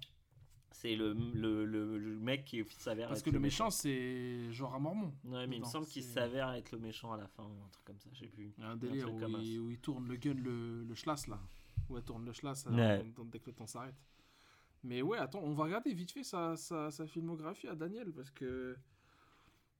[0.79, 4.77] C'est le, le, le, le mec qui s'avère Parce être que le méchant, c'est Jorah
[4.77, 5.11] Mormont.
[5.23, 7.69] Ouais, mais il me semble qu'il s'avère être le méchant à la fin, ou un
[7.69, 8.53] truc comme ça, je sais plus.
[8.61, 9.61] Un délire où, comme il, ça.
[9.63, 11.39] où il tourne le gun, le, le schlass là.
[11.89, 13.11] Où elle tourne le schlass euh, Ouais.
[13.25, 13.95] dès que le temps s'arrête.
[14.83, 18.29] Mais ouais, attends, on va regarder vite fait sa, sa, sa filmographie à Daniel parce
[18.29, 18.77] que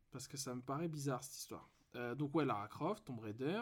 [0.10, 1.70] parce que ça me paraît bizarre cette histoire.
[1.96, 3.62] Euh, donc ouais, Lara Croft, Tomb Raider,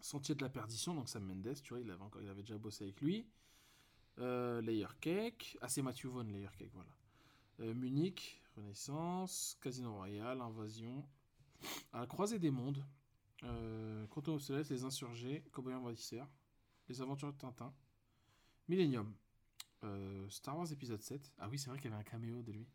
[0.00, 2.58] Sentier de la perdition, donc Sam Mendes, tu vois, il avait encore, il avait déjà
[2.58, 3.24] bossé avec lui.
[4.18, 6.90] Euh, Layer Cake, ah c'est Matthew Vaughn, Layer Cake, voilà.
[7.60, 11.04] Euh, Munich, Renaissance, Casino Royale, Invasion,
[11.92, 12.84] à la croisée des mondes,
[13.44, 16.28] euh, Quantum of Solace, Les Insurgés, Cowboy Envahisseur,
[16.88, 17.72] Les Aventures de Tintin,
[18.68, 19.14] Millennium,
[19.84, 21.32] euh, Star Wars épisode 7.
[21.38, 22.66] Ah oui, c'est vrai qu'il y avait un caméo de lui.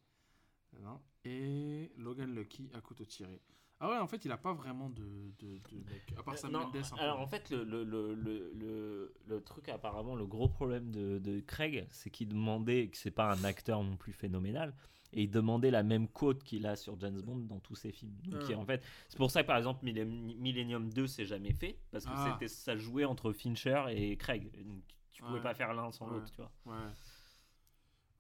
[0.82, 1.00] Non.
[1.26, 3.42] Et Logan Lucky à couteau tiré.
[3.86, 5.04] Ah ouais, en fait, il a pas vraiment de,
[5.40, 6.78] de, de mec, à part Sam Euh, Non, Mendes.
[6.78, 7.02] un peu.
[7.02, 7.84] alors en fait, le, le,
[8.14, 13.12] le, le, truc, apparemment, le gros problème de, de Craig, c'est qu'il demandait, que c'est
[13.12, 14.74] pas un acteur non plus phénoménal,
[15.12, 18.16] et il demandait la même quote qu'il a sur James Bond dans tous ses films.
[18.24, 18.58] Donc, Ah.
[18.58, 22.06] en fait, c'est pour ça que par exemple, Millennium Millennium 2 s'est jamais fait, parce
[22.06, 22.30] que Ah.
[22.32, 24.50] c'était ça jouait entre Fincher et Craig.
[24.66, 24.82] Donc,
[25.12, 25.44] tu pouvais Ouais.
[25.44, 26.14] pas faire l'un sans Ouais.
[26.14, 26.52] l'autre, tu vois.
[26.66, 26.92] Ouais.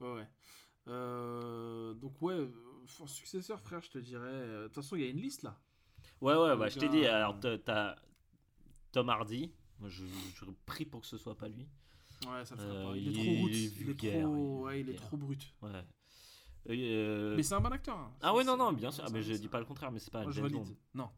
[0.01, 0.27] Ouais, ouais.
[0.89, 2.35] Euh, donc, ouais,
[2.99, 4.21] en successeur, frère, je te dirais.
[4.27, 5.57] euh, De toute façon, il y a une liste là.
[6.21, 7.95] Ouais, ouais, bah, je t'ai dit, euh, alors t'as-
[8.91, 10.03] Tom Hardy, moi je,
[10.35, 11.67] je prie pour que ce soit pas lui.
[12.27, 12.97] Ouais, ça le ferait Euh, pas.
[12.97, 13.51] Il est il trop est route.
[13.51, 14.07] Il est trop.
[14.07, 15.01] il est Ouais, il est vulgaire.
[15.07, 15.53] trop brut.
[15.61, 15.69] Ouais.
[16.69, 17.97] Euh, Mais c'est un bon acteur.
[17.97, 18.13] hein.
[18.21, 20.11] Ah ouais, non, non, bien sûr, c'est- mais je dis pas le contraire, mais c'est
[20.11, 20.55] pas Moi, je valide.
[20.57, 20.75] Bond.
[20.93, 21.09] Non,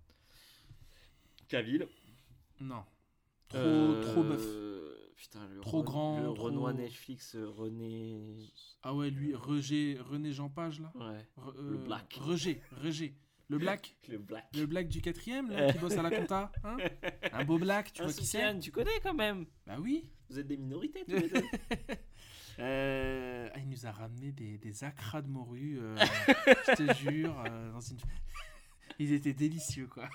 [1.48, 1.88] Cavill.
[2.62, 2.84] non.
[3.50, 4.42] Trop, Euh, trop bœuf.
[5.16, 8.36] Putain, le Trop grand, Le trop- Renoir Netflix, euh, René.
[8.84, 10.92] Ah ouais, lui, Roger, René Jean Page là.
[10.96, 11.26] Ouais.
[11.38, 12.18] Re- Le euh, Black.
[12.20, 13.16] Roger, Roger.
[13.48, 13.96] Le Black.
[14.10, 14.46] Le Black.
[14.56, 16.52] Le Black du quatrième là, qui bosse à la compta.
[16.64, 16.78] Hein
[17.32, 19.46] un beau Black, tu Ah, vois qui c'est tu connais quand même.
[19.66, 20.10] Bah oui.
[20.30, 21.44] Vous êtes des minorités tous les deux.
[22.58, 25.94] Euh, ah, il nous a ramené des, des acras de morue, euh,
[26.70, 27.38] je te jure.
[27.46, 27.98] euh, dans une...
[28.98, 30.08] Ils étaient délicieux quoi.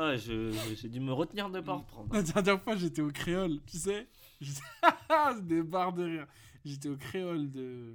[0.00, 2.14] Ah, je- j'ai dû me retenir de pas en reprendre.
[2.14, 4.06] La dernière fois, j'étais au créole, tu sais.
[5.42, 6.26] Des barres de rire.
[6.64, 7.94] J'étais au créole de.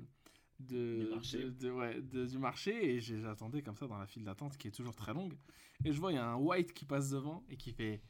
[0.60, 1.38] De, Du marché.
[1.44, 4.68] de- de- ouais, de- du marché et j'attendais comme ça dans la file d'attente qui
[4.70, 5.34] est toujours très longue.
[5.84, 8.02] Et je vois, il y a un white qui passe devant et qui fait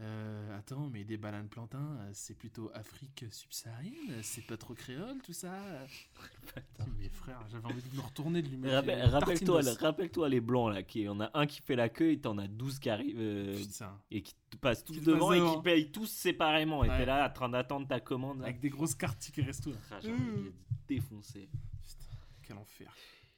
[0.00, 4.22] Euh, Attends, mais des bananes plantains, euh, c'est plutôt Afrique subsaharienne?
[4.22, 5.52] C'est pas trop créole tout ça?
[6.98, 8.76] Mais frère, j'avais envie de me retourner de lui mettre.
[8.76, 9.76] Rappel- Rappelle-toi d'os.
[9.76, 12.18] rappelle-toi les blancs là, qui il y en a un qui fait la queue et
[12.20, 14.00] t'en as 12 qui arrivent euh, Putain.
[14.10, 15.56] et qui te passent tous Qui devant et devant.
[15.56, 16.82] qui payent tous séparément.
[16.84, 18.38] Et t'es là en train d'attendre ta commande.
[18.40, 18.46] là.
[18.46, 19.70] Avec des grosses cartes tickets resto.
[19.90, 20.52] Ah, j'ai envie de les
[20.88, 21.48] défoncer.
[21.82, 22.06] Putain,
[22.42, 22.90] quel enfer.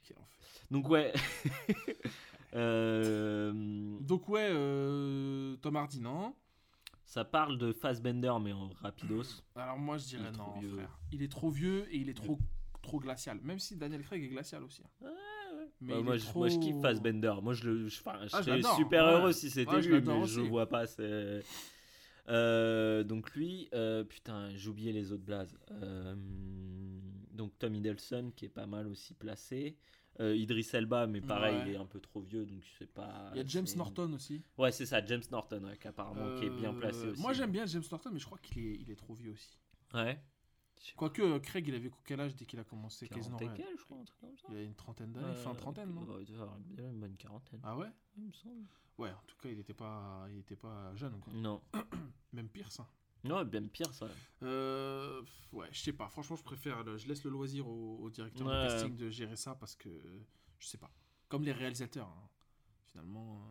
[0.04, 0.28] Quel enfer.
[0.70, 1.12] Donc ouais.
[2.54, 3.52] Euh,
[4.00, 4.50] Donc ouais,
[5.62, 6.34] Tom Hardy, non?
[7.12, 9.42] Ça parle de Fassbender mais en rapidos.
[9.54, 10.70] Alors moi je dirais non, vieux.
[10.70, 10.98] frère.
[11.12, 12.38] Il est trop vieux et il est trop,
[12.80, 13.38] trop glacial.
[13.42, 14.82] Même si Daniel Craig est glacial aussi.
[15.04, 15.10] hein.
[15.82, 17.34] Mais Bah, moi, je, trop- moi je kiffe Fassbender.
[17.42, 19.12] Moi je le je, Ah, serais l'adore, super ouais.
[19.12, 20.86] heureux si c'était Ouais, lui mais je vois pas
[22.28, 25.58] Euh, donc lui, euh, putain, j'ai oublié les autres blazes.
[25.70, 26.14] Euh,
[27.32, 29.76] donc Tom Hiddleston qui est pas mal aussi placé.
[30.20, 31.62] Euh, Idris Elba, mais pareil, Ouais.
[31.68, 33.30] il est un peu trop vieux, donc je sais pas.
[33.34, 34.42] Il y a James Norton aussi.
[34.58, 37.20] Ouais, c'est ça, James Norton, ouais, qui apparemment qui est bien Euh, placé aussi.
[37.22, 39.58] Moi j'aime bien James Norton, mais je crois qu'il est, il est trop vieux aussi.
[39.94, 40.22] Ouais.
[40.96, 43.66] Quoique euh, Craig, il avait quel âge dès qu'il a commencé Casino 40 et Royale
[43.66, 44.48] quelques, je crois, un truc comme ça.
[44.50, 47.16] Il a une trentaine d'années, fin Ouais, trentaine, non ouais, il avoir bien une bonne
[47.16, 48.66] quarantaine, Ah ouais il me semble.
[48.98, 51.32] Ouais, en tout cas, il était pas, il était pas jeune, quoi.
[51.32, 51.62] Non.
[52.32, 52.86] Même pire, ça.
[53.24, 54.08] Non, bien pire ça.
[54.42, 55.22] Euh,
[55.52, 56.08] ouais, je sais pas.
[56.08, 56.82] Franchement, je préfère.
[56.82, 58.64] le- je laisse le loisir au, au directeur Ouais.
[58.64, 59.90] de casting de gérer ça parce que
[60.58, 60.90] je sais pas.
[61.28, 62.28] Comme les réalisateurs, hein.
[62.86, 63.42] finalement.
[63.46, 63.50] euh,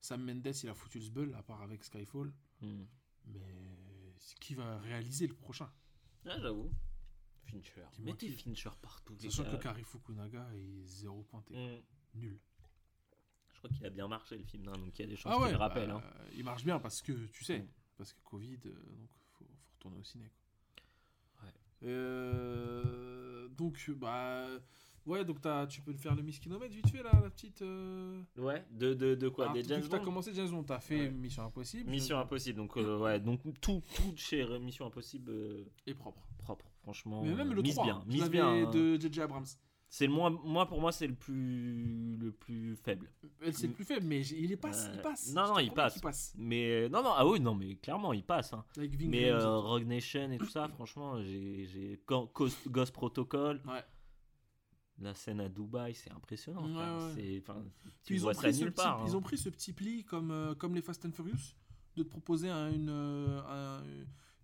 [0.00, 2.32] Sam Mendes, il a foutu le sbeul, à part avec Skyfall.
[2.60, 2.84] Hmm.
[3.26, 3.40] Mais
[4.40, 5.70] qui va réaliser le prochain?
[6.26, 6.70] Ah, j'avoue.
[7.44, 7.84] Fincher.
[8.00, 8.30] Mettez.
[8.32, 9.16] Fincher partout.
[9.18, 11.54] Sachant que Kari Fukunaga est zéro pointé.
[11.54, 11.80] Hmm.
[12.18, 12.38] Nul.
[13.52, 15.32] Je crois qu'il a bien marché le film, hein, donc il y a des chances
[15.32, 15.88] Ah qu'il ouais, le rappelle.
[15.88, 16.24] bah, hein.
[16.34, 17.68] il marche bien parce que tu sais, Mm.
[17.96, 19.08] Parce que Covid, euh, donc
[19.38, 20.30] faut, faut retourner au ciné.
[20.30, 21.46] quoi.
[21.48, 21.54] Ouais.
[21.84, 24.46] Euh, donc bah
[25.06, 27.62] ouais, donc t'as- tu peux faire le Miss Kilomètre vite fait là, la petite.
[27.62, 30.62] euh, Ouais, de, de, de quoi ah, Des James que t'as Bond commencé James Bond,
[30.64, 31.10] t'as fait Ouais.
[31.10, 31.90] Mission Impossible.
[31.90, 36.22] Mission Impossible, donc euh, ouais, donc tout, tout chez Mission Impossible euh, Et propre.
[36.38, 37.22] propre, franchement.
[37.22, 38.48] Mais même le mise 3, bien, mise bien.
[38.48, 38.70] hein.
[38.70, 39.46] de JJ Abrams.
[39.96, 43.08] C'est le moins, moi pour moi c'est le plus, le plus faible.
[43.40, 45.32] Elle c'est le plus faible, mais il est passe, il Euh, passe.
[45.32, 45.92] non, non, il passe.
[45.92, 46.34] qu'il passe.
[46.36, 48.52] Mais non, non, ah oui, non, mais clairement il passe.
[48.54, 48.64] hein.
[48.76, 49.60] Avec Mais euh, tout.
[49.68, 53.84] Rogue Nation et tout ça, franchement, j'ai, Ghost, Ghost Protocol, Ouais.
[54.98, 56.66] la scène à Dubaï, c'est impressionnant.
[56.66, 57.42] Ouais, ouais.
[58.02, 59.04] Tu ils ont, vois ça pris ce nulle petit, part.
[59.06, 59.14] ils hein.
[59.14, 61.54] ont pris ce petit pli comme, euh, comme les Fast and Furious,
[61.96, 63.84] de te proposer un- une, euh, un-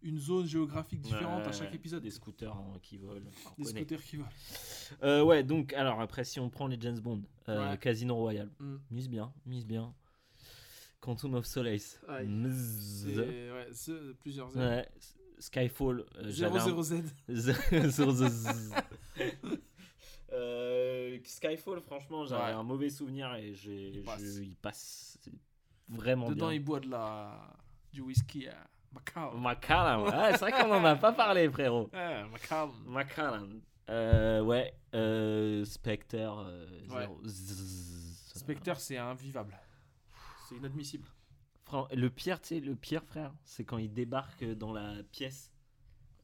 [0.02, 2.02] une zone géographique différente à Ouais, chaque épisode.
[2.02, 3.20] Des scooters hein, qui volent.
[3.58, 3.80] Des connaît.
[3.80, 4.28] scooters qui volent.
[5.02, 7.78] Euh, ouais, donc, alors après, si on prend les James Bond, euh, Ouais.
[7.78, 8.76] Casino Royale, Mm.
[8.90, 9.94] mise bien, mise bien.
[11.00, 12.26] Quantum of Solace, ouais,
[14.20, 14.54] plusieurs.
[14.56, 17.90] Ouais, S- Skyfall, euh, j'avais un- 00Z.
[17.90, 18.74] Sur the zzz.
[20.32, 24.22] Euh, Skyfall, franchement, j'avais un mauvais souvenir et j'ai, Il passe.
[24.22, 25.18] je- il passe
[25.88, 26.54] vraiment Dedans, bien.
[26.56, 27.56] il boit de la...
[27.92, 29.34] du whisky à Macallan.
[29.38, 31.88] Macallan, ouais, c'est vrai qu'on en a pas parlé, frérot.
[33.88, 36.16] Euh, ouais, euh, Spectre.
[36.18, 37.00] euh, Ouais.
[37.02, 37.20] zéro.
[37.24, 38.38] Zzz.
[38.38, 39.56] Spectre, c'est invivable.
[40.48, 41.06] C'est inadmissible.
[41.64, 45.49] Fran- Le pire, tu sais, le pire, frère, c'est quand ils débarquent dans la pièce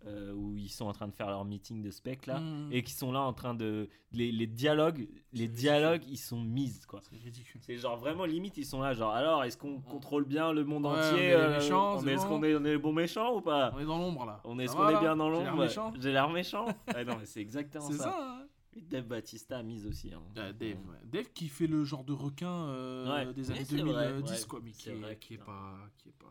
[0.07, 2.69] euh, où ils sont en train de faire leur meeting de spec là, Mm.
[2.73, 3.89] et qui sont là en train de.
[4.13, 7.01] Les, les dialogues, les dialogues, ils sont mises, quoi.
[7.11, 7.61] C'est ridicule.
[7.65, 10.85] C'est genre vraiment limite, ils sont là, genre alors est-ce qu'on contrôle bien le monde
[10.87, 12.79] Ouais, on entier est euh, méchants, on est, Est-ce bon qu'on est, on est les
[12.79, 13.73] bons méchants ou pas?
[13.75, 14.41] On est dans l'ombre là.
[14.45, 15.57] On est, qu'on est bien dans l'ombre?
[15.57, 18.05] méchant J'ai l'air méchant Ouais, Non, mais c'est exactement C'est ça.
[18.05, 18.47] ça, hein
[18.77, 20.13] Et Dave Batista a mise aussi.
[20.15, 20.23] hein.
[20.37, 20.99] Ah, Dave, ouais.
[21.05, 23.33] Dave qui fait le genre de requin euh, Ouais.
[23.35, 26.27] des années c'est 2010 vrai, quoi, mais qui est, qui est pas, qui est pas.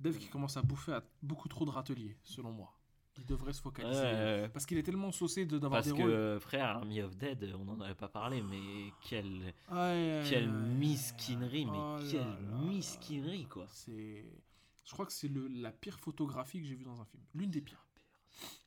[0.00, 2.72] Dave qui commence à bouffer à beaucoup trop de râteliers, selon moi.
[3.18, 4.00] Il devrait se focaliser.
[4.00, 4.48] ouais.
[4.48, 6.10] Parce qu'il est tellement saucé de d'avoir Parce des que rôles.
[6.10, 10.44] euh, frère, Army of Dead, on n'en avait pas parlé, mais quelle, Aïe, aïe, quelle
[10.44, 10.74] aïe, aïe.
[10.78, 13.66] misquinerie, mais Oh quelle misquinerie quoi.
[13.68, 14.24] C'est.
[14.86, 17.22] Je crois que c'est le- la pire photographie que j'ai vue dans un film.
[17.34, 17.84] L'une des pires.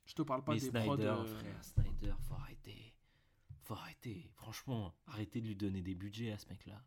[0.06, 1.00] Je te parle pas mais des Snyder, prods.
[1.00, 2.94] euh, frère, Snyder, faut arrêter.
[3.62, 4.30] Faut arrêter.
[4.36, 6.80] Franchement, arrêtez de lui donner des budgets à ce mec-là.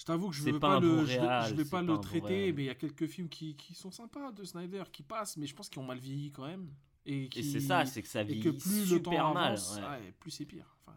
[0.00, 1.70] Je t'avoue que je C'est vais pas le, bon je vais- réal, je vais c'est
[1.70, 3.90] pas pas le un bon traiter, mais il y a quelques films qui, qui sont
[3.90, 6.70] sympas de Snyder qui passent, mais je pense qu'ils ont mal vieilli quand même.
[7.04, 9.48] Et, Et c'est ça, c'est que ça et vit que plus le temps super mal.
[9.52, 9.82] avance, ouais.
[9.82, 10.74] ouais, plus c'est pire.
[10.86, 10.96] Enfin,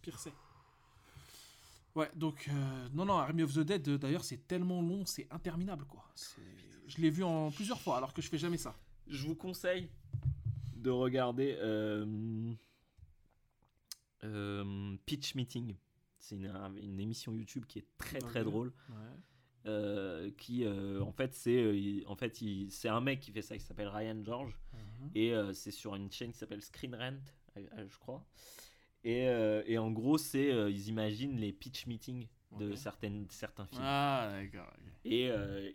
[0.00, 0.32] pire c'est.
[1.94, 3.86] Ouais, donc euh, non, non, Army of the Dead.
[3.88, 6.02] euh, D'ailleurs, c'est tellement long, c'est interminable, quoi.
[6.86, 8.74] Je l'ai vu en plusieurs fois, alors que je fais jamais ça.
[9.06, 9.90] Je vous conseille
[10.76, 12.54] de regarder euh,
[14.24, 15.74] euh, Pitch Meeting.
[16.20, 18.72] C'est une, une émission YouTube qui est très très drôle.
[19.66, 22.38] euh, qui euh, en fait c'est euh, en fait
[22.70, 24.56] c'est un mec qui fait ça qui s'appelle Ryan George.
[24.72, 25.10] Mhm.
[25.14, 27.18] et c'est sur une chaîne qui s'appelle Screen Rant
[27.56, 28.24] je crois.
[29.02, 29.24] Et,
[29.66, 32.26] et en gros c'est ils imaginent les pitch meetings
[32.58, 33.82] de certaines certains films.
[33.84, 34.72] Ah, d'accord.
[35.04, 35.30] et,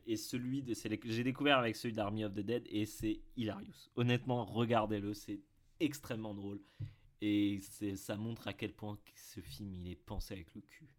[0.06, 0.74] et celui de
[1.06, 3.90] j'ai découvert avec celui d'Army of the Dead et c'est hilarious.
[3.96, 5.42] Honnêtement regardez-le c'est
[5.80, 6.62] extrêmement drôle
[7.22, 7.60] et
[7.96, 10.90] ça montre à quel point ce film il est pensé avec le cul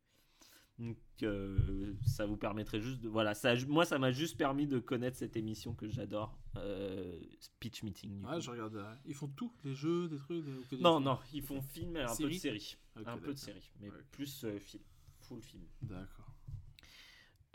[0.78, 4.78] donc euh, ça vous permettrait juste de voilà ça moi ça m'a juste permis de
[4.78, 7.18] connaître cette émission que j'adore euh,
[7.60, 8.40] Pitch Meeting du Ouais, coup.
[8.40, 8.84] je regarde.
[9.06, 10.44] Ils font tout, des jeux, des trucs.
[10.70, 12.76] des- non non ils font film et un peu de Série série
[13.06, 14.82] un peu de série mais plus euh, film
[15.20, 16.30] full film D'accord.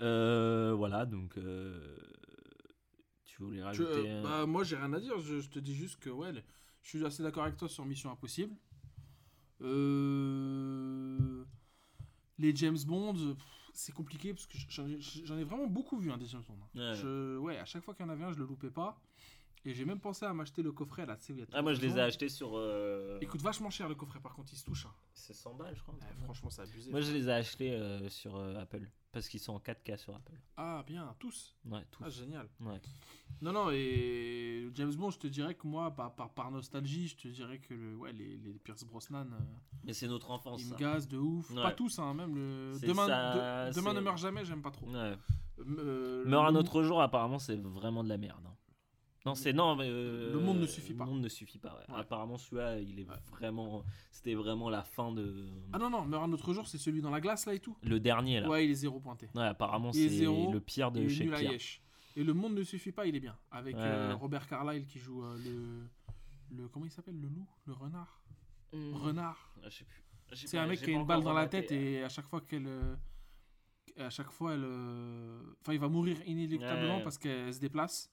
[0.02, 1.38] Euh, voilà donc
[3.26, 5.20] tu voulais rajouter un- bah, moi, j'ai rien à dire.
[5.20, 6.32] Je, je te dis juste que ouais,
[6.82, 8.56] je suis assez d'accord avec toi sur Mission Impossible.
[9.62, 11.44] Euh,
[12.40, 13.36] Les James Bond,
[13.74, 16.58] c'est compliqué parce que j'en ai, vraiment beaucoup vu, hein, des James Bond.
[16.76, 16.96] Ouais.
[16.96, 19.00] Je, ouais, à chaque fois qu'il y en avait un, je le loupais pas.
[19.64, 21.46] Et j'ai même pensé à m'acheter le coffret là, tu sais, où il y a
[21.54, 22.58] Ah, moi, je les ai achetés sur.
[22.58, 24.88] euh, Il coûte vachement cher le coffret, par contre, il se touche.
[24.88, 24.94] hein.
[25.14, 25.94] C'est 100 balles, je crois.
[25.94, 26.90] Ouais, franchement, c'est abusé.
[26.90, 28.90] Moi, je les ai achetés euh, sur euh, Apple.
[29.12, 30.34] Parce qu'ils sont en 4K sur Apple.
[30.58, 31.56] Ah, bien, tous.
[31.66, 32.04] Ouais, tous.
[32.04, 32.50] Ah, génial.
[32.62, 32.82] Ouais.
[33.42, 37.18] Non, non, et James Bond, je te dirais que moi, par, par, par nostalgie, je
[37.18, 39.38] te dirais que le, ouais, les, les Pierce Brosnan, euh,
[39.84, 40.62] Mais c'est notre enfance.
[40.64, 41.52] ils me gazent de ouf.
[41.52, 41.62] Ouais.
[41.62, 42.80] Pas tous, hein, même le.
[42.82, 44.88] Demain, ça, de- Demain ne meurt jamais, j'aime pas trop.
[44.88, 45.16] Ouais.
[45.66, 48.44] Meurt un autre jour, apparemment, c'est vraiment de la merde.
[48.46, 48.56] hein.
[49.26, 51.04] Non, c'est non, mais euh, Le monde ne suffit pas.
[51.06, 51.76] Le monde ne suffit pas.
[51.76, 51.94] ouais.
[51.94, 52.00] Ouais.
[52.02, 53.16] Apparemment, celui-là, il est Ouais.
[53.32, 53.84] vraiment.
[54.12, 55.48] C'était vraiment la fin de.
[55.74, 57.78] Ah non, non, meurt un autre jour, c'est celui dans la glace là et tout.
[57.84, 58.48] Le dernier là.
[58.48, 59.30] Ouais, Ouais, il est zéro pointé.
[59.36, 61.26] apparemment, Il est c'est zéro, le pire de chez.
[61.26, 61.82] Yesh.
[62.18, 63.38] Et le monde ne suffit pas, il est bien.
[63.52, 64.14] Avec Ouais, euh, ouais.
[64.16, 65.38] Robert Carlyle qui joue euh,
[66.52, 66.68] le, le.
[66.68, 67.20] Comment il s'appelle?
[67.22, 67.48] Le loup?
[67.68, 68.22] Le renard?
[68.74, 68.94] Hmm.
[68.96, 69.54] Renard.
[69.64, 70.04] Ah, je sais plus.
[70.34, 72.42] J'ai C'est un mec qui a une balle dans la tête et à chaque fois
[72.42, 72.68] qu'elle.
[74.00, 74.66] À chaque fois, elle.
[75.62, 77.04] Enfin, il va mourir inéluctablement Ouais.
[77.04, 78.12] parce qu'elle se déplace.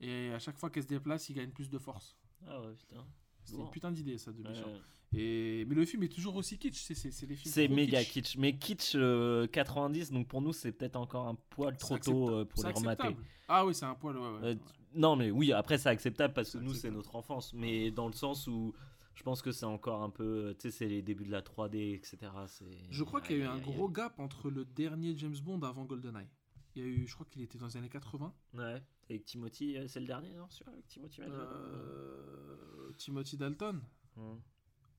[0.00, 2.16] Et à chaque fois qu'elle se déplace, il gagne plus de force.
[2.46, 3.04] Ah ouais, putain.
[3.44, 3.64] C'est Bon.
[3.64, 4.48] une putain d'idée, ça, de Ouais.
[4.50, 4.68] méchant.
[5.14, 5.64] Et...
[5.68, 6.82] Mais le film est toujours aussi kitsch.
[6.82, 7.52] C'est, c'est, c'est les films.
[7.54, 8.36] C'est méga kitsch.
[8.36, 12.44] Mais kitsch euh, 90, donc pour nous, c'est peut-être encore un poil trop tôt euh,
[12.44, 13.02] pour les remater.
[13.04, 13.26] acceptable.
[13.48, 14.16] Ah oui, c'est un poil.
[14.18, 14.58] Ouais, ouais, Euh, ouais.
[14.94, 17.52] Non, mais oui, après, c'est acceptable parce que nous, c'est notre enfance.
[17.54, 18.74] Mais dans le sens où
[19.14, 20.54] je pense que c'est encore un peu.
[20.58, 22.18] Tu sais, c'est les débuts de la 3D, etc.
[22.48, 25.60] c'est- Je crois qu'il y a eu un gros gap entre le dernier James Bond
[25.62, 26.26] avant GoldenEye.
[26.74, 28.34] Il y a eu, je crois qu'il était dans les années 80.
[28.54, 28.82] Ouais.
[29.08, 33.80] Avec Timothy, euh, c'est le dernier, non celui-là, Avec Timothy Dalton Euh, Timothy Dalton.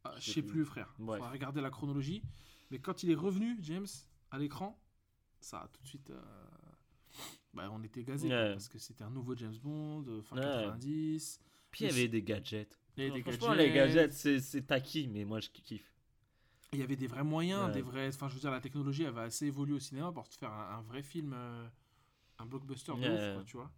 [0.04, 0.52] Ah, Je sais plus.
[0.52, 0.94] plus, frère.
[1.00, 2.24] Il faudra regarder la chronologie.
[2.72, 3.88] Mais quand il est revenu, James,
[4.32, 4.80] à l'écran,
[5.40, 6.10] ça a tout de suite.
[6.10, 6.22] euh,
[7.54, 8.30] bah, on était gazés.
[8.30, 8.52] Ouais.
[8.54, 10.42] Parce que c'était un nouveau James Bond, euh, fin Ouais.
[10.44, 11.40] 90.
[11.72, 12.80] Puis il y avait des gadgets.
[12.96, 13.68] Il y avait des Franchement, gadgets.
[13.68, 15.94] les gadgets, c'est taquis, mais moi, je kiffe.
[16.74, 17.72] Il y avait des vrais moyens, Ouais.
[17.74, 18.08] des vrais.
[18.10, 20.78] Enfin, je veux dire, la technologie avait assez évolué au cinéma pour te faire un,
[20.78, 21.68] un vrai film, euh,
[22.40, 23.10] un blockbuster de Ouais.
[23.30, 23.72] ouf, quoi, tu vois.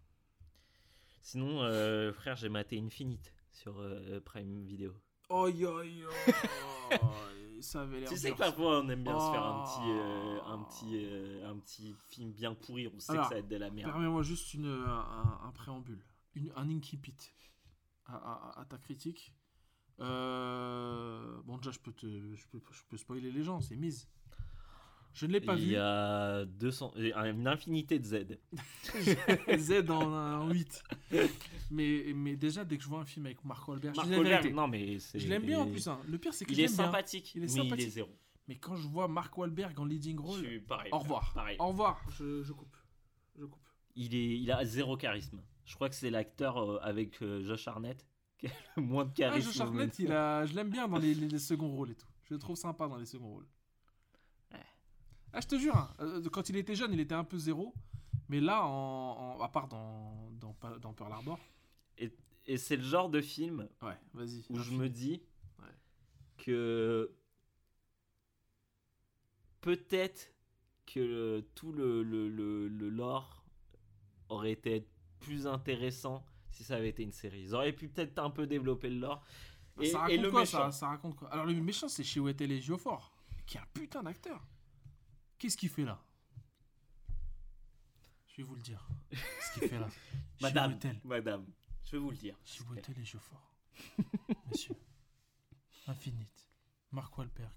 [1.22, 4.94] Sinon, euh, frère, j'ai maté Infinite sur euh, Prime Video.
[5.30, 6.10] Oh, yo, yo.
[7.62, 9.66] ça avait l'air Tu sais que parfois, on aime bien se faire un Oh.
[9.66, 12.88] petit, euh, un, petit, un petit film bien pourri.
[12.88, 13.91] On sait Alors, que ça va être de la merde.
[13.91, 16.04] Permets-moi juste une, un, un préambule,
[16.36, 17.16] une, un incipit
[18.06, 19.34] à, à- à ta critique.
[20.00, 24.08] Bon, déjà, je peux, te, je, peux, je peux spoiler les gens, c'est mise.
[25.14, 25.72] Je ne l'ai pas Il vu.
[25.73, 28.38] y a 200, une infinité de Z.
[29.57, 30.84] Z en, en 8.
[31.72, 34.53] Mais, mais déjà, dès que je vois un film avec Mark Wahlberg, je Mark Wahlberg,
[34.53, 34.98] non mais.
[35.15, 35.88] Je l'aime bien en plus.
[35.88, 35.99] hein.
[36.07, 36.76] Le pire, c'est que Il je est bien.
[36.76, 37.90] sympathique, Il est mais il est sympathique.
[37.90, 38.10] zéro.
[38.48, 40.90] Mais quand je vois Mark Wahlberg en leading Je role, suis pareil.
[40.91, 41.34] au revoir.
[41.34, 41.57] Pareil.
[41.60, 42.76] Au revoir, je, je coupe.
[43.38, 43.61] Je coupe.
[43.95, 45.41] Il, est, il a zéro charisme.
[45.65, 48.07] Je crois que c'est l'acteur euh, avec euh, Josh Harnett
[48.40, 49.52] qui a le moins de Ah, charisme.
[49.52, 50.45] Josh Hartnett, il a...
[50.45, 52.07] je l'aime bien dans les, les- les seconds rôles et tout.
[52.23, 53.45] Je le trouve sympa dans les seconds rôles.
[55.34, 57.73] Ah, je te jure, hein, euh, quand il était jeune, il était un peu zéro.
[58.30, 61.39] Mais là, en, en- à part dans, dans, dans Pearl Harbor.
[62.45, 64.43] Et c'est le genre de film Ouais, vas-y.
[64.49, 64.81] où je film.
[64.81, 65.22] me dis
[65.60, 65.65] Ouais.
[66.38, 67.11] que
[69.61, 70.34] peut-être
[70.85, 73.43] que le- tout le, le, le, le lore
[74.30, 74.88] aurait été
[75.19, 77.41] plus intéressant si ça avait été une série.
[77.41, 79.23] Ils auraient pu peut-être un peu développer le lore.
[79.76, 80.72] Bah, Et, ça et raconte le quoi, méchant.
[80.72, 81.30] ça, ça raconte quoi?
[81.31, 83.11] Alors, le méchant, c'est Chiwetel Ejiofor,
[83.45, 84.41] qui est un putain d'acteur.
[85.40, 85.99] Qu'est-ce qu'il fait là?
[88.28, 88.88] Je vais vous le dire.
[89.11, 89.88] Ce qu'il fait là?
[90.41, 91.02] Madame, Chiwetel.
[91.03, 91.45] madame,
[91.86, 92.36] je vais vous le dire.
[92.45, 93.41] Chiwetel Ejiofor.
[94.52, 94.76] Monsieur.
[95.88, 96.48] Infinite.
[96.91, 97.52] Mark Wahlberg.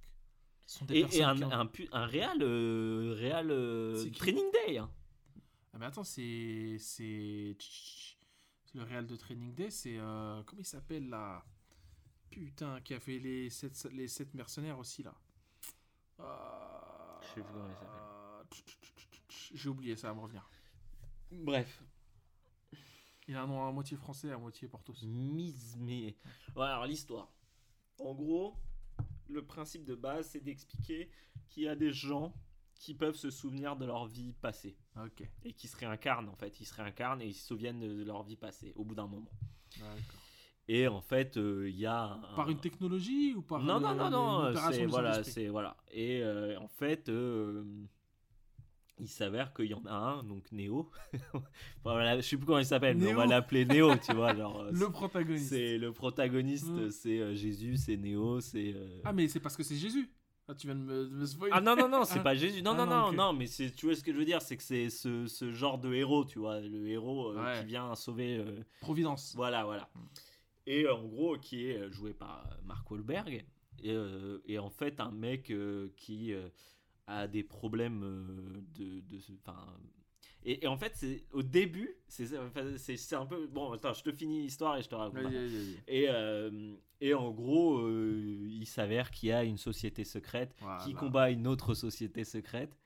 [0.66, 4.78] Sont des Et, et un, qui ont- un, un réel, euh, réel euh, training day.
[4.78, 4.90] hein.
[5.74, 6.76] Ah, mais attends, c'est.
[6.78, 7.56] C'est.
[8.74, 9.98] Le Real de Training Day, c'est.
[9.98, 11.44] euh, Comment il s'appelle là?
[12.30, 15.14] Putain, qui a fait les 7 les sept mercenaires aussi là.
[16.20, 16.71] Euh, Je
[17.34, 17.98] sais plus comment il s'appelle.
[19.54, 20.48] J'ai oublié, ça va me revenir.
[21.30, 21.82] Bref,
[23.28, 24.94] Il a un nom à moitié français, à moitié portos.
[25.04, 26.16] mise mais
[26.56, 27.32] ouais, alors l'histoire
[27.98, 28.56] en gros
[29.28, 31.10] le principe de base c'est d'expliquer
[31.48, 32.34] qu'il y a des gens
[32.74, 34.76] qui peuvent se souvenir de leur vie passée
[35.44, 38.02] et qui se réincarnent en fait ils se réincarnent et ils se souviennent de de
[38.04, 39.30] leur vie passée au bout d'un moment
[39.78, 40.21] d'accord.
[40.74, 43.62] Et en fait euh, il y a un- Par une technologie ou par.
[43.62, 47.64] non non non non c'est voilà c'est voilà et euh, en fait euh,
[49.00, 50.90] il s'avère qu'il y en a un donc Néo
[51.84, 54.64] voilà, je sais plus comment il s'appelle mais on va l'appeler Néo tu vois genre
[54.72, 55.48] Le protagoniste.
[55.48, 56.90] C'est le protagoniste, Mm.
[56.90, 58.72] c'est euh, Jésus, c'est Néo, c'est.
[58.74, 60.08] euh, Ah, mais c'est parce que c'est Jésus.
[60.48, 61.52] Ah, tu viens de me, de me spoiler.
[61.56, 62.22] Ah non, non, non, c'est Ah.
[62.22, 62.62] pas Jésus.
[62.62, 64.62] Non, Ah non, non, non, mais tu vois ce que je veux dire, c'est que
[64.62, 67.60] c'est ce, ce genre de héros, tu vois, le héros euh, Ouais.
[67.60, 68.44] qui vient sauver.
[68.80, 69.34] Providence.
[69.36, 69.88] voilà, voilà.
[70.66, 73.44] Et euh, en gros, qui est euh, joué par euh, Mark Wahlberg,
[73.82, 73.96] et,
[74.46, 75.52] et en fait, un mec
[75.96, 76.32] qui
[77.08, 79.02] a des problèmes de,
[79.44, 79.66] enfin,
[80.44, 82.34] et, et en fait, c'est au début, c'est
[83.14, 83.72] un peu bon.
[83.72, 85.32] Attends, je te finis l'histoire et je te raconte.
[85.86, 90.94] Et, euh, et en gros, euh, il s'avère qu'il y a une société secrète qui
[90.94, 92.76] combat une autre société secrète.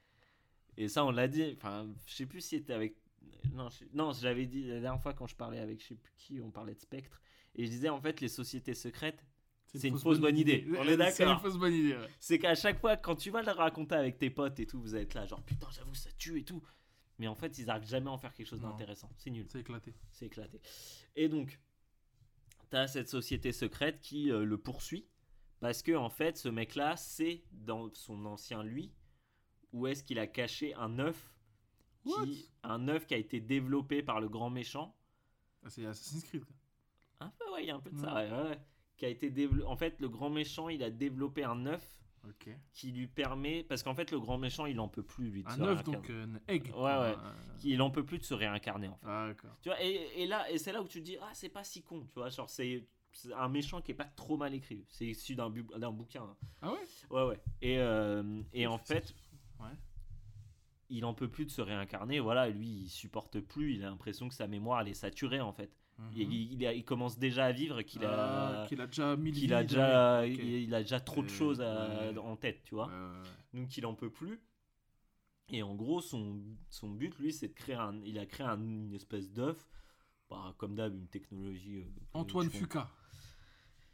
[0.77, 1.55] Et ça, on l'a dit.
[1.57, 2.97] Enfin, je sais plus si c'était avec.
[3.55, 3.85] Non, je...
[3.94, 6.51] non, j'avais dit la dernière fois quand je parlais avec je sais plus qui, on
[6.51, 7.23] parlait de Spectre.
[7.57, 9.24] Et je disais en fait, les sociétés secrètes,
[9.74, 10.65] c'est une fausse bonne idée.
[10.78, 11.41] On est C'est une d'accord.
[11.43, 11.95] fausse bonne idée.
[11.97, 12.09] ouais.
[12.20, 14.95] c'est qu'à chaque fois, quand tu vas le raconter avec tes potes et tout, vous
[14.95, 16.62] êtes là, genre putain, j'avoue, ça tue et tout.
[17.19, 19.11] Mais en fait, ils arrivent jamais à en faire quelque chose d'intéressant.
[19.16, 19.47] C'est nul.
[19.49, 19.95] C'est éclaté.
[20.12, 20.61] C'est éclaté.
[21.15, 21.59] Et donc,
[22.70, 25.07] tu as cette société secrète qui euh, le poursuit
[25.61, 28.93] parce que en fait, ce mec-là, c'est dans son ancien lui
[29.73, 31.35] où est-ce qu'il a caché un œuf
[32.05, 34.95] qui un œuf qui a été développé par le grand méchant.
[35.65, 36.45] Ah, C'est Assassin's Creed.
[36.45, 36.55] quoi.
[37.20, 38.02] Un peu ouais, il y a un peu de Ouais.
[38.02, 38.14] ça.
[38.14, 38.59] ouais, ouais.
[38.97, 41.93] Qui a été dévelop- en fait, le grand méchant, il a développé un œuf
[42.72, 45.48] qui lui permet parce qu'en fait, le grand méchant, il en peut plus lui de
[45.48, 46.72] Un œuf, donc euh, un egg.
[46.74, 47.14] Ouais, ouais.
[47.16, 47.32] Euh,
[47.62, 49.06] Il en peut plus de se réincarner en fait.
[49.06, 49.30] Ah.
[49.62, 51.62] Tu vois, et, et là, et c'est là où tu te dis, ah, c'est pas
[51.62, 52.84] si con, tu vois, genre, c'est
[53.36, 54.84] un méchant qui est pas trop mal écrit.
[54.88, 56.24] C'est issu d'un bu- bouquin.
[56.24, 56.36] hein.
[56.62, 56.78] Ah ouais?
[57.10, 57.40] Ouais, ouais.
[57.62, 59.14] Et, euh, et en fait,
[59.60, 59.70] Ouais.
[60.90, 62.18] il en peut plus de se réincarner.
[62.20, 63.74] Voilà, lui, il supporte plus.
[63.74, 65.70] Il a l'impression que sa mémoire, elle est saturée, en fait.
[65.98, 66.12] Mhm.
[66.14, 68.62] il, il a- il commence déjà à vivre qu'il a.
[68.62, 71.60] Ah, qu'il a déjà mille qu'il a déjà, il, il a déjà trop de choses
[71.60, 72.18] à- ouais.
[72.18, 72.89] en tête, tu vois.
[72.89, 73.60] Ouais.
[73.60, 74.40] Donc il en peut plus.
[75.48, 76.40] Et en gros, son,
[76.70, 78.01] son but, lui, c'est de créer un.
[78.05, 79.66] Il a créé un- une espèce d'œuf.
[80.28, 81.82] Bah, comme d'hab, une technologie.
[81.82, 82.90] euh, Antoine Fuca,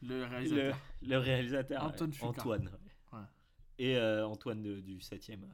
[0.01, 0.79] le réalisateur.
[1.03, 1.85] le réalisateur.
[1.85, 2.17] Antoine ouais.
[2.17, 2.29] Fuqua.
[2.29, 2.65] Antoine.
[3.13, 3.19] ouais.
[3.19, 3.25] Ouais.
[3.79, 5.45] Et euh, Antoine de- du 7ème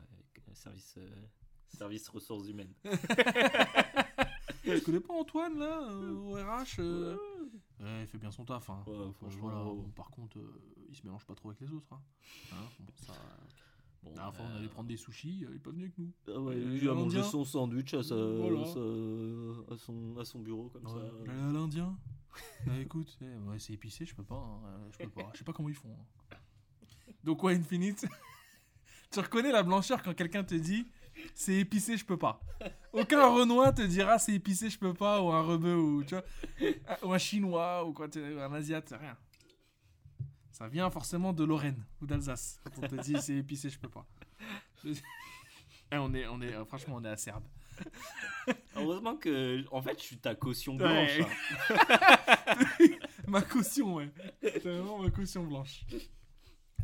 [0.54, 1.08] service, euh,
[1.66, 2.72] service ressources humaines.
[4.76, 6.76] Je connais pas Antoine là, euh, au RH.
[6.80, 7.16] euh.
[7.80, 8.68] Ouais, il fait bien son taf.
[8.70, 8.82] Hein.
[8.86, 9.74] Ouais, franchement.
[9.74, 11.86] Bon, par contre, euh, il se mélange pas trop avec les autres.
[11.92, 12.00] Hein.
[12.52, 13.12] Hein, bon, ça,
[14.02, 16.12] Bon, la dernière fois, on allait prendre des sushis, il est pas venu avec nous.
[16.28, 18.64] ah ouais, il a mangé son sandwich à, sa- Voilà.
[18.64, 20.92] sa- à son, à son bureau comme Ouais.
[20.92, 21.16] ça.
[21.26, 21.98] J'allais à l'Indien.
[22.68, 24.36] Ah, écoute, eh, ouais, c'est épicé, je peux pas.
[24.36, 25.30] hein, Je peux pas.
[25.32, 25.90] Je sais pas comment ils font.
[25.90, 26.36] hein.
[27.24, 28.06] Donc, ouais, Infinite.
[29.10, 30.86] tu reconnais la blancheur quand quelqu'un te dit
[31.34, 32.40] c'est épicé, je peux pas.
[32.92, 36.24] Aucun Renoir te dira c'est épicé, je peux pas, ou un rebeu, ou, tu vois,
[37.02, 39.16] ou un Chinois, ou quoi, un Asiate, rien.
[40.50, 43.88] Ça vient forcément de Lorraine ou d'Alsace quand on te dit c'est épicé, je peux
[43.90, 44.06] pas.
[45.90, 47.44] Eh, on est, on est, euh, franchement, on est acerbe.
[48.76, 51.16] Heureusement que, en fait, je suis ta caution Ouais.
[51.16, 51.30] blanche.
[51.70, 52.86] hein.
[53.26, 54.10] ma caution, ouais.
[54.42, 55.86] C'est vraiment ma caution blanche.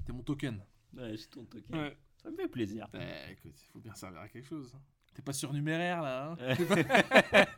[0.06, 0.58] T'es mon token.
[0.96, 1.76] Ouais, j'ai ton token.
[1.78, 1.96] Ouais.
[2.24, 2.88] Ça me fait plaisir.
[2.94, 4.72] Eh, écoute, il faut bien servir à quelque chose.
[4.74, 4.80] hein.
[5.14, 6.32] T'es pas surnuméraire là.
[6.32, 6.36] hein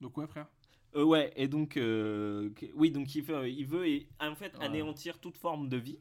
[0.00, 0.46] Donc ouais, frère.
[0.94, 3.84] Euh, ouais, et donc, euh, oui, donc il, fait, il veut
[4.20, 4.64] en fait Ouais.
[4.64, 5.98] anéantir toute forme de vie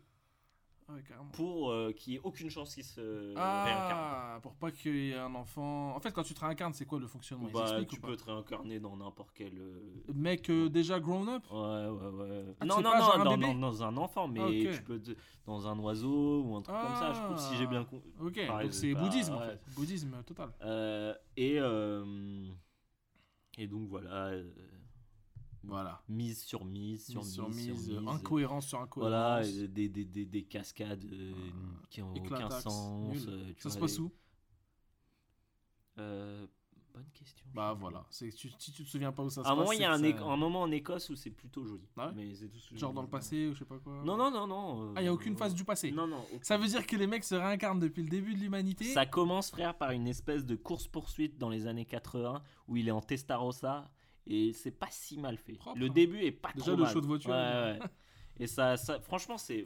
[0.87, 0.93] Ah
[1.31, 3.01] pour euh, qu'il n'y ait aucune chance qu'il se
[3.33, 3.99] réincarne.
[4.35, 5.95] Ah, pour pas qu'il y ait un enfant.
[5.95, 7.49] En fait, quand tu te réincarnes, c'est quoi le fonctionnement?
[7.51, 9.57] Bah, tu peux te réincarner dans n'importe quel.
[9.57, 9.81] euh,
[10.13, 11.43] Mec euh, déjà grown up?
[11.51, 12.45] Ouais, ouais, ouais.
[12.59, 14.75] Ah, non, non, pas non, dans, dans- dans un enfant, mais Ah, ok.
[14.77, 14.99] tu peux.
[15.01, 15.15] te-
[15.47, 18.11] dans un oiseau ou un truc comme ça, je trouve, si j'ai bien compris.
[18.19, 19.45] Ok, Pareil, donc c'est pas- bouddhisme en ouais.
[19.49, 19.59] fait.
[19.75, 20.49] Bouddhisme total.
[20.61, 22.47] Euh, et, euh,
[23.57, 24.31] et donc voilà.
[25.67, 26.01] Voilà.
[26.09, 28.09] mise sur mise, sur Mise mise, sur mise, sur mise.
[28.09, 29.11] incohérence sur incohérence.
[29.11, 31.33] Voilà, euh, des, des, des, des cascades euh,
[31.89, 33.25] qui ont aucun sens.
[33.27, 34.11] euh, tu Ça se passe les- où?
[35.97, 36.45] Euh,
[36.93, 37.45] Bonne question.
[37.53, 38.05] Bah voilà.
[38.09, 39.59] Tu, si tu te souviens pas où ça se À un passe.
[39.65, 41.83] moment, il y a un, ça- moment en Écosse où c'est plutôt joli.
[41.97, 42.13] Ah ouais?
[42.15, 44.01] Mais c'est tout- Genre dans le passé ou je sais pas quoi?
[44.05, 44.93] Non, non, non, non.
[44.95, 45.91] Ah, il y a aucune phase du passé.
[45.91, 46.21] Non, non.
[46.31, 46.43] aucune.
[46.43, 48.85] Ça veut dire que les mecs se réincarnent depuis le début de l'humanité?
[48.85, 52.91] Ça commence, frère, par une espèce de course-poursuite dans les années 80 où il est
[52.91, 53.91] en Testarossa
[54.27, 55.53] et c'est pas si mal fait.
[55.53, 55.93] Propre, le hein.
[55.93, 56.93] début est pas Déjà, trop le mal.
[56.93, 57.87] show de voiture, Ouais, est- ouais.
[58.37, 59.65] Et ça, ça franchement, c'est,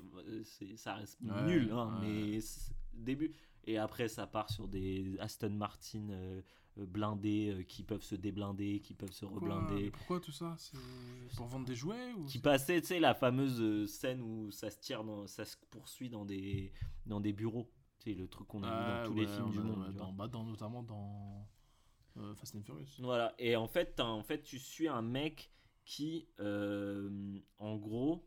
[0.76, 2.40] ça reste Ouais, nul, hein, mais
[2.94, 3.34] début.
[3.66, 6.42] Et après, ça part sur des Aston Martin euh,
[6.78, 9.90] euh, blindés euh, qui peuvent se déblinder, qui peuvent se reblinder.
[9.92, 10.56] pourquoi tout ça?
[11.36, 14.80] Pour vendre des jouets ou Qui passait, tu sais, la fameuse scène où ça se
[14.80, 16.72] tire, dans, ça se poursuit dans des,
[17.06, 17.70] dans des bureaux.
[18.00, 19.94] Tu sais, le truc qu'on a vu Ah, dans tous les films du monde.
[19.96, 21.46] dans, bah, dans- notamment dans
[22.18, 22.88] euh, Fast and Furious.
[23.00, 25.52] Voilà, et en fait, en fait, tu suis un mec
[25.86, 28.26] qui, euh, en gros,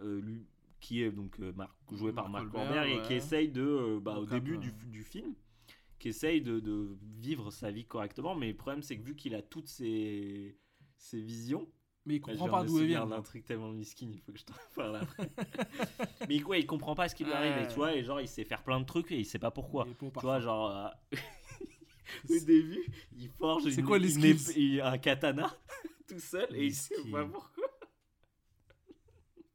[0.00, 0.46] euh, lui,
[0.80, 3.06] qui est donc euh, Marc- joué par Mark Marc Wahlberg, Wahlberg et ouais.
[3.06, 5.34] qui essaye de, euh, bah, au début du, du film,
[5.98, 9.34] qui essaye de, de vivre sa vie correctement, mais le problème c'est que vu qu'il
[9.34, 10.58] a toutes ses,
[10.96, 11.68] ses visions,
[12.06, 13.06] Mais il bah, comprend pas d'où elle vient.
[13.06, 15.30] d'un truc tellement miskin, il faut que je t'en parle après.
[16.28, 17.68] mais quoi, il comprend pas ce qui lui arrive, et Ouais.
[17.68, 19.86] tu vois, et genre il sait faire plein de trucs et il sait pas pourquoi.
[19.98, 20.70] Tu vois, genre.
[20.70, 20.88] euh,
[22.28, 22.84] Au début,
[23.16, 25.54] il forge une- quoi les une épée- un katana
[26.08, 27.64] tout seul et il sait pas pourquoi.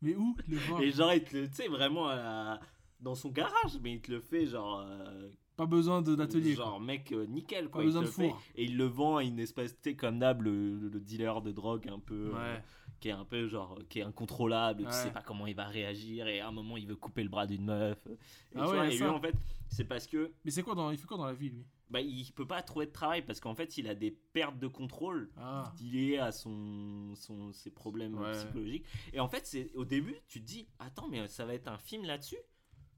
[0.01, 2.59] Mais où le voir Et genre, il te le- tu sais, vraiment à la,
[2.99, 4.81] dans son garage, mais il te le fait genre.
[4.87, 6.55] euh, Pas besoin de- d'atelier.
[6.55, 6.65] quoi.
[6.65, 7.79] Genre, mec, euh, nickel, quoi.
[7.79, 8.29] Pas il besoin te de le fait.
[8.29, 8.41] four.
[8.55, 11.51] Et il le vend à une espèce, tu sais, comme d'hab, le, le dealer de
[11.51, 12.31] drogue un peu.
[12.33, 12.63] euh, Ouais.
[12.99, 13.79] qui est un peu genre.
[13.89, 14.91] qui est incontrôlable, tu Ouais.
[14.93, 17.47] sais pas comment il va réagir, et à un moment, il veut couper le bras
[17.47, 17.97] d'une meuf.
[18.07, 18.17] Et, Ah
[18.53, 19.35] tu ouais, vois, et lui, en fait,
[19.69, 20.31] c'est parce que.
[20.43, 20.91] Mais c'est quoi dans...
[20.91, 21.65] Il fait quoi dans la vie, lui?
[21.91, 24.67] Bah, il peut pas trouver de travail parce qu'en fait, il a des pertes de
[24.67, 25.71] contrôle Ah.
[25.79, 28.31] liées à son, son, ses problèmes Ouais.
[28.33, 28.85] psychologiques.
[29.13, 31.77] Et en fait, c'est au début, tu te dis, attends, mais ça va être un
[31.77, 32.37] film là-dessus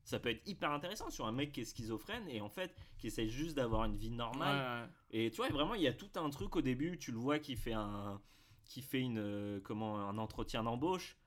[0.03, 3.07] ça peut être hyper intéressant sur un mec qui est schizophrène et en fait qui
[3.07, 4.55] essaye juste d'avoir une vie normale
[5.11, 5.25] Ouais, ouais.
[5.25, 7.39] et tu vois vraiment il y a tout un truc au début tu le vois
[7.39, 8.21] qui fait un
[8.63, 11.17] qui fait une euh, comment un entretien d'embauche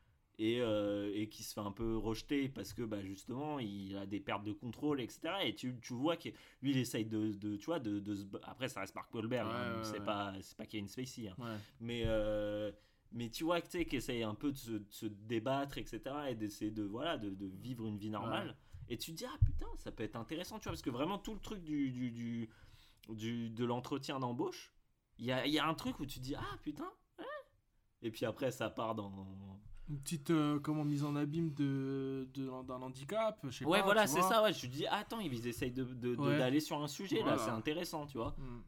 [0.43, 4.07] et, euh, et qui se fait un peu rejeter parce que bah, justement il a
[4.07, 6.31] des pertes de contrôle etc et tu, tu vois que
[6.63, 9.13] lui il essaye de, de tu vois de, de se ba- après ça reste Mark
[9.15, 10.05] Wahlberg Ouais, hein, ouais, c'est ouais.
[10.05, 11.37] pas c'est pas Kevin Spacey hein.
[11.79, 12.73] Mais euh,
[13.13, 16.35] mais tu vois que qu'il essaye un peu de se, de se débattre etc et
[16.35, 18.57] d'essayer de voilà de, vivre une vie normale
[18.89, 21.19] et tu te dis ah putain ça peut être intéressant tu vois parce que vraiment
[21.19, 22.49] tout le truc du du, du,
[23.11, 24.73] du- de l'entretien d'embauche
[25.19, 27.25] il y a, y a un truc où tu te dis ah putain ouais.
[28.01, 32.81] et puis après ça part dans Une petite euh, comment, mise en abîme de, d'un
[32.83, 33.85] handicap, je sais ouais pas.
[33.85, 35.83] voilà c'est ça ouais je te dis attends ils essayent de,
[36.17, 36.39] Ouais.
[36.39, 38.63] d'aller sur un sujet là c'est intéressant tu vois Hmm.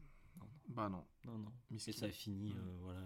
[0.67, 1.03] Bah non.
[1.25, 2.57] non non et ça finit Mm.
[2.57, 2.99] euh, voilà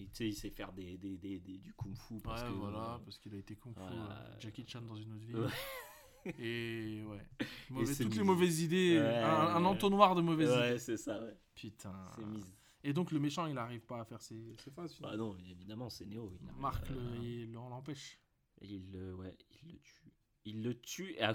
[0.00, 2.48] et tu sais il sait faire des, des, des, des- du kung fu parce ouais,
[2.48, 4.12] que voilà, euh, parce qu'il a été kung fu, voilà.
[4.12, 6.32] euh, Jackie Chan dans une autre vie.
[6.38, 7.26] Et ouais.
[7.70, 10.58] Mauvais- c'est toutes les mauvaises idées, un, entonnoir de mauvaises idées.
[10.58, 11.92] ouais c'est ça ouais Putain.
[12.16, 14.98] c'est mise Et donc le méchant, il arrive pas à faire ses, ses phases.
[15.00, 18.20] bah non évidemment c'est Néo il Marc, le, il l'en- l'empêche.
[18.62, 20.12] il le ouais il le tue
[20.44, 21.32] il le tue ah,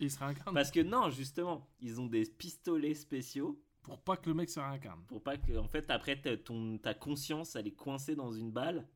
[0.00, 4.28] il se réincarne Parce que non, justement, ils ont des pistolets spéciaux pour pas que
[4.28, 5.02] le mec se réincarne.
[5.06, 8.86] pour pas que, en fait, après, ton, ta conscience, elle est coincée dans une balle,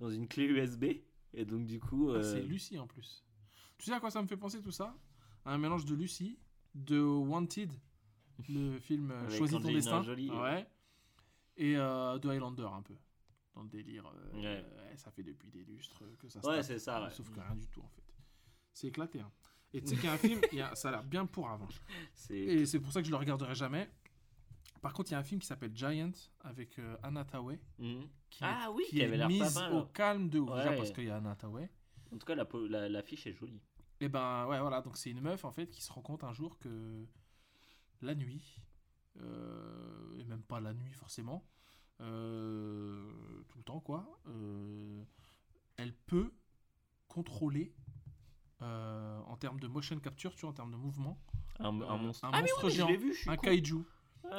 [0.00, 0.84] dans une clé USB.
[1.34, 2.10] Et donc, du coup.
[2.10, 3.24] Ah, euh, C'est Lucie en plus.
[3.78, 4.94] Tu sais à quoi ça me fait penser tout ça?
[5.44, 6.38] À un mélange de Lucie,
[6.74, 7.72] de Wanted,
[8.48, 10.38] le film euh, Choisis ton destin, Jolie, ouais.
[10.40, 10.66] ouais,
[11.56, 12.94] et euh, de Highlander un peu.
[13.54, 14.64] Dans le délire, euh, Ouais.
[14.66, 17.10] euh, ça fait depuis des lustres que ça se Ouais, c'est ça, ouais.
[17.10, 18.02] Sauf que rien du tout en fait.
[18.72, 19.20] C'est éclaté.
[19.20, 19.30] hein.
[19.74, 21.26] Et tu sais qu'il y a un film, il y a- ça a l'air bien
[21.26, 21.68] pour avant.
[22.30, 23.90] Et c'est pour ça que je le regarderai jamais.
[24.80, 27.60] Par contre, il y a un film qui s'appelle Giant avec euh, Anna Tawai.
[27.78, 28.08] Mhm.
[28.30, 29.90] Qui Ah oui, qui avait l'air pas mise mal, au hein.
[29.92, 30.56] calme de ouf.
[30.56, 31.68] Déjà parce qu'il y a Anna Tawai.
[32.12, 33.62] En tout cas, la, po- la, l'affiche est jolie.
[34.00, 36.32] Et ben ouais voilà donc c'est une meuf en fait qui se rend compte un
[36.32, 37.06] jour que
[38.00, 38.62] la nuit euh,
[39.20, 41.44] et même pas la nuit forcément
[42.00, 43.04] euh,
[43.48, 45.02] tout le temps quoi euh,
[45.76, 46.32] elle peut
[47.08, 47.72] contrôler
[48.62, 51.18] euh, en termes de motion capture tu vois en termes de mouvement
[51.58, 52.24] Un, un Euh, monstre.
[52.24, 53.46] un ah, monstre géant, je l'ai vu, je suis un con.
[53.46, 53.76] kaiju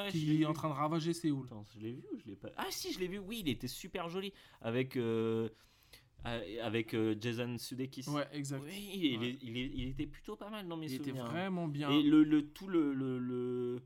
[0.05, 2.35] l'ai qui est en train de ravager Séoul Attends, je l'ai vu ou je l'ai
[2.35, 2.49] pas?
[2.57, 3.19] Ah si, je l'ai vu.
[3.19, 5.49] Oui, il était super joli avec euh,
[6.25, 8.09] euh, avec euh, Jason Sudeikis.
[8.09, 9.37] ouais exact Oui, il, Ouais.
[9.41, 11.25] il, il était plutôt pas mal dans mes il était souvenirs.
[11.25, 11.29] hein.
[11.29, 13.83] vraiment bien Et le, le tout le, le, le,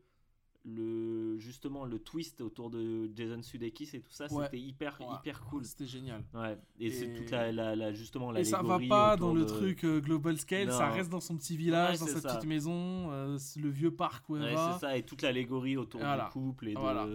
[0.68, 4.46] le- justement le twist autour de Jason Sudeikis et tout ça, Ouais.
[4.46, 5.08] c'était hyper Ouais.
[5.20, 5.64] hyper cool.
[5.66, 6.58] c'était génial Ouais.
[6.80, 10.00] Et, c'est toute la, la, la- justement Et ça va pas dans le truc euh,
[10.02, 12.36] global scale, ça reste dans son petit village, dans sa ça.
[12.36, 14.74] petite maison, euh, le vieux parc où elle Ouais, va.
[14.74, 16.26] c'est ça et toute l'allégorie autour Voilà.
[16.26, 17.08] du couple et de Voilà.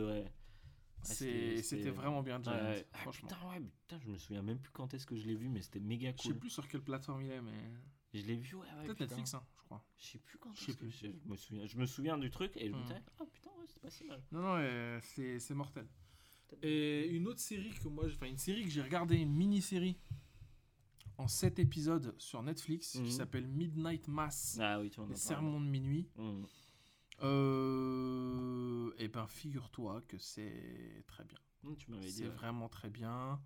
[1.03, 2.53] c'était- vraiment bien, Giant.
[2.55, 3.29] Ah, franchement.
[3.29, 5.61] putain, ouais, putain, je me souviens même plus quand est-ce que je l'ai vu, mais
[5.63, 6.39] c'était méga Je sais cool.
[6.39, 7.53] plus sur quelle plateforme il est, mais.
[8.15, 8.87] Je l'ai vu, ouais, ouais.
[8.87, 9.01] Peut-être.
[9.01, 9.83] Netflix, hein, je crois.
[9.97, 11.67] Je sais plus quand Je sais que je, me souviens.
[11.67, 12.83] Je me souviens du truc et je me Hmm.
[12.83, 13.27] disais, ouais,
[13.69, 14.23] c'est pas si mal.
[14.33, 15.87] Non, non, euh, c'est c'est mortel.
[16.63, 19.99] Et une autre série que moi, enfin une série que j'ai regardée, une mini-série
[21.19, 23.05] en 7 épisodes sur Netflix Mhm.
[23.05, 25.27] qui s'appelle Midnight Mass, Ah oui, tu en as les parlé.
[25.27, 26.09] sermons de minuit.
[26.17, 26.43] Hmm.
[27.23, 31.39] Euh, et ben figure-toi que c'est très bien.
[31.79, 32.11] Tu m'avais dit.
[32.13, 32.31] C'est ouais.
[32.31, 33.41] vraiment très bien.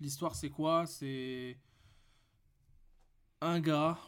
[0.00, 0.86] L'histoire, c'est quoi?
[0.86, 1.58] C'est
[3.40, 3.98] un gars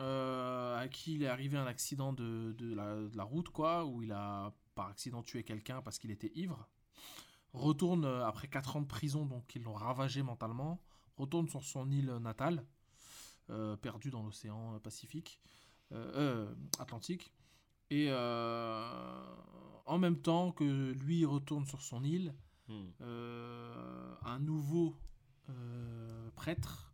[0.00, 3.84] euh, à qui il est arrivé un accident de, de la, de la route, quoi,
[3.84, 6.68] où il a par accident tué quelqu'un parce qu'il était ivre.
[7.52, 10.80] Retourne euh, après 4 ans de prison, donc ils l'ont ravagé mentalement.
[11.16, 12.64] Retourne sur son île natale,
[13.50, 15.40] euh, perdue dans l'océan Pacifique,
[15.92, 17.32] euh, Atlantique.
[17.90, 22.34] Et en même temps que lui retourne sur son île,
[22.70, 22.90] Hmm.
[24.26, 24.94] un nouveau
[26.36, 26.92] prêtre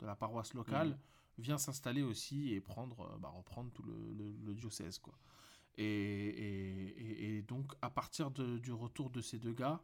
[0.00, 0.98] de la paroisse locale Mhm.
[1.38, 4.98] Vient s'installer aussi et prendre, euh, bah, reprendre tout le, le- le diocèse.
[4.98, 5.14] Quoi.
[5.76, 5.86] Et,
[7.36, 9.82] et- donc, à partir de- du retour de ces deux gars,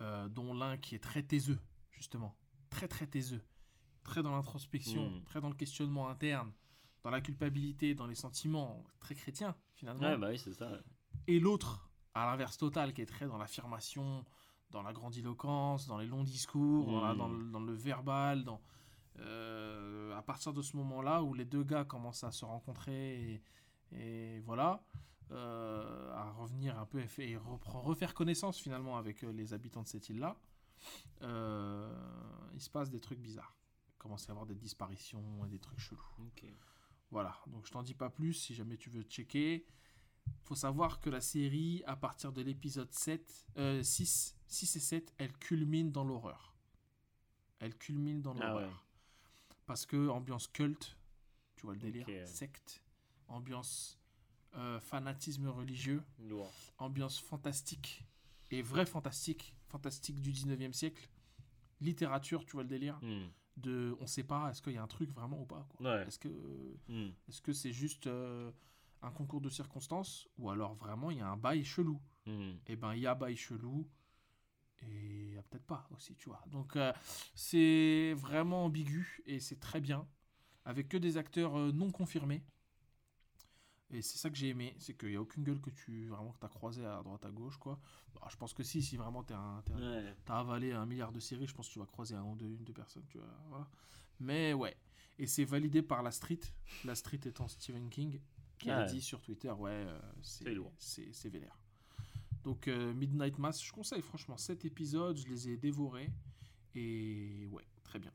[0.00, 1.58] euh, dont l'un qui est très taiseux,
[1.92, 2.36] justement,
[2.70, 3.42] très très taiseux,
[4.02, 5.24] très dans l'introspection, Mhm.
[5.24, 6.52] très dans le questionnement interne,
[7.04, 10.70] dans la culpabilité, dans les sentiments, très chrétien finalement Ouais, bah oui, c'est ça.
[10.70, 10.80] ouais.
[11.28, 14.24] et l'autre, à l'inverse total, qui est très dans l'affirmation,
[14.70, 17.18] dans la grandiloquence, dans les longs discours, dans, la- Mm.
[17.18, 18.60] dans le, dans le verbal, dans...
[19.20, 23.42] Euh, à partir de ce moment-là où les deux gars commencent à se rencontrer et,
[23.92, 24.84] et voilà,
[25.30, 29.88] euh, à revenir un peu et, et refaire connaissance finalement avec euh, les habitants de
[29.88, 30.36] cette île-là,
[31.22, 33.56] il se passe des trucs bizarres.
[33.88, 36.02] Il commence à y avoir des disparitions et des trucs chelous.
[37.10, 39.64] Voilà, donc je t'en dis pas plus si jamais tu veux checker.
[40.42, 45.14] Faut savoir que la série, à partir de l'épisode 7, euh, 6, 6 et 7,
[45.18, 46.54] elle culmine dans l'horreur.
[47.60, 48.84] Elle culmine dans Ah l'horreur.
[49.66, 50.96] Parce que ambiance culte,
[51.56, 52.82] tu vois le délire, secte,
[53.28, 53.98] ambiance
[54.56, 56.52] euh, fanatisme religieux, Lourd.
[56.78, 58.04] ambiance fantastique,
[58.50, 61.08] et vrai fantastique, fantastique du 19e siècle,
[61.80, 63.28] littérature, tu vois le délire, Hmm.
[63.56, 65.66] de on sait pas, est-ce qu'il y a un truc vraiment ou pas.
[65.80, 66.06] Ouais.
[66.06, 66.28] Est-ce que
[66.88, 67.10] Hmm.
[67.28, 68.50] est-ce que c'est juste euh,
[69.02, 72.00] un concours de circonstances ou alors vraiment il y a un bail chelou?
[72.26, 72.52] Hmm.
[72.66, 73.88] Eh ben il y a bail chelou
[74.82, 76.42] et il y a peut-être pas aussi, tu vois.
[76.46, 76.92] Donc euh,
[77.34, 80.06] c'est vraiment ambigu et c'est très bien
[80.64, 82.44] avec que des acteurs euh, non confirmés.
[83.90, 86.32] Et c'est ça que j'ai aimé, c'est qu'il n'y a aucune gueule que tu vraiment
[86.32, 87.78] que as croisé à droite à gauche quoi.
[88.14, 90.14] Bah, je pense que si, si vraiment un- Ouais.
[90.24, 92.46] t'as avalé un milliard de séries, je pense que tu vas croiser un ou deux,
[92.48, 93.68] une, deux personnes, tu vois, voilà.
[94.20, 94.76] Mais ouais,
[95.18, 96.40] et c'est validé par la Street,
[96.84, 98.20] la Street étant Stephen King,
[98.58, 98.86] qui a Ouais.
[98.86, 101.58] dit sur Twitter, ouais, euh, c'est c'est vénère.
[102.44, 106.10] Donc euh, Midnight Mass, je conseille franchement, 7 épisodes, je les ai dévorés,
[106.74, 108.12] et ouais, très bien.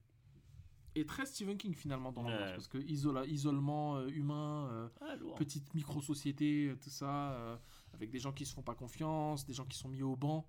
[0.96, 5.16] Et très Stephen King finalement dans l'ambiance, parce que isola, isolement euh, humain, euh, Ah,
[5.38, 7.60] petite micro-société, tout ça,
[7.94, 10.48] avec des gens qui se font pas confiance, des gens qui sont mis au banc.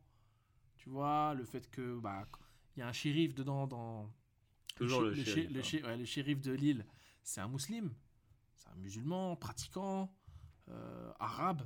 [0.76, 2.26] Tu vois, le fait que bah
[2.76, 4.10] il y a un shérif dedans dans
[4.76, 5.50] Toujours le shé- shérif,
[5.84, 5.88] hein.
[5.88, 6.86] ouais, le shérif de l'île,
[7.22, 7.90] c'est un musulman,
[8.54, 10.10] c'est un musulman pratiquant
[10.68, 11.62] euh, arabe.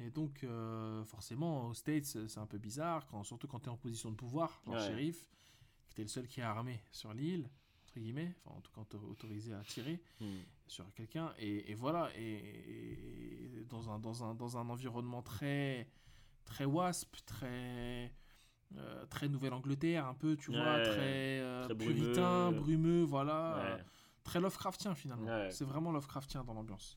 [0.00, 3.68] Et donc euh, forcément aux States c'est un peu bizarre quand surtout quand tu es
[3.70, 4.80] en position de pouvoir, genre Ouais.
[4.86, 5.28] shérif,
[5.88, 7.48] que tu es le seul qui est armé sur l'île
[7.84, 10.40] entre guillemets, enfin en tout cas auto- autorisé à tirer Hmm.
[10.66, 15.88] sur quelqu'un et, et voilà et, et dans un dans un dans un environnement très
[16.44, 18.12] très wasp très
[18.76, 22.60] euh, très Nouvelle-Angleterre un peu tu vois très, euh, très puritain brumeux.
[22.60, 23.84] brumeux voilà Ouais.
[24.24, 26.96] très Lovecraftien finalement c'est vraiment Lovecraftien dans l'ambiance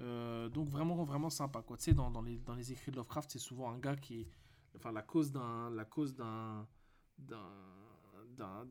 [0.00, 2.96] Euh, donc vraiment vraiment sympa quoi tu sais dans, dans les dans les écrits de
[2.96, 4.26] Lovecraft c'est souvent un gars qui
[4.74, 6.66] enfin la cause d'un la cause d'un
[7.18, 8.64] d'un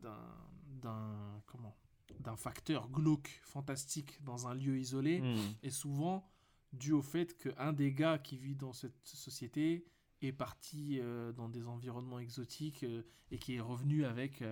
[0.82, 1.74] d'un comment?
[2.20, 5.36] D'un facteur glauque fantastique dans un lieu isolé Hmm.
[5.62, 6.28] est souvent
[6.72, 9.86] dû au fait qu'un des gars qui vit dans cette société
[10.20, 14.42] est parti euh, dans des environnements exotiques euh, et qui est revenu avec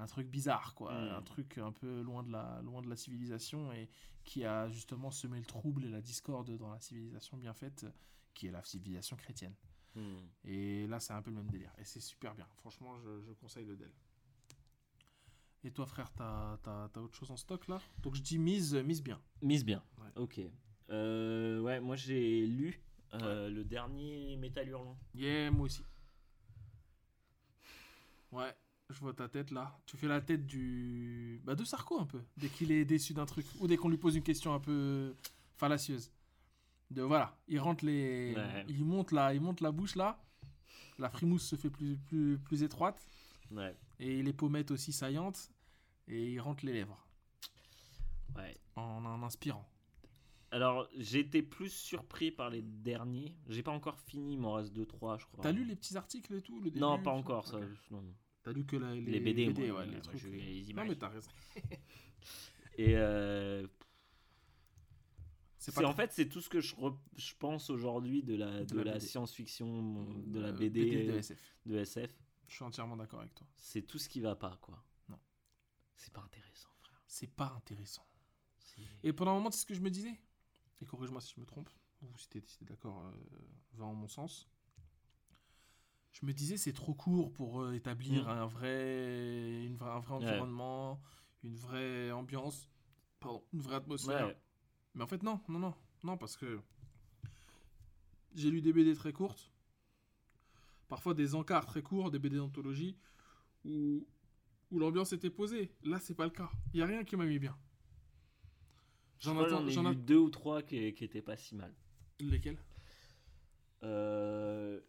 [0.00, 1.08] un truc bizarre quoi Mm.
[1.16, 3.88] un truc un peu loin de la loin de la civilisation et
[4.24, 7.86] qui a justement semé le trouble et la discorde dans la civilisation bien faite
[8.34, 9.54] qui est la civilisation chrétienne
[9.96, 10.18] Hmm.
[10.44, 13.32] et là c'est un peu le même délire et c'est super bien franchement je, je
[13.32, 13.90] conseille le Dell
[15.64, 17.80] et toi frère t'as t'as- t'as autre chose en stock là?
[17.98, 19.82] Donc je dis mise mise bien Mise bien.
[19.98, 20.08] Ouais.
[20.16, 20.40] Ok.
[20.90, 22.80] Euh, ouais, moi j'ai lu
[23.14, 24.96] euh, le dernier Métal Hurlant.
[25.14, 25.82] Yeah, moi aussi.
[28.32, 28.54] Ouais,
[28.92, 29.78] je vois ta tête là.
[29.86, 31.40] Tu fais la tête du.
[31.44, 32.20] Bah, de Sarko un peu.
[32.36, 33.46] Dès qu'il est déçu d'un truc.
[33.60, 35.14] Ou dès qu'on lui pose une question un peu
[35.56, 36.12] fallacieuse.
[36.90, 38.34] De voilà, il rentre les.
[38.34, 38.66] Ouais.
[38.68, 39.32] Il, monte la...
[39.34, 40.22] il monte la bouche là.
[40.98, 43.06] La frimousse se fait plus, plus, plus étroite.
[43.50, 43.76] Ouais.
[43.98, 45.50] Et les pommettes aussi saillantes.
[46.08, 47.06] Et il rentre les lèvres.
[48.36, 48.58] Ouais.
[48.76, 49.66] En, en inspirant.
[50.52, 53.36] Alors, été plus surpris par les derniers.
[53.48, 55.42] J'ai pas encore fini, il m'en reste 2-3, je crois.
[55.42, 57.60] T'as lu les petits articles et tout le Non, début, pas tout encore, ça.
[57.90, 58.02] Non.
[58.50, 60.18] T'as lu que la- les, Les, BD, moi, ouais, moi, les moi, trucs.
[60.20, 60.88] je- les Non, images.
[60.88, 61.30] mais t'as raison.
[62.78, 63.66] Et euh,
[65.58, 68.64] C'est en fait c'est tout ce que je, re- je pense aujourd'hui de la, De
[68.64, 69.06] de la la BD.
[69.06, 71.56] science-fiction, de la Euh, BD, de SF.
[71.66, 72.12] de SF.
[72.48, 73.46] Je suis entièrement d'accord avec toi.
[73.56, 74.82] C'est tout ce qui va pas, quoi.
[75.08, 75.18] Non.
[75.94, 77.00] C'est pas intéressant, frère.
[77.06, 78.04] C'est pas intéressant.
[79.04, 80.18] Et pendant un moment, c'est ce que je me disais?
[80.80, 81.68] Et corrige-moi si je me trompe.
[82.02, 83.12] Ou si t'es si t'es d'accord, euh,
[83.74, 84.48] va en mon sens.
[86.12, 88.28] Je me disais, c'est trop court pour euh, établir Mm.
[88.28, 90.24] un, vrai, une vraie- un vrai Ouais.
[90.30, 91.00] environnement,
[91.44, 92.68] une vraie ambiance,
[93.20, 94.26] pardon, une vraie atmosphère.
[94.26, 94.36] Ouais.
[94.94, 96.60] Mais en fait, non, non, non, non, parce que
[98.34, 99.52] j'ai lu des BD très courtes,
[100.88, 102.96] parfois des encarts très courts, des BD d'anthologie,
[103.64, 104.06] où,
[104.70, 105.70] où l'ambiance était posée.
[105.84, 106.50] Là, c'est pas le cas.
[106.74, 107.56] Il y a rien qui m'a mis bien.
[109.20, 111.72] J'en ai lu deux ou trois qui, qui étaient pas si mal.
[112.20, 112.58] Lesquels?
[113.82, 114.80] Euh...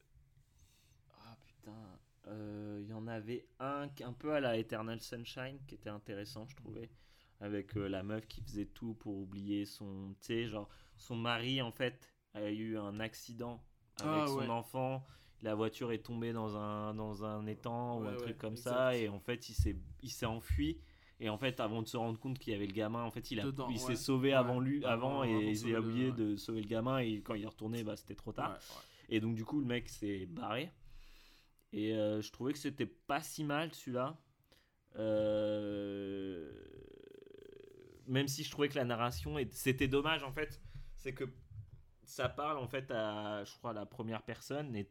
[2.32, 6.48] Euh, Il y en avait un un peu à la Eternal Sunshine qui était intéressant,
[6.48, 6.90] je trouvais.
[7.40, 10.14] Avec euh, la meuf qui faisait tout pour oublier son.
[10.22, 13.64] Tu sais, genre, son mari en fait a eu un accident
[14.00, 14.48] avec Ah, son ouais.
[14.50, 15.04] enfant.
[15.42, 18.70] La voiture est tombée dans un, dans un étang ou un ouais, truc comme exact.
[18.70, 18.96] ça.
[18.96, 20.80] Et en fait, il s'est enfui.
[21.20, 23.30] Et en fait, avant de se rendre compte qu'il y avait le gamin, en fait,
[23.32, 23.78] il, a- Dedans, il ouais.
[23.80, 27.00] s'est sauvé avant lui, Avant- et il a oublié de sauver le gamin.
[27.00, 28.58] Et quand il est retourné, bah, c'était trop tard.
[29.10, 30.72] Et donc, du coup, le mec s'est barré.
[31.74, 34.18] Et euh, je trouvais que c'était pas si mal celui-là.
[34.98, 36.52] Euh,
[38.08, 40.62] Même si je trouvais que la narration, c'était dommage en fait.
[40.96, 41.26] C'est que
[42.04, 44.76] ça parle en fait à, je crois, la première personne.
[44.76, 44.88] Et,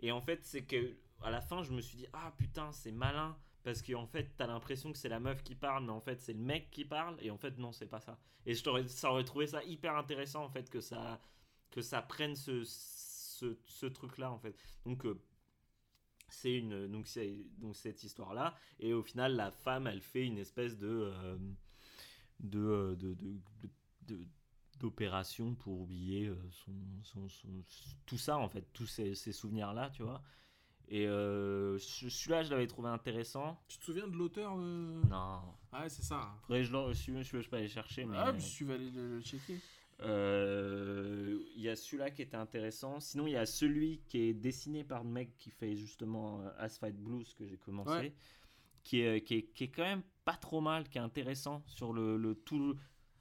[0.00, 2.92] et en fait, c'est que à la fin, je me suis dit, ah putain, c'est
[2.92, 3.36] malin.
[3.62, 6.34] Parce qu'en fait, t'as l'impression que c'est la meuf qui parle, mais en fait, c'est
[6.34, 7.16] le mec qui parle.
[7.20, 8.18] Et en fait, non, c'est pas ça.
[8.46, 11.20] Et je ça aurait trouvé ça hyper intéressant en fait que ça,
[11.70, 14.54] que ça prenne ce, ce, ce truc-là en fait.
[14.84, 15.18] Donc, euh,
[16.34, 20.24] c'est une donc c'est donc cette histoire là et au final la femme elle fait
[20.26, 21.36] une espèce de euh,
[22.40, 24.18] de, euh, de,
[24.80, 26.72] d'opération pour oublier euh, son,
[27.02, 27.64] son, son-
[28.06, 30.22] tout ça en fait tous ces, ces souvenirs là tu vois.
[30.88, 33.58] Et euh, ce- celui-là je l'avais trouvé intéressant.
[33.68, 35.00] Tu te souviens de l'auteur euh?
[35.08, 35.40] Non.
[35.72, 36.34] Ah ouais, c'est ça.
[36.46, 39.16] Que je, celui-là, je, je peux aller chercher mais Ah, puis tu vas aller le,
[39.16, 39.58] le checker.
[40.00, 43.00] Euh, Il y a celui-là qui était intéressant.
[43.00, 46.50] Sinon, il y a celui qui est dessiné par le mec qui fait justement euh,
[46.58, 47.90] Asphalt Blues que j'ai commencé.
[47.92, 48.14] Ouais.
[48.84, 51.92] Qui, est, qui, est, qui est quand même pas trop mal, qui est intéressant sur
[51.92, 52.76] le, le tout.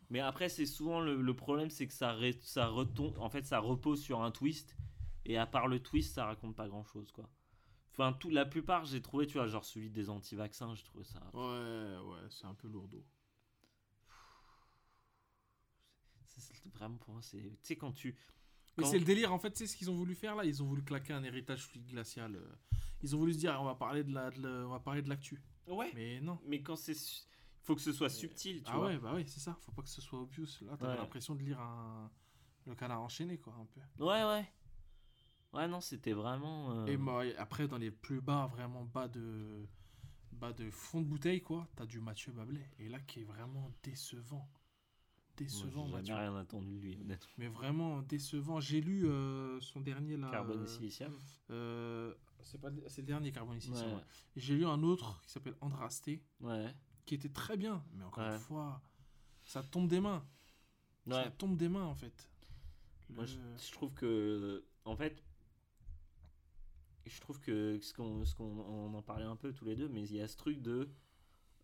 [0.10, 3.18] Mais après, c'est souvent le, le problème, c'est que ça, ré- ça retombe.
[3.20, 4.76] En fait, ça repose sur un twist.
[5.26, 7.30] Et à part le twist, ça raconte pas grand-chose, quoi.
[7.92, 11.22] Enfin, tout, la plupart, j'ai trouvé, tu vois, genre celui des anti-vaccins, j'ai trouvé ça.
[11.34, 13.04] Ouais, ouais, c'est un peu lourdeau.
[16.26, 17.38] c'est- c'est vraiment pour moi, c'est.
[17.42, 18.16] Tu sais, quand tu.
[18.78, 20.44] Mais c'est le délire, en fait, sais ce qu'ils ont voulu faire là?
[20.46, 22.36] Ils ont voulu claquer un héritage fluide glacial.
[22.36, 22.56] euh.
[23.04, 25.02] Ils ont voulu se dire, on va parler de la, de la- on va parler
[25.04, 25.42] de l'actu.
[25.68, 25.92] Ouais.
[25.94, 26.40] Mais non.
[26.48, 26.96] Mais quand c'est.
[27.62, 28.88] Faut que ce soit subtil, tu ah vois.
[28.88, 29.58] ouais, bah ouais, c'est ça.
[29.62, 30.48] Faut pas que ce soit obvious.
[30.62, 30.98] Là, t'as Ouais.
[30.98, 32.12] l'impression de lire un
[32.66, 34.04] le canard enchaîné, quoi, un peu.
[34.04, 34.46] Ouais, ouais.
[35.54, 36.72] Ouais, non, c'était vraiment.
[36.72, 39.68] euh, Et moi, après, dans les plus bas, vraiment bas de
[40.32, 42.68] bas de fond de bouteille, quoi, t'as du Mathieu Bablet.
[42.80, 44.50] Et là, qui est vraiment décevant.
[45.40, 47.32] Moi, Décevant, j'ai rien attendu de lui, honnêtement.
[47.38, 48.60] Mais vraiment décevant.
[48.60, 50.30] J'ai lu euh, son dernier là.
[50.30, 51.14] Carbone euh, et silicium.
[51.50, 53.72] euh, c'est pas c'est le dernier Carbone ici.
[53.72, 54.04] Ouais.
[54.36, 56.74] J'ai lu un autre qui s'appelle Andrasté, Ouais.
[57.06, 58.82] qui était très bien, mais encore une fois,
[59.46, 60.24] ça tombe des mains.
[61.08, 61.24] Ouais.
[61.24, 62.30] Ça tombe des mains en fait.
[63.10, 64.64] Moi, je, je trouve que.
[64.86, 65.24] En fait.
[67.06, 67.80] Je trouve que.
[67.82, 70.22] Ce qu'on, ce qu'on on en parlait un peu tous les deux, mais il y
[70.22, 70.90] a ce truc de.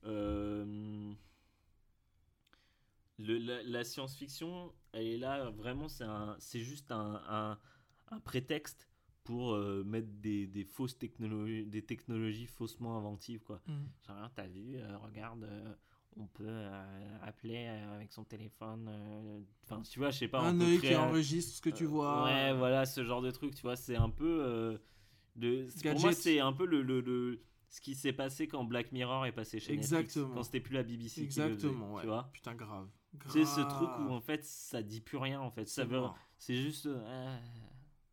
[0.06, 1.14] euh,
[3.20, 7.60] le, la, la science-fiction, elle est là, vraiment, c'est, juste un, un,
[8.12, 8.88] un prétexte
[9.24, 13.62] pour euh, mettre des, des fausses technologies, des technologies faussement inventives, quoi.
[14.08, 15.76] Genre, Ah, t'as vu, euh, regarde, euh,
[16.18, 16.66] on peut
[17.22, 18.90] appeler avec son téléphone.
[19.64, 20.42] Enfin, tu vois, je sais pas.
[20.42, 22.24] un œil qui enregistre ce que tu vois.
[22.24, 24.80] Ouais, voilà, ce genre de truc, tu vois, c'est un peu.
[25.84, 29.28] pour moi, c'est un peu le, le, le- ce qui s'est passé quand Black Mirror
[29.28, 29.94] est passé chez Netflix.
[29.94, 30.34] Exactement.
[30.34, 32.02] Quand c'était plus la BBC qui le Exactement, faisait, ouais.
[32.02, 32.30] tu vois.
[32.34, 32.90] Putain, grave.
[33.28, 35.66] C'est ce truc où en fait ça dit plus rien en fait.
[35.68, 36.02] Ça veut,
[36.38, 36.86] c'est juste.
[36.86, 37.40] euh,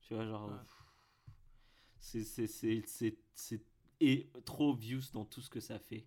[0.01, 0.49] tu vois, genre.
[0.49, 0.55] Ouais.
[2.01, 3.63] C'est,
[4.01, 6.07] et trop obvious dans tout ce que ça fait.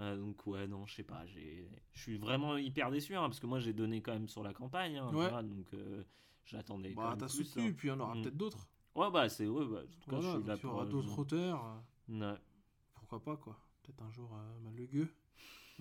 [0.00, 1.24] Euh, donc, ouais, non, je sais pas.
[1.26, 1.66] Je
[2.00, 4.96] suis vraiment hyper déçu hein, parce que moi j'ai donné quand même sur la campagne.
[4.96, 5.28] hein, tu Ouais.
[5.28, 6.02] vois, donc, euh,
[6.44, 6.94] j'attendais.
[6.94, 7.74] Bah, t'as soutenu, hein.
[7.76, 8.22] puis il y en aura Mm.
[8.22, 8.68] peut-être d'autres.
[8.94, 9.46] Ouais, bah, c'est.
[9.46, 11.64] Ouais, bah, en tout cas, Voilà, je suis là il y aura euh, d'autres auteurs.
[12.10, 12.38] euh, ouais.
[12.94, 13.58] Pourquoi pas, quoi.
[13.82, 14.70] Peut-être un jour, euh,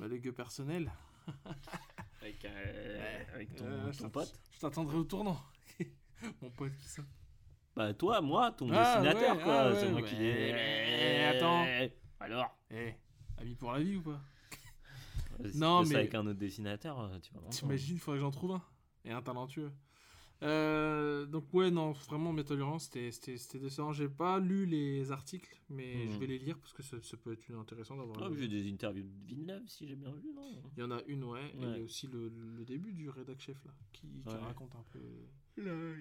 [0.08, 0.92] legueux personnelle.
[2.24, 4.34] Avec, euh, avec ton, Euh, ton pote.
[4.54, 5.38] Je t'attendrai au tournant.
[6.42, 7.02] Mon pote, qui ça
[7.76, 9.54] Bah, toi, moi, ton Ah, dessinateur, ouais, quoi.
[9.62, 11.66] ah, c'est ouais, moi qui Mais attends.
[12.22, 12.94] Alors Eh,
[13.38, 14.22] ami pour la vie ou pas?
[15.56, 17.54] Non, ça mais- avec un autre dessinateur, euh, tu m'entendre.
[17.54, 18.62] T'imagines, il faudrait que j'en trouve un.
[19.04, 19.72] Et un talentueux.
[20.42, 23.12] Euh, donc ouais, non, vraiment, Metal Hurlant, c'était
[23.60, 23.94] décevant.
[23.94, 27.32] J'ai pas lu les articles, mais je vais les lire parce que ça, ça peut
[27.34, 28.24] être intéressant d'avoir...
[28.24, 30.62] Ah, j'ai des interviews de Villeneuve, si j'ai bien vu, non?
[30.76, 33.10] Il y en a une, ouais, et il y a aussi le, le début du
[33.10, 34.40] rédac chef, là, qui, qui Ouais.
[34.40, 35.00] raconte un peu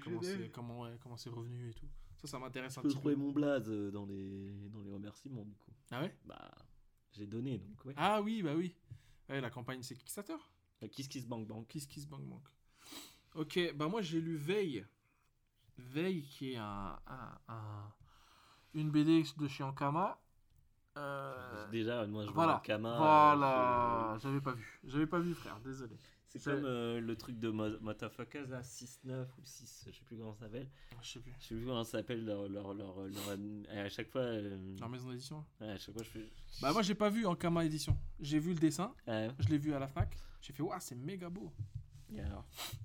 [0.02, 1.86] comment c'est comment, ouais, comment revenu et tout.
[2.16, 3.20] Ça, ça m'intéresse Je un peux petit trouver peu.
[3.20, 5.72] mon blaze euh, dans les, dans les remerciements, du coup.
[5.90, 6.16] Ah ouais?
[6.24, 6.50] Bah,
[7.12, 7.94] j'ai donné, donc ouais.
[7.96, 8.74] Ah oui, bah oui.
[9.28, 10.36] Ouais, la campagne, c'est Kickstarter?
[10.80, 11.68] Bah, Kiss Kiss Bank Bank.
[11.68, 12.42] Kiss Kiss Bank Bank.
[13.34, 14.84] Ok, bah moi j'ai lu Veille.
[15.78, 17.92] Veille qui est un, un- un-
[18.74, 20.18] une BD de chez Ankama.
[20.98, 22.96] Euh, Déjà, moi, je voilà, vois Kama.
[22.98, 24.80] voilà, j'avais pas vu.
[24.84, 25.96] J'avais pas vu frère, désolé.
[26.26, 30.16] C'est comme euh, le truc de Mo- Motherfuckers, là, 6-9 ou 6, je sais plus
[30.16, 30.68] comment ça s'appelle.
[31.02, 31.32] Je sais plus.
[31.40, 32.94] Je sais plus comment ça s'appelle leur, leur, leur,
[33.70, 34.20] à chaque fois.
[34.22, 36.28] euh, Leur maison d'édition ouais, à chaque fois, je fais.
[36.60, 37.96] Bah moi j'ai pas vu Ankama édition.
[38.20, 40.14] J'ai vu le dessin, Ouais, je l'ai vu à la Fnac.
[40.42, 41.50] J'ai fait waouh, c'est méga beau.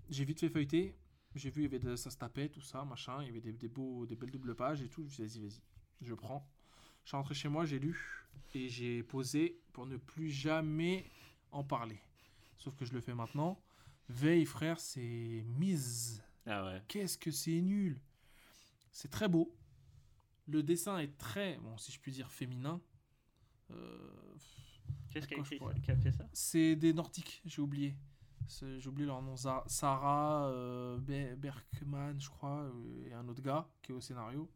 [0.10, 0.96] J'ai vite fait feuilleter.
[1.36, 3.22] J'ai vu, il y avait de, ça se tapait, tout ça, machin.
[3.22, 5.02] Il y avait des, des beaux, des belles doubles pages et tout.
[5.02, 5.62] Je me suis dit, vas-y, vas-y,
[6.02, 6.48] je prends.
[7.04, 7.98] Je suis rentré chez moi, j'ai lu
[8.54, 11.06] et j'ai posé pour ne plus jamais
[11.52, 12.00] en parler.
[12.58, 13.62] Sauf que je le fais maintenant.
[14.10, 16.24] Veille, frère, c'est mise.
[16.46, 16.82] Ah ouais.
[16.88, 18.00] Qu'est-ce que c'est nul.
[18.92, 19.54] C'est très beau.
[20.48, 22.82] Le dessin est très, bon, si je puis dire, féminin.
[23.72, 24.36] Euh,
[25.12, 27.96] Qu'est-ce qui a, a fait ça c'est des Nordiques, j'ai oublié.
[28.86, 29.36] Oublié leur nom.
[29.36, 34.50] Sarah euh, Be- Berkman, je crois, euh, et un autre gars qui est au scénario.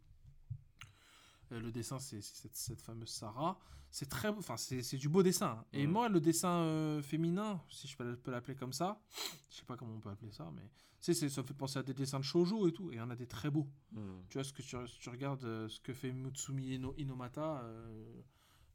[1.51, 3.59] Euh, le dessin, c'est cette, cette fameuse Sarah.
[3.89, 5.65] C'est très, enfin, c'est du beau dessin.
[5.73, 9.01] Et moi, le dessin euh, féminin, si je peux, l'appeler comme ça,
[9.49, 10.61] je sais pas comment on peut appeler ça, mais
[11.01, 12.89] c'est- ça me fait penser à des dessins de shoujo et tout.
[12.91, 13.67] Et il y en a des très beaux.
[13.91, 14.21] Hmm.
[14.29, 17.65] Tu vois, ce que tu, tu regardes ce que fait Mutsumi Ino- Inomata,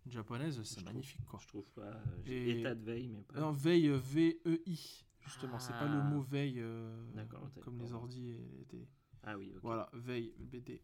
[0.04, 1.38] une japonaise, c'est magnifique, quoi.
[1.42, 1.98] Je trouve pas.
[2.26, 3.40] J'ai état de veille, mais pas.
[3.40, 5.58] Non, veille, V-E-I, justement.
[5.58, 6.04] C'est pas le Ah.
[6.04, 8.88] mot veille euh, ok, comme les ordi et les télé.
[9.24, 9.60] Ah oui, ok.
[9.62, 10.80] Voilà, veille, BD.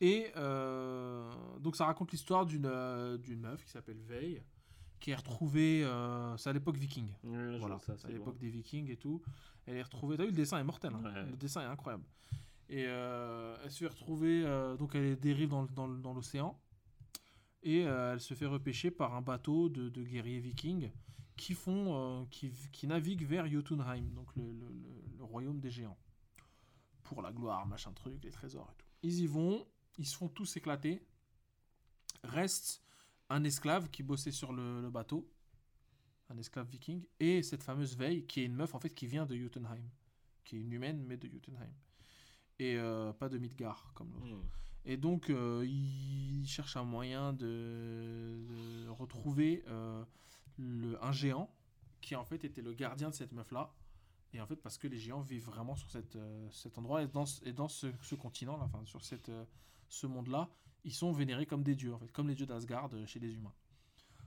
[0.00, 4.42] Et euh, donc ça raconte l'histoire d'une euh, d'une meuf qui s'appelle Veille,
[4.98, 7.06] qui est retrouvée, euh, c'est à l'époque viking.
[7.24, 9.20] Ouais, Voilà, c'est à l'époque des vikings et tout.
[9.66, 11.02] Elle est retrouvée, t'as vu le dessin est mortel, hein.
[11.04, 11.30] Ouais.
[11.30, 12.04] le dessin est incroyable.
[12.70, 14.44] Et elle se fait retrouver,
[14.78, 16.56] donc elle dérive dans, dans, dans l'océan,
[17.64, 20.90] et elle se fait repêcher par un bateau de, de guerriers vikings
[21.40, 25.70] qui font, euh, qui, qui naviguent vers Jotunheim, donc le, le- le- le royaume des
[25.70, 25.98] géants,
[27.02, 28.86] pour la gloire, machin truc, les trésors et tout.
[29.02, 31.02] Ils y vont, ils se font tous éclater.
[32.22, 32.82] Reste
[33.30, 35.26] un esclave qui bossait sur le, le bateau,
[36.28, 39.24] un esclave viking, et cette fameuse Veille, qui est une meuf en fait qui vient
[39.24, 39.88] de Jotunheim,
[40.44, 41.72] qui est une humaine mais de Jotunheim.
[42.58, 44.26] Et euh, pas de Midgard comme l'autre.
[44.26, 44.42] Hmm.
[44.84, 50.04] Et donc, euh, il cherche un moyen de, de retrouver euh,
[50.58, 51.50] le, un géant
[52.00, 53.72] qui en fait était le gardien de cette meuf-là.
[54.32, 57.24] Et en fait, parce que les géants vivent vraiment sur euh, cet endroit et dans,
[57.44, 59.44] et dans ce, ce continent-là, enfin sur cette, euh,
[59.88, 60.48] ce monde-là,
[60.84, 63.34] ils sont vénérés comme des dieux, en fait, comme les dieux d'Asgard euh, chez les
[63.34, 63.54] humains.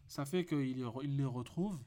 [0.08, 1.82] Ça fait qu'ils ils les retrouvent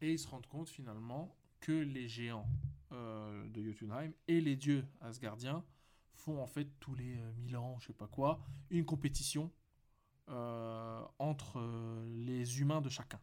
[0.00, 2.48] et ils se rendent compte finalement que les géants
[2.90, 5.62] de Jotunheim et les dieux asgardiens
[6.14, 8.40] font en fait tous les 1000 ans, je sais pas quoi,
[8.70, 9.52] une compétition
[10.28, 11.60] entre
[12.06, 13.20] les humains de chacun.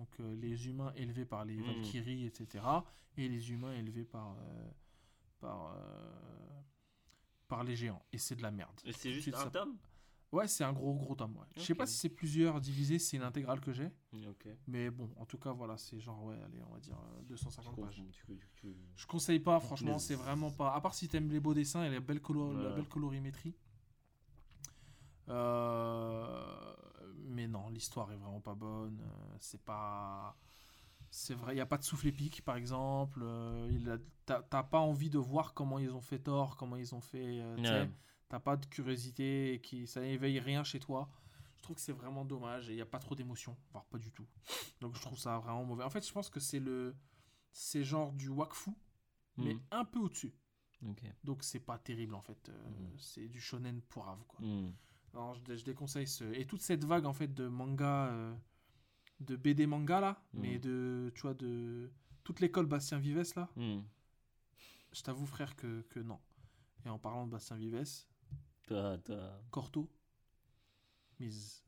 [0.00, 1.62] Donc euh, les humains élevés par les Mm.
[1.66, 2.64] Valkyries, etc.
[3.18, 4.70] Et les humains élevés par, euh,
[5.40, 6.60] par, euh,
[7.48, 8.02] par les géants.
[8.12, 8.80] Et c'est de la merde.
[8.86, 9.76] Et c'est juste un ça- tome?
[10.32, 11.36] Ouais, c'est un gros gros tome.
[11.36, 11.44] Ouais.
[11.56, 13.90] Je sais pas si c'est plusieurs divisés, c'est une intégrale que j'ai.
[14.68, 17.74] Mais bon, en tout cas, voilà, c'est genre, ouais, allez, on va dire euh, 250
[17.76, 17.96] Je pages.
[17.96, 20.72] comprends, tu- tu- tu- Je conseille pas, franchement, c'est vraiment pas.
[20.72, 23.54] À part si t'aimes les beaux dessins et la belle, colo- la belle colorimétrie.
[25.28, 26.74] Euh,
[27.30, 29.00] Mais non, l'histoire est vraiment pas bonne.
[29.00, 30.36] euh, C'est pas.
[31.12, 33.20] C'est vrai, il n'y a pas de souffle épique, par exemple.
[33.22, 37.40] euh, T'as pas envie de voir comment ils ont fait tort, comment ils ont fait.
[37.40, 37.56] euh.
[37.56, 37.90] Ouais.
[38.28, 41.08] T'as pas de curiosité, et qui, ça n'éveille rien chez toi.
[41.56, 43.98] Je trouve que c'est vraiment dommage et il n'y a pas trop d'émotion, voire pas
[43.98, 44.26] du tout.
[44.80, 45.82] Donc je trouve ça vraiment mauvais.
[45.84, 46.94] En fait, je pense que c'est le.
[47.52, 48.70] C'est genre du wakfu,
[49.36, 49.60] mais Hmm.
[49.72, 50.32] un peu au-dessus.
[51.24, 52.48] Donc c'est pas terrible en fait.
[52.48, 52.98] euh, Mhm.
[52.98, 54.40] C'est du shonen poivre quoi.
[54.40, 54.70] Hmm.
[55.14, 56.24] Alors je, dé- je déconseille ce.
[56.34, 58.08] Et toute cette vague en fait de manga.
[58.12, 58.34] euh,
[59.20, 60.40] de BD manga là, Mhm.
[60.40, 61.12] mais de.
[61.14, 61.90] Tu vois, de.
[62.24, 63.80] Toute l'école Bastien Vives là, Hmm.
[64.92, 66.18] je t'avoue frère que, que non.
[66.86, 67.84] Et en parlant de Bastien Vives,
[68.66, 69.42] Toi, toi.
[69.50, 69.90] Corto,
[71.18, 71.62] mise.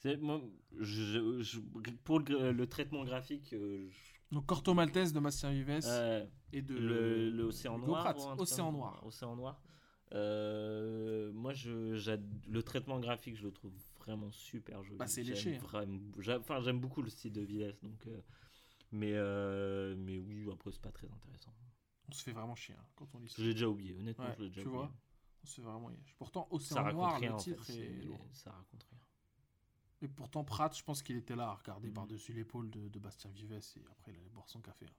[0.00, 0.40] C'est moi,
[0.78, 1.60] je, je-
[2.04, 6.62] pour le, le traitement graphique, euh, je- Donc Corto Maltese de Bastien Vives euh, et
[6.62, 6.74] de.
[6.76, 8.16] le, le Océan Hugo Noir.
[8.38, 9.04] Océan Noir.
[9.04, 9.60] Océan Noir.
[10.12, 11.70] Euh, moi, je,
[12.48, 14.96] le traitement graphique, je le trouve vraiment super joli.
[14.98, 16.38] Bah, c'est léché, hein.
[16.38, 18.06] Enfin, j'aime beaucoup le style de Villes, donc.
[18.06, 18.20] euh,
[18.90, 21.52] mais, euh, mais oui, après, c'est pas très intéressant.
[22.08, 23.34] On se fait vraiment chier hein, quand on lit ça.
[23.42, 24.82] Je l'ai déjà oublié, honnêtement, Ouais, je l'ai déjà tu oublié.
[24.82, 24.92] vois,
[25.42, 26.14] On se fait vraiment chier.
[26.16, 27.50] Pourtant, Océan Noir, rien, le en fait.
[27.54, 28.26] titre est lourd.
[28.32, 28.97] Ça raconte rien.
[30.00, 31.94] Et pourtant, Pratt, je pense qu'il était là à regarder Mhm.
[31.94, 33.60] par-dessus l'épaule de, de Bastien Vives et
[33.90, 34.86] après il allait boire son café.
[34.86, 34.94] hein.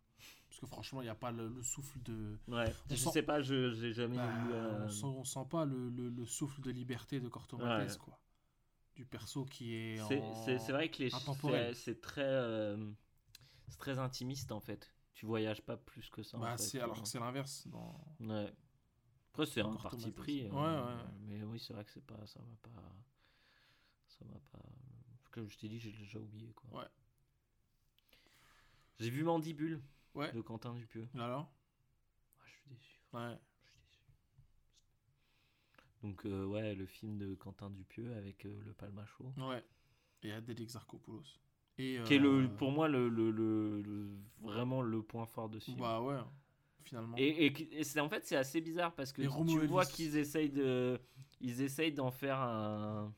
[0.49, 2.37] Parce que franchement, il n'y a pas le, le souffle de.
[2.47, 5.45] Ouais, On je sent- sais pas, je j'ai jamais Bah, euh, on, sent, on sent
[5.49, 7.87] pas le, le- le souffle de liberté de Corto Ouais.
[7.99, 8.19] quoi.
[8.95, 9.97] Du perso qui est.
[10.07, 11.09] C'est en- vrai que les
[11.73, 12.91] c'est très euh,
[13.69, 14.91] c'est très intimiste en fait.
[15.13, 16.35] Tu voyages pas plus que ça.
[16.37, 16.79] en Bah, fait.
[16.81, 17.67] alors que c'est l'inverse.
[17.67, 17.95] Dans...
[18.19, 18.51] Ouais.
[19.31, 20.45] Après c'est un parti pris.
[20.47, 21.03] Euh, Ouais, ouais.
[21.21, 22.81] Mais oui c'est vrai que c'est pas ça va pas
[24.07, 24.59] ça va pas.
[25.31, 26.79] Comme je t'ai dit j'ai déjà oublié quoi.
[26.81, 26.87] Ouais.
[28.99, 29.81] J'ai vu Mandibule
[30.15, 30.31] Ouais.
[30.33, 31.07] de Quentin Dupieux.
[31.15, 31.49] Alors?
[32.39, 32.99] Ah, je suis déçu.
[33.13, 33.37] Ouais.
[33.63, 34.01] Je suis déçu.
[36.01, 39.33] Donc euh, ouais le film de Quentin Dupieux avec euh, le Palmacho.
[39.37, 39.63] Ouais.
[40.23, 41.23] Et Adèle Exarchopoulos.
[41.77, 44.09] Et, Qui est euh, le, pour moi le, le, le- le-
[44.41, 45.77] vraiment le point fort de ce film.
[45.79, 46.17] Bah ouais.
[46.83, 47.15] finalement.
[47.17, 50.49] Et, et- et c'est en fait c'est assez bizarre parce que tu vois qu'ils essayent
[50.49, 50.99] de
[51.39, 53.13] ils essayent d'en faire un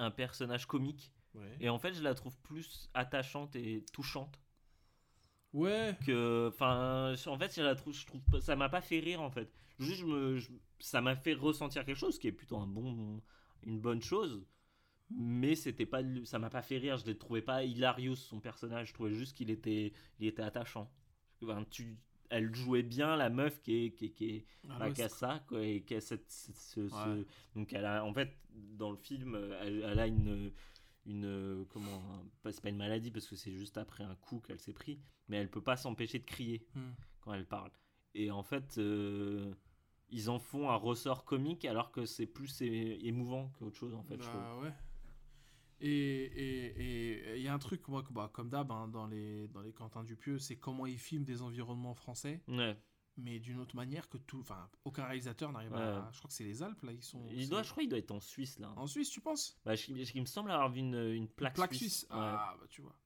[0.00, 1.12] un personnage comique.
[1.34, 1.56] Ouais.
[1.60, 4.40] et en fait je la trouve plus attachante et touchante
[5.52, 5.96] Ouais.
[6.06, 9.30] que enfin en fait je la trouve je trouve ça m'a pas fait rire en
[9.30, 9.52] fait.
[9.78, 13.20] Juste je me je- ça m'a fait ressentir quelque chose qui est plutôt un bon
[13.64, 14.44] une bonne chose.
[15.10, 18.88] Mais c'était pas ça m'a pas fait rire je ne trouvais pas hilarious son personnage.
[18.88, 20.90] Je trouvais juste qu'il était il était attachant.
[21.42, 21.96] Enfin, tu
[22.30, 25.02] elle jouait bien la meuf qui est qui est, qui est Ah, bah, ouais, qui
[25.02, 27.26] a c'est- ça quoi et qui a cette, cette- ce, ce- Ouais.
[27.54, 30.52] donc elle a en fait dans le film elle, elle a une
[31.06, 34.40] une comment un- pas- c'est pas une maladie parce que c'est juste après un coup
[34.40, 36.90] qu'elle s'est pris mais elle peut pas s'empêcher de crier Hmm.
[37.20, 37.70] quand elle parle
[38.14, 39.52] et en fait euh,
[40.10, 44.16] ils en font un ressort comique alors que c'est plus émouvant qu'autre chose en fait
[44.22, 44.40] je trouve.
[44.40, 44.72] Bah ouais.
[45.80, 49.72] Et il y a un truc, moi, bah, comme d'hab, hein, dans, les, dans les
[49.72, 52.76] Quentin Dupieux, c'est comment ils filment des environnements français, ouais
[53.16, 54.38] mais d'une autre manière que tout.
[54.40, 55.78] Enfin, aucun réalisateur n'arrive Ouais.
[55.78, 56.08] à.
[56.12, 57.22] Je crois que c'est les Alpes, là, ils sont.
[57.30, 59.60] il doit je crois il doit être en Suisse là En Suisse, tu penses?
[59.64, 62.06] Bah, je- je- il me semble avoir vu une, une plaque, Plaque suisse, suisse.
[62.08, 62.96] Ah, bah tu vois.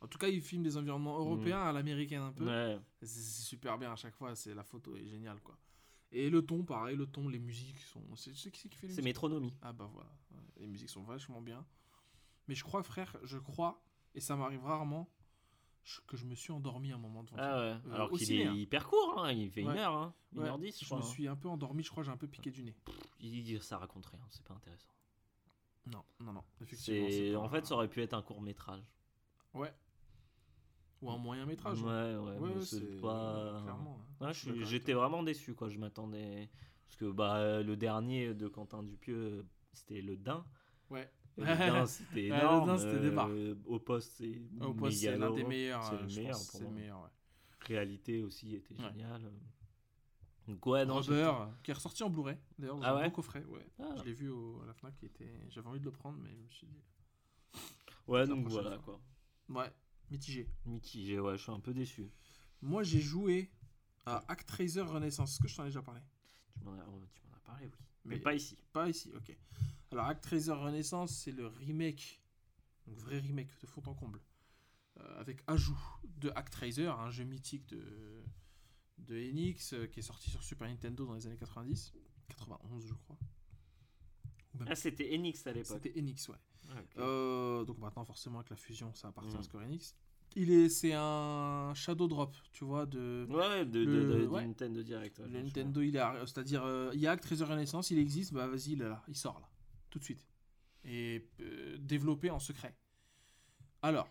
[0.00, 2.44] En tout cas, ils filment des environnements européens à l'américaine un peu.
[2.46, 5.58] ouais C'est super bien à chaque fois, c'est la photo est géniale, quoi.
[6.12, 8.04] Et le ton, pareil, le ton, les musiques sont.
[8.14, 10.12] C'est qui qui fait les c'est métronomie Ah bah voilà,
[10.58, 11.66] les musiques sont vachement bien.
[12.48, 13.82] Mais je crois, frère, je crois,
[14.14, 15.08] et ça m'arrive rarement,
[16.06, 18.54] que je me suis endormi un moment devant ah ouais Euh, alors qu'il est hein.
[18.54, 19.78] hyper court hein, il fait une Ouais.
[19.78, 21.06] heure hein, une Ouais, heure dix je Je crois me hein.
[21.06, 22.74] suis un peu endormi, je crois, j'ai un peu piqué du nez.
[23.20, 24.88] il ça raconte rien c'est pas intéressant
[25.86, 27.42] Non, non, non, effectivement.
[27.44, 28.82] en fait ça aurait pu être un court métrage
[29.52, 29.72] Ouais.
[31.02, 31.82] Ou un moyen métrage.
[31.82, 34.00] ouais ouais, mais ouais, c'est pas clairement.
[34.64, 36.48] j'étais vraiment déçu quoi je m'attendais
[36.86, 40.46] parce que bah le dernier de Quentin Dupieux c'était le Dain
[40.88, 41.10] Ouais.
[41.86, 45.82] C'était énorme Dain, c'était des euh, au poste c'est Au poste, c'est l'un des meilleurs.
[45.84, 47.08] c'est euh, le je meilleur pense, pour C'est le meilleur, ouais.
[47.66, 48.88] réalité aussi était Ouais.
[48.92, 49.32] géniale
[50.46, 51.32] donc ouais non Rubber,
[51.62, 53.42] qui est ressorti en Blu-ray, d'ailleurs, dans Ah un ouais coffret.
[53.46, 53.60] Ouais.
[53.78, 53.94] j'étais- Ah.
[53.98, 55.32] Je l'ai vu au- à la Fnac, qui était...
[55.48, 56.82] j'avais envie de le prendre, mais je me suis dit.
[58.06, 59.00] ouais donc prochaine voilà fois.
[59.48, 59.72] quoi Ouais,
[60.10, 60.46] mitigé.
[60.66, 62.10] mitigé ouais je suis un peu déçu
[62.60, 63.50] Moi, j'ai joué
[64.06, 65.32] à Actraiser Renaissance.
[65.32, 66.00] Est-ce que je t'en ai déjà parlé?
[66.58, 67.72] Tu m'en as, oh, tu m'en as parlé oui
[68.04, 69.34] Mais- mais pas ici Pas ici, ok.
[69.94, 72.20] Alors, Actraiser Renaissance, c'est le remake,
[72.86, 74.20] donc vrai remake de fond en comble,
[74.98, 75.78] euh, avec ajout
[76.18, 77.80] de Actraiser, un jeu mythique de,
[78.98, 81.92] de Enix euh, qui est sorti sur Super Nintendo dans les années 90,
[82.28, 83.16] 91, je crois.
[84.58, 86.36] Même- ah c'était Enix à l'époque C'était Enix, ouais.
[86.70, 86.72] Ah.
[86.98, 89.44] Euh, donc maintenant, forcément, avec la fusion, ça appartient à Mm.
[89.44, 89.94] Square Enix.
[90.36, 93.26] Il est, c'est un Shadow Drop, tu vois, de.
[93.30, 94.44] ouais de, de, le- de- du ouais.
[94.44, 95.42] Nintendo Direct ouais, Le.
[95.42, 98.88] Nintendo, il est, c'est-à-dire, il y a Actraiser Renaissance, il existe, bah vas-y, il est
[98.88, 99.48] là, il sort là,
[99.94, 100.26] tout de suite.
[100.84, 102.74] Et euh, développé en secret.
[103.80, 104.08] Alors,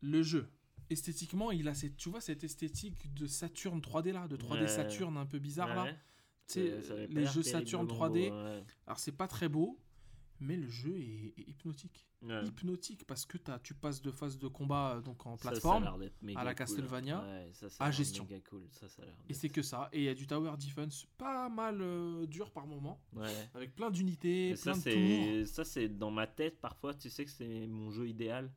[0.00, 0.50] le jeu,
[0.88, 4.68] esthétiquement, il a cette, tu vois, cette esthétique de Saturn 3D là, de 3D Ouais.
[4.68, 5.94] Saturn un peu bizarre là.
[6.48, 8.64] Tu sais, pas les jeux Saturn terriblement 3D, beau, ouais.
[8.86, 9.78] alors c'est pas très beau,
[10.42, 12.06] mais le jeu est, est hypnotique.
[12.22, 12.44] Ouais.
[12.44, 15.48] Hypnotique parce que as, tu passes de phase de combat euh, donc en Ça, ça
[15.48, 15.84] a plateforme.
[16.36, 16.54] à la cool.
[16.54, 18.26] Castlevania, Ouais, ça, ça à gestion.
[18.48, 18.62] cool.
[19.28, 19.88] Et c'est que ça.
[19.92, 23.00] Et il y a du tower defense pas mal euh, dur par moment.
[23.14, 23.48] Ouais.
[23.54, 25.44] Avec plein d'unités, plein ça, de tours.
[25.46, 26.94] c'est ça, c'est dans ma tête parfois.
[26.94, 28.52] Tu sais que c'est mon jeu idéal.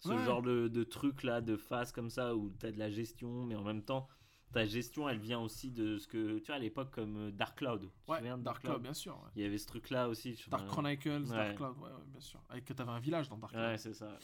[0.00, 2.90] Ce genre de, de truc là, de phase comme ça où tu as de la
[2.90, 4.08] gestion, mais en même temps,
[4.52, 7.58] ta gestion elle vient aussi de ce que tu vois à l'époque comme euh, Dark
[7.58, 7.80] Cloud.
[7.82, 9.16] Tu te Ouais, souviens de Dark Cloud, bien sûr.
[9.16, 9.30] ouais.
[9.36, 10.38] Il y avait ce truc là aussi.
[10.48, 11.36] Dark Chronicles, Ouais.
[11.36, 12.40] Dark Cloud, ouais, bien sûr.
[12.48, 13.64] Avec que t'avais un village dans Dark Cloud.
[13.64, 14.18] Ouais, c'est ça.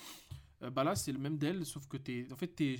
[0.62, 2.26] Euh, bah là, c'est le même d'elle, sauf que t'es.
[2.32, 2.76] En fait, t'es.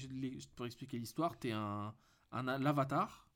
[0.57, 1.95] Pour expliquer l'histoire, t'es un,
[2.33, 3.29] un, l'avatar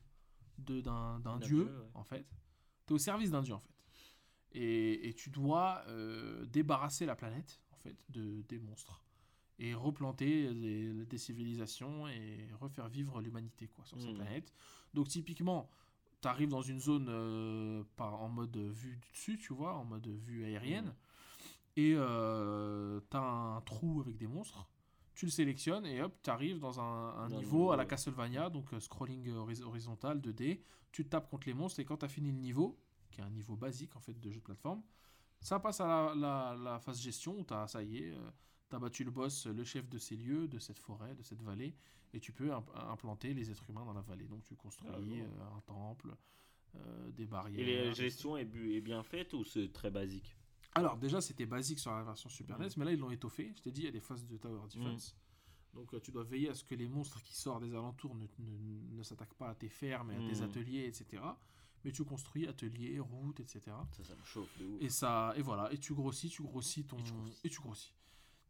[0.59, 2.27] de- d'un, dieu, dieu, en fait.
[2.87, 3.69] T'es au service d'un dieu, en fait.
[4.53, 9.02] Et, et tu dois euh, débarrasser la planète, en fait, de, des monstres.
[9.65, 14.17] Et replanter des, des civilisations et refaire vivre l'humanité, quoi, sur cette Mhm.
[14.17, 14.53] planète.
[14.93, 15.71] Donc, typiquement,
[16.21, 20.09] t'arrives dans une zone euh, par, en mode vue du dessus, tu vois, en mode
[20.09, 20.87] vue aérienne.
[20.87, 20.95] Mhm.
[21.77, 24.67] Et euh, t'as un trou avec des monstres.
[25.15, 27.85] Tu le sélectionnes et hop, tu arrives dans un, un Dans un niveau à la.
[27.87, 30.61] Castlevania, donc euh, scrolling horiz- horizontal 2D.
[30.91, 32.77] Tu tapes contre les monstres et quand tu as fini le niveau,
[33.11, 34.83] qui est un niveau basique en fait de jeu de plateforme,
[35.41, 38.13] ça passe à la, la- la phase gestion où t'as, ça y est,
[38.73, 41.43] tu as battu le boss, le chef de ces lieux, de cette forêt, de cette
[41.43, 41.75] vallée,
[42.15, 44.27] et tu peux imp- implanter les êtres humains dans la vallée.
[44.27, 45.43] Donc tu construis Ah bon.
[45.43, 46.17] euh, un temple,
[46.77, 47.61] euh, des barrières.
[47.69, 48.47] Et la gestion est,
[48.81, 50.35] bien faite ou c'est très basique?
[50.75, 52.65] Alors déjà c'était basique sur la version Super Mhm.
[52.65, 53.53] NES, mais là ils l'ont étoffé.
[53.57, 55.15] Je t'ai dit il y a des phases de Tower Defense.
[55.75, 58.27] Donc euh, tu dois veiller à ce que les monstres qui sortent des alentours ne,
[58.39, 60.43] ne- ne s'attaquent pas à tes fermes et à tes Mhm.
[60.45, 61.23] ateliers, etc.
[61.85, 63.61] Mais tu construis ateliers, routes, etc.
[63.91, 64.81] Ça, ça me chauffe de ouf.
[64.83, 67.41] Et ça, et voilà, et tu grossis, tu grossis ton, Et tu grossis.
[67.45, 67.93] et tu grossis.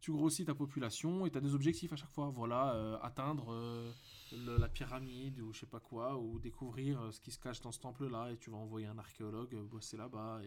[0.03, 2.27] Tu grossis ta population et tu as des objectifs à chaque fois.
[2.27, 3.89] Voilà, euh, atteindre euh,
[4.33, 7.71] la pyramide ou je sais pas quoi, ou découvrir euh, ce qui se cache dans
[7.71, 10.41] ce temple-là et tu vas envoyer un archéologue bosser là-bas,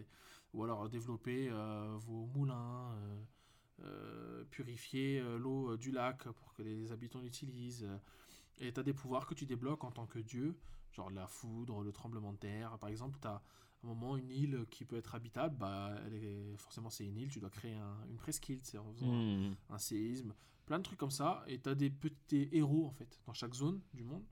[0.53, 2.95] ou alors développer vos moulins,
[4.51, 7.89] purifier l'eau du lac pour que les habitants l'utilisent.
[8.59, 10.55] et tu as des pouvoirs que tu débloques en tant que dieu,
[10.91, 12.77] genre la foudre, le tremblement de terre.
[12.77, 13.17] Par exemple,
[13.87, 17.29] un moment une île qui peut être habitable, bah, elle est, forcément c'est une île,
[17.29, 19.55] tu dois créer un- une presqu'île, c'est en faisant un- Hmm.
[19.69, 20.33] un séisme,
[20.65, 21.43] plein de trucs comme ça.
[21.47, 24.25] Et tu as des petits héros en fait dans chaque zone du monde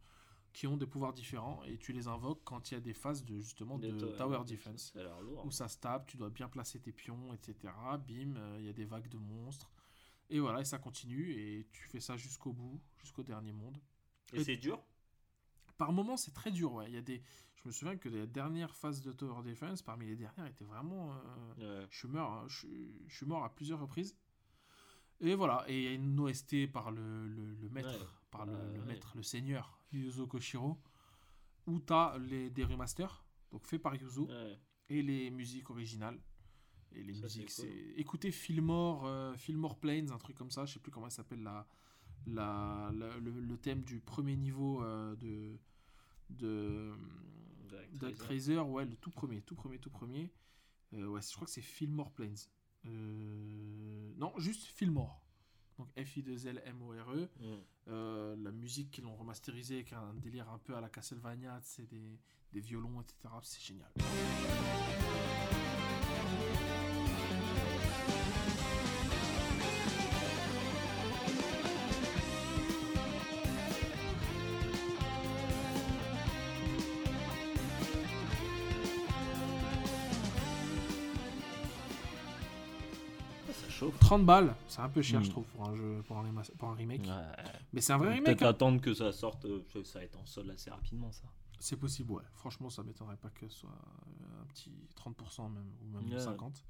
[0.54, 3.26] qui ont des pouvoirs différents et tu les invoques quand il y a des phases
[3.26, 5.46] de justement de, tower defense lourd.
[5.46, 7.74] où ça se tape, tu dois bien placer tes pions, etc.
[8.08, 9.70] Bim, euh, il y a des vagues de monstres.
[10.30, 13.78] Et voilà, et ça continue et tu fais ça jusqu'au bout, jusqu'au dernier monde.
[14.34, 14.82] Et c'est dur?
[15.78, 16.88] Par moments, c'est très dur, ouais.
[16.88, 17.22] Il y a des...
[17.66, 21.14] Je me souviens que les dernières phases de Tower Defense, parmi les dernières, étaient vraiment...
[21.58, 21.88] euh, Ouais.
[21.90, 24.16] je suis mort, hein, je, suis- je suis mort à plusieurs reprises.
[25.20, 28.06] Et voilà, et il y a une OST par le, le, le maître, Ouais.
[28.30, 28.54] par le,
[28.86, 30.78] maître, le seigneur, Yuzo Koshiro,
[31.66, 34.30] où tu as les, des remasters, donc faits par Yuzo,
[34.90, 36.20] et les musiques originales.
[36.92, 37.94] Et les Ça, musiques, c'est cool.
[37.98, 41.42] Écoutez Fillmore, euh, Fillmore Plains, un truc comme ça, je sais plus comment ça s'appelle,
[41.42, 41.66] la,
[42.28, 45.58] la, la- le, le thème du premier niveau euh, de.
[46.30, 46.94] de.
[47.76, 48.60] Direct Dark Tracer.
[48.60, 50.32] Ouais, le tout premier, tout premier, tout premier.
[50.94, 52.34] Euh, ouais, je crois que c'est Fillmore Plains.
[52.86, 55.22] Euh, non, juste Fillmore.
[55.78, 57.30] Donc F-I-2-L-M-O-R-E.
[57.40, 57.44] Hmm.
[57.44, 57.60] E.
[57.88, 61.88] Euh, la musique qu'ils l'ont remasterisée avec un délire un peu à la Castlevania, c'est
[61.88, 62.20] des,
[62.54, 63.34] des violons, etc.
[63.44, 63.92] C'est génial.
[84.06, 85.24] 30 balles, c'est un peu cher, Mm.
[85.24, 87.02] je trouve, pour un, jeu, pour un, remas- pour un remake.
[87.02, 87.44] Ouais.
[87.74, 88.26] Mais c'est un vrai remake.
[88.26, 88.50] Peut-être hein.
[88.50, 91.24] attendre que ça sorte, euh, ça va être en solde assez rapidement ça.
[91.60, 92.24] C'est possible, ouais.
[92.34, 96.20] Franchement, ça m'étonnerait pas que ce soit euh, un petit 30% même, ou même Ouais.
[96.20, 96.64] 50%.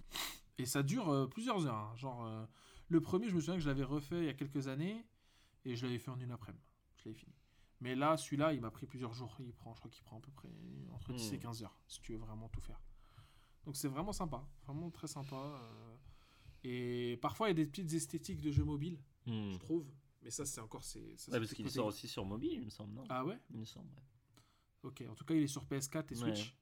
[0.57, 1.75] Et ça dure euh, plusieurs heures.
[1.75, 1.95] hein.
[1.97, 2.45] Genre, euh,
[2.89, 5.05] le premier, je me souviens que je l'avais refait il y a quelques années,
[5.65, 6.63] et je l'avais fait en une après-midi.
[6.97, 7.33] Je l'avais fini.
[7.81, 9.35] Mais là, celui-là, il m'a pris plusieurs jours.
[9.41, 10.47] Il prend, je crois qu'il prend à peu près
[10.93, 11.41] entre 10 et Hmm.
[11.41, 12.79] 15 heures, si tu veux vraiment tout faire.
[13.65, 15.35] Donc c'est vraiment sympa, vraiment très sympa.
[15.35, 15.95] euh.
[16.67, 19.51] Et parfois, il y a des petites esthétiques de jeux mobiles, Hmm.
[19.53, 19.85] je trouve.
[20.23, 20.83] Mais ça, c'est encore...
[20.83, 23.03] c'est ça, Ouais, c'est parce qu'il sort aussi sur mobile, il me semble, non?
[23.09, 23.37] Ah ouais?
[23.51, 24.03] Il me semble, ouais.
[24.83, 26.35] Ok, en tout cas, il est sur PS4 et Ouais.
[26.35, 26.55] Switch.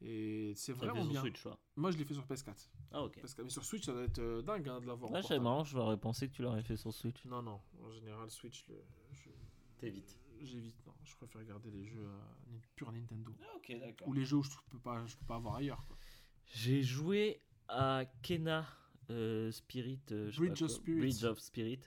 [0.00, 1.20] Et c'est vraiment sur bien.
[1.22, 1.58] Switch, quoi.
[1.76, 2.68] Moi, je l'ai fait sur PS4.
[2.92, 3.18] Ah, ok.
[3.20, 5.10] Parce que, mais sur Switch, ça doit être euh, dingue hein, de l'avoir.
[5.12, 7.24] Ouais, c'est marrant, j'aurais pensé que tu l'aurais fait sur Switch.
[7.24, 7.60] Non, non.
[7.82, 8.80] En général, Switch, le,
[9.12, 9.30] je-
[9.78, 10.16] T'évites.
[10.40, 10.84] j'évite.
[10.86, 12.18] Non, je préfère regarder les jeux euh,
[12.52, 13.32] ni- pur Nintendo.
[13.42, 14.08] Ah, ok, d'accord.
[14.08, 15.84] Ou les jeux où je peux pas, je peux pas avoir ailleurs.
[15.86, 15.96] quoi.
[16.46, 18.66] J'ai joué à Kena
[19.10, 20.00] euh, Spirit.
[20.12, 20.76] euh, je sais Bridge pas of quoi.
[20.78, 20.98] Spirits.
[21.00, 21.80] Bridge of Spirit.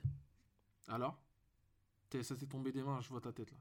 [0.88, 1.18] Alors?
[2.10, 3.58] T'es- Ça t'est tombé des mains, je vois ta tête là.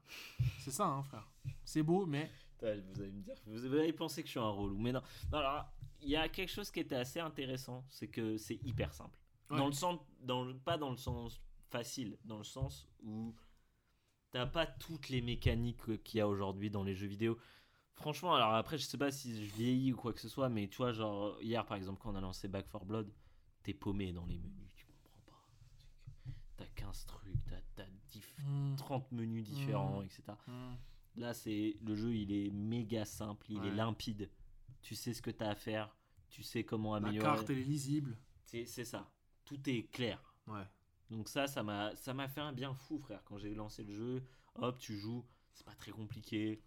[0.59, 1.29] c'est ça, hein, frère.
[1.63, 2.29] C'est beau, mais.
[2.59, 5.01] Putain, Vous allez me dire, vous allez penser que je suis un relou, mais non.
[5.31, 5.65] Non, alors,
[6.01, 9.17] il y a quelque chose qui était assez intéressant, c'est que c'est hyper simple.
[9.49, 9.57] Ouais.
[9.57, 13.33] Dans le sens, dans le, pas dans le sens facile, dans le sens où
[14.31, 17.37] t'as pas toutes les mécaniques qu'il y a aujourd'hui dans les jeux vidéo.
[17.95, 20.67] Franchement, alors après, je sais pas si je vieillis ou quoi que ce soit, mais
[20.67, 23.11] tu vois, genre, hier par exemple, quand on a lancé Back 4 Blood,
[23.63, 25.45] t'es paumé dans les menus, tu comprends pas.
[26.57, 30.05] T'as 15 trucs, t'as t'as diff- Hmm, 30 menus différents, Mm.
[30.05, 30.23] etc.
[30.47, 30.75] hmm.
[31.17, 34.29] Là, c'est le jeu, il est méga simple, il est limpide.
[34.81, 35.95] Tu sais ce que tu as à faire,
[36.29, 37.25] tu sais comment La améliorer.
[37.35, 38.17] carte, elle est lisible.
[38.45, 39.11] C'est c'est ça.
[39.45, 40.33] Tout est clair.
[40.47, 40.63] Ouais.
[41.09, 43.21] Donc ça, ça m'a ça m'a fait un bien fou, frère.
[43.25, 44.23] Quand j'ai lancé le jeu,
[44.55, 45.25] hop, tu joues.
[45.53, 46.61] C'est pas très compliqué.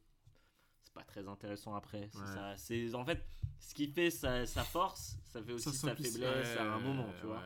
[0.95, 2.09] C'est pas très intéressant après.
[2.13, 2.55] C'est Ouais.
[2.57, 3.27] C'est en fait
[3.59, 7.27] ce qui fait sa, sa force, ça fait aussi sa faiblesse à un moment, tu
[7.27, 7.43] vois.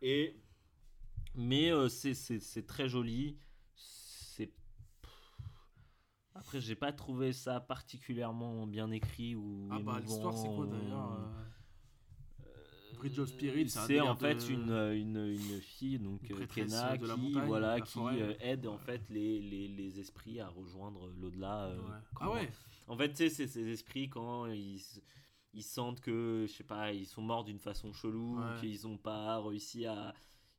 [0.00, 0.40] Et
[1.34, 3.38] mais euh, c'est- très joli.
[3.74, 4.52] C'est
[6.34, 11.12] après j'ai pas trouvé ça particulièrement bien écrit ou Ah bah, l'histoire, c'est quoi d'ailleurs
[11.14, 11.28] euh,
[13.02, 16.42] Bridge of Spirit, c'est un en fait de- une, euh, une, une fille donc Une
[16.42, 18.22] euh, Kena de la qui montagne, voilà la qui forêt.
[18.22, 21.98] euh, aide en fait les, les, les esprits à rejoindre l'au-delà Ouais.
[22.20, 22.50] Ah ouais
[22.88, 24.80] en fait, tu sais, c'est ces esprits quand ils,
[25.54, 28.60] ils sentent que, je sais pas, ils sont morts d'une façon chelou, Ouais.
[28.60, 30.12] qu'ils ont pas réussi à.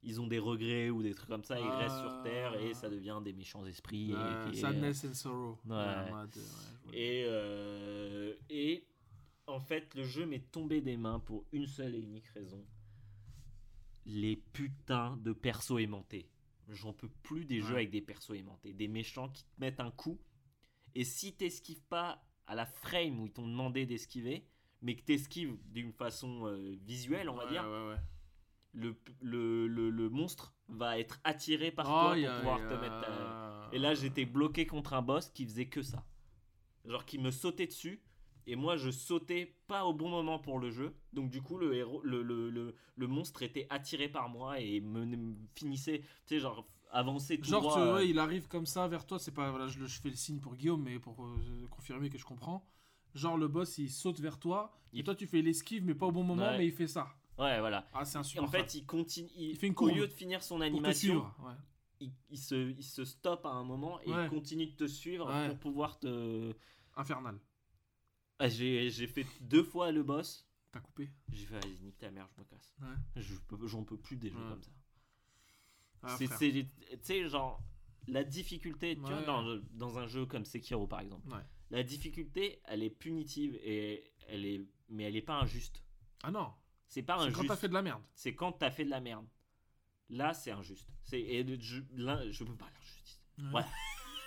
[0.05, 2.89] Ils ont des regrets ou des trucs comme ça, ils restent sur Terre et ça
[2.89, 4.11] devient des méchants esprits.
[4.11, 5.57] et- Ouais, et- Sadness and Sorrow.
[5.65, 5.75] Ouais.
[6.93, 8.85] Et, euh, et
[9.47, 12.65] en fait, le jeu m'est tombé des mains pour une seule et unique raison.
[14.05, 16.29] Les putains de persos aimantés.
[16.69, 18.73] J'en peux plus des jeux avec des persos aimantés.
[18.73, 20.19] Des méchants qui te mettent un coup.
[20.95, 24.45] Et si t'esquives pas à la frame où ils t'ont demandé d'esquiver,
[24.81, 27.97] mais que t'esquives d'une façon euh, visuelle, on va Ouais, dire, ouais, ouais.
[28.73, 32.73] le, le, le, le monstre va être attiré par Oh, toi pour a- pouvoir te
[32.75, 33.01] mettre.
[33.01, 36.05] ta- Et là, j'étais bloqué contre un boss qui faisait que ça.
[36.85, 38.01] Genre qui me sautait dessus.
[38.47, 40.93] Et moi, je sautais pas au bon moment pour le jeu.
[41.13, 44.81] Donc, du coup, le, héros, le, le, le, le monstre était attiré par moi et
[44.81, 47.73] me, me finissait, tu sais, genre, avancer tout Genre, droit.
[47.75, 49.49] tu- euh, ouais, il arrive comme ça vers toi, c'est pas.
[49.49, 52.67] Voilà, je, fais le signe pour Guillaume, mais pour euh, confirmer que je comprends.
[53.15, 56.07] Genre, le boss il saute vers toi, et Il- toi tu fais l'esquive, mais pas
[56.07, 56.57] au bon moment, Ouais.
[56.57, 57.07] mais il fait ça.
[57.37, 57.87] Ouais, voilà.
[57.93, 59.29] Ah, c'est en fait, il continue.
[59.35, 61.35] Il, Il fait une au courbe lieu de finir son pour te animation, suivre.
[61.43, 61.53] Ouais.
[62.01, 64.25] il, il se, il se stoppe à un moment et Ouais.
[64.25, 65.47] il continue de te suivre Ouais.
[65.49, 66.53] pour pouvoir te.
[66.95, 67.39] Infernal.
[68.39, 70.47] Ah, j'ai j'ai fait deux fois le boss.
[70.71, 72.73] T'as coupé J'ai fait, allez, nique ta mère, je me casse.
[72.81, 73.21] Ouais.
[73.21, 74.49] Je peux- J'en peux plus des jeux Ouais.
[74.49, 74.71] comme ça.
[76.01, 76.67] Ah, C'est- c'est Tu
[77.03, 77.63] sais, genre,
[78.07, 81.27] la difficulté, tu vois, dans, dans un jeu comme Sekiro par exemple,
[81.69, 85.83] la difficulté, elle est punitive et elle est, mais elle est pas injuste.
[86.23, 86.53] Ah non,
[86.87, 87.47] C'est pas c'est quand injuste.
[87.47, 88.01] t'as fait de la merde.
[88.15, 89.27] C'est quand t'as fait de la merde.
[90.09, 90.89] Là, c'est injuste.
[91.03, 91.81] C'est et le- je,
[92.31, 93.21] je peux pas l'injustice.
[93.37, 93.45] Ouais.
[93.51, 93.69] Voilà.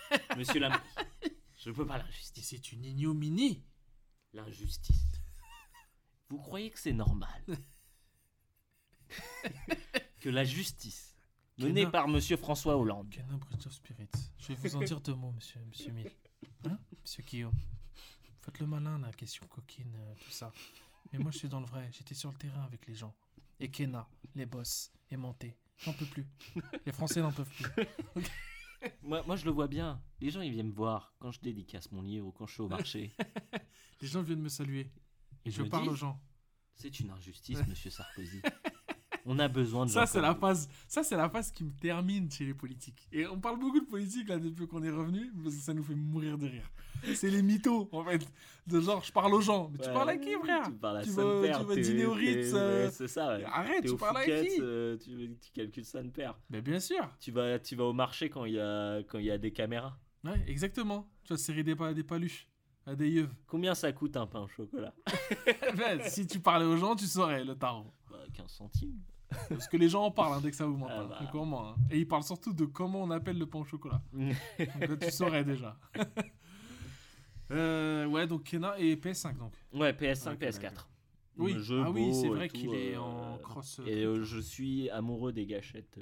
[0.37, 0.73] Monsieur Lam,
[1.57, 2.47] je peux pas Et l'injustice.
[2.49, 3.63] c'est une ignominie.
[4.37, 5.03] L'injustice.
[6.29, 7.43] Vous croyez que c'est normal
[10.19, 11.15] que la justice
[11.57, 14.09] menée par Monsieur François Hollande Kenan Bridge of Spirit.
[14.37, 16.11] Je vais vous en dire deux mots, monsieur, monsieur Mille.
[16.65, 17.55] Hein Monsieur Guillaume.
[18.41, 20.51] Faites le malin, la question coquine, euh, tout ça.
[21.11, 21.89] Mais moi, je suis dans le vrai.
[21.91, 23.15] J'étais sur le terrain avec les gens.
[23.59, 25.57] Et Kena, les boss, monté.
[25.79, 26.27] J'en peux plus.
[26.85, 27.85] Les Français n'en peuvent plus.
[29.01, 30.01] Moi, moi, je le vois bien.
[30.19, 32.61] Les gens, ils viennent me voir quand je dédicace mon livre ou quand je suis
[32.61, 33.13] au marché.
[34.01, 34.91] Les gens viennent me saluer.
[35.45, 36.21] Et Je me parle dis, aux gens.
[36.75, 38.41] C'est une injustice, monsieur Sarkozy.
[39.29, 40.69] On a besoin de Ça, c'est la phase.
[40.87, 43.07] Ça, c'est la phase qui me termine chez les politiques.
[43.11, 45.83] Et on parle beaucoup de politique là depuis qu'on est revenu parce que ça nous
[45.83, 46.69] fait mourir de rire.
[47.13, 48.25] C'est les mythos en fait.
[48.65, 49.69] De genre, je parle aux gens.
[49.71, 52.13] Mais tu parles à qui, frère Tu parles à Tu vas- tu vas dîner au
[52.13, 53.43] Ritz, euh, c'est ça, ouais.
[53.43, 56.37] Arrête, tu parles à qui euh, tu, tu calcules ça de père.
[56.49, 57.07] Mais bien sûr.
[57.19, 59.99] Tu vas, tu vas au marché quand il y a, quand y a des caméras.
[60.23, 61.07] Ouais, exactement.
[61.25, 62.47] Tu vas serrer des, des paluches
[62.85, 63.29] à des yeux.
[63.45, 64.93] Combien ça coûte un pain au chocolat?
[65.77, 67.93] Ben, si tu parlais aux gens, tu saurais le tarot.
[68.09, 68.99] bah, 15 centimes.
[69.49, 70.89] Parce que les gens en parlent hein, dès que ça augmente.
[70.91, 71.07] Ah hein.
[71.09, 71.29] bah.
[71.31, 71.75] Comment, hein.
[71.91, 74.01] Et ils parlent surtout de comment on appelle le pain au chocolat.
[74.13, 74.31] Donc
[74.89, 75.77] là, tu saurais déjà.
[77.49, 79.53] Euh, ouais, donc Kena et PS5 donc.
[79.71, 80.61] Ouais, PS5, Ok, PS4.
[80.63, 80.89] d'accord.
[81.37, 83.79] Oui, Le jeu ah oui, c'est et vrai qu'il est euh, en cross.
[83.85, 85.97] Et euh, je suis amoureux des gâchettes.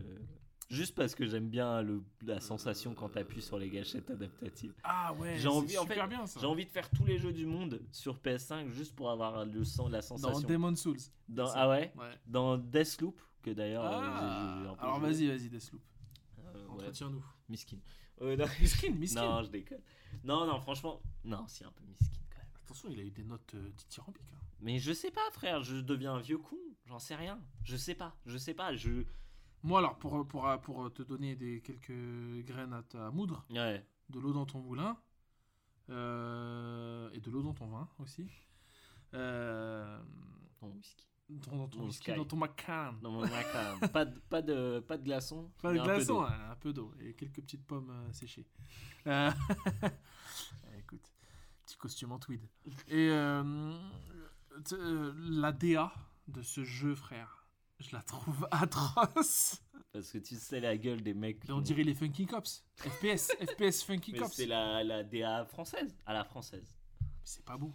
[0.70, 4.74] Juste parce que j'aime bien le, la sensation quand t'appuies sur les gâchettes adaptatives.
[4.84, 6.40] Ah ouais, J'ai envie- c'est en super fait, bien ça.
[6.40, 9.64] J'ai envie de faire tous les jeux du monde sur PS5 juste pour avoir le
[9.64, 10.48] sen- la Dans sensation.
[10.48, 10.98] Demon's Souls.
[11.28, 11.94] Dans- ah ouais?
[11.98, 12.12] Ouais.
[12.28, 13.86] Dans Deathloop, que d'ailleurs.
[13.86, 15.10] euh, Ah, j'ai- j'ai un peu alors joué.
[15.12, 15.82] vas-y, vas-y, Deathloop.
[16.40, 17.24] Euh, ouais, Entretiens-nous.
[17.50, 17.78] miskin.
[18.22, 19.22] Euh, non, Miskin, miskin.
[19.26, 19.82] non, je déconne.
[20.24, 22.48] Non, non, franchement, non, c'est un peu miskin quand même.
[22.64, 24.24] Attention, il a eu des notes euh, dithyrambiques.
[24.34, 24.38] hein.
[24.62, 27.40] Mais je sais pas, frère, je deviens un vieux con, j'en sais rien.
[27.64, 29.04] Je sais pas, je sais pas, je.
[29.66, 33.84] Moi, alors, pour, pour, pour te donner des, quelques graines à, ta moudre, Ouais.
[34.10, 34.96] de l'eau dans ton moulin,
[35.90, 38.30] euh, et de l'eau dans ton vin aussi.
[39.16, 40.00] Euh,
[40.60, 41.08] Ton whisky.
[41.30, 42.16] dans, dans ton Mon whisky, Sky.
[42.18, 42.94] dans ton macan.
[43.02, 43.80] Dans mon macaron.
[43.92, 45.52] pas, de, pas, de, pas de glaçons.
[45.62, 48.46] Pas de glaçons, hein, un peu d'eau et quelques petites pommes euh, séchées.
[49.08, 49.32] Euh,
[50.78, 51.12] Écoute,
[51.66, 52.48] petit costume en tweed.
[52.88, 53.74] Et euh,
[54.74, 55.92] euh, la DA
[56.28, 57.45] de ce jeu, frère,
[57.80, 59.62] je la trouve atroce.
[59.92, 61.42] Parce que tu sais la gueule des mecs.
[61.50, 62.66] On dirait les Funky Cops.
[62.78, 64.34] FPS, FPS Funky Mais Cops.
[64.34, 66.78] c'est la, la DA française, à la française.
[67.24, 67.72] C'est pas beau.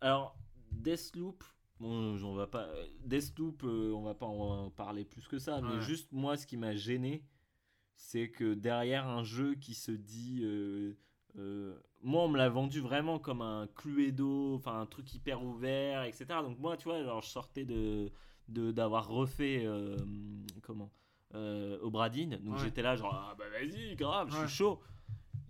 [0.00, 0.36] Alors,
[0.70, 1.42] Deathloop,
[1.80, 2.68] bon, on va pas.
[3.04, 5.80] Deathloop, euh, on va pas en parler plus que ça, mais Ouais.
[5.82, 7.24] juste moi, ce qui m'a gêné,
[7.96, 10.40] c'est que derrière un jeu qui se dit.
[10.42, 10.96] euh,
[11.36, 16.04] euh, moi, on me l'a vendu vraiment comme un Cluedo, enfin un truc hyper ouvert,
[16.04, 16.26] etc.
[16.42, 18.10] Donc, moi, tu vois, alors, je sortais de-
[18.50, 19.64] d'avoir refait.
[19.64, 19.96] euh,
[20.62, 20.90] comment
[21.34, 22.64] euh, Obradine, donc Ouais.
[22.64, 24.80] j'étais là, genre, ah bah vas-y, grave, je suis chaud.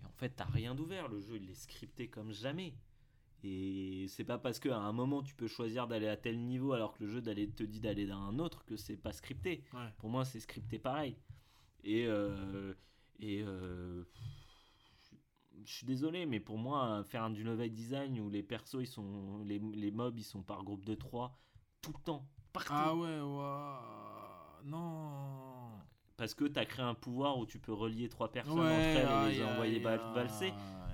[0.03, 2.75] Et en fait, t'as rien d'ouvert, le jeu, il est scripté comme jamais.
[3.43, 6.93] Et c'est pas parce qu'à un moment tu peux choisir d'aller à tel niveau alors
[6.93, 9.65] que le jeu d'aller te dit d'aller dans un autre que c'est pas scripté.
[9.73, 9.89] Ouais.
[9.97, 11.17] Pour moi, c'est scripté pareil.
[11.83, 12.75] Et euh,
[13.19, 14.05] et euh,
[15.65, 18.87] je suis désolé, mais pour moi, faire un du level design où les persos ils
[18.87, 21.39] sont les, les mobs ils sont par groupe de 3
[21.81, 22.73] tout le temps, partout.
[22.75, 24.69] Ah ouais, ouais.
[24.71, 25.71] Non.
[26.17, 29.33] Parce que t'as créé un pouvoir où tu peux relier trois personnes Ouais, entre elles
[29.35, 30.01] et les envoyer aïe.
[30.15, 30.53] valser.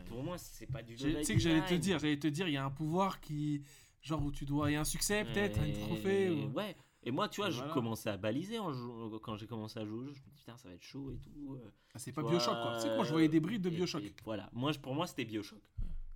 [0.08, 2.28] Pour moi, c'est pas du J'ai- level Tu sais que j'allais te dire, j'allais te
[2.28, 3.62] dire, il y a un pouvoir qui.
[4.02, 4.70] Genre où tu dois.
[4.70, 6.26] Il y a un succès peut-être, un trophée.
[6.26, 6.76] Et ou- Ouais.
[7.02, 7.72] Et moi, tu vois, Et je voilà.
[7.72, 10.06] commençais à baliser en jou- quand j'ai commencé à jouer.
[10.12, 11.54] Je me dis, putain, ça va être chaud et tout.
[11.54, 12.74] euh, Ah, c'est pas vois, Bioshock quoi.
[12.76, 14.02] Tu sais que moi je voyais des brides de et- Bioshock.
[14.04, 14.48] et voilà.
[14.52, 15.60] Moi, pour moi, c'était Bioshock.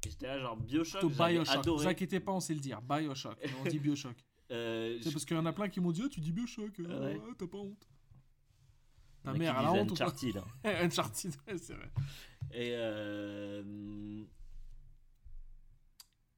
[0.06, 1.20] Et j'étais là, genre, Bioshock, Bioshock.
[1.30, 1.86] Ne vous adoré.
[1.88, 2.80] inquiétez pas, on sait le dire.
[2.80, 3.36] Bioshock.
[3.42, 4.16] Mais on dit Bioshock.
[4.50, 6.80] Euh, je- parce qu'il y en a plein qui m'ont dit, Ah, tu dis Bioshock.
[6.80, 7.16] euh, Ouais.
[7.18, 7.88] ouais, T'as pas honte.
[9.22, 10.44] Ta mère, a disent honte ou pas Uncharted, hein.
[10.64, 11.90] Uncharted, ouais, c'est vrai.
[12.52, 14.24] Et euh,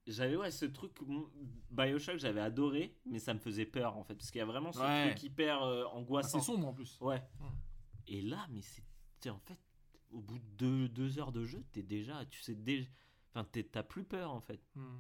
[0.07, 0.93] j'avais ouais ce truc
[1.71, 4.73] Bioshock j'avais adoré mais ça me faisait peur en fait parce qu'il y a vraiment
[4.73, 5.11] ce Ouais.
[5.13, 6.41] truc hyper euh, Ah, angoissant.
[6.41, 6.99] c'est sombre en plus.
[7.01, 7.23] Ouais.
[8.09, 9.59] Et là mais c'est en fait
[10.11, 12.89] au bout de deux, deux heures de jeu t'es déjà tu sais déjà
[13.35, 14.61] enfin t'as plus peur en fait.
[14.75, 14.99] Hmm.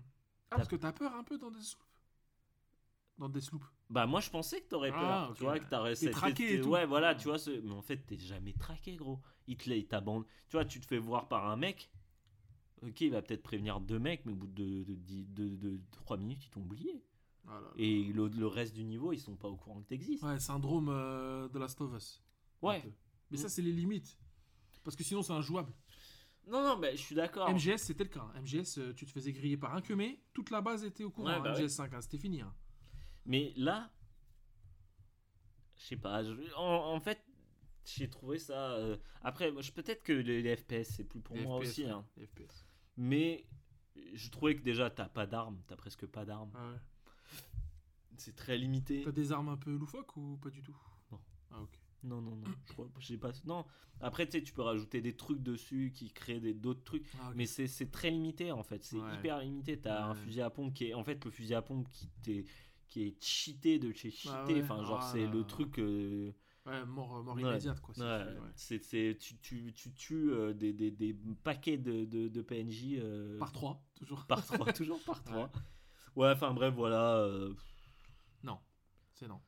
[0.52, 1.60] Ah, parce que t'as peur un peu dans des
[3.22, 3.64] Dans des sloops.
[3.88, 5.36] Bah moi je pensais que t'aurais Ah, peur, ok.
[5.36, 6.70] tu vois que t'aurais cette- traqué et cette- tout.
[6.70, 7.50] Ouais voilà tu vois ce...
[7.50, 9.20] mais en fait t'es jamais traqué gros.
[9.46, 10.24] Il te il t'abandonne.
[10.48, 11.92] Tu vois tu te fais voir par un mec.
[12.84, 16.16] Ok il va peut-être prévenir deux mecs mais au bout de, de, de, de, trois
[16.16, 17.04] minutes ils t'ont oublié.
[17.44, 17.68] Voilà.
[17.76, 20.24] Et le, le reste du niveau ils sont pas au courant que t'existes.
[20.24, 22.20] Ouais, syndrome euh, de Last of Us.
[22.60, 22.82] Ouais.
[23.30, 23.50] Mais ça, Mm.
[23.50, 24.18] c'est les limites.
[24.82, 25.72] Parce que sinon, c'est injouable.
[26.48, 27.48] Non non mais je suis d'accord.
[27.48, 28.26] MGS, c'était le cas.
[28.34, 31.28] MGS, euh, tu te faisais griller par un mais toute la base était au courant.
[31.30, 31.68] Ouais, bah MGS ouais.
[31.68, 32.40] 5, hein, c'était fini.
[32.40, 32.52] hein.
[33.26, 33.90] Mais là,
[35.76, 36.22] je sais pas.
[36.22, 37.22] je- En, en fait,
[37.84, 38.72] j'ai trouvé ça.
[38.74, 41.84] euh, Après, peut-être que les, les FPS c'est plus pour Les moi FPS, aussi.
[41.86, 42.04] hein.
[42.16, 42.64] les FPS.
[42.96, 43.46] Mais
[44.14, 46.50] je trouvais que déjà t'as pas d'armes, t'as presque pas d'armes.
[46.54, 46.78] Ah ouais.
[48.18, 49.02] C'est très limité.
[49.02, 50.76] T'as des armes un peu loufoques ou pas du tout?
[51.10, 51.20] Non.
[51.50, 51.78] Ah, ok.
[52.04, 52.44] Non non non.
[52.66, 53.30] Je crois, j'ai pas.
[53.44, 53.64] Non.
[54.00, 57.06] Après, tu sais, tu peux rajouter des trucs dessus qui créent des d'autres trucs.
[57.20, 57.32] Ah.
[57.34, 59.14] Mais c'est c'est très limité en fait, c'est Ouais.
[59.16, 59.78] hyper limité.
[59.80, 62.44] T'as un fusil à pompe qui est en fait le fusil à pompe qui t'est
[62.92, 64.34] qui est cheaté de chez cheaté.
[64.34, 64.62] Ah ouais.
[64.62, 65.78] Enfin genre Ah c'est le truc.
[65.78, 66.30] euh,
[66.66, 67.94] Ouais, mort, euh, mort immédiate, quoi.
[67.94, 72.42] c'est Ouais, c'est, tu, tu, tu tues euh, des, des, des paquets de, de, de
[72.42, 74.26] PNJ euh, Par 3, toujours.
[74.26, 75.50] par trois, toujours par trois.
[76.14, 77.26] Ouais, enfin bref, voilà.
[78.42, 78.58] Non,
[79.14, 79.40] c'est non.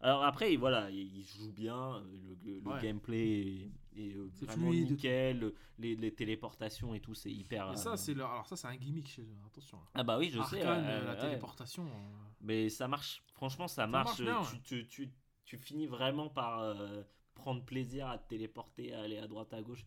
[0.00, 2.02] Alors après, voilà, il joue bien,
[2.44, 4.90] le, le gameplay est, euh, vraiment fluide.
[4.90, 7.68] nickel, les, les téléportations et tout, c'est hyper.
[7.68, 8.12] Et euh, ça, c'est.
[8.12, 9.78] Alors, ça, c'est un gimmick chez eux, attention.
[9.94, 10.62] Ah bah oui, je sais.
[10.62, 11.86] Arcane, euh, la téléportation.
[11.86, 11.90] euh,
[12.40, 14.20] Mais ça marche, franchement, ça, marche.
[14.20, 15.12] marche bien, tu, tu, tu,
[15.44, 17.02] tu finis vraiment par euh,
[17.34, 19.84] prendre plaisir à te téléporter, à aller à droite, à gauche.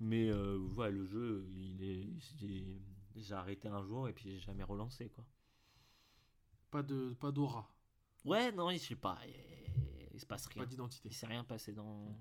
[0.00, 2.08] Mais ouais, le jeu, il est,
[2.40, 2.64] j'ai,
[3.14, 5.24] j'ai arrêté un jour et puis j'ai jamais relancé quoi.
[6.70, 7.68] Pas de pas d'aura,
[8.24, 9.34] Ouais, non, je sais pas, il,
[10.14, 10.62] il se passe rien.
[10.62, 11.08] pas d'identité.
[11.10, 12.16] Il s'est rien passé dans.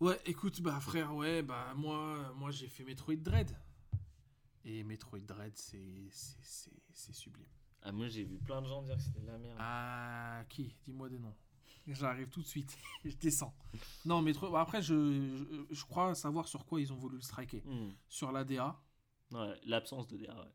[0.00, 3.50] Ouais, écoute, bah frère, ouais, bah moi, moi j'ai fait Metroid Dread.
[4.64, 7.46] Et Metroid Dread, c'est c'est- c'est- c'est sublime.
[7.82, 9.56] Ah, moi j'ai vu plein de gens dire que c'était de la merde.
[9.58, 10.76] Ah, qui?
[10.84, 11.34] Dis-moi des noms.
[11.88, 12.76] J'arrive tout de suite.
[13.04, 13.54] je descends.
[14.04, 14.50] Non, Metroid.
[14.50, 17.62] bah, après, je, je, je crois savoir sur quoi ils ont voulu le striker.
[17.64, 17.90] Hmm.
[18.08, 18.80] Sur la DA,
[19.32, 20.50] Ouais, l'absence de DA, ouais.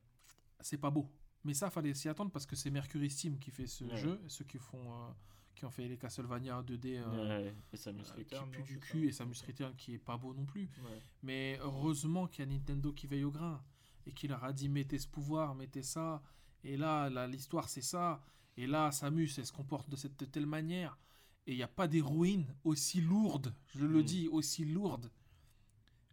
[0.61, 1.11] c'est pas beau.
[1.43, 3.97] Mais ça, fallait s'y attendre parce que c'est Mercury Steam qui fait ce Ouais.
[3.97, 4.21] jeu.
[4.29, 4.79] Ceux qui font.
[4.93, 5.11] euh,
[5.55, 6.97] qui ont fait les Castlevania 2D.
[6.97, 7.55] euh, ouais.
[7.71, 10.17] Et Samus euh, qui Return, pue non, du cul et Samus Return qui est pas
[10.17, 10.69] beau non plus.
[10.83, 11.01] Ouais.
[11.21, 13.63] Mais heureusement qu'il y a Nintendo qui veille au grain
[14.05, 16.21] et qui leur a dit mettez ce pouvoir, mettez ça.
[16.63, 18.21] Et là, là, l'histoire c'est ça.
[18.57, 20.97] Et là, Samus, elle se comporte de cette de telle manière.
[21.45, 24.03] Et il n'y a pas d'héroïne aussi lourde, je le Mm.
[24.03, 25.11] dis, aussi lourde.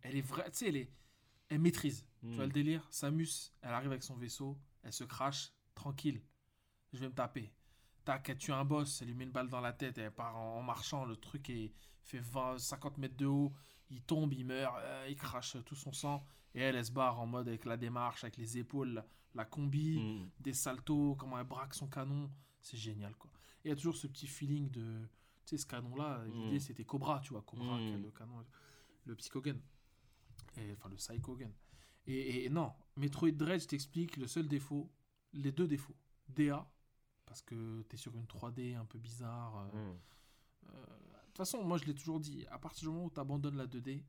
[0.02, 0.90] Elle est vraie, tu sais, elle, est-
[1.48, 2.04] elle maîtrise.
[2.22, 2.48] Tu vois Mm.
[2.48, 6.20] le délire Samus, elle arrive avec son vaisseau, elle se crache, tranquille.
[6.92, 7.50] Je vais me taper.
[8.04, 10.36] Tac, elle tue un boss, elle lui met une balle dans la tête, elle part
[10.36, 11.72] en, en marchant, le truc est,
[12.02, 13.52] fait 20, 50 mètres de haut,
[13.90, 17.20] il tombe, il meurt, euh, il crache tout son sang, et elle, elle se barre
[17.20, 20.28] en mode avec la démarche, avec les épaules, la, la combi, Hmm.
[20.40, 22.30] des saltos, comment elle braque son canon,
[22.62, 23.30] c'est génial quoi.
[23.64, 25.02] Et il y a toujours ce petit feeling de,
[25.44, 26.60] tu sais, ce canon-là, l'idée Mm.
[26.60, 27.86] c'était Cobra, tu vois, Cobra, Mm.
[27.86, 28.44] qui a le canon,
[29.04, 29.60] le Psychogen,
[30.56, 31.52] et, enfin le Psychogen.
[32.06, 34.90] Et, et non, Metroid Dread, je t'explique, le seul défaut,
[35.34, 35.94] les deux défauts,
[36.28, 36.66] DA,
[37.30, 39.56] parce que t'es sur une 3D un peu bizarre.
[39.72, 39.98] euh, Hmm.
[40.70, 40.86] euh,
[41.20, 43.56] De toute façon, moi je l'ai toujours dit, à partir du moment où tu abandonnes
[43.56, 44.04] la 2D,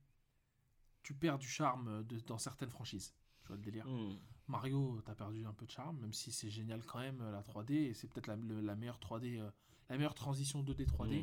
[1.04, 3.14] tu perds du charme de- dans certaines franchises.
[3.44, 4.18] Tu vois le délire Hmm.
[4.48, 7.76] Mario, t'as perdu un peu de charme, même si c'est génial quand même la 3D,
[7.76, 9.52] et c'est peut-être la, le- la meilleure 3D, euh,
[9.90, 11.22] la meilleure transition 2D 3D.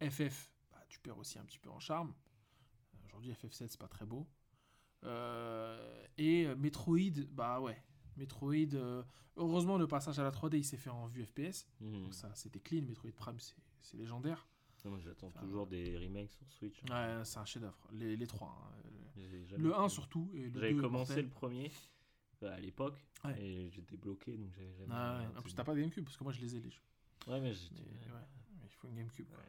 [0.00, 0.08] Hmm.
[0.10, 2.14] FF, bah, tu perds aussi un petit peu en charme.
[2.94, 4.26] Euh, Aujourd'hui, FF7, c'est pas très beau.
[5.04, 7.80] Euh, et euh, Metroid, bah ouais.
[8.16, 9.02] Metroid, euh,
[9.36, 11.66] heureusement, le passage à la 3D, il s'est fait en vue FPS.
[11.80, 12.02] Hmm.
[12.04, 12.82] Donc ça, c'était clean.
[12.82, 14.46] Metroid Prime, c'est- légendaire.
[14.84, 16.80] Moi j'attends Enfin, toujours des remakes sur Switch.
[16.84, 17.76] Ouais, c'est un chef-d'œuvre.
[17.92, 18.56] Les, les trois.
[18.72, 19.20] hein.
[19.58, 19.94] Le 1 fait.
[19.94, 20.30] surtout.
[20.54, 21.24] J'avais 2 commencé mortel.
[21.24, 21.72] le premier
[22.44, 23.42] euh, à l'époque Ouais.
[23.42, 24.92] et j'étais bloqué donc j'avais jamais.
[24.94, 25.38] Ah ouais.
[25.38, 26.82] En plus, t'as pas de GameCube, parce que moi, je les ai, les jeux.
[27.26, 28.26] Ouais, mais j'étais- Mais, ouais,
[28.64, 29.26] il faut une GameCube.
[29.28, 29.42] quoi.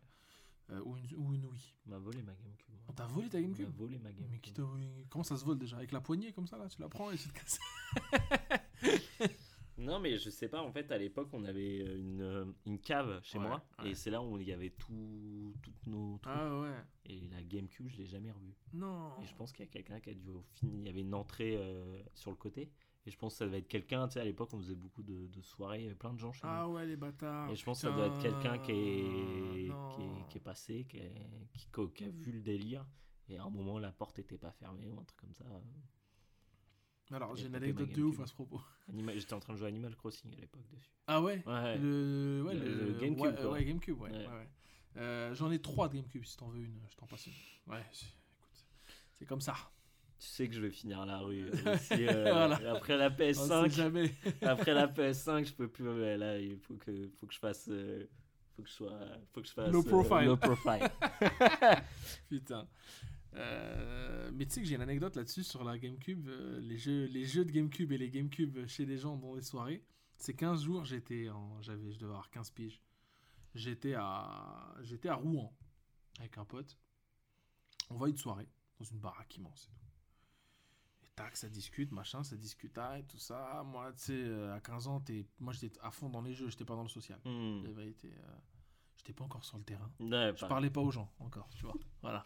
[0.69, 1.73] Euh, ou, une, ou une Wii.
[1.85, 2.73] On m'a volé ma GameCube.
[2.73, 2.83] moi.
[2.89, 4.27] On t'a volé ta On GameCube m'a volé ma GameCube.
[4.31, 5.77] Mais qui t'a volé Comment ça se vole déjà?
[5.77, 7.59] Avec la poignée comme ça là Tu la prends et tu te casses
[9.79, 12.79] Non, mais je sais pas, en fait, à l'époque, on avait euh, une, euh, une
[12.79, 13.91] cave chez Ouais, moi, ouais.
[13.91, 16.33] et c'est là où il y avait tout, toutes nos trucs.
[16.35, 16.73] Ah ouais.
[17.05, 18.55] Et la GameCube, je l'ai jamais revue.
[18.73, 19.11] Non.
[19.21, 21.01] Et je pense qu'il y a quelqu'un qui a dû au fin- Il y avait
[21.01, 22.71] une entrée euh, sur le côté.
[23.07, 24.05] Et je pense que ça devait être quelqu'un.
[24.09, 25.79] Tu sais, à l'époque, on faisait beaucoup de, de soirées.
[25.79, 26.73] Il y avait plein de gens chez Ah nous.
[26.73, 27.49] ouais, les bâtards.
[27.49, 29.89] Et je pense que ça doit être quelqu'un qui est, Non.
[29.95, 31.13] qui est, qui est passé, qui, est-
[31.53, 32.85] qui, qui a- vu le délire.
[33.29, 35.45] Et à un moment, la porte était pas fermée ou un truc comme ça.
[37.11, 38.59] Alors, j'ai une anecdote de ouf à ce propos.
[39.15, 40.91] J'étais en train de jouer Animal Crossing à l'époque dessus.
[41.07, 41.41] Ah ouais?
[41.47, 41.77] Ouais.
[41.77, 43.51] Le, ouais, Le- le, le GameCube, Ouais, quoi.
[43.51, 43.97] ouais, GameCube.
[44.97, 47.33] Euh, J'en ai trois de GameCube si t'en veux une, je t'en passe une.
[47.67, 48.65] Ouais, écoute,
[49.13, 49.55] c'est comme ça.
[50.19, 51.45] Tu sais que je vais finir à la rue.
[51.45, 52.61] euh, aussi, euh, Voilà.
[52.61, 54.11] et Après la On sait PS5, jamais.
[54.41, 55.85] après la PS5, je peux plus.
[56.17, 57.67] là, il faut que, faut que je fasse.
[57.69, 58.05] euh,
[58.55, 58.99] faut que je sois.
[59.33, 59.71] Faut que je fasse.
[59.71, 60.25] Low euh, profile.
[60.27, 60.87] low profile.
[62.29, 62.67] Putain.
[63.35, 66.27] Euh, mais tu sais que j'ai une anecdote là-dessus sur la GameCube.
[66.27, 69.43] euh, les, jeux, les jeux de GameCube et les GameCube chez les gens dans les
[69.43, 69.83] soirées.
[70.17, 71.27] C'est 15 jours, j'étais.
[71.61, 72.81] J'avais, je devais avoir 15 piges.
[73.53, 75.55] J'étais à, j'étais à Rouen
[76.19, 76.75] avec un pote.
[77.91, 78.47] On va à une soirée
[78.79, 79.86] dans une baraque immense et tout.
[81.17, 83.63] Tac, ça discute, machin, ça discute, ah, et tout ça.
[83.65, 86.47] Moi, tu sais, euh, à 15 ans, t'es- moi j'étais à fond dans les jeux,
[86.49, 87.19] j'étais pas dans le social.
[87.25, 87.83] Euh,
[88.97, 89.89] j'étais pas encore sur le terrain.
[89.99, 91.73] Ouais, Je pas- parlais pas aux gens encore, tu vois.
[92.03, 92.23] Voilà.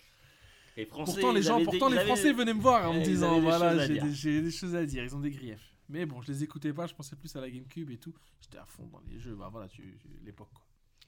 [0.76, 2.94] Et Français, Pourtant, les gens, des- pourtant ils les avaient- Français venaient me voir en
[2.94, 5.04] me disant voilà, j'ai des, choses à dire.
[5.06, 5.74] Ils ont des griefs.
[5.88, 6.86] Mais bon, je les écoutais pas.
[6.88, 8.14] Je pensais plus à la GameCube et tout.
[8.42, 9.36] J'étais à fond dans les jeux.
[9.36, 10.66] Bah voilà, tu, tu- l'époque quoi,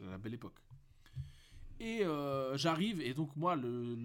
[0.08, 0.56] la belle époque.
[1.80, 3.98] Et euh, j'arrive et donc moi, le,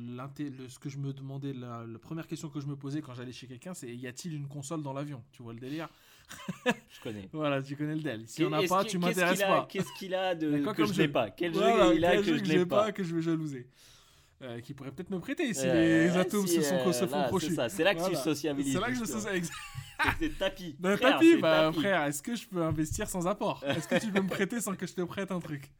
[0.68, 3.32] ce que je me demandais, la, la première question que je me posais quand j'allais
[3.32, 5.22] chez quelqu'un, c'est y a-t-il une console dans l'avion?
[5.32, 5.88] Tu vois le délire?
[6.66, 7.28] Je connais.
[7.32, 8.24] Voilà, tu connais le DEL.
[8.26, 9.66] Si on n'a pas, tu qu'est-ce m'intéresses qu'il a- pas.
[9.70, 11.30] Qu'est-ce qu'il a de quoi que comme je n'ai jeu pas?
[11.30, 13.22] Quel Voilà, jeu il a quel que jeu je que n'ai pas que je vais
[13.22, 13.68] jalouser.
[14.40, 17.06] Euh, qui pourrait peut-être me prêter si Euh, les atomes si, se sont euh, se
[17.06, 17.46] font crochus.
[17.48, 18.18] C'est ça, c'est là que tu Voilà.
[18.20, 18.72] sociabilises.
[18.72, 19.42] C'est là que je sais.
[20.00, 20.76] C'est des tapis.
[20.80, 21.80] Frère, tapis, c'est bah tapis.
[21.80, 23.64] frère, est-ce que je peux investir sans apport?
[23.66, 25.72] Est-ce que tu peux me prêter sans que je te prête un truc?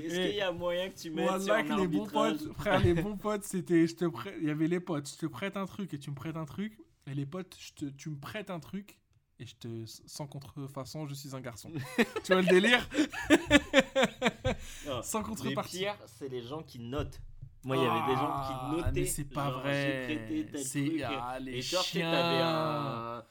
[0.00, 2.52] Est-ce qu'il y a moyen que tu mettes sur Voilà un que les bons potes,
[2.54, 5.26] frère, les bons potes, c'était, je te prête, il y avait les potes, je te
[5.26, 8.10] prête un truc et tu me prêtes un truc, et les potes, je te, tu
[8.10, 8.98] me prêtes un truc
[9.40, 11.70] et je te, sans contrefaçon, je suis un garçon.
[12.24, 12.88] tu vois le délire?
[14.86, 15.78] Non, Sans Les contrepartie.
[15.78, 17.20] pires, c'est les gens qui notent.
[17.64, 19.00] Moi, il y avait des gens Ah, qui notaient.
[19.00, 20.06] mais c'est pas genre, vrai.
[20.08, 21.02] J'ai prêté tel C'est truc.
[21.04, 22.10] ah, les et genre, tu sais, chiens.
[22.12, 23.24] t'avais un.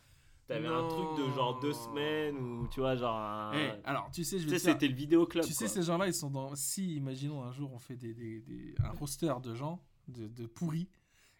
[0.47, 3.51] T'avais un truc de genre deux semaines ou tu vois, genre un.
[3.53, 5.45] Eh, alors, tu sais, je tu sais, c'était le vidéo club.
[5.45, 6.53] Tu sais, ces gens-là, ils sont dans.
[6.55, 10.45] Si, imaginons un jour, on fait des, des- des- un roster de gens, de, de
[10.45, 10.89] pourris,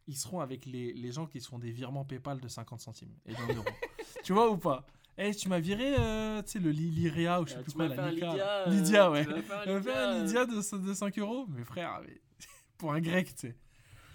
[0.07, 3.13] ils seront avec les, les gens qui se font des virements PayPal de 50 centimes
[3.25, 3.65] et d'un euro.
[4.23, 4.85] tu vois ou pas?
[5.17, 7.87] Eh, tu m'as viré, euh, tu sais, le Lyria ou je sais Euh, plus quoi,
[7.89, 8.09] la.
[8.09, 8.33] Lydia.
[8.65, 9.25] euh, Lydia, ouais.
[9.25, 12.19] Tu m'as fait un Lydia, Lydia de, de 5 euros Mais frère, mais-
[12.77, 13.55] pour un grec, tu sais.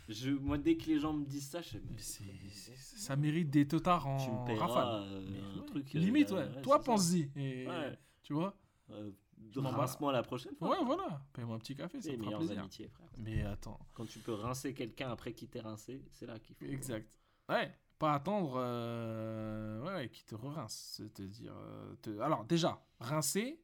[0.08, 1.82] Je, moi, dès que les gens me disent ça, je fais.
[1.90, 5.02] mais Ça mérite des totards en Tu me paieras rafale.
[5.02, 5.94] euh, Mais un ouais, truc.
[5.94, 6.38] euh, Limite, ouais.
[6.48, 7.30] ouais, Toi, pense-y.
[7.36, 7.98] Ouais.
[8.22, 8.54] Tu vois
[8.90, 9.10] Euh.
[9.54, 10.70] Rince-moi la prochaine fois.
[10.70, 11.22] Ouais, voilà.
[11.32, 12.58] Paye-moi un petit café, ça me fera plaisir.
[12.60, 13.08] amitiés, frère.
[13.18, 13.78] Mais attends.
[13.94, 16.64] Quand tu peux rincer quelqu'un après qu'il t'ait rincé, c'est là qu'il faut.
[16.64, 17.08] Exact.
[17.48, 20.94] Ouais, pas attendre euh, ouais, ouais, qui te rince.
[20.96, 21.54] C'est-à-dire.
[22.02, 23.60] te- Alors, déjà, rincer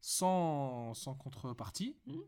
[0.00, 2.22] sans, sans contrepartie, Mhm.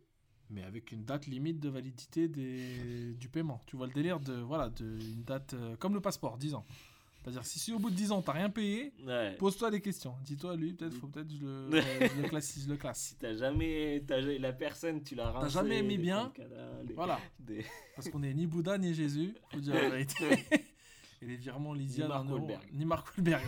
[0.55, 3.61] Mais avec une date limite de validité des, du paiement.
[3.67, 4.35] Tu vois le délire de.
[4.35, 5.55] Voilà, de, une date.
[5.55, 6.65] euh, comme le passeport, 10 ans.
[7.23, 9.35] C'est-à-dire, si, si au bout de 10 ans, t'as rien payé, Ouais.
[9.39, 10.15] pose-toi des questions.
[10.27, 11.71] Dis-toi, lui, peut-être, faut peut-être que je le,
[12.17, 12.59] je le classe.
[12.63, 13.01] Je le classe.
[13.01, 16.31] Si t'as jamais, t'as la personne, tu l'as jamais aimé bien.
[16.87, 17.19] les- Voilà.
[17.39, 17.65] des-
[17.97, 20.15] Parce qu'on est ni Bouddha ni Jésus, faut dire la vérité.
[21.23, 22.29] Et les virements Lydia Ni Mark.
[22.31, 22.69] Wahlberg.
[22.75, 23.43] Ni Mark Wahlberg.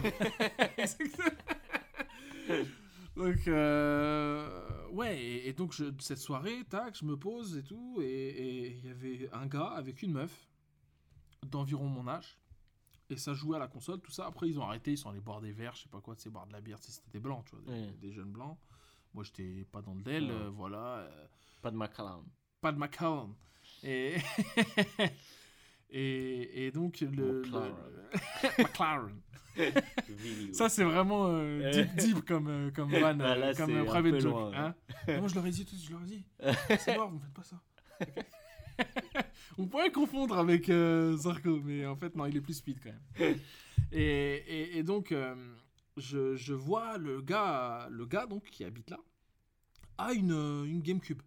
[3.16, 7.98] Donc, euh, ouais, et, et donc je- cette soirée, tac, je me pose et tout,
[8.02, 10.46] et- il y avait un gars avec une meuf
[11.46, 12.36] d'environ mon âge,
[13.08, 14.26] et ça jouait à la console, tout ça.
[14.26, 16.22] Après, ils ont arrêté, ils sont allés boire des verres, je sais pas quoi, tu
[16.22, 18.58] sais, boire de la bière, tu sais, c'était des blancs, tu vois, des, jeunes blancs.
[19.14, 20.30] Moi, j'étais pas dans le del, Ouais.
[20.32, 20.98] euh, voilà.
[20.98, 21.26] euh,
[21.62, 22.22] Pas de Macallan.
[22.60, 23.34] pas de Macallan.
[23.82, 24.16] Et,
[25.90, 27.42] et, et donc, le.
[27.42, 27.74] McLaren.
[28.58, 29.20] le- McLaren.
[30.52, 33.84] Ça, c'est vraiment euh, deep, deep comme, euh, comme van, Ah, euh, là, comme un
[33.84, 34.32] private joke.
[34.32, 34.74] loin, hein.
[35.08, 36.24] Moi, je leur ai dit tout, je leur ai dit.
[36.78, 37.56] C'est mort, vous me faites pas ça.
[39.58, 42.90] On pourrait confondre avec euh, Zarko, mais en fait, non, il est plus speed quand
[43.18, 43.38] même.
[43.92, 45.34] Et, et, et donc, euh,
[45.96, 48.98] je, je vois le gars, le gars donc, qui habite là,
[49.96, 50.32] a une,
[50.66, 51.22] une GameCube.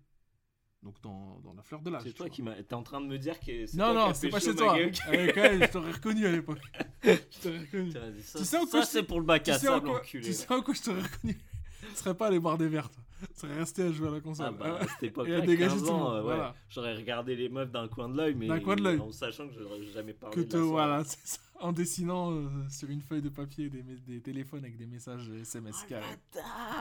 [0.82, 2.04] Donc, dans, dans la fleur de l'âge.
[2.04, 2.54] C'est tu toi qui m'as.
[2.56, 3.66] T'es en train de me dire que.
[3.66, 4.78] c'est Non, toi non, c'est pas chez toi.
[4.78, 4.92] gueule.
[5.12, 6.60] Eh, quand même, je t'aurais reconnu à l'époque.
[7.04, 7.92] Je t'aurais reconnu.
[7.92, 8.00] Ça,
[8.40, 10.00] Tu sais en ça, quoi je- c'est pour le bac Tu à sais sable, quoi,
[10.00, 10.26] enculé.
[10.26, 11.38] tu sais en quoi je t'aurais reconnu?
[11.82, 13.02] Tu serais pas allé boire des verres, toi.
[13.36, 14.46] serait resté à jouer à la console.
[14.50, 16.56] Ah bah, à cette Et époque-là, à dégager 15 tout le ans, ouais, voilà.
[16.70, 19.00] j'aurais regardé les meufs d'un coin de l'œil, mais D'un coin de l'œil.
[19.00, 21.40] en sachant que je n'aurais jamais parlé que de te, la voilà, c'est ça.
[21.62, 25.94] En dessinant euh, sur une feuille de papier des, téléphones avec des messages SMS Oh,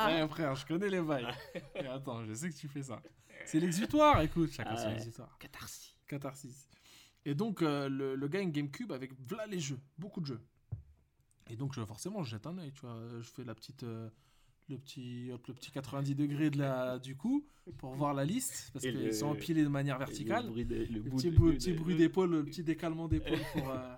[0.06, 1.26] Ouais, frère, je connais les bails.
[1.90, 3.02] Attends, je sais que tu fais ça.
[3.44, 5.36] C'est l'exutoire, écoute, chacun son exutoire.
[5.38, 5.96] Catharsis.
[6.06, 6.68] Catharsis.
[7.24, 10.26] Et donc, euh, le, le gars a une GameCube avec voilà les jeux, beaucoup de
[10.26, 10.40] jeux.
[11.50, 13.00] Et donc, je, forcément, je jette un œil, tu vois.
[13.20, 14.08] Je fais la petite, euh,
[14.68, 17.44] le, petit, hop, le petit 90 degrés de la, du coup
[17.78, 20.44] pour voir la liste, parce qu'ils le- sont empilés de manière verticale.
[20.44, 23.08] Le, bruit des- le Le petit, de- de- petit de- bruit d'épaule, le petit décalement
[23.08, 23.94] d'épaule pour, euh,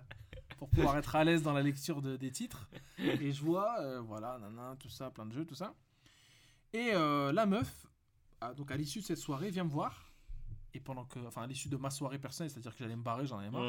[0.60, 2.68] pour pouvoir être à l'aise dans la lecture de- des titres.
[3.20, 5.74] Et je vois, euh, voilà, nanana, tout ça, plein de jeux, tout ça.
[6.74, 7.86] Et euh, la meuf,
[8.42, 10.12] ah, donc à l'issue de cette soirée, vient me voir.
[10.74, 13.26] Et pendant que, enfin, à l'issue de ma soirée personnelle, c'est-à-dire que j'allais me barrer,
[13.26, 13.62] j'en avais marre.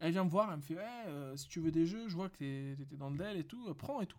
[0.00, 2.28] Elle vient me voir, elle me fait, euh, si tu veux des jeux, je vois
[2.28, 2.36] que
[2.74, 4.18] t'étais dans le DEL et tout, prends et tout.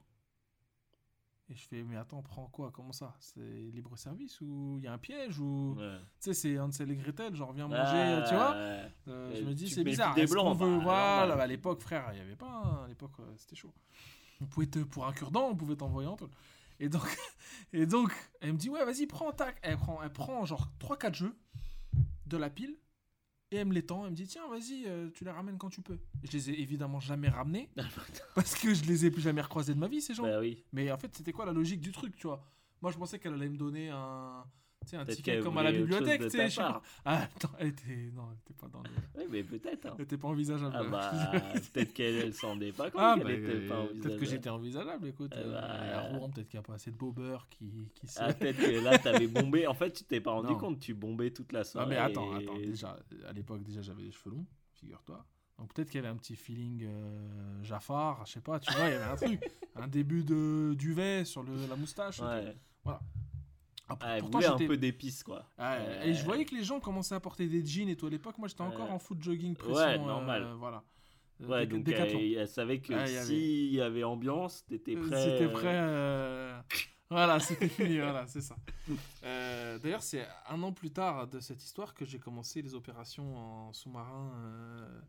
[1.51, 2.69] Et je fais, mais attends, prends quoi?
[2.71, 3.15] Comment ça?
[3.19, 5.97] C'est libre service ou il y a un piège ou Ouais.
[5.97, 8.53] tu sais, c'est Hansel et Gretel, genre viens manger, tu vois?
[8.55, 8.87] euh,
[9.35, 10.13] je me dis c'est bizarre.
[10.13, 11.41] des qu'on blancs, veut- bah, voilà, normal.
[11.41, 12.61] à l'époque frère, il y avait pas.
[12.63, 13.73] hein, à l'époque euh, c'était chaud.
[14.41, 16.29] On pouvait te pour un cure-dent, on pouvait t'envoyer en taule.
[16.79, 17.17] Et donc
[17.73, 19.57] et donc elle me dit ouais vas-y prends tac.
[19.63, 21.35] Elle prend elle prend genre 3 4 jeux
[22.27, 22.77] de la pile
[23.51, 24.05] et elle me les tend.
[24.05, 25.99] Elle me dit tiens vas-y euh, tu les ramènes quand tu peux.
[26.23, 27.69] Je les ai évidemment jamais ramenés
[28.35, 30.23] parce que je les ai plus jamais recroisés de ma vie ces gens.
[30.23, 30.63] Bah oui.
[30.73, 32.45] Mais en fait c'était quoi la logique du truc tu vois?
[32.81, 34.43] Moi je pensais qu'elle allait me donner un
[34.89, 36.47] sais, un ticket comme à la bibliothèque, tu sais.
[37.05, 39.85] Ah, attends, elle était, non, elle était pas dans le, Oui, mais peut-être.
[39.87, 39.93] hein.
[39.97, 40.75] elle était pas envisageable.
[40.77, 41.11] Ah bah,
[41.73, 44.25] peut-être qu'elle elle s'en rendait pas compte Ah, qu'elle bah, était pas euh, peut-être que
[44.25, 45.31] j'étais envisageable, écoute.
[45.35, 45.97] Eh euh, bah.
[45.97, 48.19] à Rouen, peut-être qu'il n'y a pas assez de beau beurre qui, qui se...
[48.21, 49.67] Ah, peut-être que là, t'avais bombé.
[49.67, 50.57] En fait, tu t'es pas rendu Non.
[50.59, 51.89] compte, tu bombais toute la Ah, soirée.
[51.89, 55.25] mais attends, attends, déjà, à l'époque, déjà, j'avais les cheveux longs, figure-toi.
[55.57, 58.87] Donc peut-être qu'il y avait un petit feeling euh, Jafar, je sais pas, tu vois,
[58.87, 59.41] il y avait un truc.
[59.75, 62.21] un début de duvet sur le, la moustache.
[62.21, 62.55] Ouais.
[62.85, 62.91] tout.
[63.89, 65.45] Ah, elle pourtant, voulait un peu d'épices, quoi.
[65.57, 68.07] Ah, Euh, Et je voyais que les gens commençaient à porter des jeans et tout
[68.07, 68.37] à l'époque.
[68.37, 68.91] Moi, j'étais encore Ouais.
[68.93, 69.75] en foot jogging pression.
[69.75, 70.53] Ouais, euh, normal.
[70.57, 70.83] voilà.
[71.41, 72.19] Euh, Ouais, Déca- donc Décathlon.
[72.19, 75.23] elle, elle savait que Ah, s'il y avait ambiance, t'étais Euh, prêt.
[75.23, 75.67] C'était euh, prêt.
[75.73, 76.59] euh,
[77.09, 78.55] Voilà, c'était fini, voilà, c'est ça.
[79.23, 83.35] Euh, D'ailleurs, c'est un an plus tard de cette histoire que j'ai commencé les opérations
[83.37, 85.01] en sous-marin euh,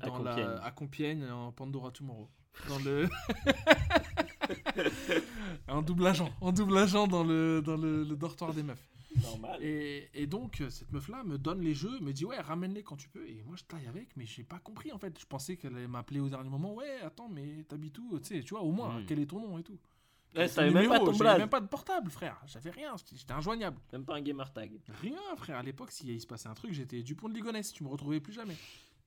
[0.00, 0.58] À la- Compiègne.
[0.62, 2.28] à Compiègne, en Pandora Tomorrow.
[2.68, 3.06] Dans le...
[5.68, 8.82] en double agent, en double agent dans le, dans le, le dortoir des meufs.
[9.22, 9.62] Normal.
[9.62, 12.96] Et, et donc, euh, cette meuf-là me donne les jeux, me dit ouais, ramène-les quand
[12.96, 13.26] tu peux.
[13.26, 15.18] Et moi, je taille avec, mais j'ai pas compris en fait.
[15.18, 16.74] Je pensais qu'elle allait m'appeler au dernier moment.
[16.74, 18.18] Ouais, attends, mais t'habites où?
[18.20, 19.06] Tu sais, tu vois, au moins, Mm.
[19.06, 19.78] quel est ton nom et tout.
[20.34, 22.38] Ton savait même pas ton même pas de portable, frère.
[22.46, 23.78] J'avais rien, j'étais injoignable.
[23.94, 24.70] Même pas un gamer tag.
[25.00, 25.56] Rien, frère.
[25.56, 27.72] À l'époque, s'il il se passait un truc, j'étais Dupont de Ligonnès.
[27.72, 28.56] Tu me retrouvais plus jamais.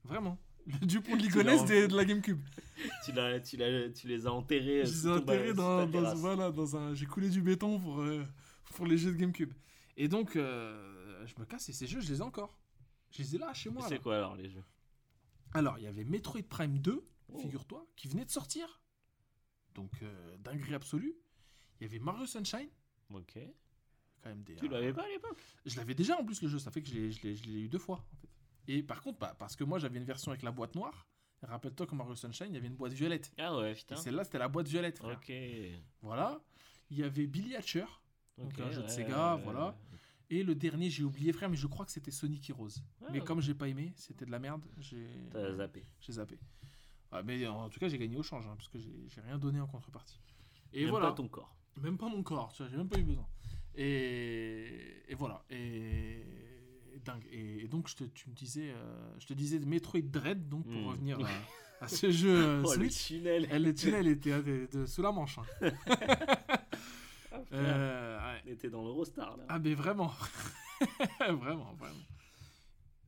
[0.06, 0.40] Vraiment.
[0.70, 2.40] Le Dupont de Ligonnès de la GameCube.
[3.06, 4.82] tu, l'as- tu, l'as- tu les as enterrés.
[4.82, 6.20] euh, Je les ai enterrés sous dans, dans- terrasse.
[6.20, 6.94] voilà, dans un.
[6.94, 8.24] J'ai coulé du béton pour, euh,
[8.76, 9.54] pour les jeux de GameCube.
[9.98, 12.58] Et donc, euh, je me casse et ces jeux, je les ai encore.
[13.12, 13.86] Je les ai là chez moi.
[13.90, 14.64] C'est quoi alors les jeux?
[15.54, 17.40] Alors, il y avait Metroid Prime 2, Oh.
[17.40, 18.80] figure-toi, qui venait de sortir.
[19.76, 21.16] Donc, euh, dinguerie absolue.
[21.80, 22.70] Il y avait Mario Sunshine.
[23.14, 23.38] Ok.
[24.22, 25.38] Quand même des, Tu l'avais pas à l'époque?
[25.66, 27.44] Je l'avais déjà en plus le jeu, ça fait que je l'ai- je l'ai je
[27.46, 27.96] l'ai eu deux fois.
[28.14, 28.28] En fait.
[28.72, 31.08] Et par contre, bah, parce que moi j'avais une version avec la boîte noire.
[31.42, 33.32] Rappelle-toi que Mario Sunshine, il y avait une boîte violette.
[33.40, 33.96] Ah ouais, putain.
[33.96, 34.98] celle-là, c'était la boîte violette.
[35.00, 35.18] frère.
[35.18, 35.32] Ok.
[36.02, 36.40] Voilà.
[36.92, 37.86] Il y avait Billy Hatcher.
[38.38, 39.68] Donc, un jeu de ouais, Sega, ouais, voilà.
[39.70, 39.74] ouais.
[40.30, 42.70] Et le dernier, j'ai oublié, frère, mais je crois que c'était Sonic Heroes.
[43.02, 45.84] Ah, mais comme j'ai pas aimé, c'était de la merde, j'ai T'as zappé.
[46.02, 46.38] j'ai zappé.
[47.24, 49.66] Mais en tout cas, j'ai gagné au change, hein, parce que j'ai rien donné en
[49.68, 50.20] contrepartie.
[50.74, 51.08] Et Même voilà.
[51.08, 51.56] pas ton corps.
[51.82, 53.26] Même pas mon corps, tu vois, j'ai même pas eu besoin.
[53.76, 55.44] Et, et voilà.
[55.50, 56.22] Et
[57.04, 57.26] dingue.
[57.32, 60.48] Et, et donc, je te, tu me disais, euh, je te disais de Metroid Dread,
[60.50, 60.88] donc pour Hmm.
[60.88, 61.30] revenir à,
[61.86, 63.48] à ce jeu euh, Oh, le tunnel.
[63.52, 65.38] Elle, le tunnel était euh, de, de- sous la manche.
[65.40, 65.72] hein.
[67.32, 67.38] Ah.
[67.54, 68.42] Euh, ouais.
[68.46, 69.46] On était dans l'Eurostar là.
[69.50, 70.12] Ah, mais vraiment.
[71.20, 72.06] vraiment, vraiment.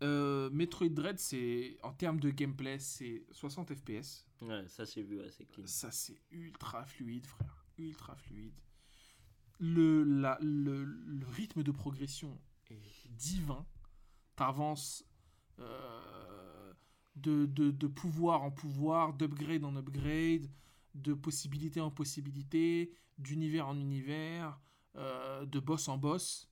[0.03, 4.25] Euh, Metroid Dread, c'est en termes de gameplay, c'est 60 FPS.
[4.41, 5.65] Ouais, ça j'ai vu, ouais, c'est clean.
[5.67, 7.65] Ça, c'est ultra fluide, frère.
[7.77, 8.53] Ultra fluide.
[9.59, 12.35] Le, la- le, le rythme de progression
[12.71, 13.65] est divin.
[14.35, 15.05] T'avances
[15.59, 16.73] euh,
[17.15, 20.49] de, de, de pouvoir en pouvoir, d'upgrade en upgrade,
[20.95, 24.59] de possibilité en possibilité, d'univers en univers,
[24.95, 26.49] euh, de boss en boss.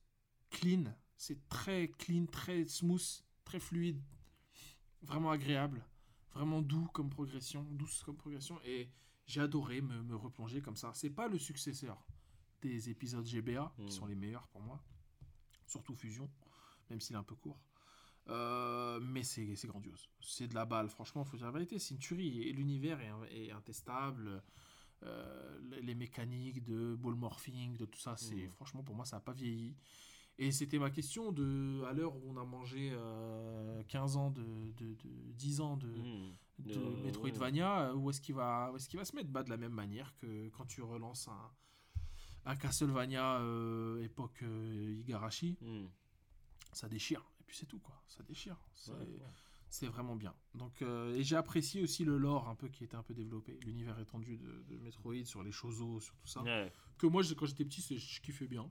[0.50, 0.84] Clean.
[1.16, 4.00] C'est très clean, très smooth, très fluide.
[5.02, 5.84] Vraiment agréable.
[6.32, 8.58] Vraiment doux comme progression, douce comme progression.
[8.64, 8.90] Et
[9.26, 10.92] j'ai adoré me, me replonger comme ça.
[10.94, 12.02] C'est pas le successeur
[12.62, 14.82] des épisodes GBA, qui sont les meilleurs pour moi.
[15.70, 16.28] Surtout Fusion,
[16.90, 17.60] même s'il est un peu court.
[18.28, 20.08] Euh, mais c'est c'est grandiose.
[20.20, 21.78] C'est de la balle, franchement, faut dire la vérité.
[21.78, 22.42] C'est une tuerie.
[22.42, 24.42] Et l'univers est, est intestable.
[25.02, 28.16] euh, les- mécaniques de ball morphing, de tout ça.
[28.18, 28.50] C'est Mhm.
[28.50, 29.74] franchement pour moi ça n'a pas vieilli.
[30.38, 34.44] Et c'était ma question de à l'heure où on a mangé euh, 15 ans de,
[34.76, 35.88] de, de- 10 ans de,
[36.58, 39.30] de Euh, Metroidvania, euh, où est-ce qu'il va, où est-ce qu'il va se mettre?
[39.30, 41.50] Bah, de la même manière que quand tu relances un,
[42.46, 45.86] un Castlevania euh, époque euh, Igarashi, Hmm.
[46.72, 47.20] ça déchire.
[47.40, 48.56] Et puis c'est tout quoi, ça déchire.
[48.74, 49.22] C'est Ouais, ouais.
[49.68, 50.34] c'est vraiment bien.
[50.54, 53.58] Donc euh, et j'ai apprécié aussi le lore un peu qui était un peu développé,
[53.64, 56.42] l'univers étendu de, de Metroid sur les choses, sur tout ça.
[56.42, 56.72] Ouais.
[56.98, 58.70] Que moi quand j'étais petit, je kiffais bien,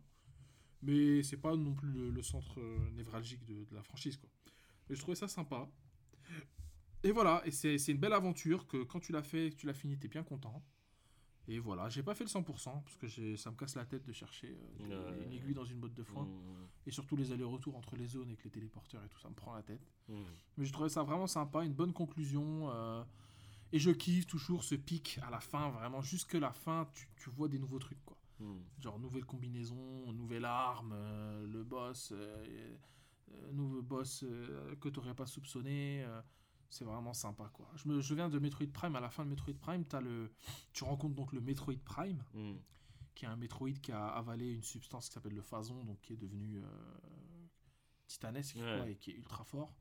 [0.81, 2.59] mais c'est pas non plus le, le centre
[2.93, 4.29] névralgique de, de la franchise quoi.
[4.89, 5.69] Mais je trouvais ça sympa.
[7.03, 9.65] Et voilà, et c'est c'est une belle aventure que quand tu l'as fait, que tu
[9.67, 10.63] l'as fini, t'es bien content.
[11.51, 12.43] Et voilà, j'ai pas fait le 100%
[12.83, 15.25] parce que ça me casse la tête de chercher euh, Ouais.
[15.25, 16.23] une aiguille dans une botte de foin.
[16.25, 16.67] Hmm.
[16.85, 19.55] Et surtout les allers-retours entre les zones avec les téléporteurs et tout, ça me prend
[19.55, 19.81] la tête.
[20.07, 20.21] Hmm.
[20.57, 22.69] Mais j'ai trouvé ça vraiment sympa, une bonne conclusion.
[22.71, 23.03] euh,
[23.71, 27.29] et je kiffe toujours ce pic à la fin, vraiment jusque la fin, tu, tu
[27.31, 28.17] vois des nouveaux trucs quoi.
[28.39, 28.59] Hmm.
[28.79, 32.13] Genre nouvelle combinaison, nouvelle arme, euh, le boss,
[33.51, 34.23] nouveau boss
[34.81, 36.05] que tu n'aurais pas soupçonné.
[36.69, 37.69] C'est vraiment sympa quoi.
[37.75, 40.31] Je, me, je viens de Metroid Prime, à la fin de Metroid Prime, as le,
[40.73, 42.55] tu rencontres donc le Metroid Prime, Hmm.
[43.15, 46.13] qui est un Metroid qui a avalé une substance qui s'appelle le phazon, donc qui
[46.13, 46.67] est devenu euh,
[48.07, 48.77] titanesque Ouais.
[48.77, 49.73] quoi, et qui est ultra fort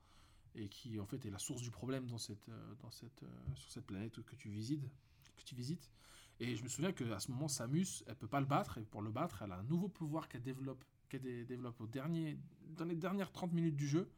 [0.55, 3.55] et qui en fait est la source du problème dans cette, euh, dans cette, euh,
[3.55, 4.83] sur cette planète que tu visites,
[5.37, 5.91] que tu visites.
[6.41, 9.03] Et je me souviens qu'à ce moment, Samus, elle peut pas le battre et pour
[9.03, 12.39] le battre, elle a un nouveau pouvoir qu'elle développe, qu'elle dé- développe au dernier,
[12.77, 14.11] dans les dernières 30 minutes du jeu,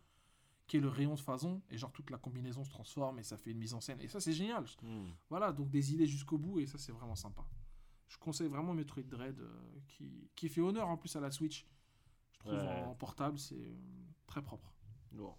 [0.70, 3.36] qui est le rayon de phazon et genre toute la combinaison se transforme et ça
[3.36, 4.64] fait une mise en scène et ça c'est génial.
[4.82, 5.08] Hmm.
[5.28, 7.44] Voilà, donc des idées jusqu'au bout et ça c'est vraiment sympa.
[8.06, 11.66] Je conseille vraiment Metroid Dread euh, qui, qui fait honneur en plus à la Switch.
[12.34, 12.82] Je trouve Ouais.
[12.84, 13.74] en portable c'est euh,
[14.28, 14.72] très propre.
[15.12, 15.36] Lourd.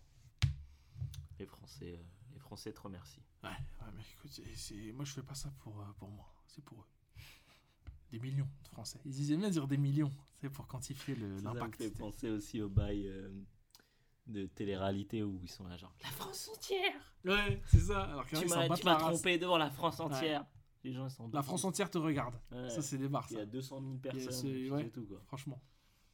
[1.40, 2.04] Les Français, euh,
[2.34, 3.24] les Français te remercient.
[3.42, 4.42] Ouais, ouais, mais écoute,
[4.96, 7.22] moi je fais pas ça pour, euh, pour moi, c'est pour eux.
[8.12, 9.00] Des millions de Français.
[9.06, 10.12] Ils aiment bien dire des millions,
[10.42, 11.78] c'est pour quantifier le- Ça me l'impact.
[11.78, 13.32] fait penser aussi au bail euh,
[14.32, 16.94] de télé-réalité où ils sont là genre La France entière
[17.26, 18.02] Ouais, c'est ça.
[18.04, 20.46] Alors Tu m'as trompé devant la France entière.
[20.84, 22.36] Les gens ils sont La France entière te regarde.
[22.52, 22.70] Ouais.
[22.70, 23.42] Ça c'est des barres Il y ça.
[23.44, 24.32] a 200 000 Il y a personnes.
[24.34, 24.84] ce- ouais.
[24.86, 25.22] c'est tout quoi.
[25.28, 25.62] Franchement.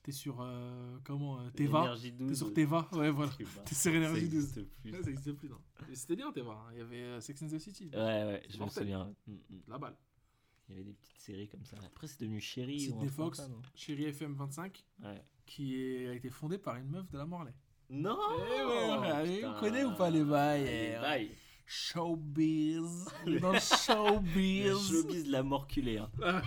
[0.03, 1.81] T'es sur euh, comment euh, Teva.
[1.81, 2.29] Énergie 12.
[2.29, 2.87] T'es sur Teva.
[2.93, 3.31] Ouais voilà.
[3.65, 4.35] T'es sur Énergie Ça 12.
[4.35, 4.91] existe plus.
[4.91, 5.57] Ouais, ça existe plus non.
[5.87, 6.51] Mais c'était bien Teva.
[6.53, 6.69] hein.
[6.73, 7.89] Il y avait euh, Sex and the City.
[7.93, 9.13] Ouais, ouais, je me souviens.
[9.27, 9.61] Mm, mm.
[9.67, 9.95] La balle.
[10.69, 11.77] Il y avait des petites séries comme ça.
[11.85, 13.61] Après, c'est devenu Chéri truc comme Fox, ça, non?
[13.73, 15.23] Chérie FM 25, Ouais.
[15.45, 17.53] qui est- a été fondée par une meuf de la Morlaix.
[17.89, 18.17] Non
[18.49, 19.53] Eh ouais, putain.
[19.53, 21.31] vous connaissez ou pas les bails, Les bails.
[21.69, 23.05] Showbiz.
[23.25, 24.89] Dans le Le showbiz.
[24.89, 25.97] showbiz de la mort culée.
[25.97, 26.09] Hein.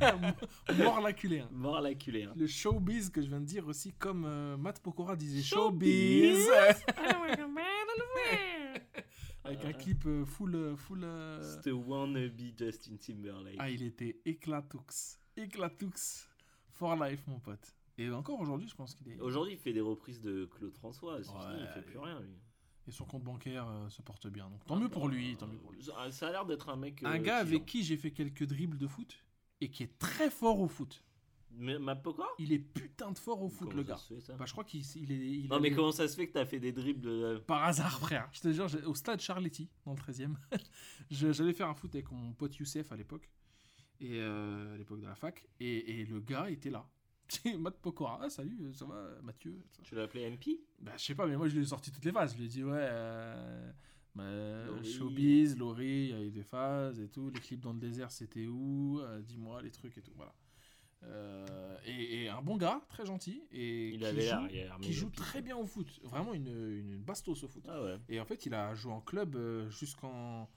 [0.00, 0.34] Hein.
[0.74, 1.12] Mort la
[1.94, 2.24] culée.
[2.24, 2.32] Hein.
[2.36, 6.46] Le showbiz que je viens de dire aussi, comme euh, Matt Pokora disait Showbiz.
[6.46, 6.48] showbiz.
[9.44, 10.54] Avec un clip euh, full.
[10.54, 13.56] euh, full euh, C'était wannabe Justin Timberlake.
[13.58, 14.82] Ah, il était éclatoux.
[15.36, 15.92] Éclatoux.
[16.70, 17.74] For life, mon pote.
[17.98, 19.20] Et encore aujourd'hui, je pense qu'il est.
[19.20, 21.18] Aujourd'hui, il fait des reprises de Claude François.
[21.22, 21.58] c'est fini, Ouais.
[21.60, 22.34] il fait plus rien, lui.
[22.88, 24.48] Et son compte bancaire euh, se porte bien.
[24.50, 25.36] Donc tant mieux pour lui.
[25.36, 25.82] Tant mieux pour lui.
[25.84, 27.02] Ça ça a l'air d'être un mec.
[27.04, 29.22] Un euh, gars avec qui j'ai fait quelques dribbles de foot
[29.60, 31.04] et qui est très fort au foot.
[31.54, 33.98] Mais ma pourquoi Il est putain de fort au foot, Comment le gars.
[33.98, 35.16] fait, Bah, je crois qu'il il est.
[35.42, 37.38] il Non, a mais des- comment ça se fait que t'as fait des dribbles de...
[37.46, 38.28] Par hasard, frère.
[38.32, 40.34] Je te jure, au stade Charletti, dans le 13e,
[41.10, 43.30] je- j'allais faire un foot avec mon pote Youssef à l'époque.
[44.00, 45.46] Et euh, à l'époque de la fac.
[45.60, 46.88] Et, et le gars était là.
[47.58, 48.18] Matt Pokora.
[48.22, 51.48] Ah, salut, ça va, Mathieu Tu l'as appelé MP Bah, je sais pas, mais moi,
[51.48, 52.32] je lui ai sorti toutes les phases.
[52.32, 53.72] Je lui ai dit, ouais, euh,
[54.14, 54.24] bah,
[54.66, 54.92] Laurie.
[54.92, 57.30] showbiz, Laurie, il y a eu des phases et tout.
[57.30, 59.00] Les clips dans le désert, c'était où?
[59.00, 60.12] Euh, Dis-moi les trucs et tout.
[60.16, 60.34] Voilà.
[61.04, 63.42] Euh, et, et un bon gars, très gentil.
[63.50, 66.00] Et Il qui avait joue, il qui joue très bien au foot.
[66.04, 67.64] Vraiment une, une bastos au foot.
[67.68, 67.98] Ah ouais.
[68.08, 70.48] Et en fait, il a joué en club euh, jusqu'en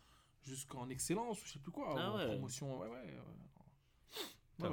[0.43, 2.25] jusqu'en excellence ou je sais plus quoi, Ah en ouais.
[2.27, 2.79] promotion.
[2.79, 2.87] Ouais,
[4.59, 4.69] ouais.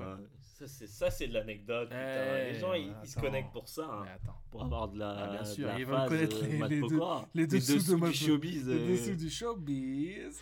[0.86, 1.88] Ça, c'est, de l'anecdote.
[1.90, 3.82] Eh, les gens, ils, ils se connectent pour ça.
[3.90, 4.04] hein,
[4.50, 5.10] pour avoir de la.
[5.10, 7.00] Ah, bien de sûr, la ils veulent phase, connaître euh, les- les deux-
[7.34, 8.68] les dessous de du Matt- showbiz.
[8.68, 10.40] Le euh, dessous du showbiz.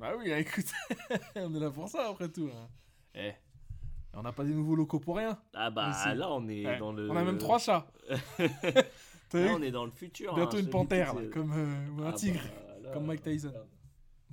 [0.00, 0.66] Bah oui, écoute,
[1.36, 2.50] on est là pour ça après tout.
[2.52, 2.68] hein.
[3.14, 3.32] Eh,
[4.14, 5.38] on n'a pas des nouveaux locaux pour rien.
[5.54, 6.16] Ah bah Aussi.
[6.18, 6.78] là, on est Ouais.
[6.78, 7.08] dans le.
[7.10, 7.86] On a même trois chats.
[8.38, 10.34] Là, on est dans le futur.
[10.34, 12.40] Bientôt hein, une te dis, panthère, là, comme euh, ou un Ah tigre.
[12.42, 13.52] bah, là, comme Mike Tyson.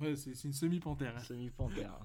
[0.00, 1.14] Ouais, c'est une semi-panthère.
[1.16, 1.20] hein.
[1.22, 1.98] Semi-panthère.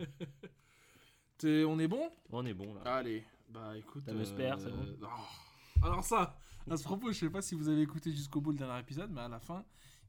[1.39, 2.09] T'es- On est bon?
[2.31, 2.81] On est bon là.
[2.97, 4.03] Allez, bah écoute.
[4.05, 5.85] T'as Musper, c'est bon oh.
[5.85, 6.37] Alors ça,
[6.69, 9.09] à ce propos, je sais pas si vous avez écouté jusqu'au bout le dernier épisode,
[9.11, 9.63] mais à la fin,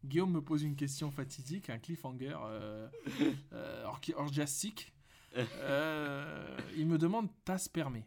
[0.05, 2.89] Guillaume me pose une question fatidique, un cliffhanger euh,
[3.52, 4.92] euh, orgi- orgiastique.
[5.36, 8.05] Euh, il me demande ta spermée.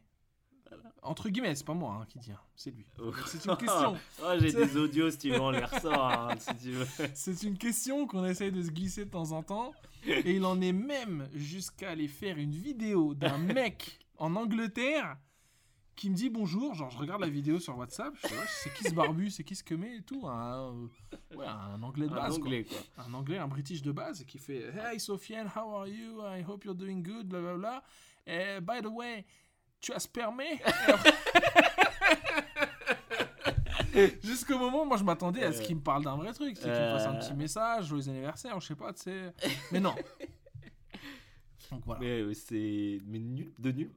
[1.01, 2.85] Entre guillemets, c'est pas moi hein, qui dis, hein, c'est lui.
[2.99, 3.11] Oh.
[3.25, 3.97] C'est une question.
[4.23, 6.87] Oh, j'ai des audios si tu veux, on les ressort hein, si tu veux.
[7.13, 9.71] C'est une question qu'on essaye de se glisser de temps en temps.
[10.05, 15.17] Et il en est même jusqu'à aller faire une vidéo d'un mec en Angleterre
[15.95, 16.73] qui me dit bonjour.
[16.73, 18.13] Genre, je regarde la vidéo sur WhatsApp.
[18.23, 20.25] Je sais c'est qui ce barbu, c'est qui ce que met et tout.
[20.27, 20.87] Un, euh,
[21.37, 22.37] ouais, un anglais de Un base.
[22.37, 22.45] quoi.
[22.45, 23.03] anglais quoi.
[23.05, 26.21] un anglais, un british de base qui fait Hey Sofiane, how are you?
[26.21, 27.83] I hope you're doing good, bla bla bla.
[28.25, 29.25] Eh, by the way,
[29.83, 30.61] tu as spermé?
[34.23, 36.73] Jusqu'au moment, moi je m'attendais à ce qu'il me parle d'un vrai truc, qu'il me
[36.73, 39.33] fasse un petit message, joyeux anniversaire, je sais pas, tu sais.
[39.71, 39.93] Mais non.
[41.71, 42.01] Donc voilà.
[42.01, 43.91] Mais euh, c'est mais nul de nul.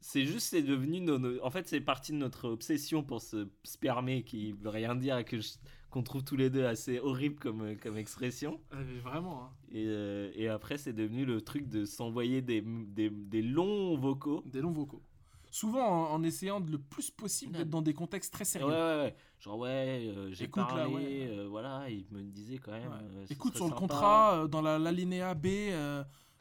[0.00, 4.22] C'est juste c'est devenu nos, en fait c'est parti de notre obsession pour se spermer
[4.22, 5.54] qui veut rien dire et que je-
[5.90, 8.60] qu'on trouve tous les deux assez horrible comme euh, comme expression.
[8.72, 9.44] Ah, mais vraiment.
[9.44, 9.50] hein.
[9.72, 14.42] Et, euh, et après c'est devenu le truc de s'envoyer des, des, des longs vocaux.
[14.46, 15.02] Des longs vocaux.
[15.50, 17.58] Souvent en, en essayant de le plus possible Ouais.
[17.60, 18.66] d'être dans des contextes très Ouais, sérieux.
[18.68, 19.16] ouais, ouais.
[19.38, 19.68] Genre, ouais,
[20.14, 21.28] euh, j'ai Écoute, là, parlé, ouais.
[21.30, 22.90] euh, voilà, il me disait quand même.
[22.90, 23.24] Ouais.
[23.30, 23.80] Écoute, sur le sympa.
[23.80, 25.46] contrat, dans la- l'alinéa B,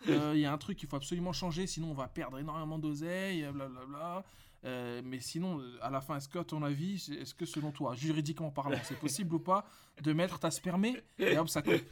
[0.07, 3.47] il y a un truc qu'il faut absolument changer, sinon on va perdre énormément d'oseille,
[3.53, 4.23] blablabla.
[4.65, 7.71] Euh, mais sinon, euh, à la fin, est-ce que, à ton avis, est-ce que selon
[7.71, 9.65] toi, juridiquement parlant, c'est possible ou pas
[10.01, 11.83] de mettre ta spermée et hop, ça coupe?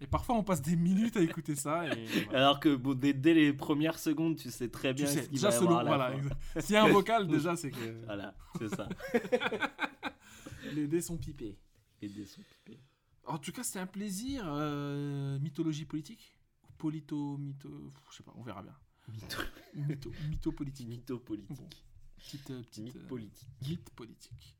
[0.00, 1.86] Et parfois, on passe des minutes à écouter ça.
[1.88, 2.38] Et voilà.
[2.38, 5.28] Alors que bon, dès, dès les premières secondes, tu sais très Tu bien sais, ce
[5.28, 6.36] qu'il déjà va y selon, avoir voilà.
[6.58, 8.88] S'il y a un vocal, déjà, c'est que Voilà, c'est ça.
[10.72, 11.58] les dés sont pipés.
[12.02, 12.80] Et des sons pipés.
[13.26, 14.44] En tout cas, c'était un plaisir.
[14.46, 16.34] euh, mythologie politique?
[16.78, 17.92] Polito, mytho.
[18.10, 18.74] Je sais pas, on verra bien.
[19.12, 19.42] Mytho,
[19.74, 20.88] Mytho, mytho politique.
[20.88, 21.56] mytho politique.
[21.56, 21.68] Bon.
[22.16, 23.48] Petite, euh, petite, Mythe euh, politique.
[23.66, 24.56] mythe politique.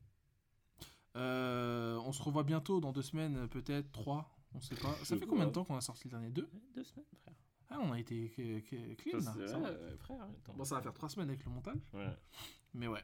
[1.15, 4.33] Euh, on se revoit bientôt dans deux semaines, euh, peut-être trois.
[4.53, 4.93] On sait pas.
[5.03, 7.33] Ça fait combien de temps qu'on a sorti le dernier deux Deux semaines, frère.
[7.69, 9.33] Ah, on a été que- que- clean là.
[9.37, 9.77] C'est ça vrai, va.
[9.77, 10.21] euh, frère.
[10.23, 10.53] attends.
[10.53, 12.07] Bon, ça va faire trois semaines avec le montage, Ouais.
[12.73, 13.03] mais ouais.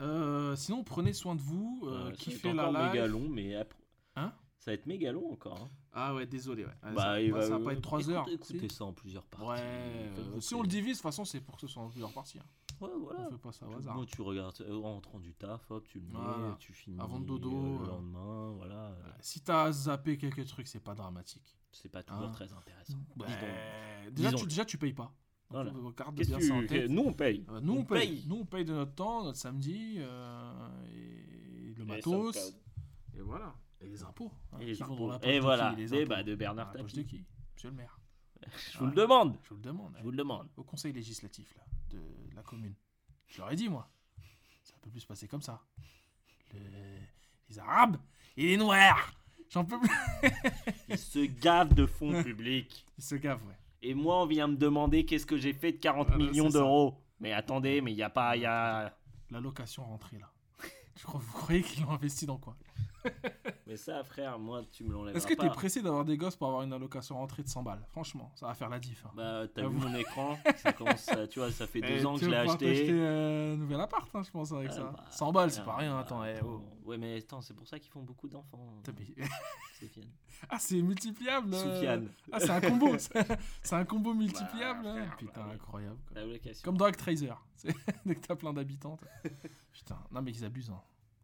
[0.00, 1.82] Euh, sinon, prenez soin de vous.
[1.84, 2.92] Euh, Ouais, ça va kiffez être la encore live.
[2.92, 3.78] méga long, mais après.
[4.16, 4.32] Hein?
[4.58, 5.60] Ça va être méga long encore.
[5.62, 5.70] hein.
[5.92, 6.64] Ah ouais, désolé.
[6.64, 6.72] Ouais.
[6.82, 8.28] Ah, bah, ça, il bah, va, ça va pas être trois écoute- heures.
[8.28, 8.74] Écoutez si.
[8.74, 9.46] ça en plusieurs parties.
[9.48, 11.88] Ouais, euh, si on le divise, de toute façon, c'est pour que ce soit en
[11.88, 12.38] plusieurs parties.
[12.38, 12.44] hein.
[12.80, 13.26] Ouais, voilà.
[13.26, 13.96] On fait pas ça au hasard.
[13.96, 16.56] Moi, tu regardes euh, en rentrant du taf, hop, tu le mets, Voilà.
[16.60, 16.98] tu finis.
[17.00, 17.78] Avant le dodo, euh, euh.
[17.80, 18.74] le lendemain, voilà.
[18.74, 21.56] euh, Ouais, Si t'as zappé quelques trucs, c'est pas dramatique.
[21.72, 22.32] C'est pas toujours Hein.
[22.32, 22.98] très intéressant.
[23.16, 23.26] Donc.
[24.12, 25.12] Déjà, tu, déjà, tu payes pas.
[25.50, 25.70] Donc, Voilà.
[25.72, 26.90] euh, garde Qu'est-ce bien ça en tête.
[26.90, 27.44] Nous, on paye.
[27.48, 28.08] Euh, nous, on, on paye.
[28.08, 28.24] paye.
[28.28, 32.36] Nous, on paye de notre temps, notre samedi, euh, et le Et matos.
[33.16, 33.54] Et voilà.
[33.80, 34.32] Et les impôts.
[34.52, 34.96] hein, Et les impôts.
[35.08, 36.96] dans la Et voilà, qui, les impôts bah, de Bernard Tapie.
[36.96, 37.24] de qui?
[37.54, 37.98] Monsieur le maire.
[38.72, 38.96] Je vous le Ouais.
[38.96, 39.36] demande.
[39.44, 39.94] Je vous le demande.
[39.98, 40.48] Je vous le demande.
[40.56, 42.00] Au conseil législatif là, de
[42.34, 42.74] la commune.
[43.26, 43.88] Je leur ai dit, moi.
[44.62, 45.60] Ça peut plus se passer comme ça.
[46.52, 46.60] Le-
[47.48, 47.96] Les Arabes
[48.36, 49.12] et les Noirs.
[49.50, 49.90] J'en peux plus.
[50.88, 52.84] Ils se gavent de fonds publics.
[52.98, 53.56] Ils se gavent, ouais.
[53.80, 56.52] Et moi, on vient me demander qu'est-ce que j'ai fait de 40 Voilà, millions c'est
[56.52, 56.58] ça.
[56.58, 57.00] d'euros.
[57.20, 58.36] Mais attendez, mais il n'y a pas.
[58.36, 58.96] Y a...
[59.30, 60.30] La location rentrée là.
[60.96, 62.56] Je crois, vous croyez qu'ils l'ont investi dans quoi?
[63.66, 66.46] Mais ça, frère, moi, tu me l'enlèves Est-ce que t'es pressé d'avoir des gosses pour
[66.48, 67.84] avoir une allocation rentrée de 100 balles?
[67.90, 69.04] Franchement, ça va faire la diff.
[69.04, 69.10] hein.
[69.14, 70.38] Bah, t'as vu mon écran?
[70.56, 72.66] Ça commence, à- tu vois, ça fait deux Eh, ans que tu je l'ai acheté.
[72.66, 74.82] t'acheter euh, un nouvel appart, hein, je pense, avec Ah, ça.
[74.84, 75.92] bah, 100 balles, c'est pas rien.
[75.94, 76.62] bah, Attends, eh, oh.
[76.86, 78.82] Ouais, mais attends, c'est pour ça qu'ils font beaucoup d'enfants.
[78.86, 80.08] Sofiane.
[80.50, 81.74] Ah, c'est multipliable euh.
[81.74, 82.08] Soufiane.
[82.32, 84.96] Ah, c'est un combo C'est un combo multipliable Bah, hein.
[85.04, 85.98] frère, Putain, bah incroyable.
[86.12, 86.22] quoi.
[86.64, 87.32] Comme dans Actraiser.
[88.06, 88.98] Dès que t'as plein d'habitants.
[89.72, 90.70] Putain, non, mais ils abusent.
[90.70, 90.80] hein.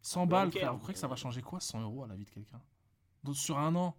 [0.07, 0.73] 100 balles, frère.
[0.73, 2.60] Vous croyez que ça va changer quoi 100 euros à la vie de quelqu'un?
[3.33, 3.97] Sur un an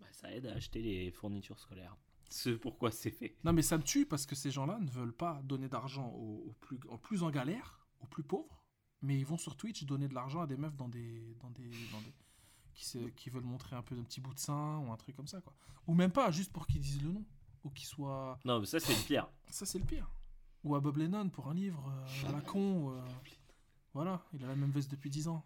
[0.00, 1.96] Bah, ça aide à acheter les fournitures scolaires.
[2.28, 3.36] C'est pourquoi c'est fait.
[3.44, 6.44] Non, mais ça me tue parce que ces gens-là ne veulent pas donner d'argent aux,
[6.48, 8.64] aux plus, aux plus en galère, aux plus pauvres,
[9.02, 11.70] mais ils vont sur Twitch donner de l'argent à des meufs dans des, dans des,
[11.92, 12.12] dans des
[12.74, 15.14] qui, se- qui veulent montrer un peu un petit bout de sein ou un truc
[15.14, 15.54] comme ça, quoi.
[15.86, 17.24] Ou même pas, juste pour qu'ils disent le nom,
[17.64, 18.38] ou qu'ils soient.
[18.44, 19.28] Non, mais ça, c'est le pire.
[19.50, 20.10] Ça, c'est le pire.
[20.64, 22.92] Ou à Bob Lennon pour un livre, euh, à la con.
[22.96, 23.04] euh,
[23.94, 25.44] Voilà, il a la même veste depuis 10 ans.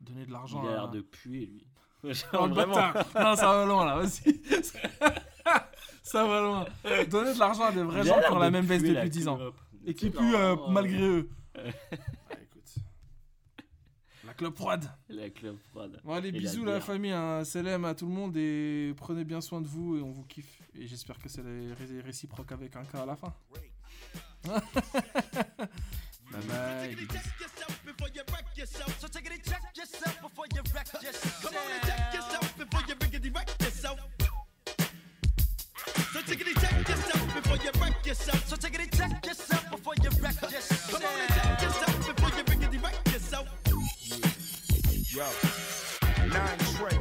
[0.00, 0.72] Donner de Il l'argent a à.
[0.72, 1.66] l'air de puer, lui.
[2.04, 2.94] Oh, Genre, bâtard.
[3.14, 4.40] Non, ça va loin là, vas-y.
[6.02, 6.64] ça va loin.
[7.08, 8.94] Donner de l'argent à des vrais Il a gens qui ont la même veste depuis
[8.94, 9.38] la 10 ans.
[9.86, 10.12] Et qui Non.
[10.20, 11.28] puent euh, malgré eux.
[11.58, 12.74] Ah, écoute.
[14.26, 14.84] La clope froide.
[15.08, 16.00] La clope froide.
[16.04, 17.12] Bon, allez, Et bisous la, famille.
[17.12, 17.44] Hein.
[17.44, 20.60] Salam à tout le monde et prenez bien soin de vous et on vous kiffe.
[20.74, 23.32] Et j'espère que c'est ré- réciproque avec un cas à la fin.
[26.32, 26.94] Bye bye.
[26.96, 27.12] bisous.
[27.12, 29.00] Check yourself before you wreck yourself.
[29.00, 31.42] So take it and check yourself before you wreck yourself.
[31.42, 34.00] Come on and check yourself before you riggedy wreck yourself.
[36.12, 38.48] So take it and check yourself before you wreck yourself.
[38.48, 40.90] So take it and check yourself before you wreck yourself.
[40.90, 43.46] Come on and check yourself before you riggedy wreck yourself.
[45.16, 45.26] Yo,
[46.28, 46.98] nine Trey,